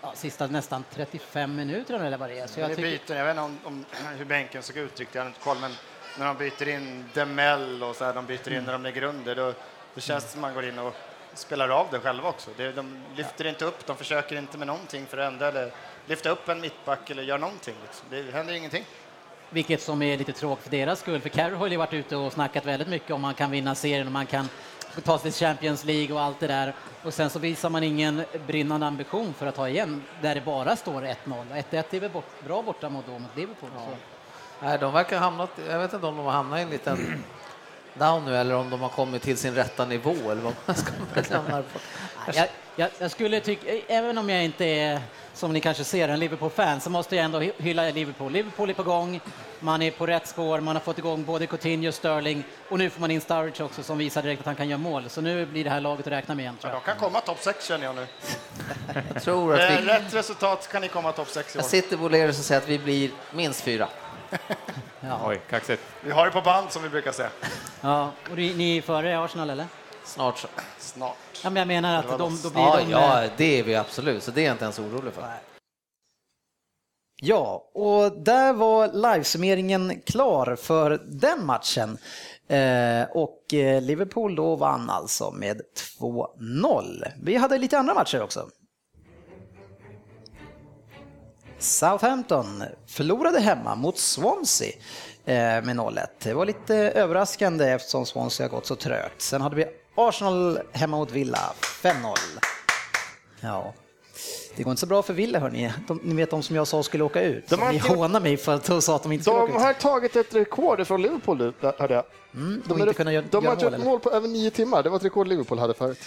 ja, 0.00 0.12
sista 0.14 0.46
nästan 0.46 0.84
35 0.94 1.56
minuterna 1.56 2.06
eller 2.06 2.16
vad 2.16 2.28
det 2.30 2.38
är. 2.38 2.46
Så 2.46 2.60
jag 2.60 2.70
tycker, 2.70 2.82
byter, 2.82 3.16
jag 3.16 3.24
vet 3.24 3.30
inte 3.30 3.42
om, 3.42 3.58
om 3.64 3.84
hur 4.18 4.24
bänken 4.24 4.62
såg 4.62 4.76
ut 4.76 5.00
riktigt, 5.00 5.14
jag 5.14 5.22
har 5.22 5.28
inte 5.28 5.40
koll, 5.40 5.56
men 5.60 5.72
när 6.18 6.26
de 6.26 6.36
byter 6.36 6.68
in 6.68 7.04
Demel 7.14 7.82
och 7.82 7.96
så 7.96 8.04
här, 8.04 8.14
de 8.14 8.26
byter 8.26 8.52
in 8.52 8.64
när 8.64 8.72
de 8.72 8.82
ligger 8.82 9.02
under, 9.02 9.36
då, 9.36 9.52
då 9.94 10.00
känns 10.00 10.24
det 10.24 10.30
som 10.30 10.40
man 10.40 10.54
går 10.54 10.64
in 10.64 10.78
och 10.78 10.94
spelar 11.34 11.68
av 11.68 11.86
det 11.90 12.00
själva 12.00 12.28
också. 12.28 12.50
Det, 12.56 12.72
de 12.72 13.02
lyfter 13.16 13.46
inte 13.46 13.64
upp, 13.64 13.86
de 13.86 13.96
försöker 13.96 14.36
inte 14.36 14.58
med 14.58 14.66
någonting 14.66 15.06
för 15.06 15.18
att 15.18 15.32
ändra 15.32 15.48
eller 15.48 15.72
lyfta 16.06 16.30
upp 16.30 16.48
en 16.48 16.60
mittback 16.60 17.10
eller 17.10 17.22
göra 17.22 17.38
någonting. 17.38 17.74
Liksom. 17.82 18.06
Det 18.10 18.32
händer 18.32 18.54
ingenting. 18.54 18.84
Vilket 19.50 19.82
som 19.82 20.02
är 20.02 20.18
lite 20.18 20.32
tråkigt 20.32 20.64
för 20.64 20.70
deras 20.70 21.00
skull. 21.00 21.20
För 21.20 21.28
Carroll 21.28 21.54
har 21.58 21.66
ju 21.66 21.76
varit 21.76 21.92
ute 21.92 22.16
och 22.16 22.32
snackat 22.32 22.66
väldigt 22.66 22.88
mycket 22.88 23.10
om 23.10 23.20
man 23.20 23.34
kan 23.34 23.50
vinna 23.50 23.74
serien 23.74 24.06
och 24.06 24.12
man 24.12 24.26
kan 24.26 24.48
ta 25.04 25.18
sig 25.18 25.30
till 25.30 25.46
Champions 25.46 25.84
League 25.84 26.14
och 26.14 26.22
allt 26.22 26.40
det 26.40 26.46
där. 26.46 26.74
Och 27.02 27.14
sen 27.14 27.30
så 27.30 27.38
visar 27.38 27.70
man 27.70 27.82
ingen 27.82 28.24
brinnande 28.46 28.86
ambition 28.86 29.34
för 29.34 29.46
att 29.46 29.54
ta 29.54 29.68
igen 29.68 30.02
där 30.22 30.34
det 30.34 30.40
bara 30.40 30.76
står 30.76 31.02
1-0. 31.02 31.14
1-1 31.70 31.84
är 31.90 32.00
väl 32.00 32.10
bort, 32.10 32.44
bra 32.46 32.62
borta 32.62 32.88
mot, 32.88 33.06
då, 33.06 33.12
mot 33.12 33.36
Liverpool. 33.36 33.70
Så. 33.74 33.96
Nej, 34.62 34.78
de 34.78 34.92
verkar 34.92 35.18
ha 35.18 35.24
hamnat, 35.24 35.50
jag 35.68 35.78
vet 35.78 35.92
inte 35.92 36.06
om 36.06 36.16
de 36.16 36.24
har 36.24 36.32
hamnat 36.32 36.58
i 36.58 36.62
en 36.62 36.70
liten 36.70 37.24
down 37.94 38.24
nu 38.24 38.36
eller 38.36 38.54
om 38.54 38.70
de 38.70 38.80
har 38.80 38.88
kommit 38.88 39.22
till 39.22 39.36
sin 39.36 39.54
rätta 39.54 39.84
nivå 39.84 40.10
eller 40.10 40.42
vad 40.42 40.54
man 40.66 40.76
ska 40.76 40.92
benämna 41.14 41.56
det 41.56 41.62
på. 41.62 41.78
Jag, 42.34 42.48
jag, 42.76 42.90
jag 42.98 43.10
skulle 43.10 43.40
tycka, 43.40 43.66
även 43.88 44.18
om 44.18 44.28
jag 44.30 44.44
inte 44.44 44.64
är, 44.64 45.00
som 45.34 45.52
ni 45.52 45.60
kanske 45.60 45.84
ser, 45.84 46.08
en 46.08 46.20
Liverpool-fan, 46.20 46.80
så 46.80 46.90
måste 46.90 47.16
jag 47.16 47.24
ändå 47.24 47.40
hy- 47.40 47.52
hylla 47.58 47.82
Liverpool. 47.90 48.32
Liverpool 48.32 48.70
är 48.70 48.74
på 48.74 48.82
gång, 48.82 49.20
man 49.60 49.82
är 49.82 49.90
på 49.90 50.06
rätt 50.06 50.28
spår, 50.28 50.60
man 50.60 50.76
har 50.76 50.80
fått 50.80 50.98
igång 50.98 51.24
både 51.24 51.46
Coutinho 51.46 51.88
och 51.88 51.94
Sterling 51.94 52.44
och 52.68 52.78
nu 52.78 52.90
får 52.90 53.00
man 53.00 53.10
in 53.10 53.20
Sturridge 53.20 53.64
också 53.64 53.82
som 53.82 53.98
visar 53.98 54.22
direkt 54.22 54.40
att 54.40 54.46
han 54.46 54.54
kan 54.56 54.68
göra 54.68 54.78
mål. 54.78 55.04
Så 55.10 55.20
nu 55.20 55.46
blir 55.46 55.64
det 55.64 55.70
här 55.70 55.80
laget 55.80 56.06
att 56.06 56.12
räkna 56.12 56.34
med 56.34 56.42
igen, 56.42 56.56
tror 56.60 56.70
Men 56.70 56.74
jag. 56.76 56.82
de 56.82 57.00
kan 57.00 57.08
komma 57.10 57.20
topp 57.20 57.38
6 57.40 57.66
känner 57.68 57.84
jag 57.84 57.94
nu. 57.94 58.06
Jag 59.14 59.22
tror 59.22 59.52
att 59.52 59.58
Med 59.58 59.82
vi, 59.82 59.88
rätt 59.88 60.14
resultat 60.14 60.68
kan 60.72 60.82
ni 60.82 60.88
komma 60.88 61.12
topp 61.12 61.28
6 61.28 61.54
i 61.54 61.58
år. 61.58 61.62
jag 61.62 61.70
sitter 61.70 61.96
på 61.96 62.08
Lerus 62.08 62.38
och 62.38 62.44
säger 62.44 62.60
att 62.60 62.68
vi 62.68 62.78
blir 62.78 63.10
minst 63.32 63.60
fyra. 63.60 63.88
Oj, 65.24 65.40
kaxigt. 65.50 65.82
Vi 66.00 66.10
har 66.10 66.24
det 66.26 66.30
på 66.32 66.40
band 66.40 66.72
som 66.72 66.82
vi 66.82 66.88
brukar 66.88 67.12
säga. 67.12 67.28
Ja, 67.80 68.10
och 68.30 68.36
ni 68.36 68.54
ni 68.54 68.76
är 68.78 68.82
före 68.82 69.18
Arsenal, 69.24 69.50
eller? 69.50 69.66
Snart 70.04 70.38
så. 70.38 70.48
Snart. 70.78 71.16
Ja, 71.42 71.50
men 71.50 71.56
jag 71.60 71.66
menar 71.68 71.98
att 71.98 72.18
de, 72.18 72.38
då 72.42 72.50
blir 72.50 72.62
Ja, 72.62 72.76
de... 72.76 72.90
ja, 72.90 73.24
eh, 73.24 73.30
det 73.36 73.58
är 73.58 73.62
vi 73.62 73.74
absolut, 73.74 74.22
så 74.22 74.30
det 74.30 74.40
är 74.40 74.44
jag 74.44 74.54
inte 74.54 74.64
ens 74.64 74.78
orolig 74.78 75.12
för. 75.12 75.24
Ja, 77.22 77.70
och 77.74 78.12
där 78.22 78.52
var 78.52 78.92
livesummeringen 78.92 80.02
klar 80.06 80.56
för 80.56 81.02
den 81.06 81.46
matchen. 81.46 81.98
Eh, 82.48 83.04
och 83.10 83.54
eh, 83.54 83.82
Liverpool 83.82 84.36
då 84.36 84.56
vann 84.56 84.90
alltså 84.90 85.30
med 85.30 85.60
2-0. 86.00 87.04
Vi 87.22 87.36
hade 87.36 87.58
lite 87.58 87.78
andra 87.78 87.94
matcher 87.94 88.22
också. 88.22 88.48
Southampton 91.58 92.64
förlorade 92.86 93.40
hemma 93.40 93.74
mot 93.74 93.98
Swansea 93.98 94.68
eh, 95.24 95.34
med 95.64 95.76
0-1. 95.76 96.06
Det 96.22 96.34
var 96.34 96.46
lite 96.46 96.76
överraskande 96.76 97.64
eftersom 97.70 98.06
Swansea 98.06 98.46
har 98.46 98.50
gått 98.50 98.66
så 98.66 98.76
trögt. 98.76 99.22
Sen 99.22 99.40
hade 99.40 99.56
vi 99.56 99.66
Arsenal 99.94 100.58
hemma 100.72 100.96
mot 100.96 101.10
Villa, 101.10 101.52
5-0. 101.82 102.14
Ja, 103.40 103.74
det 104.56 104.62
går 104.62 104.70
inte 104.70 104.80
så 104.80 104.86
bra 104.86 105.02
för 105.02 105.12
Villa 105.14 105.38
hörni. 105.38 105.72
De, 105.88 106.00
ni 106.04 106.14
vet 106.14 106.30
de 106.30 106.42
som 106.42 106.56
jag 106.56 106.66
sa 106.66 106.82
skulle 106.82 107.04
åka 107.04 107.22
ut. 107.22 107.48
De 107.48 107.62
har 107.62 107.72
ni 107.72 107.78
hånar 107.78 108.20
mig 108.20 108.36
för 108.36 108.54
att 108.54 108.64
de 108.64 108.82
sa 108.82 108.96
att 108.96 109.02
de 109.02 109.12
inte 109.12 109.22
skulle 109.24 109.36
åka 109.36 109.52
De 109.52 109.58
ut. 109.58 109.62
har 109.64 109.72
tagit 109.72 110.16
ett 110.16 110.34
rekord 110.34 110.86
från 110.86 111.02
Liverpool 111.02 111.52
hörde 111.78 111.94
jag. 111.94 112.04
Mm, 112.36 112.62
De, 112.66 112.80
inte 112.80 112.94
kunna 112.94 113.12
göra, 113.12 113.24
de 113.30 113.46
har 113.46 113.54
mål, 113.54 113.62
gjort 113.62 113.72
eller? 113.74 113.84
mål 113.84 114.00
på 114.00 114.10
över 114.10 114.28
nio 114.28 114.50
timmar. 114.50 114.82
Det 114.82 114.88
var 114.90 114.96
ett 114.96 115.04
rekord 115.04 115.26
Liverpool 115.28 115.58
hade 115.58 115.74
förut. 115.74 115.98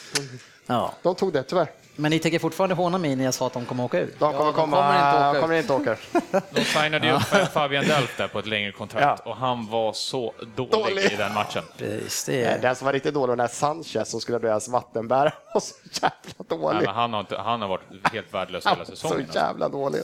Ja. 0.66 0.94
De 1.02 1.16
tog 1.16 1.34
det, 1.34 1.44
tyvärr. 1.44 1.68
Men 1.96 2.12
ni 2.12 2.20
tänker 2.20 2.40
fortfarande 2.40 2.76
håna 2.76 2.98
mig 2.98 3.16
när 3.16 3.24
jag 3.26 3.34
sa 3.34 3.48
att 3.48 3.54
de 3.54 3.66
kommer 3.66 3.84
åka 3.84 4.00
ut? 4.00 4.20
De 4.20 4.34
kommer, 4.34 4.46
de 4.46 4.54
komma, 4.54 4.76
kommer 4.78 4.94
inte 5.00 5.18
åka 5.18 5.38
ut. 5.38 5.42
kommer 5.42 5.56
inte 5.56 5.74
åka. 6.32 6.42
De 6.56 6.64
signade 6.64 7.08
ju 7.08 7.14
upp 7.14 7.22
Fabian 7.54 7.86
Delf 7.88 8.18
där 8.18 8.28
på 8.28 8.40
ett 8.40 8.46
längre 8.46 8.72
kontrakt 8.72 9.28
och 9.28 9.36
han 9.36 9.68
var 9.70 9.94
så 9.94 10.34
dålig, 10.56 10.72
Dålig. 10.72 11.12
i 11.12 11.16
den 11.16 11.34
matchen. 11.34 11.64
Precis, 11.78 12.26
det 12.26 12.44
är... 12.44 12.62
Den 12.62 12.76
som 12.76 12.86
var 12.86 12.94
riktigt 12.94 13.14
dålig 13.14 13.30
var 13.30 13.36
den 13.36 13.50
Sanchez 13.50 14.10
som 14.10 14.22
skulle 14.22 14.40
bli 14.40 14.50
deras 14.50 14.68
vattenbärare. 14.68 15.34
Och 15.54 15.64
så 15.64 15.74
jävla 15.92 16.12
Nej, 16.38 16.60
dålig. 16.60 16.86
men 16.86 16.96
han, 16.96 17.14
har 17.14 17.20
inte, 17.20 17.38
han 17.38 17.62
har 17.62 17.68
varit 17.70 17.84
helt 18.14 18.34
värdelös 18.34 18.66
hela 18.66 18.86
Så 18.86 18.92
säsongen. 18.92 19.18
alltså. 19.22 19.40
jävla 19.40 19.70
dålig. 19.70 20.02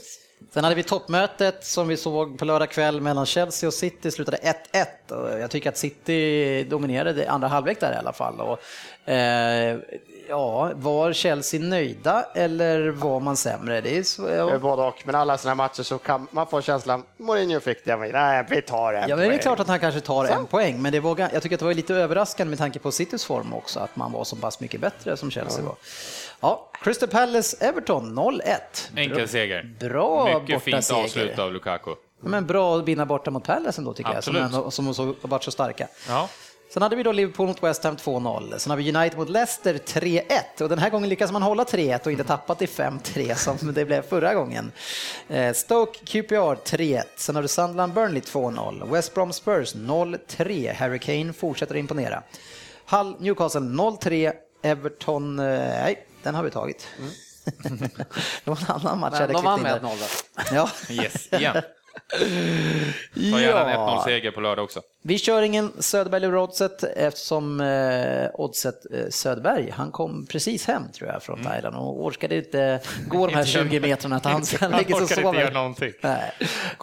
Sen 0.54 0.64
hade 0.64 0.76
vi 0.76 0.82
toppmötet 0.82 1.64
som 1.64 1.88
vi 1.88 1.96
såg 1.96 2.38
på 2.38 2.44
lördag 2.44 2.70
kväll 2.70 3.00
mellan 3.00 3.26
Chelsea 3.26 3.68
och 3.68 3.74
City, 3.74 4.10
slutade 4.10 4.36
1-1. 4.72 5.12
Och 5.12 5.40
Jag 5.40 5.50
tycker 5.50 5.68
att 5.68 5.78
City 5.78 6.64
dominerade 6.64 7.30
andra 7.30 7.48
halvlek 7.48 7.80
där 7.80 7.92
i 7.92 7.96
alla 7.96 8.12
fall. 8.12 8.40
Och, 8.40 8.58
eh, 9.10 9.78
ja, 10.28 10.70
var 10.74 11.12
Chelsea 11.12 11.60
nöjda 11.60 12.26
eller 12.34 12.88
var 12.88 13.20
man 13.20 13.36
sämre? 13.36 13.80
Det 13.80 13.98
är 13.98 14.02
så, 14.02 14.28
ja. 14.28 14.58
Både 14.58 14.82
och, 14.82 15.02
men 15.04 15.14
alla 15.14 15.38
sådana 15.38 15.54
matcher 15.54 15.82
så 15.82 15.98
kan 15.98 16.26
man 16.30 16.46
få 16.46 16.62
känslan, 16.62 17.02
Mourinho 17.16 17.60
fick 17.60 17.84
det, 17.84 17.96
nej, 17.96 18.46
vi 18.50 18.62
tar 18.62 18.92
en 18.92 19.08
Ja, 19.08 19.16
men 19.16 19.28
det 19.28 19.34
är 19.34 19.38
klart 19.38 19.60
att 19.60 19.68
han 19.68 19.80
kanske 19.80 20.00
tar 20.00 20.24
en 20.24 20.46
poäng, 20.46 20.82
men 20.82 20.92
det 20.92 21.00
var, 21.00 21.18
jag 21.32 21.42
tycker 21.42 21.56
att 21.56 21.60
det 21.60 21.64
var 21.64 21.74
lite 21.74 21.94
överraskande 21.94 22.50
med 22.50 22.58
tanke 22.58 22.78
på 22.78 22.92
Citys 22.92 23.24
form 23.24 23.52
också, 23.52 23.80
att 23.80 23.96
man 23.96 24.12
var 24.12 24.24
så 24.24 24.36
pass 24.36 24.60
mycket 24.60 24.80
bättre 24.80 25.16
som 25.16 25.30
Chelsea 25.30 25.64
var. 25.64 25.74
Ja, 26.44 26.70
Crystal 26.82 27.08
Palace 27.08 27.56
Everton 27.60 28.18
0-1. 28.18 28.40
Enkel 28.96 29.28
seger. 29.28 29.74
Bra 29.80 30.40
Mycket 30.40 30.62
fint 30.62 30.90
avslut 30.90 31.38
av 31.38 31.52
Lukaku. 31.52 31.90
Men 32.20 32.46
bra 32.46 32.76
att 32.76 32.88
vinna 32.88 33.06
borta 33.06 33.30
mot 33.30 33.44
Palace 33.44 33.80
ändå 33.80 33.92
tycker 33.94 34.16
Absolut. 34.16 34.42
jag, 34.42 34.50
som, 34.50 34.72
som 34.72 34.94
så, 34.94 35.04
har 35.04 35.28
varit 35.28 35.44
så 35.44 35.50
starka. 35.50 35.88
Ja. 36.08 36.28
Sen 36.72 36.82
hade 36.82 36.96
vi 36.96 37.02
då 37.02 37.12
Liverpool 37.12 37.46
mot 37.46 37.62
West 37.62 37.84
Ham 37.84 37.96
2-0. 37.96 38.58
Sen 38.58 38.70
har 38.70 38.76
vi 38.76 38.96
United 38.96 39.18
mot 39.18 39.28
Leicester 39.28 39.74
3-1 39.74 40.62
och 40.62 40.68
den 40.68 40.78
här 40.78 40.90
gången 40.90 41.08
lyckas 41.08 41.32
man 41.32 41.42
hålla 41.42 41.64
3-1 41.64 42.04
och 42.04 42.12
inte 42.12 42.24
tappa 42.24 42.54
till 42.54 42.68
5-3 42.68 43.34
som 43.34 43.74
det 43.74 43.84
blev 43.84 44.02
förra 44.02 44.34
gången. 44.34 44.72
Eh, 45.28 45.52
Stoke 45.52 45.98
QPR 46.04 46.54
3-1. 46.76 47.02
Sen 47.16 47.34
har 47.34 47.42
du 47.42 47.48
Sunderland 47.48 47.92
Burnley 47.92 48.22
2-0. 48.22 48.92
West 48.92 49.14
Brom 49.14 49.32
Spurs 49.32 49.74
0-3. 49.74 50.74
Harry 50.74 50.98
Kane 50.98 51.32
fortsätter 51.32 51.76
imponera. 51.76 52.22
Hull 52.86 53.16
Newcastle 53.18 53.60
0-3. 53.60 54.32
Everton, 54.62 55.38
eh, 55.38 55.44
nej, 55.44 56.06
den 56.24 56.34
har 56.34 56.42
vi 56.42 56.50
tagit. 56.50 56.86
det 58.44 58.50
var 58.50 58.56
en 58.56 58.66
annan 58.68 58.98
match 58.98 59.12
jag 59.12 59.20
hade 59.20 59.32
Men 59.32 59.32
de 59.32 59.32
klippt 59.32 59.44
vann 59.44 59.58
in 59.58 59.62
med 59.62 59.82
där. 59.82 59.88
1-0 59.88 59.98
där. 60.50 60.56
Ja. 60.56 60.70
Yes, 60.90 61.32
igen. 61.32 61.62
Ta 63.30 63.40
gärna 63.40 63.72
en 63.72 63.80
1-0-seger 63.80 64.30
på 64.30 64.40
lördag 64.40 64.64
också. 64.64 64.80
Vi 65.02 65.18
kör 65.18 65.42
ingen 65.42 65.72
Söderberg 65.78 66.24
eller 66.24 66.36
oddset 66.36 66.82
eftersom 66.82 67.60
eh, 67.60 68.28
oddset 68.34 68.92
eh, 68.92 69.08
Söderberg, 69.10 69.70
han 69.70 69.90
kom 69.92 70.26
precis 70.26 70.66
hem 70.66 70.92
tror 70.92 71.10
jag 71.10 71.22
från 71.22 71.44
Thailand 71.44 71.76
och 71.76 72.04
orkade 72.04 72.36
inte 72.36 72.80
gå 73.08 73.26
de 73.26 73.34
här 73.34 73.44
20 73.44 73.80
metrarna 73.80 74.20
till 74.20 74.30
han 74.30 74.44
sen 74.44 74.72
Han 74.72 74.80
ligger 74.80 74.94
så 74.94 75.04
orkar 75.04 75.16
inte 75.16 75.38
göra 75.38 75.46
sover. 75.46 75.50
någonting. 75.52 75.92
Nej. 76.02 76.32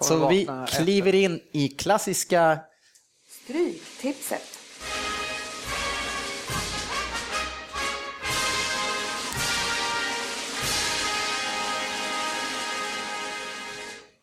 Så 0.01 0.27
vi 0.27 0.49
kliver 0.67 1.15
in 1.15 1.39
i 1.51 1.67
klassiska 1.67 2.59
Stryktipset. 3.43 4.50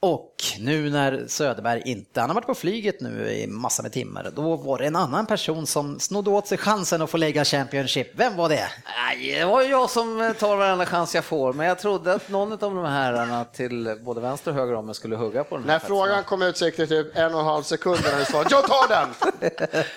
Oh, 0.03 0.28
Nu 0.59 0.91
när 0.91 1.25
Söderberg 1.29 1.83
inte, 1.85 2.21
han 2.21 2.31
har 2.31 2.35
varit 2.35 2.47
på 2.47 2.55
flyget 2.55 3.01
nu 3.01 3.31
i 3.31 3.47
massor 3.47 3.83
med 3.83 3.93
timmar, 3.93 4.31
då 4.37 4.57
var 4.57 4.79
det 4.79 4.87
en 4.87 4.97
annan 4.97 5.27
person 5.27 5.67
som 5.67 6.01
snodde 6.01 6.31
åt 6.31 6.47
sig 6.47 6.59
chansen 6.59 7.03
att 7.03 7.11
få 7.11 7.17
lägga 7.17 7.45
Championship. 7.45 8.11
Vem 8.15 8.37
var 8.37 8.49
det? 8.49 8.69
Nej, 9.07 9.33
det 9.39 9.45
var 9.45 9.63
ju 9.63 9.69
jag 9.69 9.91
som 9.91 10.35
tar 10.39 10.57
varenda 10.57 10.87
chans 10.87 11.15
jag 11.15 11.25
får, 11.25 11.53
men 11.53 11.67
jag 11.67 11.79
trodde 11.79 12.13
att 12.15 12.29
någon 12.29 12.53
av 12.53 12.59
de 12.59 12.85
här 12.85 12.91
herrarna 12.91 13.45
till 13.45 13.99
både 14.05 14.21
vänster 14.21 14.51
och 14.51 14.57
höger 14.57 14.75
om 14.75 14.87
mig 14.87 14.95
skulle 14.95 15.17
hugga 15.17 15.45
på 15.45 15.57
den 15.57 15.67
När 15.67 15.79
platsen. 15.79 15.89
frågan 15.89 16.25
kom 16.25 16.43
ut 16.43 16.57
så 16.57 16.65
gick 16.65 16.77
det 16.77 16.87
typ 16.87 17.17
en 17.17 17.35
och 17.35 17.41
en 17.41 17.47
halv 17.47 17.63
sekund 17.63 17.99
när 18.05 18.19
du 18.19 18.25
sa 18.25 18.45
jag 18.51 18.67
tar 18.67 18.89
den! 18.89 19.09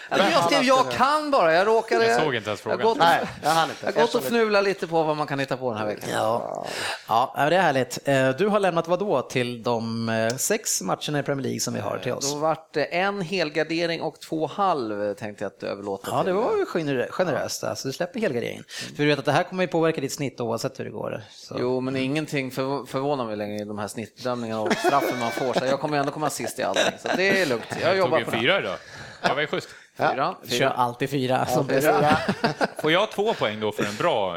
Jag 0.34 0.44
skrev 0.46 0.64
jag 0.64 0.92
kan 0.92 1.32
bara, 1.32 1.54
jag 1.54 1.68
råkade... 1.68 2.06
Jag 2.08 2.22
såg 2.22 2.36
inte 2.36 2.50
ens 2.50 2.66
Jag 2.66 2.72
frågan. 2.72 2.80
gått, 2.88 2.98
Nej, 2.98 3.26
jag 3.44 3.50
hann 3.50 3.70
inte. 3.70 3.86
jag 3.86 3.94
gått 3.96 4.16
och 4.16 4.24
fnulat 4.24 4.64
lite 4.64 4.88
på 4.88 5.04
vad 5.04 5.18
man 5.18 5.28
kan 5.28 5.39
hitta 5.39 5.58
på 5.58 5.70
den 5.70 5.80
här 5.80 5.86
veckan. 5.86 6.10
Ja, 6.14 6.66
ja 7.08 7.34
det 7.36 7.56
är 7.56 7.62
härligt. 7.62 8.00
Eh, 8.06 8.30
Du 8.30 8.48
har 8.48 8.60
lämnat 8.60 8.88
vad 8.88 9.00
då 9.00 9.22
till 9.22 9.64
de 9.64 10.10
eh, 10.10 10.31
sex 10.38 10.82
matcherna 10.82 11.20
i 11.20 11.24
Premier 11.24 11.44
League 11.44 11.60
som 11.60 11.74
vi 11.74 11.80
har 11.80 11.98
till 11.98 12.12
oss? 12.12 12.34
Då 12.34 12.40
vart 12.40 12.74
det 12.74 12.84
en 12.86 13.22
helgardering 13.22 14.02
och 14.02 14.20
två 14.20 14.48
halv 14.48 15.14
tänkte 15.14 15.44
jag 15.44 15.50
att 15.58 15.64
överlåta 15.64 16.08
Ja, 16.12 16.24
det 16.24 16.34
var 16.34 16.58
ju 16.58 16.66
generö- 16.66 17.12
generöst. 17.12 17.64
Alltså, 17.64 17.88
du 17.88 17.94
släpper 17.94 18.20
helgarderingen. 18.20 18.64
För 18.68 19.04
du 19.04 19.06
vet 19.06 19.20
att 19.20 19.26
det 19.26 19.32
här 19.32 19.44
kommer 19.44 19.64
ju 19.64 19.68
påverka 19.68 20.02
ditt 20.02 20.14
snitt 20.14 20.42
oavsett 20.42 20.80
hur 20.80 20.86
det 20.86 20.92
går. 20.92 21.22
Så. 21.32 21.56
Jo, 21.60 21.80
men 21.82 21.96
ingenting 21.96 22.52
för, 22.52 22.86
förvånar 22.86 23.26
mig 23.26 23.36
längre 23.36 23.62
i 23.62 23.66
de 23.66 23.80
här 23.80 23.88
snittbedömningarna 23.88 24.62
och 24.62 24.74
straffen 24.74 25.20
man 25.20 25.32
får. 25.32 25.54
Så 25.54 25.66
jag 25.66 25.80
kommer 25.80 25.96
ju 25.96 26.00
ändå 26.00 26.12
komma 26.12 26.30
sist 26.30 26.60
i 26.60 26.64
allting, 26.64 26.94
så 27.02 27.08
det 27.18 27.42
är 27.42 27.46
lugnt. 27.46 27.64
Jag 27.70 27.80
Jag 27.82 27.90
tog 27.90 27.98
jobbar 28.00 28.20
ju 28.20 28.26
på 28.26 28.32
det. 28.32 28.38
fyra 28.40 28.60
idag. 28.60 28.78
Jag 29.22 29.36
var 29.36 29.42
ju 29.42 29.48
schysst. 29.48 29.70
Fyra. 30.10 30.36
Kör 30.43 30.49
Fyra. 30.58 30.70
alltid 30.70 31.10
fyra. 31.10 31.47
bäst. 31.68 31.88
är- 31.88 32.82
Får 32.82 32.91
jag 32.91 33.12
två 33.12 33.34
poäng 33.34 33.60
då 33.60 33.72
för 33.72 33.84
en 33.84 33.95
bra? 33.95 34.34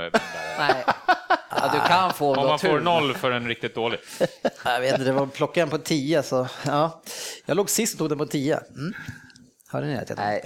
Nej. 0.58 0.84
Ja, 1.50 1.70
du 1.72 1.80
kan 1.88 2.12
få 2.12 2.34
om 2.36 2.46
man 2.48 2.58
får 2.58 2.80
noll 2.80 3.14
för 3.14 3.30
en 3.30 3.48
riktigt 3.48 3.74
dålig. 3.74 3.98
Jag 4.64 4.80
vet 4.80 4.92
inte, 4.92 5.04
det 5.04 5.12
var 5.12 5.26
plocka 5.26 5.62
en 5.62 5.70
på 5.70 5.78
10 5.78 6.22
så 6.22 6.48
ja. 6.66 7.02
Jag 7.46 7.56
låg 7.56 7.70
sist 7.70 7.94
och 7.94 7.98
tog 7.98 8.08
den 8.08 8.18
på 8.18 8.26
10. 8.26 8.56
Mm. 8.76 8.94
Hörde 9.68 9.86
ni 9.86 9.94
rätt? 9.96 10.08
Jag 10.08 10.18
tog- 10.18 10.26
Nej, 10.26 10.40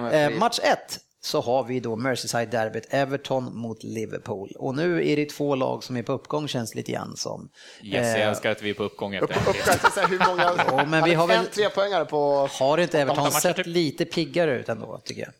med 0.00 0.32
Eh, 0.32 0.38
match 0.38 0.58
1 0.62 0.98
så 1.24 1.40
har 1.40 1.64
vi 1.64 1.80
då 1.80 1.96
Merseyside-derbyt, 1.96 2.86
Everton 2.90 3.56
mot 3.56 3.82
Liverpool. 3.82 4.52
Och 4.58 4.74
nu 4.76 5.08
är 5.08 5.16
det 5.16 5.26
två 5.30 5.54
lag 5.54 5.84
som 5.84 5.96
är 5.96 6.02
på 6.02 6.12
uppgång 6.12 6.48
känns 6.48 6.70
det 6.72 6.76
lite 6.76 6.92
grann 6.92 7.16
som. 7.16 7.48
Yes, 7.82 8.06
jag 8.08 8.20
Eh, 8.20 8.28
älskar 8.28 8.50
att 8.50 8.62
vi 8.62 8.70
är 8.70 8.74
på 8.74 8.82
uppgång 8.84 9.14
efter 9.14 9.36
Upp, 9.40 9.48
uppskattar 9.48 9.90
sig 9.90 10.06
hur 10.06 10.18
många... 10.28 10.42
Ja, 10.66 10.84
men 10.86 11.04
vi 11.04 11.14
har 11.14 11.26
väl- 11.26 11.38
en 11.38 11.46
trepoängare 11.46 12.04
på... 12.04 12.48
Har 12.50 12.78
inte 12.78 13.00
Everton 13.00 13.30
sett 13.32 13.56
typ. 13.56 13.66
lite 13.66 14.04
piggare 14.04 14.58
ut 14.58 14.68
ändå, 14.68 15.00
tycker 15.04 15.22
jag? 15.22 15.32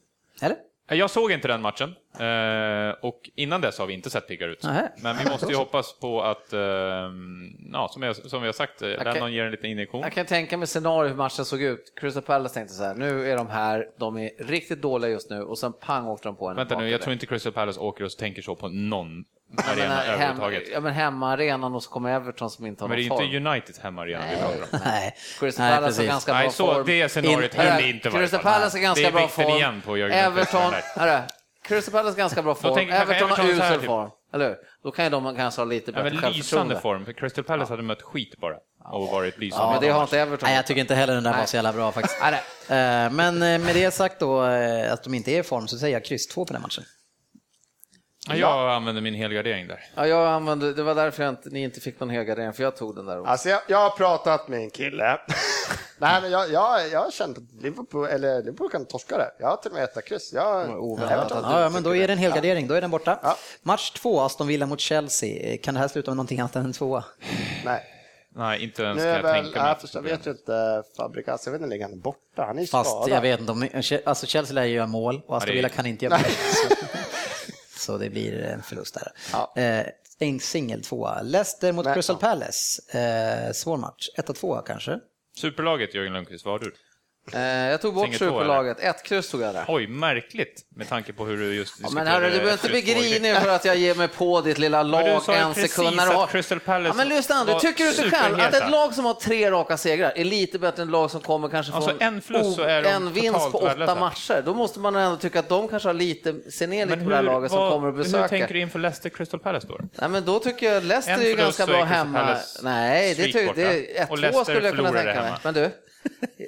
Eller? 0.46 0.56
Jag 0.86 1.10
såg 1.10 1.32
inte 1.32 1.48
den 1.48 1.62
matchen 1.62 1.94
eh, 2.18 2.94
och 3.00 3.30
innan 3.34 3.60
dess 3.60 3.78
har 3.78 3.86
vi 3.86 3.94
inte 3.94 4.10
sett 4.10 4.28
piggare 4.28 4.52
ut. 4.52 4.62
Nähä. 4.62 4.92
Men 5.02 5.16
vi 5.16 5.30
måste 5.30 5.46
ju 5.46 5.54
hoppas 5.64 5.98
på 6.00 6.22
att, 6.22 6.52
eh, 6.52 6.60
ja, 7.72 7.88
som, 7.90 8.02
jag, 8.02 8.16
som 8.16 8.40
vi 8.42 8.48
har 8.48 8.52
sagt, 8.52 8.82
eh, 8.82 8.88
Lennon 8.88 9.32
ger 9.32 9.44
en 9.44 9.50
liten 9.50 9.70
injektion. 9.70 10.00
Jag 10.00 10.12
kan 10.12 10.26
tänka 10.26 10.56
mig 10.56 10.66
scenario 10.66 11.08
hur 11.08 11.16
matchen 11.16 11.44
såg 11.44 11.62
ut. 11.62 11.92
Crystal 11.96 12.22
Palace 12.22 12.54
tänkte 12.54 12.74
så 12.74 12.84
här, 12.84 12.94
nu 12.94 13.30
är 13.30 13.36
de 13.36 13.48
här, 13.48 13.86
de 13.98 14.18
är 14.18 14.30
riktigt 14.38 14.82
dåliga 14.82 15.10
just 15.10 15.30
nu 15.30 15.42
och 15.42 15.58
sen 15.58 15.72
pang 15.72 16.06
åkte 16.06 16.28
de 16.28 16.36
på 16.36 16.48
en. 16.48 16.56
Vänta 16.56 16.78
nu, 16.78 16.90
jag 16.90 17.00
tror 17.00 17.12
inte 17.12 17.26
Crystal 17.26 17.52
Palace 17.52 17.80
åker 17.80 18.04
och 18.04 18.10
tänker 18.10 18.42
så 18.42 18.56
på 18.56 18.68
någon 18.68 19.24
Jag 19.43 19.43
arena 19.58 19.76
menar, 19.76 20.02
hem, 20.02 20.10
överhuvudtaget. 20.14 20.62
ja, 20.72 20.80
men 20.80 20.92
hemmaarenan 20.92 21.74
och 21.74 21.82
så 21.82 21.90
kommer 21.90 22.10
Everton 22.10 22.50
som 22.50 22.66
inte 22.66 22.84
har 22.84 22.88
Men 22.88 22.98
det 22.98 23.04
är 23.04 23.08
någon 23.08 23.18
ju 23.18 23.26
form. 23.30 23.36
inte 23.36 23.50
Uniteds 23.50 23.78
hemmaarena 23.78 24.24
vi 24.30 24.36
pratar 24.36 24.62
om. 24.72 24.80
Nej. 24.84 25.14
Crystal 25.40 25.66
Palace 25.68 25.82
har 25.82 25.88
precis. 25.88 26.06
ganska 26.08 26.32
Nej, 26.32 26.42
bra 26.44 26.52
så 26.52 26.74
form. 26.74 26.86
det 26.86 27.08
scenariot 27.08 27.54
höll 27.54 27.82
vi 27.82 27.90
inte 27.90 28.10
Crystal. 28.10 28.40
Palace 28.40 28.76
har 28.78 28.82
ganska 28.82 29.02
Det 29.02 29.08
är 29.08 29.12
bra 29.12 29.28
form. 29.28 29.48
igen 29.48 29.82
på 29.86 29.98
Jörgen 29.98 30.18
Everton, 30.18 30.72
hörru, 30.96 31.22
Crystal 31.64 31.92
Palace 31.92 32.10
har 32.10 32.16
ganska 32.16 32.42
bra 32.42 32.54
form. 32.54 32.78
Everton 32.90 33.30
har 33.30 33.44
usel 33.44 33.78
typ. 33.78 33.86
form. 33.86 34.10
Eller 34.34 34.48
hur? 34.48 34.56
Då 34.82 34.90
kan 34.90 35.04
ju 35.04 35.10
de 35.10 35.36
kanske 35.36 35.60
ha 35.60 35.66
lite 35.66 35.90
Ja, 35.96 36.02
bättre 36.02 36.18
men 36.20 36.32
lysande 36.32 36.80
form, 36.80 37.04
för 37.04 37.12
Crystal 37.12 37.44
Palace 37.44 37.72
hade 37.72 37.82
mött 37.82 38.02
skit 38.02 38.34
bara 38.40 38.54
och 38.92 39.08
varit 39.08 39.34
Ja, 39.36 39.40
lysande. 39.40 39.72
men 39.72 39.80
det 39.80 39.88
har 39.88 40.02
inte 40.02 40.20
Everton. 40.20 40.46
Nej, 40.46 40.56
jag 40.56 40.66
tycker 40.66 40.80
inte 40.80 40.94
heller 40.94 41.14
den 41.14 41.22
där 41.24 41.36
var 41.38 41.44
så 41.46 41.56
jävla 41.56 41.72
bra 41.72 41.92
faktiskt. 41.92 42.22
Eh, 42.22 42.34
Men 43.10 43.42
eh, 43.42 43.58
med 43.58 43.74
det 43.74 43.94
sagt 43.94 44.20
då, 44.20 44.44
eh, 44.44 44.92
att 44.92 45.04
de 45.04 45.14
inte 45.14 45.30
är 45.32 45.40
i 45.40 45.42
form, 45.42 45.68
så 45.68 45.78
säger 45.78 45.96
jag 45.96 46.04
kryss 46.04 46.26
2 46.28 46.44
på 46.44 46.52
den 46.52 46.62
matchen. 46.62 46.84
Ja, 48.28 48.36
jag 48.36 48.70
använder 48.70 49.02
min 49.02 49.14
helgardering 49.14 49.68
där. 49.68 49.80
Ja, 49.94 50.06
jag 50.06 50.26
använde, 50.28 50.74
det 50.74 50.82
var 50.82 50.94
därför 50.94 51.22
jag 51.22 51.30
inte, 51.32 51.48
ni 51.48 51.62
inte 51.62 51.80
fick 51.80 52.00
någon 52.00 52.10
högardering, 52.10 52.52
för 52.52 52.62
jag 52.62 52.76
tog 52.76 52.96
den 52.96 53.06
där. 53.06 53.26
Alltså 53.26 53.48
jag, 53.48 53.60
jag 53.68 53.78
har 53.78 53.90
pratat 53.90 54.48
med 54.48 54.58
en 54.60 54.70
kille. 54.70 55.18
Nej, 55.98 56.22
men 56.22 56.30
jag, 56.30 56.50
jag, 56.52 56.88
jag 56.88 57.00
har 57.00 57.10
känt 57.10 57.38
att 57.38 57.62
Liverpool, 57.62 58.06
eller 58.06 58.42
Liverpool 58.42 58.70
kan 58.70 58.86
torska 58.86 59.18
det. 59.18 59.30
Jag 59.38 59.46
har 59.48 59.56
till 59.56 59.70
och 59.70 59.76
med 59.76 59.84
ett 59.84 60.04
kryss. 60.08 60.32
Jag, 60.32 60.68
Ja, 60.70 61.60
ja, 61.60 61.68
men 61.68 61.82
då 61.82 61.96
är 61.96 62.06
det 62.06 62.12
en 62.12 62.18
helgardering, 62.18 62.66
då 62.68 62.74
är 62.74 62.80
den 62.80 62.90
borta. 62.90 63.18
Ja. 63.22 63.36
Match 63.62 63.90
2, 63.90 64.20
Aston 64.20 64.46
Villa 64.46 64.66
mot 64.66 64.80
Chelsea. 64.80 65.56
Kan 65.62 65.74
det 65.74 65.80
här 65.80 65.88
sluta 65.88 66.10
med 66.10 66.16
någonting 66.16 66.40
annat 66.40 66.56
än 66.56 66.64
en 66.64 66.72
tvåa? 66.72 67.04
Nej. 67.64 67.82
Nej, 68.36 68.64
inte 68.64 68.82
ens 68.82 68.96
Nu 68.96 69.02
kan 69.02 69.10
är 69.10 69.16
jag 69.16 69.22
väl, 69.22 69.44
tänka 69.44 69.62
mig. 69.62 69.76
jag, 69.94 70.02
vet 70.02 70.26
ju 70.26 70.30
inte, 70.30 70.82
Fabregas, 70.96 71.46
jag 71.46 71.52
vet 71.52 71.60
inte, 71.60 71.70
ligger 71.70 71.84
han 71.88 72.00
borta? 72.00 72.44
Han 72.46 72.56
är 72.56 72.60
ju 72.60 72.66
Fast 72.66 72.90
skadad. 72.90 73.08
jag 73.10 73.20
vet 73.20 73.40
inte, 73.40 73.52
om, 73.52 73.68
alltså 74.04 74.26
Chelsea 74.26 74.54
lär 74.54 74.64
ju 74.64 74.74
göra 74.74 74.86
mål 74.86 75.22
och 75.26 75.36
Aston 75.36 75.54
Villa 75.54 75.68
kan 75.68 75.86
inte 75.86 76.04
göra 76.04 76.16
mål. 76.18 76.26
Så, 77.84 77.98
det 77.98 78.10
blir 78.10 78.40
en 78.42 78.62
förlust 78.62 78.94
där. 78.94 79.12
Ja. 79.32 79.52
Eh, 79.56 79.86
en 80.18 80.40
singel 80.40 80.82
tvåa. 80.82 81.22
Leicester 81.22 81.72
mot 81.72 81.84
Nej, 81.84 81.94
Crystal 81.94 82.16
ja. 82.20 82.28
Palace. 82.28 82.98
Eh, 82.98 83.52
svår 83.52 83.76
match. 83.76 84.08
1-2 84.18 84.62
kanske. 84.66 84.98
Superlaget, 85.36 85.94
Jörgen 85.94 86.12
Lundqvist, 86.12 86.44
vad 86.44 86.54
har 86.54 86.58
du? 86.58 86.74
Eh, 87.32 87.40
jag 87.42 87.80
tog 87.80 87.94
bort 87.94 88.14
superlaget. 88.14 88.80
Ett 88.80 89.02
kryss 89.02 89.30
tog 89.30 89.42
jag 89.42 89.54
där. 89.54 89.64
Oj, 89.68 89.86
märkligt 89.86 90.66
med 90.76 90.88
tanke 90.88 91.12
på 91.12 91.24
hur 91.24 91.36
du 91.36 91.54
just 91.54 91.74
Ja, 91.82 91.88
men 91.92 92.06
hörru, 92.06 92.24
du 92.24 92.30
behöver 92.30 92.52
inte 92.52 92.68
bli 92.68 92.82
grinig 92.82 93.36
för 93.36 93.48
att 93.48 93.64
jag 93.64 93.76
ger 93.76 93.94
mig 93.94 94.08
på 94.08 94.40
ditt 94.40 94.58
lilla 94.58 94.82
lag 94.82 95.06
en 95.28 95.54
sekund. 95.54 95.96
När 95.96 96.06
du 96.06 96.12
har... 96.12 96.26
Crystal 96.26 96.60
Palace 96.60 96.88
Ja, 96.88 96.94
men 96.94 97.08
lyssna, 97.08 97.44
du 97.44 97.60
tycker 97.60 97.88
inte 97.88 98.10
själv 98.10 98.40
att 98.40 98.54
ett 98.54 98.70
lag 98.70 98.94
som 98.94 99.04
har 99.04 99.14
tre 99.14 99.50
raka 99.50 99.76
segrar 99.76 100.12
är 100.16 100.24
lite 100.24 100.58
bättre 100.58 100.82
än 100.82 100.88
ett 100.88 100.92
lag 100.92 101.10
som 101.10 101.20
kommer 101.20 101.48
kanske 101.48 101.72
få 101.72 101.76
Alltså, 101.76 101.96
en 102.00 102.22
de 102.28 102.88
en 102.88 103.12
vinst 103.12 103.52
på 103.52 103.58
åtta 103.58 103.94
matcher. 103.94 104.42
Då 104.44 104.54
måste 104.54 104.80
man 104.80 104.96
ändå 104.96 105.16
tycka 105.16 105.38
att 105.40 105.48
de 105.48 105.68
kanske 105.68 105.88
har 105.88 105.94
lite, 105.94 106.50
ser 106.50 106.66
ner 106.66 106.86
lite 106.86 106.98
på 106.98 107.10
det 107.10 107.16
här 107.16 107.22
hur, 107.22 107.30
laget 107.30 107.50
som 107.50 107.70
kommer 107.70 107.88
att 107.88 107.94
hur 107.94 108.02
besöka. 108.02 108.28
tänker 108.28 108.54
du 108.54 108.60
inför 108.60 108.78
Leicester 108.78 109.08
Crystal 109.08 109.40
Palace 109.40 109.66
då? 109.66 109.78
Nej, 109.92 110.08
men 110.10 110.24
då 110.24 110.38
tycker 110.38 110.72
jag 110.72 110.84
Leicester 110.84 111.30
är 111.30 111.36
ganska 111.36 111.66
bra 111.66 111.84
hemma. 111.84 112.36
Nej, 112.62 113.14
det, 113.14 113.52
det 113.54 113.98
är 113.98 114.10
Och 114.10 114.16
1-2 114.16 114.20
Leicester 114.20 114.44
skulle 114.54 114.66
jag 114.66 114.76
kunna 114.76 114.92
tänka 114.92 115.22
mig. 115.22 115.32
Men 115.42 115.54
du, 115.54 115.70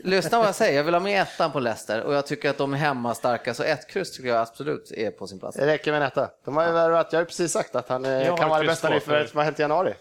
lyssna 0.04 0.38
vad 0.38 0.48
jag 0.48 0.54
säger. 0.54 0.76
Jag 0.76 0.84
vill 0.84 0.94
ha 0.94 1.00
med 1.00 1.22
ettan 1.22 1.52
på 1.52 1.60
Leicester 1.60 2.02
och 2.02 2.14
jag 2.14 2.26
tycker 2.26 2.50
att 2.50 2.58
de 2.58 2.72
är 2.72 2.76
hemma 2.76 3.14
starka, 3.14 3.54
så 3.54 3.62
ett 3.62 3.88
kryss 3.90 4.12
tycker 4.16 4.28
jag 4.28 4.38
absolut 4.38 4.92
är 4.92 5.10
på 5.10 5.26
sin 5.26 5.38
plats. 5.38 5.56
Det 5.56 5.66
räcker 5.66 5.92
med 5.92 6.02
en 6.02 6.06
etta. 6.08 6.30
De 6.44 6.56
har 6.56 6.66
ju 6.66 6.72
värvat, 6.72 7.08
jag 7.10 7.18
har 7.18 7.22
ju 7.22 7.26
precis 7.26 7.52
sagt 7.52 7.76
att 7.76 7.88
han 7.88 8.04
eh, 8.04 8.10
Jag 8.10 8.38
kan 8.38 8.48
vara 8.48 8.60
det 8.60 8.66
bästa 8.66 8.88
nyförvärvet 8.90 9.30
som 9.30 9.36
har 9.38 9.44
hänt 9.44 9.58
i 9.58 9.62
januari. 9.62 9.94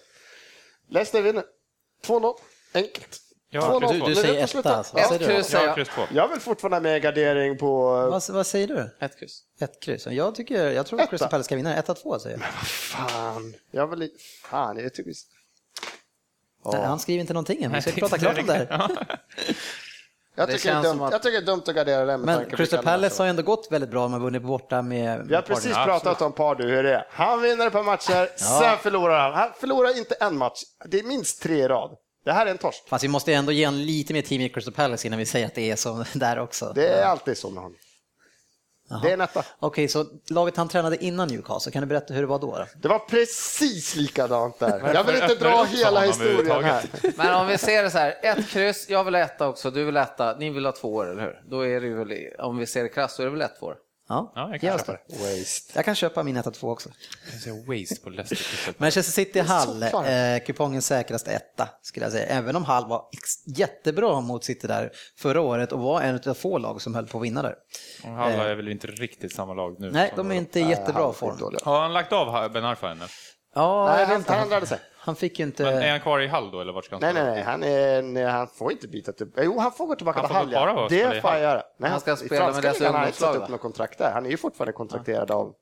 Leicester 0.90 1.22
vinner. 1.22 1.44
2-0. 2.06 2.34
Enkelt. 2.74 3.22
Jag 3.50 3.64
2-0. 3.64 3.68
har 3.68 3.80
kryss 3.82 3.92
Du, 3.92 4.00
två. 4.00 4.08
du 4.08 4.16
säger 4.16 4.44
etta 4.60 4.76
alltså. 4.76 4.98
Ja. 4.98 5.08
Vad 5.10 5.20
säger 5.20 5.30
Ett 5.30 5.36
kryss 5.36 5.38
Jag 5.38 5.46
säger 5.46 5.68
jag. 5.68 5.76
kryss. 5.76 5.90
Jag 6.14 6.28
vill 6.28 6.40
fortfarande 6.40 6.80
med 6.80 7.02
gardering 7.02 7.58
på... 7.58 7.86
Vad, 7.86 8.24
vad 8.30 8.48
säger 8.48 8.68
du? 8.68 8.90
Ett 9.00 9.20
kryss. 9.20 9.42
Ett 9.60 9.80
kryss. 9.82 10.08
Jag, 10.08 10.36
tycker, 10.36 10.72
jag 10.72 10.86
tror 10.86 11.02
att 11.02 11.10
Crystal 11.10 11.30
Palace 11.30 11.46
ska 11.48 11.56
vinna. 11.56 11.82
1-2 11.82 12.20
säger 12.20 12.38
jag. 12.38 12.48
Fan. 12.68 13.54
Jag 13.72 13.88
vill... 13.88 14.10
Fan, 14.44 14.78
jag 14.80 14.94
tycker... 14.94 15.12
Nej, 16.74 16.82
Han 16.84 17.00
skriver 17.00 17.22
inte 17.22 17.34
någonting 17.34 17.64
än. 17.64 17.72
Vi 17.74 17.82
ska 17.82 17.92
prata 17.92 18.18
klart 18.18 18.38
om 18.40 18.46
det 18.46 18.54
här. 18.54 18.98
Jag 20.38 20.50
tycker, 20.52 20.72
det 20.74 20.80
är 20.80 20.84
dumt. 20.84 21.02
att- 21.04 21.12
jag 21.12 21.22
tycker 21.24 21.32
det 21.42 21.44
är 21.44 21.46
dumt 21.46 21.64
att 21.68 21.76
gardera 21.76 22.06
det 22.06 22.18
med 22.18 22.20
Men 22.20 22.50
Crystal 22.50 22.84
Palace 22.84 23.24
har 23.24 23.28
ändå 23.30 23.44
gått 23.44 23.68
väldigt 23.72 23.90
bra. 23.90 24.02
De 24.02 24.14
har 24.14 24.20
vunnit 24.20 24.42
borta 24.42 24.82
med... 24.82 25.28
Vi 25.28 25.36
har 25.36 25.42
precis 25.42 25.72
Ja, 25.72 25.86
pratat 25.86 26.08
absolut. 26.08 26.22
om 26.22 26.32
Pardew, 26.32 26.76
hur 26.76 26.84
det 26.84 26.94
är. 26.96 27.08
Han 27.10 27.42
vinner 27.42 27.68
ett 27.68 27.74
par 27.74 27.84
matcher, 27.84 28.30
sen 28.38 28.78
förlorar 28.78 29.20
han. 29.20 29.34
Han 29.34 29.50
förlorar 29.60 29.98
inte 29.98 30.16
en 30.16 30.38
match. 30.38 30.62
Det 30.86 31.00
är 31.00 31.04
minst 31.04 31.42
tre 31.42 31.58
i 31.64 31.68
rad. 31.68 31.92
Det 32.26 32.32
här 32.32 32.46
är 32.46 32.52
en 32.52 32.58
torsk. 32.58 32.84
Fast 32.90 33.04
vi 33.04 33.08
måste 33.08 33.34
ändå 33.34 33.52
ge 33.52 33.64
en 33.64 33.86
lite 33.86 34.14
mer 34.14 34.22
team 34.22 34.42
i 34.42 34.50
Crystal 34.50 34.74
Palace 34.74 35.08
innan 35.08 35.20
vi 35.20 35.26
säger 35.26 35.46
att 35.46 35.56
det 35.56 35.72
är 35.72 35.76
så 35.76 36.06
där 36.14 36.40
också. 36.40 36.72
Det 36.76 36.88
är 36.88 37.06
alltid 37.06 37.38
så 37.38 37.50
med 37.50 37.64
honom. 37.64 37.78
Det 39.02 39.10
är 39.10 39.14
en 39.14 39.22
etta. 39.22 39.44
Okej, 39.60 39.88
så 39.88 40.06
laget 40.30 40.58
han 40.58 40.68
tränade 40.68 41.04
innan 41.06 41.28
Newcastle, 41.28 41.72
kan 41.72 41.82
du 41.82 41.88
berätta 41.88 42.14
hur 42.14 42.22
det 42.22 42.28
var 42.28 42.40
då? 42.40 42.58
då? 42.58 42.66
Det 42.82 42.88
var 42.88 43.00
precis 43.00 43.96
likadant 43.96 44.60
där. 44.60 44.94
Jag 44.94 45.04
vill 45.04 45.16
inte 45.16 45.36
dra 45.36 45.64
hela 45.64 46.02
historien 46.02 46.64
här. 46.64 46.86
Men 47.18 47.36
om 47.36 47.48
vi 47.48 47.58
ser 47.58 47.84
det 47.84 47.92
så 47.92 47.98
här, 47.98 48.16
ett 48.24 48.50
kryss, 48.50 48.90
jag 48.90 49.04
vill 49.04 49.16
etta 49.16 49.48
också, 49.48 49.72
du 49.72 49.84
vill 49.84 49.98
etta, 49.98 50.36
ni 50.40 50.50
vill 50.50 50.66
ha 50.66 50.72
två 50.72 50.94
år, 50.94 51.12
eller 51.12 51.22
hur? 51.22 51.42
Då 51.50 51.66
är 51.66 51.82
det 51.82 51.88
ju 51.88 51.96
väl, 51.96 52.14
om 52.40 52.58
vi 52.58 52.66
ser 52.66 52.84
det 52.84 52.90
krasst, 52.90 53.16
så 53.16 53.22
är 53.22 53.26
det 53.26 53.32
väl 53.32 53.42
ett 53.42 53.64
år. 53.64 53.76
Ja, 54.08 54.32
Ja, 54.36 54.50
jag 54.52 54.62
kan 54.62 54.76
oss 54.76 54.82
köpa 54.82 54.92
det. 54.92 55.00
Waste. 55.40 55.72
Jag 55.76 55.86
kan 55.86 55.96
köpa 55.96 56.24
min 56.24 56.38
1-2 56.38 56.72
också. 56.72 56.90
Jag 57.32 57.42
säger 57.42 57.80
waste 57.82 58.02
på 58.04 58.10
Leicester. 58.10 58.74
Manchester 58.78 59.12
City 59.14 59.40
Hall, 59.40 59.84
eh, 59.84 60.44
kupongens 60.46 60.86
säkraste 60.86 61.32
etta 61.32 61.70
skulle 61.82 62.06
jag 62.06 62.14
säga. 62.14 62.26
Även 62.26 62.56
om 62.56 62.64
Hall 62.66 62.88
var 62.88 63.06
jättebra 63.46 64.22
mot 64.22 64.44
City 64.44 64.68
där 64.68 64.92
förra 65.18 65.42
året 65.42 65.72
och 65.72 65.80
var 65.80 66.02
en 66.02 66.20
av 66.26 66.34
få 66.34 66.58
lag 66.58 66.82
som 66.82 66.96
höll 66.96 67.08
på 67.08 67.18
att 67.18 67.24
vinna 67.24 67.42
där. 67.42 67.56
Och 68.04 68.10
Halla 68.10 68.50
är 68.50 68.56
väl 68.56 68.68
inte 68.68 68.88
riktigt 68.88 69.36
samma 69.36 69.54
lag 69.54 69.76
nu. 69.80 69.92
Nej, 69.92 70.14
de 70.16 70.32
är 70.32 70.36
inte 70.36 70.60
i 70.60 70.70
jättebra 70.70 71.14
form. 71.14 71.38
Har 71.64 71.82
han 71.82 71.94
lagt 71.94 72.14
av 72.14 72.52
Ben 72.52 72.66
Arfa 72.66 72.92
ännu? 72.92 73.06
Ja, 73.56 73.86
Nej, 73.96 74.06
han, 74.06 74.16
inte. 74.18 74.34
han 74.34 74.44
ändrade 74.44 74.66
sig. 74.66 74.80
Han 74.98 75.16
fick 75.16 75.40
ju 75.40 75.46
Men 75.46 75.66
är 75.68 75.72
inte... 75.74 75.88
han 75.88 76.00
kvar 76.00 76.20
i 76.20 76.28
Hall 76.28 76.52
då, 76.52 76.62
eller 76.62 76.74
vart 76.74 76.86
ska 76.86 76.96
han 76.96 77.02
Nej, 77.02 77.14
nej, 77.14 77.24
nej. 77.24 77.44
Han, 77.44 77.64
är, 77.64 78.02
nej, 78.02 78.24
han 78.26 78.48
får 78.48 78.72
inte 78.72 78.88
byta 78.88 79.12
till... 79.12 79.28
Jo, 79.38 79.60
han 79.60 79.72
får 79.72 79.88
gå 79.88 79.96
tillbaka 79.96 80.20
Han 80.20 80.28
till 80.28 80.36
Hall. 80.36 80.52
bara 80.52 80.82
ja. 80.82 80.88
Det 80.90 81.22
får 81.22 81.30
han 81.30 81.42
göra. 81.42 81.64
Nej, 81.78 81.90
Han 81.92 82.00
ska 82.00 82.16
spela 82.16 82.52
med 82.52 82.62
deras 82.64 82.80
har 82.80 82.86
han 82.86 82.96
inte 82.96 82.98
ungdomslag, 83.00 83.34
satt 83.34 83.44
upp 83.44 83.50
något 83.50 83.62
kontrakt 83.62 83.98
där. 83.98 84.12
Han 84.14 84.26
är 84.26 84.30
ju 84.30 84.38
fortfarande 84.38 84.74
kontrakterad 84.74 85.32
av... 85.32 85.54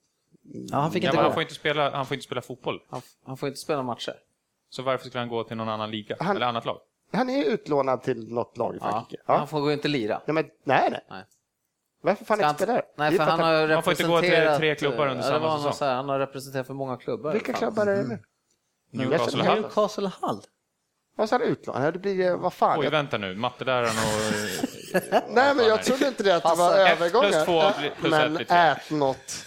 Ja, 0.71 0.77
han 0.77 0.91
fick 0.91 1.03
Ja, 1.03 1.07
inte 1.07 1.17
men 1.17 1.25
han 1.25 1.33
får 1.33 1.41
inte 1.41 1.53
spela, 1.53 1.91
han 1.91 2.05
får 2.05 2.15
inte 2.15 2.25
spela 2.25 2.41
fotboll. 2.41 2.79
Han, 2.89 3.01
han 3.25 3.37
får 3.37 3.47
inte 3.49 3.59
spela 3.59 3.83
matcher. 3.83 4.13
Så 4.69 4.81
varför 4.81 5.07
skulle 5.07 5.19
han 5.21 5.29
gå 5.29 5.43
till 5.43 5.57
någon 5.57 5.69
annan 5.69 5.91
liga? 5.91 6.15
Han- 6.19 6.35
Eller 6.35 6.45
annat 6.45 6.65
lag? 6.65 6.77
Han 7.13 7.29
är 7.29 7.43
utlånad 7.45 8.01
till 8.03 8.33
något 8.33 8.57
lag 8.57 8.75
i 8.75 8.77
Ja. 8.81 8.91
Frankrike. 8.91 9.23
Han 9.25 9.39
Ja. 9.39 9.45
får 9.47 9.59
gå 9.61 9.71
inte 9.71 9.87
lira. 9.87 10.21
Nej, 10.25 10.33
men, 10.33 10.45
nej, 10.63 10.89
nej. 11.09 11.23
Varför 12.03 12.25
fan 12.25 12.37
inte 12.37 12.45
han- 12.45 12.55
spela 12.55 12.73
där? 12.73 12.83
Nej, 12.97 13.17
för 13.17 13.23
han 13.23 13.39
har 13.39 13.67
Man 13.67 13.83
får 13.83 13.91
inte 13.93 14.03
gå 14.03 14.21
till 14.21 14.29
tre 14.57 14.75
klubbar 14.75 15.07
under 15.07 15.15
ja, 15.15 15.15
det 15.17 15.23
samma 15.23 15.39
var 15.39 15.49
någon 15.49 15.57
säsong. 15.59 15.73
så 15.73 15.85
här, 15.85 15.95
Han 15.95 16.09
har 16.09 16.19
representerat 16.19 16.67
för 16.67 16.73
många 16.73 16.97
klubbar. 16.97 17.31
Vilka 17.33 17.51
Fan. 17.53 17.59
klubbar 17.59 17.87
är 17.87 17.95
det 17.95 18.03
nu? 18.03 18.19
Newcastle 18.91 19.39
och 19.41 19.45
Jag- 19.47 19.51
Hall? 19.51 19.61
Newcastle 19.61 20.11
Hall. 20.21 20.41
Vad 21.17 21.29
sa 21.29 21.37
du 21.37 21.43
utlånad? 21.45 21.85
Ja, 21.87 21.91
Det 21.91 21.99
blir, 21.99 22.27
eh, 22.27 22.37
vad 22.37 22.53
fan. 22.53 22.79
Oj, 22.79 22.89
vänta 22.89 23.17
nu, 23.17 23.35
matteläraren 23.35 23.87
och... 23.89 24.33
nej, 25.29 25.55
men 25.55 25.65
jag 25.65 25.83
trodde 25.83 26.07
inte 26.07 26.23
det 26.23 26.35
att 26.35 26.43
det 26.43 26.49
var 26.49 26.55
Passa. 26.55 27.05
Ett 27.05 27.11
plus 27.11 27.45
två 27.45 27.63
plus 27.99 28.11
Men 28.11 28.37
ät 28.49 28.89
något. 28.89 29.45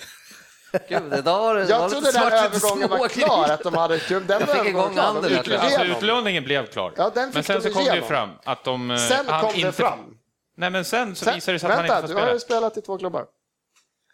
Gud, 0.88 1.12
idag 1.18 1.38
var 1.40 1.54
det, 1.54 1.64
var 1.64 1.70
Jag 1.70 1.90
lite 1.90 2.00
trodde 2.00 2.12
den 2.18 2.32
övergången 2.32 2.90
var 2.90 3.08
klar, 3.08 3.48
att 3.50 3.62
de 3.62 3.74
hade... 3.74 3.98
Den 4.08 4.24
Jag 4.28 4.48
fick 4.48 4.66
igång 4.66 4.92
klar. 4.92 5.02
De 5.02 5.08
Ander 5.08 5.22
där, 5.22 5.36
gick 5.36 5.44
tror 5.44 5.56
jag. 5.56 5.64
Alltså 5.64 5.84
utlåningen 5.84 6.44
blev 6.44 6.66
klar. 6.66 6.92
Ja, 6.96 7.10
den 7.14 7.26
fick 7.26 7.34
men 7.34 7.44
sen 7.44 7.62
så 7.62 7.70
kom 7.70 7.84
det 7.84 7.94
ju 7.96 8.02
fram 8.02 8.30
att 8.44 8.64
de... 8.64 8.90
eh, 8.90 8.96
Sen 8.96 9.26
han 9.28 9.40
kom 9.40 9.52
det 9.52 9.58
inte... 9.60 9.72
fram. 9.72 10.15
Nej, 10.56 10.70
men 10.70 10.84
sen 10.84 11.14
så 11.16 11.24
Sen, 11.24 11.34
visade 11.34 11.54
det 11.54 11.58
sig 11.58 11.66
att 11.70 11.74
han 11.76 11.82
vänta, 11.82 11.96
inte 11.96 12.08
du 12.08 12.12
får 12.14 12.20
har 12.20 12.26
spela. 12.26 12.34
ju 12.34 12.40
spelat 12.40 12.76
i 12.76 12.82
två 12.82 12.98
klubbar. 12.98 13.26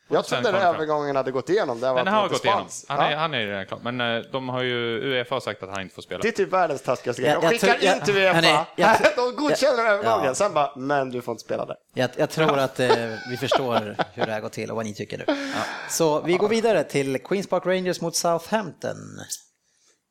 Jag 0.09 0.24
trodde 0.24 0.53
den 0.53 0.55
övergången 0.62 1.16
hade 1.16 1.30
gått 1.30 1.49
igenom. 1.51 1.80
Det 1.80 1.88
var 1.93 2.05
Den 2.05 2.14
har 2.14 2.28
gått 2.28 2.45
igenom. 2.45 2.68
Han 2.88 2.99
är, 3.01 3.11
Ja. 3.11 3.18
han 3.18 3.34
är 3.34 3.47
redan 3.47 3.66
klar. 3.66 3.78
Men 3.82 4.01
eh, 4.01 4.22
de 4.32 4.49
har 4.49 4.62
ju, 4.62 5.01
Uefa 5.12 5.34
har 5.34 5.40
sagt 5.40 5.62
att 5.62 5.68
han 5.70 5.82
inte 5.82 5.95
får 5.95 6.03
spela. 6.03 6.20
Det 6.22 6.28
är 6.28 6.32
typ 6.32 6.53
världens 6.53 6.82
taskigaste 6.82 7.22
grej. 7.22 7.30
Jag- 7.32 7.43
De 7.43 7.49
skickar 7.49 7.78
jag- 7.80 7.97
in 7.97 8.03
till 8.03 8.16
Uefa, 8.16 8.34
hörni, 8.34 8.59
jag 8.76 8.99
tror- 8.99 9.16
de 9.36 9.36
godkänner 9.36 9.84
övergången, 9.84 10.26
Ja. 10.26 10.34
sen 10.34 10.55
bara, 10.55 10.72
men 10.76 11.11
du 11.11 11.22
får 11.22 11.32
inte 11.32 11.45
spela 11.45 11.66
där. 11.66 11.76
Jag, 11.95 12.11
jag 12.16 12.30
tror 12.30 12.59
att 12.59 12.80
eh, 12.80 12.88
vi 13.30 13.36
förstår 13.36 13.97
hur 14.14 14.26
det 14.26 14.32
här 14.32 14.40
går 14.40 14.49
till 14.49 14.70
och 14.70 14.76
vad 14.76 14.84
ni 14.86 14.95
tycker 14.95 15.18
nu. 15.18 15.53
Så 15.90 16.20
vi 16.20 16.34
går 16.36 16.49
vidare 16.49 16.84
till 16.84 17.18
Queens 17.22 17.47
Park 17.49 17.66
Rangers 17.66 18.01
mot 18.01 18.16
Southampton. 18.16 18.97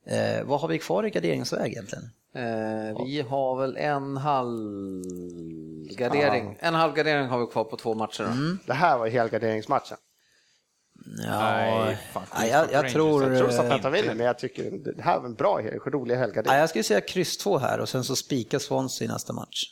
Eh, 0.07 0.43
vad 0.43 0.61
har 0.61 0.67
vi 0.67 0.79
kvar 0.79 1.05
i 1.05 1.09
garderingsväg 1.09 1.71
egentligen? 1.71 2.03
Eh, 2.35 3.05
vi 3.05 3.21
har 3.29 3.55
väl 3.61 3.77
en 3.77 4.17
halv 4.17 5.03
gardering. 5.97 6.57
En 6.59 6.73
halv 6.73 6.93
gardering 6.93 7.27
har 7.27 7.39
vi 7.39 7.45
kvar 7.47 7.63
på 7.63 7.77
två 7.77 7.93
matcher. 7.93 8.23
Då. 8.23 8.57
Det 8.65 8.73
här 8.73 8.97
var 8.97 9.07
helgarderingsmatchen. 9.07 9.97
Ja, 11.27 11.39
Nej, 11.39 11.97
fan, 12.13 12.23
ja, 12.35 12.45
jag, 12.45 12.71
jag 12.71 12.91
tror... 12.91 13.23
Jag 13.29 13.37
tror 13.37 13.49
Southampton 13.49 13.91
vinner, 13.91 14.15
men 14.15 14.25
jag 14.25 14.39
tycker 14.39 14.71
det 14.95 15.01
här 15.01 15.19
var 15.19 15.25
en 15.25 15.33
bra, 15.35 15.59
rolig 15.85 16.15
Ja, 16.15 16.19
helgardering. 16.19 16.59
jag 16.59 16.69
skulle 16.69 16.83
säga 16.83 17.01
kryss 17.01 17.37
2 17.37 17.57
här 17.57 17.79
och 17.79 17.89
sen 17.89 18.03
så 18.03 18.15
spika 18.15 18.59
Swansea 18.59 19.05
i 19.05 19.11
nästa 19.11 19.33
match. 19.33 19.63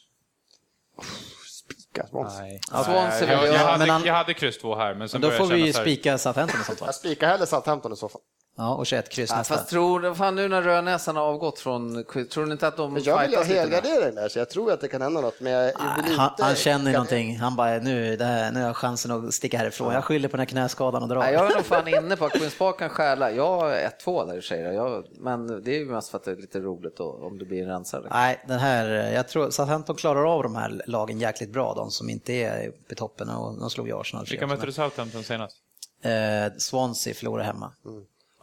Spika 1.49 2.07
Swansea. 2.07 2.41
Nej. 2.41 2.60
Swansea 2.68 3.32
Jag, 3.32 3.41
vill 3.41 3.51
jag, 3.51 3.60
jag- 3.60 3.66
hade, 3.66 3.78
men 3.80 3.89
han- 3.89 4.03
jag 4.05 4.14
hade 4.14 4.34
kryss 4.34 4.57
två 4.57 4.76
här, 4.76 4.95
men 4.95 5.10
sen 5.10 5.22
då 5.22 5.32
får 5.32 5.45
vi 5.47 5.66
ju 5.66 5.74
så 5.74 5.82
spika 5.82 6.18
Southampton 6.18 6.62
i 6.62 6.64
sånt 6.64 6.80
fall. 6.80 6.88
Jag 6.88 6.95
spikar 6.95 7.28
hellre 7.28 7.45
Southampton 7.45 7.93
i 7.93 7.95
så 7.95 8.10
fall. 8.10 8.22
Ja, 8.60 8.76
och 8.76 8.86
21 8.86 9.10
kryss 9.10 9.30
Ja, 9.30 9.38
nästa. 9.38 9.55
fast 9.55 9.70
tror, 9.70 10.14
fan, 10.14 10.36
nu 10.36 10.47
när 10.47 10.62
Rödnäsan 10.62 11.16
har 11.16 11.24
avgått 11.24 11.60
från 11.60 12.03
tror 12.30 12.45
ni 12.45 12.51
inte 12.51 12.68
att 12.68 12.78
de 12.78 12.97
jag 13.03 13.22
vill 13.22 13.32
ju 13.32 13.38
mer? 13.38 13.45
helgardering 13.45 14.16
där, 14.16 14.30
så 14.30 14.39
jag 14.39 14.49
tror 14.49 14.72
att 14.72 14.82
det 14.82 14.88
kan 14.88 15.01
hända 15.01 15.22
något. 15.22 15.39
Men 15.39 15.51
jag 15.51 15.64
vill 15.64 16.05
inte... 16.05 16.22
Han, 16.22 16.32
han 16.39 16.55
känner 16.55 16.91
någonting. 16.91 17.38
Han 17.38 17.55
bara, 17.55 17.78
nu, 17.78 18.16
det 18.16 18.26
här, 18.26 18.51
nu 18.51 18.60
har 18.60 18.68
jag 18.68 18.78
chansen 18.78 19.12
att 19.12 19.34
sticka 19.34 19.57
härifrån. 19.57 19.93
Jag 19.93 20.03
skyller 20.03 20.28
på 20.28 20.38
den 20.38 20.39
här 20.39 20.45
knäskadan 20.45 21.03
och 21.03 21.10
drar. 21.10 21.20
Nej, 21.20 21.34
jag 21.34 21.51
är 21.51 21.55
nog 21.55 21.66
fan 21.66 21.88
inne 21.88 22.16
på 22.16 22.26
att 22.26 22.32
Queens 22.32 22.57
Park 22.57 22.80
kan 22.80 22.89
stjäla. 22.89 23.32
Jag 23.32 23.47
har 23.60 23.72
1-2 23.72 24.28
där 24.28 24.36
i 24.36 24.39
och 24.39 24.43
för 24.43 24.47
sig. 24.47 25.03
men 25.20 25.64
det 25.64 25.72
är 25.72 25.80
ju 25.80 25.86
mest 25.86 26.10
för 26.10 26.18
att 26.18 26.24
det 26.24 26.32
är 26.32 26.36
lite 26.36 26.60
roligt 26.60 26.97
då, 26.97 27.20
om 27.22 27.38
det 27.38 27.45
blir 27.45 27.64
en 27.64 27.70
rensare. 27.70 28.07
Nej, 28.12 28.43
den 28.47 28.60
här, 28.60 28.86
jag 29.12 29.28
tror 29.28 29.49
Southampton 29.49 29.95
klarar 29.95 30.36
av 30.36 30.43
de 30.43 30.55
här 30.55 30.82
lagen 30.86 31.20
jäkligt 31.20 31.49
bra, 31.49 31.74
de 31.74 31.91
som 31.91 32.10
inte 32.10 32.34
är 32.34 32.72
i 32.89 32.95
toppen 32.95 33.30
och 33.30 33.60
de 33.60 33.70
slog 33.70 33.88
ju 33.88 33.99
Arsenal. 33.99 34.26
Vilka 34.30 34.47
mötte 34.47 34.66
du 34.66 34.72
Southampton 34.72 35.24
senast? 35.24 35.57
Eh, 36.01 36.57
Swansea 36.57 37.14
förlorade 37.14 37.43
hemma. 37.43 37.72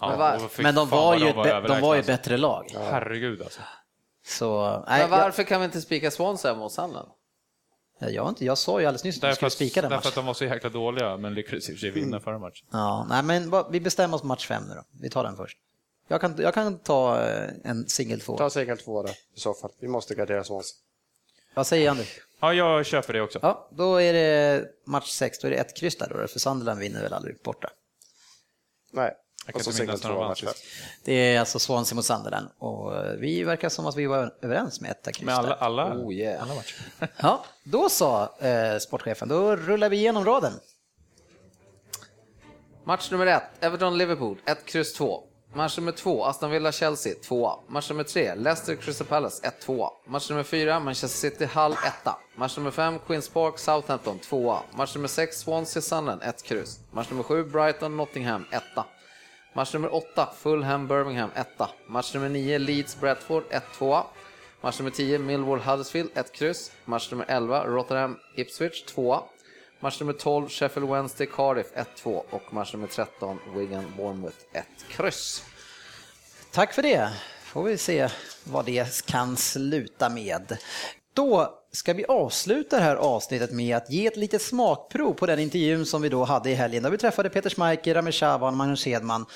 Ja, 0.01 0.09
Men 0.09 0.19
va- 0.19 0.37
och 0.45 0.51
fy 0.51 0.63
Men 0.63 0.75
de 0.75 0.89
var 0.89 1.15
ju, 1.15 1.33
de 1.33 1.43
be- 1.43 1.61
de 1.69 1.81
var 1.81 1.95
ju 1.95 1.99
alltså. 1.99 2.13
bättre 2.13 2.37
lag. 2.37 2.71
Herregud 2.75 3.43
alltså. 3.43 3.61
Så, 4.27 4.85
nej, 4.89 5.01
Men 5.01 5.11
varför 5.11 5.43
kan 5.43 5.61
vi 5.61 5.65
inte 5.65 5.81
spika 5.81 6.11
Swansea 6.11 6.55
mot 6.55 6.73
Sunderland? 6.73 7.09
jag, 7.99 8.13
jag, 8.13 8.29
inte, 8.29 8.45
jag 8.45 8.59
sa 8.59 8.81
ju 8.81 8.87
alldeles 8.87 9.05
nyss 9.05 9.23
att 9.25 9.31
vi 9.31 9.35
skulle 9.35 9.51
spika 9.51 9.81
den 9.83 9.91
därför 9.91 9.99
att 9.99 10.05
matchen. 10.15 10.23
de 10.23 10.27
var 10.27 10.35
så 10.35 10.45
jäkla 10.45 10.71
dåliga, 10.71 11.17
men 11.17 11.35
lyckades 11.35 11.69
i 11.69 11.73
och 11.73 11.77
för 11.77 11.81
sig 11.81 11.91
vinna 11.91 12.21
förra 12.21 12.39
matchen. 12.39 12.67
Ja, 12.73 13.07
nej, 13.09 13.23
men 13.23 13.53
vi 13.71 13.81
bestämmer 13.81 14.15
oss 14.15 14.21
på 14.21 14.27
match 14.27 14.47
fem 14.47 14.63
nu 14.69 14.75
då. 14.75 14.83
Vi 15.01 15.11
tar 15.11 15.25
den 15.25 15.37
först. 15.37 15.59
Jag 16.09 16.21
kan, 16.21 16.35
jag 16.39 16.55
kan 16.55 16.79
ta 16.79 17.21
eh, 17.21 17.51
en 17.65 17.89
singel 17.89 18.21
två. 18.21 18.39
Ta 18.39 18.51
segern 18.51 18.77
två 18.77 19.03
då, 19.03 19.09
i 19.35 19.41
så 19.41 19.55
fall. 19.55 19.71
Vi 19.81 19.89
måste 19.89 20.15
gardera 20.15 20.45
Swansea. 20.45 20.77
Vad 21.55 21.67
säger 21.67 21.91
Andy? 21.91 22.05
Ja, 22.41 22.55
jag 22.55 22.87
köper 22.87 23.13
det 23.13 23.21
också. 23.21 23.39
Ja, 23.43 23.69
då 23.73 24.01
är 24.03 24.13
det 24.13 24.65
match 24.87 25.11
sex, 25.11 25.39
då 25.39 25.47
är 25.47 25.51
det 25.51 25.57
ett 25.57 25.77
kryss 25.77 25.97
där 25.99 26.09
då, 26.09 26.29
för 26.29 26.39
Sunderland 26.39 26.81
vinner 26.81 27.03
väl 27.03 27.13
aldrig 27.13 27.43
borta. 27.43 27.71
Nej. 28.93 29.15
Jag 29.47 29.55
Och 29.57 29.63
kan 29.63 29.65
så 29.65 29.71
inte 29.71 29.77
segern 29.77 29.87
minnas 29.87 30.03
när 30.03 30.11
de 30.11 30.17
två 30.17 30.29
matcher. 30.29 30.57
Det 31.05 31.13
är 31.13 31.41
alltså 31.41 31.59
Swansea 31.59 31.97
mot 31.97 32.05
Sunderland 32.05 32.49
och 32.59 32.93
vi 33.19 33.43
verkar 33.45 33.69
som 33.69 33.87
att 33.87 33.97
vi 33.97 34.07
var 34.07 34.35
överens 34.43 34.81
med 34.81 34.91
ett 34.91 35.15
kryss 35.15 35.27
Med 35.27 35.35
alla, 35.35 35.55
alla, 35.55 35.95
Oh, 35.95 36.15
yeah. 36.15 36.43
alla 36.43 36.55
matcher. 36.55 36.77
Ja, 37.17 37.45
då 37.65 37.89
sa 37.89 38.37
eh, 38.41 38.79
sportchefen, 38.79 39.29
då 39.29 39.57
rullar 39.57 39.89
vi 39.89 39.97
igenom 39.97 40.25
raden. 40.25 40.53
Match 42.85 43.11
nummer 43.11 43.27
ett, 43.27 43.43
Everton-Liverpool, 43.61 44.39
1, 44.47 44.65
kryss 44.65 44.93
2. 44.95 45.23
Match 45.55 45.79
nummer 45.79 45.93
två, 45.93 46.25
Aston 46.25 46.51
Villa-Chelsea, 46.51 47.15
2 47.25 47.51
Match 47.69 47.89
nummer 47.91 48.05
tre, 48.05 48.35
Leicester-Crystal 48.35 49.05
Palace, 49.07 49.51
1-2. 49.67 49.89
Match 50.07 50.31
nummer 50.31 50.43
fyra, 50.43 50.81
Manchester 50.81 51.09
City-Hull, 51.31 51.73
1 51.73 51.79
Match 52.37 52.57
nummer 52.57 52.71
fem, 52.71 52.99
Queens 52.99 53.29
Park-Southampton, 53.29 54.19
2 54.19 54.59
Match 54.77 54.95
nummer 54.95 55.09
sex, 55.09 55.39
Swansea-Sunderland, 55.39 56.23
1 56.23 56.43
kryss. 56.43 56.81
Match 56.91 57.11
nummer 57.11 57.23
sju, 57.23 57.45
Brighton-Nottingham, 57.45 58.45
1 58.51 58.63
Match 59.57 59.73
nummer 59.73 59.89
8, 59.95 60.29
Fulham-Birmingham, 60.37 61.31
1 61.35 61.47
Match 61.87 62.15
nummer 62.15 62.29
9, 62.29 62.59
Leeds-Bradford, 62.59 63.45
1-2 63.51 64.05
Match 64.61 64.79
nummer 64.79 64.91
10, 64.91 65.19
Millwall-Huddersfield, 65.19 66.11
1 66.15 66.33
kryss. 66.33 66.73
Match 66.85 67.11
nummer 67.11 67.25
11, 67.29 67.65
Rotterdam-Ipswich, 67.65 68.85
2 68.87 69.23
Match 69.81 70.01
nummer 70.01 70.13
12, 70.13 70.49
Sheffield 70.51 70.91
Wednesday, 70.91 71.27
Cardiff 71.27 71.67
1-2 71.75 72.23
och 72.31 72.55
match 72.55 72.73
nummer 72.73 72.87
13, 72.87 73.39
Wigan 73.55 73.93
Bournemouth 73.97 74.37
1 74.53 74.67
kryss. 74.89 75.45
Tack 76.51 76.73
för 76.73 76.83
det. 76.83 77.13
Får 77.43 77.63
vi 77.63 77.79
se 77.79 78.09
vad 78.45 78.65
det 78.65 79.07
kan 79.07 79.37
sluta 79.37 80.09
med. 80.09 80.59
Då 81.17 81.55
ska 81.73 81.93
vi 81.93 82.05
avsluta 82.05 82.77
det 82.77 82.83
här 82.83 82.97
avsnittet 82.97 83.53
med 83.53 83.77
att 83.77 83.91
ge 83.91 84.07
ett 84.07 84.17
litet 84.17 84.43
smakprov 84.43 85.13
på 85.13 85.27
den 85.27 85.39
intervjun 85.39 85.87
som 85.87 86.03
vi 86.03 86.09
då 86.09 86.25
hade 86.25 86.51
i 86.51 86.55
helgen. 86.55 86.83
Där 86.83 86.91
vi 86.91 86.99
träffade 86.99 87.29
Peter 87.29 87.51
Schmeichel, 87.51 87.95
Ramesh 87.95 88.19
Shaban 88.19 88.49
och 88.49 88.57
Magnus 88.57 88.87
Hedman. 88.87 89.27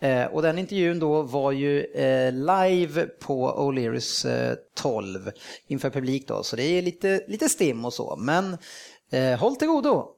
Eh, 0.00 0.24
och 0.24 0.42
den 0.42 0.58
intervjun 0.58 0.98
då 0.98 1.22
var 1.22 1.52
ju 1.52 1.84
eh, 1.84 2.32
live 2.32 3.06
på 3.06 3.52
O'Learys 3.52 4.28
eh, 4.28 4.56
12 4.76 5.30
inför 5.66 5.90
publik 5.90 6.28
då, 6.28 6.42
så 6.42 6.56
det 6.56 6.62
är 6.62 6.82
lite, 6.82 7.20
lite 7.28 7.48
stim 7.48 7.84
och 7.84 7.92
så. 7.92 8.16
Men 8.16 8.58
eh, 9.12 9.38
håll 9.38 9.56
till 9.56 9.68
godo. 9.68 10.14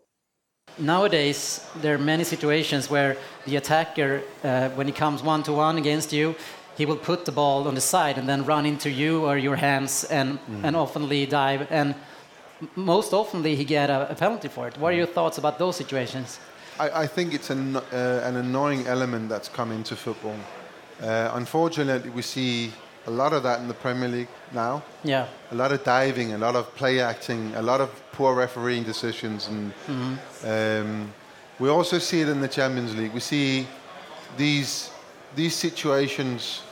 Nowadays, 0.77 1.67
there 1.83 1.95
are 1.95 1.99
many 1.99 2.25
situations 2.25 2.91
where 2.91 3.17
the 3.45 3.57
attacker, 3.57 4.23
uh, 4.45 4.69
when 4.77 4.87
he 4.87 4.93
comes 4.93 5.23
one 5.23 5.43
to 5.43 5.53
one 5.53 5.81
against 5.81 6.13
you, 6.13 6.35
he 6.77 6.87
will 6.87 6.97
put 6.97 7.25
the 7.25 7.33
ball 7.33 7.69
on 7.69 7.75
the 7.75 7.81
side 7.81 8.19
and 8.19 8.29
then 8.29 8.45
run 8.45 8.67
into 8.67 8.91
you 8.91 9.25
or 9.25 9.37
your 9.37 9.57
hands 9.57 10.05
and, 10.05 10.39
and 10.63 10.77
oftenly 10.77 11.29
dive. 11.29 11.67
And 11.71 11.95
most 12.77 13.13
oftenly, 13.13 13.57
he 13.57 13.65
get 13.65 13.91
a, 13.91 14.11
a 14.11 14.15
penalty 14.15 14.49
for 14.49 14.69
it. 14.69 14.79
What 14.79 14.93
are 14.93 14.97
your 14.97 15.07
thoughts 15.07 15.39
about 15.39 15.59
those 15.59 15.77
situations? 15.77 16.39
I, 16.79 17.03
I 17.03 17.07
think 17.07 17.35
it's 17.35 17.51
an, 17.51 17.77
uh, 17.77 18.23
an 18.25 18.37
annoying 18.37 18.87
element 18.87 19.29
that's 19.29 19.49
come 19.49 19.73
into 19.73 19.97
football. 19.97 20.37
Uh, 21.03 21.31
unfortunately, 21.35 22.11
we 22.11 22.23
see 22.23 22.73
a 23.07 23.11
lot 23.11 23.33
of 23.33 23.43
that 23.43 23.61
in 23.61 23.69
the 23.69 23.75
Premier 23.75 24.09
League 24.09 24.29
now. 24.53 24.83
Yeah. 25.05 25.27
A 25.51 25.55
lot 25.55 25.73
of 25.73 25.83
diving, 25.85 26.33
a 26.33 26.39
lot 26.39 26.57
of 26.57 26.75
play 26.75 27.01
acting, 27.01 27.55
a 27.55 27.63
lot 27.63 27.81
of 27.81 27.91
poor 28.13 28.35
refereeing 28.35 28.85
decisions, 28.85 29.49
and 29.49 29.73
um, 30.45 31.13
we 31.59 31.69
also 31.69 31.99
see 31.99 32.21
it 32.21 32.29
in 32.29 32.41
the 32.41 32.49
Champions 32.49 32.95
League. 32.95 33.13
We 33.13 33.21
see 33.21 33.67
these 34.37 34.91
these 35.37 35.55
situations 35.55 36.63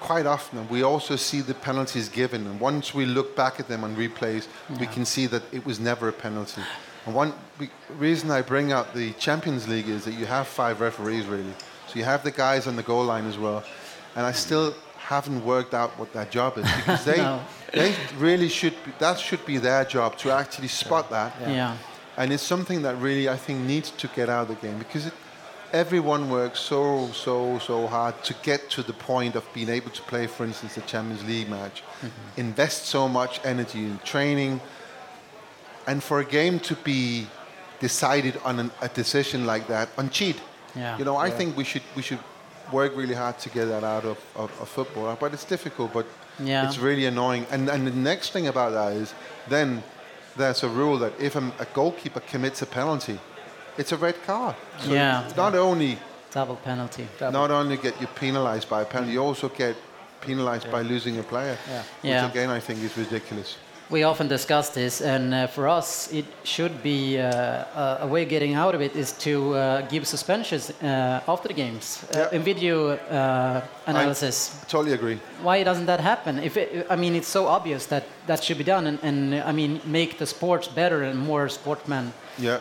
quite 0.00 0.26
often. 0.26 0.66
We 0.68 0.82
also 0.82 1.16
see 1.16 1.40
the 1.40 1.54
penalties 1.54 2.08
given, 2.08 2.46
and 2.46 2.58
once 2.60 2.94
we 2.94 3.04
look 3.06 3.36
back 3.36 3.60
at 3.60 3.68
them 3.68 3.84
on 3.84 3.94
replays, 3.96 4.46
we 4.78 4.86
can 4.86 5.04
see 5.04 5.26
that 5.26 5.42
it 5.52 5.64
was 5.66 5.78
never 5.78 6.08
a 6.08 6.12
penalty. 6.12 6.62
And 7.06 7.14
one 7.14 7.32
reason 7.98 8.30
I 8.30 8.42
bring 8.42 8.72
out 8.72 8.94
the 8.94 9.12
Champions 9.14 9.68
League 9.68 9.88
is 9.88 10.04
that 10.04 10.14
you 10.14 10.26
have 10.26 10.46
five 10.46 10.80
referees 10.80 11.26
really, 11.26 11.52
so 11.86 11.98
you 11.98 12.04
have 12.04 12.22
the 12.22 12.30
guys 12.30 12.66
on 12.66 12.76
the 12.76 12.82
goal 12.82 13.04
line 13.04 13.26
as 13.26 13.38
well, 13.38 13.62
and 14.16 14.24
I 14.26 14.32
still 14.32 14.74
haven't 14.98 15.44
worked 15.44 15.74
out 15.74 15.90
what 15.98 16.12
their 16.12 16.26
job 16.26 16.56
is 16.58 16.64
because 16.76 17.04
they 17.10 17.16
No. 17.16 17.40
they 17.74 17.94
really 18.18 18.48
should 18.48 18.74
be, 18.84 18.92
that 19.00 19.18
should 19.18 19.44
be 19.44 19.58
their 19.58 19.84
job 19.84 20.16
to 20.18 20.30
actually 20.30 20.68
spot 20.68 21.10
that 21.10 21.34
Yeah. 21.40 21.76
and 22.16 22.32
it's 22.32 22.44
something 22.44 22.82
that 22.82 22.94
really 22.98 23.28
I 23.28 23.36
think 23.36 23.60
needs 23.66 23.90
to 23.90 24.06
get 24.08 24.28
out 24.28 24.48
of 24.48 24.60
the 24.60 24.66
game 24.66 24.78
because 24.78 25.06
it, 25.06 25.14
everyone 25.72 26.30
works 26.30 26.60
so 26.60 27.08
so 27.12 27.58
so 27.58 27.86
hard 27.86 28.22
to 28.24 28.34
get 28.42 28.70
to 28.70 28.82
the 28.82 28.92
point 28.92 29.36
of 29.36 29.44
being 29.54 29.68
able 29.68 29.90
to 29.90 30.02
play, 30.02 30.26
for 30.26 30.44
instance, 30.44 30.74
the 30.74 30.82
Champions 30.82 31.24
League 31.24 31.48
match, 31.48 31.82
mm-hmm. 31.82 32.40
invest 32.40 32.86
so 32.86 33.08
much 33.08 33.40
energy 33.44 33.80
in 33.80 33.98
training, 34.04 34.60
and 35.86 36.02
for 36.02 36.20
a 36.20 36.24
game 36.24 36.58
to 36.60 36.74
be 36.76 37.26
decided 37.80 38.36
on 38.44 38.58
an, 38.60 38.70
a 38.82 38.88
decision 38.88 39.46
like 39.46 39.66
that 39.68 39.88
on 39.96 40.10
cheat. 40.10 40.36
Yeah. 40.76 40.98
You 40.98 41.04
know, 41.04 41.16
I 41.16 41.30
think 41.30 41.56
we 41.56 41.64
should 41.64 41.82
we 41.96 42.02
should 42.02 42.20
work 42.72 42.96
really 42.96 43.14
hard 43.14 43.38
to 43.40 43.48
get 43.50 43.66
that 43.66 43.82
out 43.82 44.04
of, 44.04 44.18
of, 44.36 44.50
of 44.60 44.68
football, 44.68 45.16
but 45.18 45.32
it's 45.32 45.44
difficult. 45.44 45.92
But 45.92 46.06
Yeah. 46.38 46.66
it's 46.66 46.78
really 46.78 47.06
annoying. 47.06 47.46
And 47.50 47.68
and 47.68 47.86
the 47.86 47.96
next 48.10 48.32
thing 48.32 48.46
about 48.46 48.72
that 48.72 48.92
is 49.02 49.14
then 49.48 49.82
there's 50.36 50.62
a 50.62 50.68
rule 50.68 50.98
that 50.98 51.12
if 51.18 51.36
a, 51.36 51.42
a 51.58 51.66
goalkeeper 51.74 52.20
commits 52.20 52.62
a 52.62 52.66
penalty, 52.66 53.18
it's 53.80 53.92
a 53.92 53.96
red 53.96 54.14
card. 54.26 54.54
So 54.84 54.92
Yeah. 54.92 55.22
Not 55.36 55.54
only 55.54 55.96
Double 56.34 56.56
penalty. 56.64 57.06
not 57.20 57.50
only 57.50 57.76
get 57.76 57.94
you 58.00 58.06
penalised 58.20 58.68
by 58.68 58.82
a 58.82 58.84
penalty, 58.84 59.12
you 59.12 59.22
also 59.28 59.48
get 59.48 59.74
penalised 60.26 60.70
by 60.70 60.82
losing 60.82 61.18
a 61.18 61.22
player, 61.22 61.56
which 62.02 62.12
Yeah. 62.12 62.30
again 62.30 62.50
I 62.56 62.60
think 62.60 62.78
is 62.84 62.96
ridiculous. 62.96 63.56
We 63.92 64.04
often 64.04 64.28
discuss 64.28 64.68
this, 64.70 65.00
and 65.00 65.34
uh, 65.34 65.46
for 65.48 65.66
us, 65.78 66.08
it 66.12 66.24
should 66.44 66.74
be 66.82 67.18
uh, 67.18 67.26
a- 67.74 67.98
a 68.02 68.06
way 68.06 68.22
of 68.22 68.28
getting 68.28 68.54
out 68.54 68.74
of 68.76 68.80
it 68.80 68.94
is 68.94 69.12
to 69.24 69.30
uh, 69.30 69.80
give 69.90 70.04
suspensions 70.06 70.70
uh, 70.70 71.20
after 71.32 71.48
the 71.48 71.54
games 71.54 71.98
uh, 72.14 72.28
in 72.36 72.42
video 72.44 72.90
uh, 72.90 73.60
analysis. 73.86 74.50
Totally 74.68 74.92
agree. 74.94 75.18
Why 75.42 75.64
doesn't 75.64 75.86
that 75.86 76.00
happen? 76.00 76.38
If 76.38 76.56
it, 76.56 76.86
I 76.88 76.96
mean, 76.96 77.14
it's 77.16 77.28
so 77.32 77.46
obvious 77.48 77.86
that 77.86 78.02
that 78.26 78.44
should 78.44 78.58
be 78.58 78.64
done, 78.64 78.86
and, 78.86 78.98
and 79.02 79.34
I 79.48 79.52
mean, 79.52 79.80
make 79.84 80.18
the 80.18 80.26
sports 80.26 80.68
better 80.68 81.02
and 81.02 81.18
more 81.18 81.48
sportsmanship. 81.48 82.12
Yeah. 82.38 82.58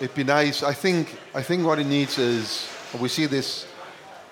It'd 0.00 0.14
be 0.14 0.24
nice. 0.24 0.62
I 0.62 0.72
think 0.74 1.18
I 1.34 1.42
think 1.42 1.64
what 1.66 1.78
it 1.78 1.86
needs 1.86 2.18
is 2.18 2.68
we 3.00 3.08
see 3.08 3.26
this 3.26 3.66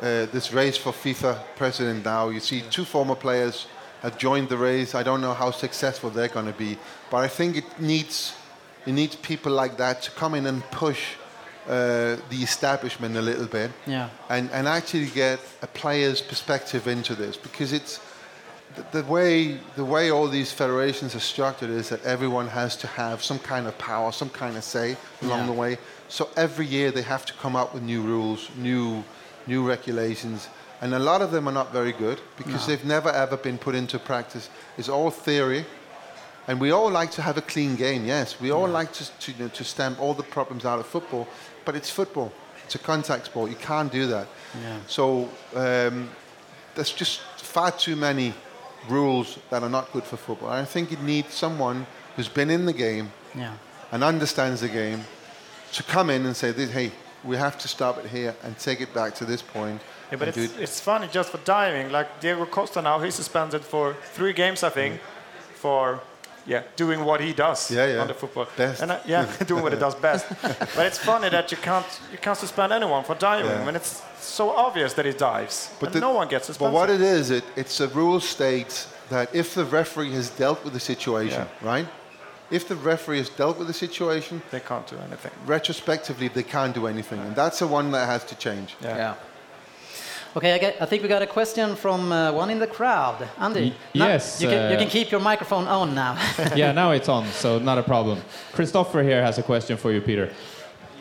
uh, 0.00 0.26
this 0.32 0.52
race 0.52 0.76
for 0.76 0.92
FIFA 0.92 1.38
president 1.56 2.04
now. 2.04 2.28
You 2.30 2.40
see 2.40 2.62
two 2.70 2.84
former 2.84 3.14
players 3.16 3.66
have 4.02 4.16
joined 4.18 4.48
the 4.48 4.56
race. 4.56 4.94
I 4.94 5.02
don't 5.02 5.20
know 5.20 5.34
how 5.34 5.50
successful 5.50 6.10
they're 6.10 6.28
going 6.32 6.46
to 6.52 6.58
be, 6.58 6.78
but 7.10 7.18
I 7.18 7.28
think 7.28 7.56
it 7.56 7.64
needs 7.80 8.34
it 8.86 8.92
needs 8.92 9.16
people 9.16 9.52
like 9.52 9.76
that 9.76 10.02
to 10.02 10.10
come 10.12 10.34
in 10.38 10.46
and 10.46 10.62
push 10.70 11.00
uh, 11.66 12.16
the 12.30 12.42
establishment 12.42 13.16
a 13.16 13.20
little 13.20 13.46
bit 13.46 13.70
Yeah. 13.86 14.08
and, 14.30 14.50
and 14.52 14.66
actually 14.66 15.06
get 15.06 15.38
a 15.60 15.66
player's 15.66 16.22
perspective 16.22 16.86
into 16.88 17.14
this 17.14 17.36
because 17.36 17.74
it's 17.74 18.00
the, 18.92 19.02
way 19.04 19.58
the 19.76 19.84
way 19.84 20.10
all 20.10 20.28
these 20.28 20.52
federations 20.52 21.14
are 21.14 21.20
structured 21.20 21.70
is 21.70 21.88
that 21.88 22.04
everyone 22.04 22.48
has 22.48 22.76
to 22.76 22.86
have 22.86 23.22
some 23.22 23.38
kind 23.38 23.66
of 23.66 23.76
power, 23.78 24.12
some 24.12 24.30
kind 24.30 24.56
of 24.56 24.64
say 24.64 24.96
along 25.22 25.40
Yeah. 25.40 25.46
the 25.46 25.52
way. 25.52 25.78
So 26.08 26.28
every 26.36 26.66
year 26.66 26.90
they 26.90 27.02
have 27.02 27.24
to 27.26 27.32
come 27.34 27.56
up 27.56 27.74
with 27.74 27.82
new 27.82 28.02
rules, 28.02 28.48
new 28.56 29.04
new 29.46 29.66
regulations, 29.66 30.48
and 30.82 30.94
a 30.94 30.98
lot 30.98 31.22
of 31.22 31.30
them 31.30 31.48
are 31.48 31.52
not 31.54 31.72
very 31.72 31.92
good 31.92 32.20
because 32.36 32.66
they've 32.66 32.84
never 32.84 33.10
ever 33.10 33.36
been 33.36 33.58
put 33.58 33.74
into 33.74 33.98
practice. 33.98 34.48
It's 34.76 34.88
all 34.88 35.10
theory. 35.10 35.64
And 36.46 36.58
we 36.60 36.70
all 36.70 36.90
like 36.90 37.10
to 37.12 37.22
have 37.22 37.36
a 37.36 37.42
clean 37.42 37.76
game, 37.76 38.06
yes. 38.06 38.40
We 38.40 38.50
all 38.52 38.68
like 38.68 38.90
to, 38.94 39.04
to, 39.20 39.32
you 39.32 39.38
know, 39.38 39.48
to 39.48 39.64
stamp 39.64 40.00
all 40.00 40.14
the 40.14 40.22
problems 40.22 40.64
out 40.64 40.78
of 40.78 40.86
football, 40.86 41.28
but 41.66 41.74
it's 41.76 41.90
football. 41.90 42.32
It's 42.64 42.74
a 42.74 42.78
contact 42.78 43.26
sport. 43.26 43.50
You 43.50 43.56
can't 43.56 43.92
do 43.92 44.06
that. 44.06 44.26
Yeah. 44.62 44.78
So 44.86 45.28
um, 45.54 46.08
there's 46.74 46.92
just 46.92 47.20
far 47.36 47.70
too 47.70 47.96
many 47.96 48.32
rules 48.88 49.38
that 49.50 49.62
are 49.62 49.68
not 49.70 49.92
good 49.92 50.04
for 50.04 50.16
football. 50.16 50.48
I 50.50 50.64
think 50.64 50.92
it 50.92 51.02
needs 51.02 51.34
someone 51.34 51.86
who's 52.16 52.28
been 52.28 52.50
in 52.50 52.66
the 52.66 52.72
game 52.72 53.10
Yeah. 53.34 53.52
and 53.92 54.02
understands 54.04 54.60
the 54.60 54.68
game 54.68 55.04
to 55.72 55.82
come 55.82 56.10
in 56.10 56.24
and 56.26 56.36
say, 56.36 56.52
"This- 56.52 56.70
hey, 56.70 56.90
we 57.24 57.36
have 57.36 57.58
to 57.58 57.68
stop 57.68 57.98
it 57.98 58.06
here 58.10 58.34
and 58.44 58.58
take 58.58 58.80
it 58.80 58.94
back 58.94 59.14
to 59.16 59.24
this 59.24 59.42
point. 59.42 59.80
Yeah, 60.10 60.18
but 60.18 60.28
it's, 60.28 60.38
it- 60.38 60.58
it's 60.60 60.80
funny 60.80 61.08
just 61.12 61.30
for 61.30 61.38
diving. 61.38 61.90
Like 61.92 62.20
Diego 62.20 62.46
Costa 62.46 62.80
now, 62.82 62.98
he's 63.00 63.14
suspended 63.14 63.62
for 63.64 63.94
three 64.14 64.32
games, 64.32 64.62
I 64.62 64.70
think, 64.70 65.00
for 65.54 66.00
yeah 66.48 66.62
doing 66.76 67.00
what 67.04 67.20
he 67.20 67.32
does 67.32 67.70
Yeah, 67.70 67.86
yeah. 67.92 68.00
on 68.02 68.08
the 68.08 68.14
football. 68.14 68.46
Best. 68.56 68.82
And 68.82 68.90
uh, 68.90 68.98
yeah, 69.06 69.26
doing 69.46 69.62
what 69.62 69.72
he 69.72 69.78
does 69.86 69.94
best. 69.94 70.24
but 70.76 70.84
it's 70.88 70.98
funny 70.98 71.28
that 71.36 71.46
you 71.52 71.58
can't 71.68 71.90
you 72.12 72.18
can't 72.26 72.38
suspend 72.38 72.72
anyone 72.72 73.04
for 73.04 73.14
diving 73.16 73.50
Yeah. 73.50 73.66
when 73.66 73.76
it's 73.76 74.02
so 74.20 74.44
obvious 74.66 74.92
that 74.94 75.06
he 75.06 75.12
dives, 75.12 75.56
but 75.80 75.92
the- 75.92 76.00
no 76.00 76.12
one 76.20 76.28
gets 76.28 76.46
suspended. 76.46 76.72
But 76.72 76.80
what 76.80 76.90
it 76.90 77.00
is, 77.18 77.30
it, 77.30 77.44
it's 77.56 77.80
a 77.80 77.88
rule 78.00 78.20
states 78.20 78.86
that 79.10 79.26
if 79.34 79.54
the 79.54 79.64
referee 79.80 80.12
has 80.12 80.28
dealt 80.30 80.58
with 80.64 80.72
the 80.72 80.80
situation, 80.92 81.46
right? 81.62 81.86
If 82.50 82.62
the 82.66 82.76
referee 82.76 83.18
has 83.18 83.30
dealt 83.30 83.58
with 83.58 83.66
the 83.72 83.74
situation, 83.86 84.40
they 84.50 84.60
can't 84.60 84.86
do 84.86 84.96
anything. 85.08 85.32
retrospectively 85.46 86.28
they 86.28 86.42
can't 86.56 86.74
do 86.74 86.86
anything, 86.86 87.20
and 87.26 87.34
that's 87.36 87.58
the 87.58 87.66
one 87.66 87.90
that 87.92 88.06
has 88.06 88.24
to 88.24 88.34
change. 88.46 88.68
Yeah. 88.82 89.14
Yeah. 90.42 90.54
Okay, 90.54 90.54
I, 90.54 90.58
get, 90.58 90.82
I 90.82 90.86
think 90.86 91.02
we 91.02 91.08
got 91.08 91.22
a 91.22 91.26
question 91.26 91.76
from 91.76 92.12
uh, 92.12 92.32
one 92.32 92.50
in 92.50 92.58
the 92.58 92.66
crowd. 92.66 93.28
Andy, 93.38 93.60
Y- 93.60 93.98
now 93.98 94.06
yes, 94.06 94.40
you, 94.40 94.48
can, 94.48 94.70
you 94.70 94.76
uh, 94.76 94.80
can 94.80 94.88
keep 94.88 95.10
your 95.10 95.20
microphone 95.20 95.66
on 95.66 95.94
now. 95.94 96.16
yeah, 96.56 96.72
now 96.72 96.92
it's 96.92 97.08
on, 97.08 97.26
so 97.26 97.58
not 97.58 97.78
a 97.78 97.82
problem. 97.82 98.20
Christopher 98.52 99.02
here 99.02 99.22
has 99.22 99.38
a 99.38 99.42
question 99.42 99.76
for 99.76 99.92
you, 99.92 100.00
Peter. 100.00 100.32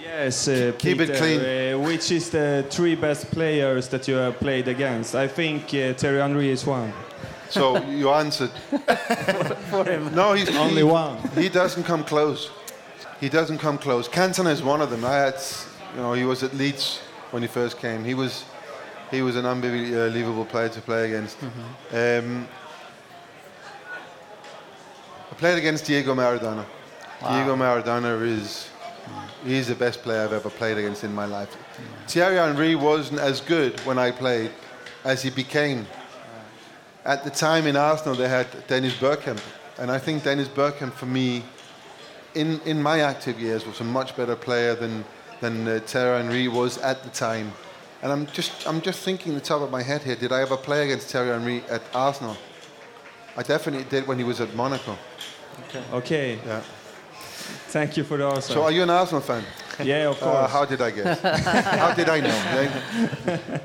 Yes, 0.01 0.47
uh, 0.47 0.71
Keep 0.79 1.01
it 1.01 1.17
clean. 1.17 1.39
Uh, 1.39 1.77
which 1.79 2.11
is 2.11 2.29
the 2.29 2.65
three 2.69 2.95
best 2.95 3.29
players 3.29 3.87
that 3.89 4.07
you 4.07 4.15
have 4.15 4.39
played 4.39 4.67
against? 4.67 5.13
I 5.15 5.27
think 5.27 5.65
uh, 5.73 5.93
Terry 5.93 6.19
Henry 6.19 6.49
is 6.49 6.65
one. 6.65 6.91
So 7.49 7.77
you 7.83 8.09
answered. 8.09 8.49
for 9.69 9.85
him. 9.85 10.13
No, 10.15 10.33
he's 10.33 10.49
Only 10.55 10.77
he, 10.77 10.83
one. 10.83 11.17
He 11.35 11.49
doesn't 11.49 11.83
come 11.83 12.03
close. 12.03 12.49
He 13.19 13.29
doesn't 13.29 13.59
come 13.59 13.77
close. 13.77 14.07
Cantona 14.07 14.51
is 14.51 14.61
one 14.63 14.81
of 14.81 14.89
them. 14.89 15.03
I 15.05 15.15
had, 15.15 15.41
you 15.95 16.01
know, 16.01 16.13
he 16.13 16.23
was 16.23 16.43
at 16.43 16.53
Leeds 16.55 16.99
when 17.31 17.41
he 17.41 17.47
first 17.47 17.77
came. 17.79 18.03
He 18.03 18.13
was, 18.13 18.45
he 19.11 19.21
was 19.21 19.35
an 19.35 19.45
unbelievable 19.45 20.45
player 20.45 20.69
to 20.69 20.81
play 20.81 21.05
against. 21.05 21.37
Um, 21.91 22.47
I 25.31 25.35
played 25.35 25.57
against 25.57 25.85
Diego 25.85 26.15
Maradona. 26.15 26.65
Diego 27.21 27.55
Maradona 27.55 28.21
is, 28.21 28.69
he's 29.43 29.67
the 29.67 29.75
best 29.75 30.01
player 30.03 30.23
I've 30.23 30.33
ever 30.33 30.49
played 30.49 30.77
against 30.77 31.03
in 31.03 31.13
my 31.13 31.25
life. 31.25 31.55
Thierry 32.07 32.37
Henry 32.37 32.75
wasn't 32.75 33.19
as 33.19 33.41
good 33.41 33.79
when 33.81 33.97
I 33.97 34.11
played 34.11 34.51
as 35.03 35.23
he 35.23 35.29
became. 35.29 35.87
At 37.05 37.23
the 37.23 37.29
time 37.29 37.67
in 37.67 37.75
Arsenal, 37.75 38.15
they 38.15 38.27
had 38.27 38.47
Dennis 38.67 38.93
Bergkamp, 38.93 39.41
and 39.79 39.89
I 39.89 39.97
think 39.97 40.23
Dennis 40.23 40.47
Bergkamp, 40.47 40.93
for 40.93 41.05
me, 41.05 41.43
in, 42.35 42.59
in 42.65 42.81
my 42.81 42.99
active 42.99 43.39
years, 43.39 43.65
was 43.65 43.79
a 43.79 43.83
much 43.83 44.15
better 44.15 44.35
player 44.35 44.75
than 44.75 45.05
than 45.41 45.67
uh, 45.67 45.79
Thierry 45.85 46.21
Henry 46.21 46.47
was 46.47 46.77
at 46.79 47.03
the 47.03 47.09
time. 47.09 47.51
And 48.01 48.11
I'm 48.11 48.25
just 48.27 48.67
I'm 48.67 48.81
just 48.81 48.99
thinking 49.03 49.33
the 49.33 49.41
top 49.41 49.61
of 49.61 49.71
my 49.71 49.81
head 49.83 50.03
here. 50.03 50.15
Did 50.15 50.31
I 50.31 50.41
ever 50.41 50.57
play 50.57 50.83
against 50.85 51.09
Terry 51.09 51.29
Henry 51.29 51.63
at 51.69 51.81
Arsenal? 51.93 52.35
I 53.35 53.43
definitely 53.43 53.85
did 53.89 54.07
when 54.07 54.17
he 54.17 54.23
was 54.23 54.39
at 54.41 54.53
Monaco. 54.55 54.97
Okay. 55.67 55.83
Okay. 55.93 56.39
Yeah. 56.45 56.61
Thank 57.69 57.97
you 57.97 58.03
for 58.03 58.17
the 58.17 58.25
answer. 58.25 58.53
So 58.53 58.63
are 58.63 58.71
you 58.71 58.83
an 58.83 58.89
Arsenal 58.89 59.21
fan? 59.21 59.43
yeah, 59.83 60.09
of 60.09 60.17
Uh, 60.21 60.25
course. 60.25 60.51
how 60.51 60.65
did 60.65 60.81
I 60.81 60.91
guess? 60.91 61.21
how 61.81 61.93
did 61.93 62.09
I 62.09 62.19
know? 62.21 62.69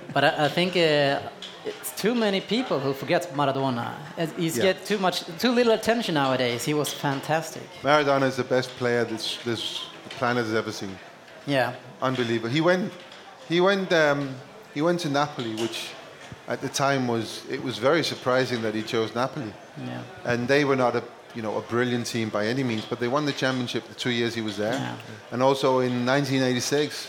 But 0.15 0.25
I, 0.25 0.45
I 0.47 0.49
think 0.49 0.77
uh, 0.77 1.21
it's 1.65 1.93
too 2.03 2.15
many 2.15 2.41
people 2.41 2.79
who 2.79 2.93
forget 2.93 3.33
Maradona. 3.35 3.87
Uh, 4.19 4.27
He's 4.37 4.57
Yeah. 4.57 4.65
get 4.73 4.85
too 4.87 4.99
much, 4.99 5.25
too 5.39 5.53
little 5.53 5.73
attention 5.73 6.15
nowadays. 6.15 6.65
He 6.67 6.75
was 6.75 6.93
fantastic. 6.93 7.63
Maradona 7.83 8.27
is 8.29 8.37
the 8.37 8.45
best 8.45 8.71
player 8.79 9.05
this 9.05 9.39
this 9.45 9.81
planet 10.19 10.45
has 10.45 10.55
ever 10.55 10.73
seen. 10.73 10.97
Yeah, 11.47 11.73
unbelievable. 12.03 12.51
He 12.55 12.61
went, 12.61 12.93
he 13.53 13.61
went, 13.61 13.93
um, 13.93 14.35
he 14.75 14.81
went 14.83 15.01
to 15.01 15.09
Napoli, 15.11 15.55
which 15.65 15.79
at 16.49 16.61
the 16.61 16.69
time 16.69 17.07
was 17.07 17.43
it 17.51 17.63
was 17.63 17.77
very 17.79 18.03
surprising 18.13 18.63
that 18.63 18.75
he 18.75 18.83
chose 18.83 19.15
Napoli. 19.15 19.53
yeah. 19.87 20.03
And 20.25 20.49
they 20.49 20.65
were 20.65 20.77
not 20.85 20.97
a 20.97 21.03
you 21.37 21.43
know 21.43 21.57
a 21.59 21.63
brilliant 21.75 22.07
team 22.07 22.29
by 22.31 22.47
any 22.47 22.63
means, 22.71 22.85
but 22.91 22.99
they 22.99 23.09
won 23.09 23.25
the 23.27 23.33
championship 23.33 23.83
the 23.89 23.95
two 24.05 24.11
years 24.11 24.35
he 24.35 24.43
was 24.43 24.57
there. 24.57 24.75
Yeah. 24.75 24.97
And 25.33 25.43
also 25.43 25.69
in 25.81 25.93
1986, 26.07 27.09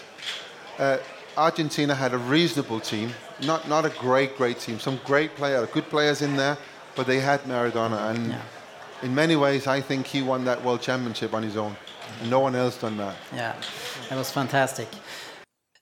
uh, 0.79 0.97
Argentina 1.37 1.93
had 1.95 2.13
a 2.13 2.17
reasonable 2.17 2.79
team, 2.79 3.09
not 3.41 3.67
not 3.67 3.85
a 3.85 3.89
great 4.07 4.31
great 4.37 4.59
team. 4.65 4.79
Some 4.79 4.99
great 5.05 5.31
player, 5.35 5.65
good 5.77 5.87
players 5.89 6.21
in 6.21 6.35
there, 6.35 6.57
but 6.95 7.05
they 7.07 7.19
had 7.19 7.39
Maradona, 7.47 7.99
and 8.11 8.27
Yeah. 8.27 8.41
in 9.05 9.15
many 9.15 9.35
ways, 9.35 9.67
I 9.67 9.81
think 9.81 10.07
he 10.07 10.21
won 10.21 10.45
that 10.45 10.59
world 10.63 10.81
championship 10.81 11.33
on 11.33 11.43
his 11.43 11.55
own. 11.57 11.75
And 12.21 12.29
no 12.29 12.39
one 12.39 12.55
else 12.55 12.75
done 12.81 12.97
that. 12.97 13.15
Yeah, 13.35 13.55
it 14.11 14.15
was 14.15 14.29
fantastic. 14.31 14.87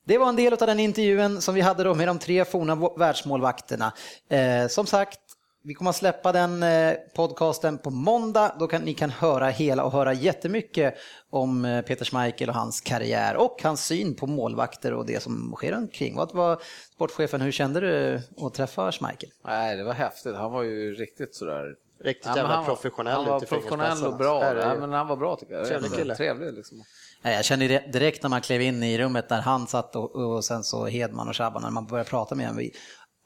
Det 0.06 0.18
var 0.18 0.30
en 0.30 0.36
del 0.36 0.54
av 0.54 0.60
den 0.60 0.80
intervjun 0.80 1.42
som 1.42 1.56
vi 1.56 1.62
hade 1.62 1.84
då 1.84 1.96
med 1.96 2.08
de 2.08 2.20
tre 2.20 2.46
forna 2.46 2.90
världsmålvakterna. 2.98 3.94
Eh, 4.30 4.68
som 4.68 4.86
sagt, 4.86 5.20
vi 5.64 5.74
kommer 5.74 5.90
att 5.90 5.96
släppa 5.96 6.32
den 6.32 6.64
eh, 6.64 6.94
podcasten 7.16 7.78
på 7.78 7.90
måndag. 7.90 8.56
Då 8.60 8.68
kan 8.68 8.82
ni 8.82 8.94
kan 8.94 9.10
höra 9.10 9.50
hela 9.50 9.84
och 9.84 9.92
höra 9.92 10.14
jättemycket 10.14 10.96
om 11.30 11.66
eh, 11.66 11.82
Peter 11.82 12.06
Schmeichel 12.06 12.50
och 12.50 12.56
hans 12.56 12.82
karriär 12.82 13.36
och 13.36 13.60
hans 13.64 13.86
syn 13.86 14.16
på 14.16 14.28
målvakter 14.28 14.94
och 14.94 15.06
det 15.06 15.24
som 15.24 15.54
sker 15.56 15.74
omkring. 15.74 16.16
Vad 16.16 16.34
var 16.34 16.62
sportchefen, 16.94 17.42
hur 17.42 17.52
kände 17.52 17.80
du 17.80 18.22
att 18.46 18.54
träffa 18.54 18.92
Schmeichel? 18.92 19.30
Nej, 19.46 19.78
det 19.78 19.84
var 19.84 19.94
häftigt. 19.94 20.36
Han 20.36 20.52
var 20.52 20.64
ju 20.64 20.94
riktigt 20.94 21.36
sådär... 21.36 21.76
Riktigt 22.04 22.26
Ja, 22.26 22.36
jävla 22.36 22.56
han 22.56 22.66
var- 22.66 22.76
professionell 22.76 23.14
Han 23.16 23.26
var 23.26 23.40
professionell 23.40 24.06
och 24.06 24.18
bra. 24.18 24.56
Ja, 24.56 24.76
men 24.76 24.94
han 24.94 25.08
var 25.08 25.16
bra 25.16 25.36
tycker 25.36 25.54
jag. 25.54 25.68
Trevlig 25.68 25.94
kille. 25.94 26.16
Trevlig 26.16 26.54
liksom. 26.54 26.84
Nej, 27.22 27.36
Jag 27.36 27.46
kände 27.46 27.68
det 27.68 27.92
direkt 27.94 28.24
när 28.24 28.30
man 28.30 28.42
klev 28.42 28.62
in 28.62 28.84
i 28.84 28.98
rummet 28.98 29.30
där 29.30 29.42
han 29.42 29.68
satt 29.68 29.96
och, 29.96 30.16
och 30.16 30.46
sen 30.46 30.64
så 30.64 30.86
Hedman 30.86 31.28
och 31.30 31.36
Shabban 31.36 31.62
när 31.62 31.70
man 31.70 31.88
började 31.88 32.10
prata 32.10 32.36
med 32.36 32.48
honom. 32.48 32.70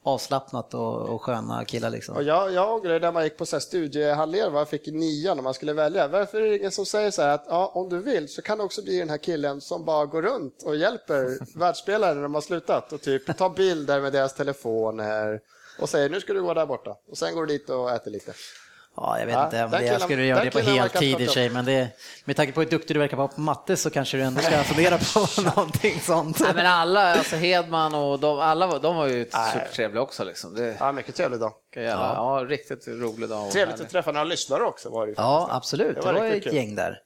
Avslappnat 0.04 0.74
och, 0.74 1.08
och 1.08 1.22
sköna 1.22 1.64
killar 1.64 1.90
liksom. 1.90 2.16
Och 2.16 2.22
jag, 2.22 2.52
jag 2.52 2.74
ångrar 2.74 3.00
när 3.00 3.12
man 3.12 3.24
gick 3.24 3.36
på 3.36 3.46
så 3.46 3.56
här 3.56 4.36
jag 4.54 4.68
fick 4.68 4.86
nian 4.86 5.36
när 5.36 5.42
man 5.44 5.54
skulle 5.54 5.72
välja. 5.72 6.08
Varför 6.08 6.40
är 6.40 6.50
det 6.50 6.56
ingen 6.58 6.70
som 6.70 6.86
säger 6.86 7.10
så 7.10 7.22
här 7.22 7.28
att 7.28 7.44
ja, 7.48 7.70
om 7.74 7.88
du 7.88 7.98
vill 7.98 8.28
så 8.28 8.42
kan 8.42 8.58
du 8.58 8.64
också 8.64 8.82
bli 8.82 8.98
den 8.98 9.10
här 9.10 9.18
killen 9.18 9.60
som 9.60 9.84
bara 9.84 10.06
går 10.06 10.22
runt 10.22 10.62
och 10.62 10.76
hjälper 10.76 11.38
världsspelare 11.58 12.14
när 12.14 12.22
de 12.22 12.34
har 12.34 12.40
slutat 12.40 12.92
och 12.92 13.00
typ 13.02 13.36
tar 13.36 13.50
bilder 13.50 14.00
med 14.00 14.12
deras 14.12 14.34
telefoner 14.34 15.40
och 15.80 15.88
säger 15.88 16.10
nu 16.10 16.20
ska 16.20 16.32
du 16.32 16.42
gå 16.42 16.54
där 16.54 16.66
borta 16.66 16.96
och 17.10 17.18
sen 17.18 17.34
går 17.34 17.46
du 17.46 17.58
dit 17.58 17.70
och 17.70 17.90
äter 17.90 18.10
lite. 18.10 18.32
Ja, 18.96 19.18
jag 19.18 19.26
vet 19.26 19.34
Ja, 19.34 19.44
inte 19.44 19.64
om 19.64 19.70
det, 19.70 19.76
jag 19.76 19.84
killen- 19.86 20.00
skulle 20.00 20.24
göra 20.26 20.44
det 20.44 20.50
på 20.50 20.58
heltid 20.58 21.20
i 21.20 21.26
sig, 21.26 21.50
men 21.50 21.64
det, 21.64 21.88
med 22.24 22.36
tanke 22.36 22.52
på 22.52 22.60
hur 22.60 22.70
duktig 22.70 22.96
du 22.96 23.00
verkar 23.00 23.16
vara 23.16 23.28
på 23.28 23.40
matte 23.40 23.76
så 23.76 23.90
kanske 23.90 24.16
du 24.16 24.22
ändå 24.22 24.40
ska 24.40 24.62
fundera 24.64 24.98
på 24.98 25.42
någonting 25.56 26.00
sånt. 26.00 26.40
Nej, 26.40 26.50
men 26.54 26.66
alla, 26.66 27.14
alltså 27.14 27.36
Hedman 27.36 27.94
och 27.94 28.18
de, 28.20 28.38
alla 28.40 28.66
var- 28.66 28.78
de 28.78 28.96
var 28.96 29.06
ju 29.06 29.24
supertrevliga 29.24 30.02
också. 30.02 30.24
Liksom. 30.24 30.54
Det, 30.54 30.76
Ja, 30.80 30.92
mycket 30.92 31.14
trevlig 31.14 31.40
dag. 31.40 31.52
ja. 31.74 31.82
ja, 32.40 32.44
riktigt 32.48 32.88
rolig 32.88 33.28
dag. 33.28 33.50
Trevligt 33.50 33.72
härlig. 33.72 33.84
att 33.86 33.90
träffa 33.92 34.12
några 34.12 34.24
lyssnare 34.24 34.62
också. 34.62 34.90
Var 34.90 35.06
det 35.06 35.14
Ja, 35.16 35.48
absolut. 35.52 35.94
Det 35.94 36.00
Det 36.00 36.06
var 36.06 36.12
var, 36.14 36.22
riktigt 36.24 36.36
ett 36.46 36.50
kul. 36.50 36.54
gäng 36.54 36.74
där. 36.74 36.98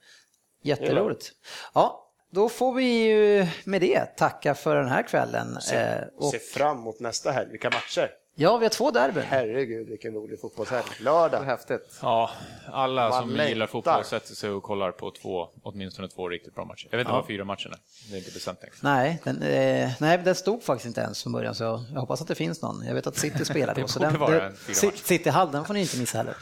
Jätteroligt. 0.63 1.33
Ja, 1.75 2.07
då 2.33 2.49
får 2.49 2.73
vi 2.75 2.85
ju 2.85 3.47
med 3.65 3.81
det 3.81 4.05
tacka 4.17 4.55
för 4.55 4.77
den 4.77 4.89
här 4.89 5.03
kvällen. 5.03 5.59
Eh, 5.73 6.03
och, 6.19 6.31
Se 6.31 6.39
fram 6.39 6.79
emot 6.79 7.01
nästa 7.01 7.31
helg. 7.33 7.49
Vilka 7.51 7.71
matcher! 7.71 8.11
Ja, 8.43 8.57
vi 8.59 8.65
har 8.65 8.71
två 8.71 8.91
derbyn. 8.91 9.23
Herregud 9.23 9.89
vilken 9.89 10.15
rolig 10.15 10.41
fotbollshelg. 10.41 10.85
Lördag. 11.01 11.43
Häftigt. 11.45 11.99
Ja, 12.03 12.31
alla 12.73 13.09
Man 13.09 13.23
som 13.23 13.37
gillar 13.47 13.67
fotboll 13.67 14.05
sätter 14.05 14.35
sig 14.35 14.51
och 14.51 14.63
kollar 14.63 14.91
på 14.93 15.11
två, 15.11 15.49
åtminstone 15.63 16.09
två 16.09 16.29
riktigt 16.29 16.55
bra 16.55 16.65
matcher. 16.65 16.89
Jag 16.91 16.99
vet 16.99 17.05
inte 17.05 17.13
Ja. 17.13 17.17
vad 17.17 17.27
fyra 17.27 17.45
matcherna 17.45 17.75
är. 17.75 18.11
Det 18.11 18.15
är 18.17 18.19
inte 18.19 18.31
bestämt 18.33 18.63
än. 18.63 18.69
Nej, 18.83 19.21
den, 19.25 19.43
eh, 19.43 19.91
nej, 20.01 20.19
den 20.19 20.35
stod 20.35 20.63
faktiskt 20.63 20.87
inte 20.87 21.01
ens 21.01 21.23
från 21.23 21.33
början 21.33 21.55
så 21.55 21.65
jag, 21.65 21.81
jag 21.95 22.01
hoppas 22.01 22.21
att 22.23 22.29
det 22.29 22.35
finns 22.35 22.63
någon. 22.63 22.85
Jag 22.87 22.95
vet 22.95 23.07
att 23.07 23.17
City 23.17 23.45
spelar 23.45 23.75
då. 23.81 23.89
så 23.89 23.99
borde 23.99 24.11
den, 24.11 24.21
vara 24.21 24.31
det- 24.31 24.41
en 24.47 24.57
fyra 24.57 24.75
Ci- 24.75 24.85
matcher. 24.87 24.97
City 25.05 25.31
Hall, 25.31 25.53
den 25.53 25.65
får 25.65 25.75
ni 25.75 25.81
inte 25.81 25.99
missa 25.99 26.19
heller. 26.19 26.37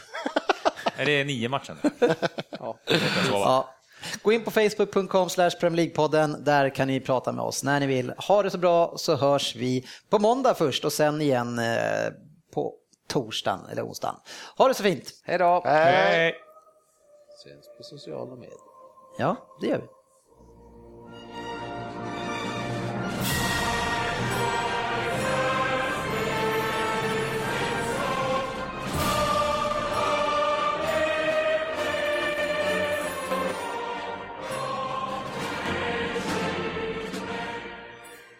Är 0.96 1.06
det 1.06 1.24
nio 1.24 1.48
matchen? 1.48 1.76
Ja. 2.60 2.78
Ja. 3.30 3.74
Gå 4.22 4.32
in 4.32 4.44
på 4.44 4.50
facebook.com 4.50 5.30
slash 5.30 5.50
League-podden. 5.50 6.44
Där 6.44 6.74
kan 6.74 6.88
ni 6.88 7.00
prata 7.00 7.32
med 7.32 7.44
oss 7.44 7.64
när 7.64 7.80
ni 7.80 7.86
vill. 7.86 8.12
Ha 8.16 8.42
det 8.42 8.50
så 8.50 8.58
bra 8.58 8.92
så 8.96 9.16
hörs 9.16 9.56
vi 9.56 9.86
på 10.10 10.18
måndag 10.18 10.54
först 10.54 10.84
och 10.84 10.92
sen 10.92 11.20
igen 11.20 11.58
eh, 11.58 12.12
på 12.54 12.74
torsdagen 13.08 13.60
eller 13.72 13.86
onsdagen. 13.86 14.16
Ha 14.56 14.68
det 14.68 14.74
så 14.74 14.82
fint. 14.82 15.10
Hej 15.24 15.38
då! 15.38 15.62
Hej. 15.64 15.92
Hej! 15.92 16.34
Syns 17.44 17.66
på 17.76 17.82
sociala 17.82 18.34
medier. 18.34 18.58
Ja, 19.18 19.36
det 19.60 19.66
gör 19.66 19.78
vi. 19.78 19.97